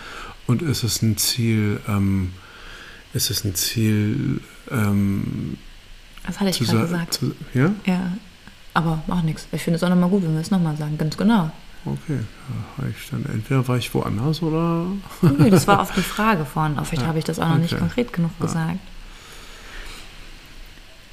und 0.46 0.60
ist 0.60 0.82
es 0.82 1.02
ein 1.02 1.16
Ziel, 1.16 1.80
ähm, 1.88 2.32
ist 3.14 3.30
es 3.30 3.44
ein 3.44 3.54
Ziel, 3.54 4.40
ähm, 4.70 5.56
das 6.26 6.38
hatte 6.40 6.50
ich 6.50 6.58
gerade 6.60 6.80
gesagt. 6.80 7.14
Zu, 7.14 7.34
ja? 7.54 7.70
Ja. 7.84 8.12
Aber 8.74 9.02
macht 9.06 9.24
nichts. 9.24 9.46
Ich 9.52 9.62
finde 9.62 9.76
es 9.76 9.82
auch 9.82 9.88
nochmal 9.90 10.08
gut, 10.08 10.22
wenn 10.22 10.32
wir 10.34 10.40
es 10.40 10.50
nochmal 10.50 10.76
sagen. 10.76 10.96
Ganz 10.98 11.16
genau. 11.16 11.50
okay. 11.84 12.20
Da 12.78 12.84
ich 12.88 13.10
dann, 13.10 13.26
entweder 13.26 13.66
war 13.68 13.76
ich 13.76 13.92
woanders 13.94 14.40
oder. 14.42 14.86
Okay, 15.22 15.50
das 15.50 15.66
war 15.66 15.80
oft 15.82 15.96
die 15.96 16.00
Frage 16.02 16.44
von, 16.44 16.74
vielleicht 16.84 17.02
Ja, 17.02 17.08
habe 17.08 17.18
ich 17.18 17.24
das 17.24 17.38
auch 17.38 17.48
noch 17.48 17.58
nicht 17.58 17.72
okay. 17.72 17.80
konkret 17.80 18.12
genug 18.12 18.30
Ja. 18.40 18.46
gesagt. 18.46 18.78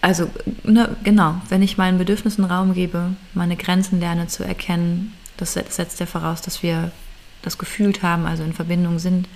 Also, 0.01 0.29
ne, 0.63 0.95
genau, 1.03 1.41
wenn 1.49 1.61
ich 1.61 1.77
meinen 1.77 1.97
Bedürfnissen 1.97 2.45
Raum 2.45 2.73
gebe, 2.73 3.11
meine 3.33 3.57
Grenzen 3.57 3.99
lerne 3.99 4.27
zu 4.27 4.43
erkennen, 4.43 5.13
das 5.35 5.53
set- 5.53 5.73
setzt 5.73 5.99
ja 5.99 6.05
voraus, 6.05 6.41
dass 6.41 6.63
wir 6.63 6.91
das 7.41 7.57
gefühlt 7.57 8.01
haben, 8.01 8.25
also 8.25 8.43
in 8.43 8.53
Verbindung 8.53 8.99
sind. 8.99 9.27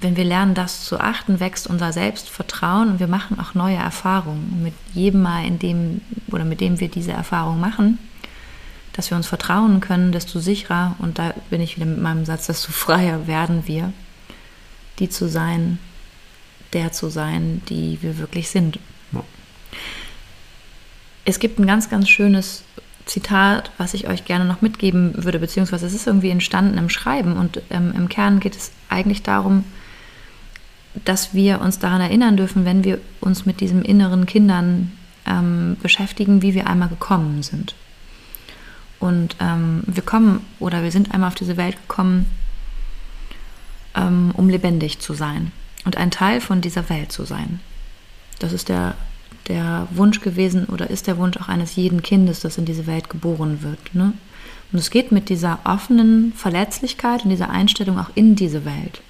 Wenn 0.00 0.16
wir 0.16 0.24
lernen, 0.24 0.54
das 0.54 0.84
zu 0.84 1.00
achten, 1.00 1.40
wächst 1.40 1.66
unser 1.66 1.92
Selbstvertrauen 1.92 2.90
und 2.90 3.00
wir 3.00 3.08
machen 3.08 3.40
auch 3.40 3.54
neue 3.54 3.76
Erfahrungen. 3.76 4.50
Und 4.52 4.62
mit 4.62 4.74
jedem 4.94 5.22
Mal, 5.22 5.44
in 5.44 5.58
dem 5.58 6.00
oder 6.28 6.44
mit 6.44 6.60
dem 6.60 6.78
wir 6.78 6.88
diese 6.88 7.12
Erfahrung 7.12 7.58
machen, 7.58 7.98
dass 8.92 9.10
wir 9.10 9.16
uns 9.16 9.26
vertrauen 9.26 9.80
können, 9.80 10.12
desto 10.12 10.38
sicherer, 10.38 10.94
und 10.98 11.18
da 11.18 11.34
bin 11.50 11.60
ich 11.60 11.76
wieder 11.76 11.86
mit 11.86 12.00
meinem 12.00 12.24
Satz, 12.24 12.46
desto 12.46 12.70
freier 12.72 13.26
werden 13.26 13.66
wir, 13.66 13.92
die 14.98 15.08
zu 15.08 15.28
sein, 15.28 15.78
der 16.72 16.92
zu 16.92 17.08
sein, 17.08 17.62
die 17.68 17.98
wir 18.02 18.18
wirklich 18.18 18.50
sind. 18.50 18.78
Ja. 19.12 19.24
Es 21.24 21.38
gibt 21.38 21.58
ein 21.58 21.66
ganz, 21.66 21.90
ganz 21.90 22.08
schönes 22.08 22.64
Zitat, 23.06 23.70
was 23.78 23.94
ich 23.94 24.08
euch 24.08 24.24
gerne 24.24 24.44
noch 24.44 24.60
mitgeben 24.60 25.24
würde, 25.24 25.38
beziehungsweise 25.38 25.86
es 25.86 25.94
ist 25.94 26.06
irgendwie 26.06 26.30
entstanden 26.30 26.78
im 26.78 26.88
Schreiben 26.88 27.36
und 27.36 27.60
ähm, 27.70 27.92
im 27.96 28.08
Kern 28.08 28.40
geht 28.40 28.56
es 28.56 28.72
eigentlich 28.88 29.22
darum, 29.22 29.64
dass 31.04 31.34
wir 31.34 31.60
uns 31.60 31.78
daran 31.78 32.00
erinnern 32.00 32.36
dürfen, 32.36 32.64
wenn 32.64 32.84
wir 32.84 32.98
uns 33.20 33.46
mit 33.46 33.60
diesen 33.60 33.84
inneren 33.84 34.26
Kindern 34.26 34.92
ähm, 35.26 35.76
beschäftigen, 35.82 36.42
wie 36.42 36.54
wir 36.54 36.66
einmal 36.66 36.88
gekommen 36.88 37.42
sind. 37.42 37.74
Und 39.00 39.36
ähm, 39.40 39.82
wir 39.86 40.02
kommen 40.02 40.44
oder 40.60 40.82
wir 40.82 40.92
sind 40.92 41.12
einmal 41.12 41.28
auf 41.28 41.34
diese 41.34 41.56
Welt 41.56 41.76
gekommen, 41.76 42.26
ähm, 43.96 44.32
um 44.34 44.48
lebendig 44.48 45.00
zu 45.00 45.14
sein 45.14 45.50
und 45.84 45.96
ein 45.96 46.10
Teil 46.10 46.40
von 46.40 46.60
dieser 46.60 46.88
Welt 46.88 47.10
zu 47.10 47.24
sein. 47.24 47.60
Das 48.38 48.52
ist 48.52 48.68
der, 48.68 48.94
der 49.48 49.88
Wunsch 49.90 50.20
gewesen 50.20 50.66
oder 50.66 50.90
ist 50.90 51.06
der 51.06 51.18
Wunsch 51.18 51.36
auch 51.36 51.48
eines 51.48 51.76
jeden 51.76 52.02
Kindes, 52.02 52.40
das 52.40 52.58
in 52.58 52.64
diese 52.64 52.86
Welt 52.86 53.10
geboren 53.10 53.62
wird. 53.62 53.94
Ne? 53.94 54.12
Und 54.72 54.78
es 54.78 54.90
geht 54.90 55.12
mit 55.12 55.28
dieser 55.28 55.58
offenen 55.64 56.32
Verletzlichkeit 56.32 57.24
und 57.24 57.30
dieser 57.30 57.50
Einstellung 57.50 57.98
auch 57.98 58.10
in 58.14 58.36
diese 58.36 58.64
Welt. 58.64 59.02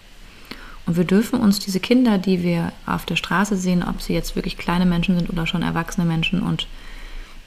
Und 0.86 0.96
wir 0.96 1.04
dürfen 1.04 1.38
uns 1.38 1.60
diese 1.60 1.78
Kinder, 1.78 2.18
die 2.18 2.42
wir 2.42 2.72
auf 2.86 3.04
der 3.04 3.16
Straße 3.16 3.56
sehen, 3.56 3.84
ob 3.84 4.02
sie 4.02 4.14
jetzt 4.14 4.34
wirklich 4.34 4.58
kleine 4.58 4.86
Menschen 4.86 5.16
sind 5.16 5.30
oder 5.30 5.46
schon 5.46 5.62
erwachsene 5.62 6.06
Menschen 6.06 6.42
und 6.42 6.66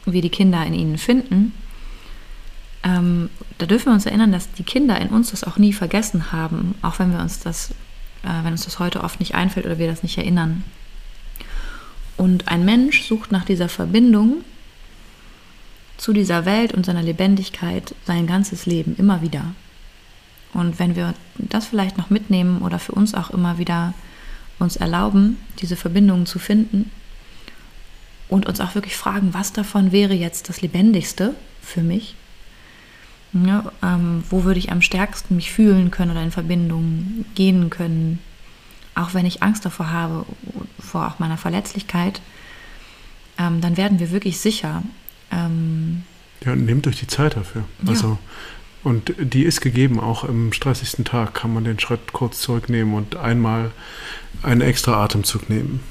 wir 0.06 0.22
die 0.22 0.30
Kinder 0.30 0.66
in 0.66 0.74
ihnen 0.74 0.98
finden, 0.98 1.52
ähm, 2.86 3.30
da 3.58 3.66
dürfen 3.66 3.88
wir 3.88 3.94
uns 3.94 4.06
erinnern, 4.06 4.32
dass 4.32 4.52
die 4.52 4.64
Kinder 4.64 5.02
in 5.02 5.10
uns 5.10 5.32
das 5.32 5.44
auch 5.44 5.58
nie 5.58 5.74
vergessen 5.74 6.32
haben, 6.32 6.76
auch 6.84 7.00
wenn 7.00 7.12
wir 7.12 7.20
uns 7.20 7.40
das, 7.40 7.72
äh, 8.24 8.44
wenn 8.44 8.52
uns 8.52 8.66
das 8.66 8.80
heute 8.80 9.04
oft 9.04 9.20
nicht 9.20 9.34
einfällt 9.34 9.66
oder 9.66 9.80
wir 9.80 9.88
das 9.88 10.04
nicht 10.04 10.18
erinnern. 10.18 10.64
Und 12.18 12.48
ein 12.48 12.66
Mensch 12.66 13.04
sucht 13.04 13.32
nach 13.32 13.46
dieser 13.46 13.70
Verbindung 13.70 14.44
zu 15.98 16.14
dieser 16.14 16.46
Welt 16.46 16.74
und 16.74 16.86
seiner 16.86 17.04
Lebendigkeit 17.04 17.96
sein 18.06 18.28
ganzes 18.28 18.66
Leben 18.66 18.96
immer 18.98 19.22
wieder. 19.22 19.54
Und 20.54 20.80
wenn 20.80 20.96
wir 20.96 21.14
das 21.38 21.68
vielleicht 21.68 21.98
noch 21.98 22.10
mitnehmen 22.10 22.62
oder 22.62 22.80
für 22.80 22.94
uns 22.94 23.14
auch 23.14 23.30
immer 23.32 23.58
wieder 23.58 23.94
uns 24.60 24.78
erlauben, 24.78 25.38
diese 25.60 25.76
Verbindungen 25.76 26.26
zu 26.26 26.40
finden 26.40 26.90
und 28.30 28.46
uns 28.46 28.62
auch 28.62 28.76
wirklich 28.76 28.96
fragen, 28.96 29.34
was 29.34 29.52
davon 29.52 29.92
wäre 29.92 30.14
jetzt 30.14 30.48
das 30.48 30.62
Lebendigste 30.62 31.36
für 31.62 31.82
mich, 31.82 32.16
ja, 33.34 33.70
ähm, 33.84 34.24
wo 34.30 34.46
würde 34.46 34.60
ich 34.60 34.72
am 34.72 34.82
stärksten 34.82 35.36
mich 35.36 35.52
fühlen 35.52 35.92
können 35.92 36.12
oder 36.12 36.24
in 36.24 36.32
Verbindung 36.32 37.26
gehen 37.36 37.70
können, 37.70 38.20
auch 38.96 39.14
wenn 39.14 39.26
ich 39.26 39.44
Angst 39.44 39.66
davor 39.66 39.92
habe, 39.92 40.26
vor 40.80 41.08
auch 41.08 41.20
meiner 41.20 41.38
Verletzlichkeit, 41.38 42.22
ähm, 43.38 43.62
dann 43.62 43.78
werden 43.78 44.00
wir 44.00 44.12
wirklich 44.12 44.40
sicher. 44.40 44.84
Ähm, 45.32 46.04
Ja, 46.46 46.56
nehmt 46.56 46.88
euch 46.88 47.00
die 47.00 47.08
Zeit 47.08 47.36
dafür. 47.36 47.66
Ja. 47.84 47.90
Also, 47.90 48.18
und 48.84 49.14
die 49.18 49.44
ist 49.44 49.62
gegeben, 49.62 50.00
auch 50.00 50.24
im 50.24 50.54
stressigsten 50.54 51.06
Tag 51.06 51.34
kann 51.34 51.54
man 51.54 51.64
den 51.64 51.80
Schritt 51.80 52.14
kurz 52.14 52.40
zurücknehmen 52.40 52.94
und 52.94 53.16
einmal 53.16 53.72
einen 54.44 54.62
extra 54.62 55.04
Atemzug 55.04 55.50
nehmen. 55.50 55.82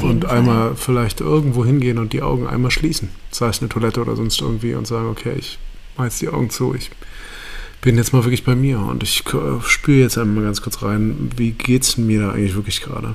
Und 0.00 0.24
Fall. 0.24 0.38
einmal 0.38 0.76
vielleicht 0.76 1.20
irgendwo 1.20 1.64
hingehen 1.64 1.98
und 1.98 2.12
die 2.12 2.22
Augen 2.22 2.46
einmal 2.46 2.70
schließen. 2.70 3.10
Sei 3.32 3.48
es 3.48 3.60
eine 3.60 3.68
Toilette 3.68 4.00
oder 4.00 4.14
sonst 4.14 4.40
irgendwie 4.40 4.74
und 4.74 4.86
sagen, 4.86 5.08
okay, 5.08 5.34
ich 5.36 5.58
mache 5.96 6.06
jetzt 6.06 6.20
die 6.20 6.28
Augen 6.28 6.50
zu, 6.50 6.74
ich 6.74 6.90
bin 7.82 7.96
jetzt 7.96 8.12
mal 8.12 8.24
wirklich 8.24 8.44
bei 8.44 8.54
mir 8.54 8.78
und 8.80 9.02
ich 9.02 9.24
k- 9.24 9.60
spüre 9.66 10.00
jetzt 10.00 10.16
einmal 10.16 10.44
ganz 10.44 10.62
kurz 10.62 10.82
rein, 10.82 11.30
wie 11.36 11.50
geht's 11.50 11.96
denn 11.96 12.06
mir 12.06 12.20
da 12.22 12.30
eigentlich 12.32 12.54
wirklich 12.54 12.80
gerade? 12.80 13.14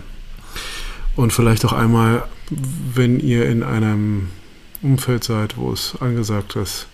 Und 1.16 1.34
vielleicht 1.34 1.66
auch 1.66 1.74
einmal, 1.74 2.24
wenn 2.94 3.20
ihr 3.20 3.50
in 3.50 3.64
einem 3.64 4.30
Umfeld 4.84 5.24
seid, 5.24 5.58
wo 5.58 5.72
es 5.74 5.96
angesagt 6.00 6.56
ist, 6.56 6.88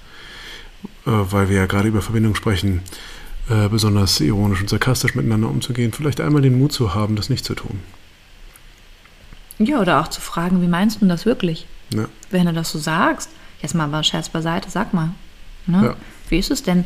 äh, 1.05 1.09
weil 1.11 1.49
wir 1.49 1.57
ja 1.57 1.65
gerade 1.65 1.89
über 1.89 2.01
Verbindung 2.01 2.35
sprechen, 2.35 2.81
äh, 3.49 3.67
besonders 3.67 4.19
ironisch 4.21 4.61
und 4.61 4.69
sarkastisch 4.69 5.15
miteinander 5.15 5.49
umzugehen, 5.49 5.91
vielleicht 5.91 6.21
einmal 6.21 6.41
den 6.41 6.57
Mut 6.57 6.71
zu 6.71 6.93
haben, 6.95 7.15
das 7.17 7.29
nicht 7.29 7.43
zu 7.43 7.55
tun. 7.55 7.79
ja, 9.59 9.79
oder 9.81 9.99
auch 10.01 10.07
zu 10.07 10.21
fragen, 10.21 10.61
wie 10.61 10.67
meinst 10.67 11.01
du 11.01 11.05
das 11.07 11.25
wirklich? 11.25 11.67
Ja. 11.93 12.05
Wenn 12.31 12.45
du 12.45 12.53
das 12.53 12.71
so 12.71 12.79
sagst, 12.79 13.29
jetzt 13.61 13.75
mal 13.75 13.85
aber 13.85 14.03
Scherz 14.03 14.29
beiseite, 14.29 14.69
sag 14.69 14.93
mal. 14.93 15.09
Ne? 15.67 15.83
Ja. 15.83 15.95
Wie 16.29 16.39
ist 16.39 16.51
es 16.51 16.63
denn, 16.63 16.85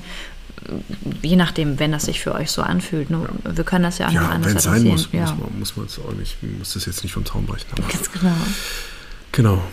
je 1.22 1.36
nachdem, 1.36 1.80
wenn 1.80 1.92
das 1.92 2.06
sich 2.06 2.20
für 2.20 2.34
euch 2.34 2.52
so 2.52 2.62
anfühlt? 2.62 3.10
Ne? 3.10 3.28
Wir 3.44 3.64
können 3.64 3.84
das 3.84 3.98
ja 4.00 4.08
auch 4.08 4.12
noch 4.12 4.22
Ja, 4.22 4.30
anders 4.30 4.64
sein 4.64 4.74
adressieren. 4.88 4.92
muss, 4.92 5.10
ja. 5.12 5.22
muss 5.22 5.38
man, 5.40 5.60
muss 5.60 5.78
man 5.78 5.86
es 5.86 6.00
auch 6.00 6.14
nicht, 6.14 6.38
muss 6.58 6.74
das 6.74 6.86
jetzt 6.86 7.04
nicht 7.04 7.14
vom 7.14 7.26
Zaun 7.26 7.46
brechen. 7.46 7.68
Ganz 7.76 8.12
genau. 8.12 8.34
genau. 9.32 9.64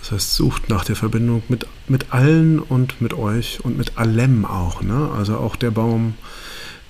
Das 0.00 0.10
heißt, 0.12 0.34
sucht 0.34 0.68
nach 0.68 0.84
der 0.84 0.96
Verbindung 0.96 1.42
mit, 1.48 1.66
mit 1.86 2.12
allen 2.12 2.58
und 2.58 3.00
mit 3.00 3.14
euch 3.14 3.64
und 3.64 3.78
mit 3.78 3.98
allem 3.98 4.44
auch. 4.44 4.82
Ne? 4.82 5.10
Also 5.16 5.36
auch 5.38 5.54
der 5.54 5.70
Baum, 5.70 6.14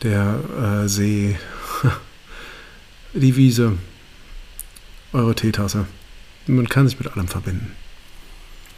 der 0.02 0.82
äh, 0.84 0.88
See, 0.88 1.38
die 3.12 3.36
Wiese, 3.36 3.74
eure 5.12 5.34
Teetasse. 5.34 5.86
Man 6.46 6.68
kann 6.68 6.88
sich 6.88 6.98
mit 6.98 7.12
allem 7.12 7.28
verbinden. 7.28 7.72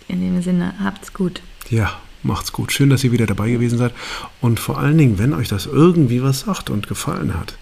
In 0.08 0.20
dem 0.20 0.42
Sinne, 0.42 0.74
habt's 0.82 1.12
gut. 1.14 1.40
Ja, 1.70 1.98
macht's 2.24 2.52
gut. 2.52 2.72
Schön, 2.72 2.90
dass 2.90 3.04
ihr 3.04 3.12
wieder 3.12 3.26
dabei 3.26 3.50
gewesen 3.50 3.78
seid. 3.78 3.92
Und 4.40 4.60
vor 4.60 4.78
allen 4.78 4.98
Dingen, 4.98 5.18
wenn 5.18 5.32
euch 5.32 5.48
das 5.48 5.66
irgendwie 5.66 6.22
was 6.22 6.40
sagt 6.40 6.70
und 6.70 6.88
gefallen 6.88 7.34
hat, 7.38 7.56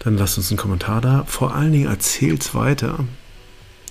dann 0.00 0.16
lasst 0.16 0.36
uns 0.38 0.50
einen 0.50 0.58
Kommentar 0.58 1.00
da. 1.00 1.24
Vor 1.26 1.54
allen 1.54 1.72
Dingen 1.72 1.86
erzählt's 1.86 2.54
weiter. 2.54 3.00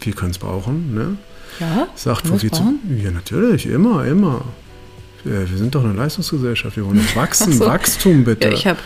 Wir 0.01 0.13
können 0.13 0.31
es 0.31 0.39
brauchen, 0.39 0.93
ne? 0.93 1.17
Ja? 1.59 1.88
Sagt, 1.95 2.29
wo 2.29 2.41
wir 2.41 2.51
zu. 2.51 2.79
Ja, 2.97 3.11
natürlich, 3.11 3.65
immer, 3.65 4.05
immer. 4.05 4.45
Ja, 5.23 5.49
wir 5.49 5.57
sind 5.57 5.76
doch 5.76 5.84
eine 5.84 5.93
Leistungsgesellschaft. 5.93 6.76
Wir 6.77 6.85
wollen 6.85 6.98
doch 7.06 7.15
wachsen. 7.22 7.52
Ach 7.53 7.57
so. 7.57 7.65
Wachstum 7.68 8.23
bitte. 8.23 8.48
Ja, 8.48 8.53
ich 8.53 8.65
habe, 8.65 8.80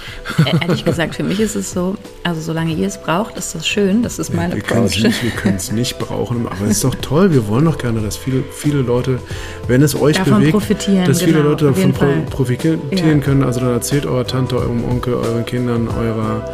ehrlich 0.62 0.84
gesagt, 0.84 1.16
für 1.16 1.24
mich 1.24 1.40
ist 1.40 1.56
es 1.56 1.72
so, 1.72 1.96
also 2.24 2.42
solange 2.42 2.74
ihr 2.74 2.88
es 2.88 2.98
braucht, 3.02 3.38
ist 3.38 3.56
das 3.56 3.66
schön. 3.68 4.04
Das 4.04 4.20
ist 4.20 4.34
mein 4.34 4.54
wir 4.54 4.62
können 4.62 4.86
es 4.86 4.92
Approach. 4.94 5.04
nicht, 5.08 5.24
wir 5.24 5.32
können's 5.32 5.72
nicht 5.72 5.98
brauchen, 5.98 6.46
aber 6.48 6.66
es 6.66 6.72
ist 6.72 6.84
doch 6.84 6.96
toll. 6.96 7.32
Wir 7.32 7.48
wollen 7.48 7.66
doch 7.66 7.78
gerne, 7.78 8.02
dass 8.02 8.18
viele, 8.18 8.44
viele 8.52 8.82
Leute, 8.82 9.20
wenn 9.68 9.82
es 9.82 9.96
euch 9.96 10.18
Davon 10.18 10.40
bewegt, 10.40 10.52
profitieren, 10.52 11.06
dass 11.06 11.22
viele 11.22 11.38
genau, 11.38 11.50
Leute 11.50 11.70
auf 11.70 11.76
davon 11.76 11.94
pro- 11.94 12.30
profitieren 12.30 12.80
Ja. 12.92 13.18
können. 13.20 13.44
Also 13.44 13.62
dann 13.62 13.72
erzählt 13.72 14.06
eurer 14.06 14.28
Tante, 14.28 14.58
eurem 14.58 14.84
Onkel, 14.84 15.14
euren 15.14 15.46
Kindern, 15.46 15.88
eurer 15.88 16.54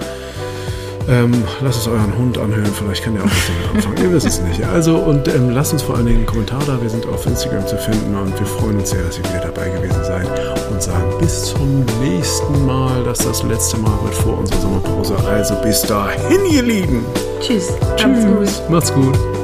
ähm, 1.10 1.44
lasst 1.62 1.82
es 1.82 1.88
euren 1.88 2.18
Hund 2.18 2.38
anhören, 2.38 2.72
vielleicht 2.74 3.04
kann 3.04 3.16
der 3.16 3.24
auch 3.24 3.28
was 3.28 3.48
damit 3.48 3.76
anfangen. 3.88 4.08
Ihr 4.08 4.14
wisst 4.14 4.28
es 4.28 4.42
nicht. 4.42 4.64
Also 4.64 4.98
und 4.98 5.28
ähm, 5.28 5.50
lasst 5.52 5.74
uns 5.74 5.82
vor 5.82 5.96
allen 5.96 6.06
Dingen 6.06 6.20
einen 6.20 6.26
Kommentar 6.28 6.62
da. 6.66 6.82
Wir 6.82 6.90
sind 6.90 7.06
auf 7.08 7.26
Instagram 7.26 7.66
zu 7.68 7.78
finden 7.78 8.16
und 8.16 8.38
wir 8.38 8.46
freuen 8.46 8.80
uns 8.80 8.92
sehr, 8.92 9.04
dass 9.04 9.18
ihr 9.18 9.26
wieder 9.26 9.42
dabei 9.42 9.70
gewesen 9.70 10.04
seid 10.04 10.28
und 10.72 10.82
sagen 10.82 11.12
bis 11.20 11.46
zum 11.46 11.86
nächsten 12.02 12.66
Mal, 12.66 13.04
dass 13.04 13.20
das 13.20 13.44
letzte 13.44 13.78
Mal 13.78 13.98
wird 14.04 14.16
vor 14.16 14.40
unserer 14.40 14.62
Sommerpause. 14.62 15.16
Also 15.28 15.56
bis 15.56 15.82
dahin, 15.82 16.46
ihr 16.50 16.64
Lieben. 16.64 17.06
Tschüss. 17.40 17.70
Habt's 17.82 18.26
gut. 18.26 18.40
Tschüss. 18.40 18.62
Macht's 18.70 18.94
gut. 18.94 19.41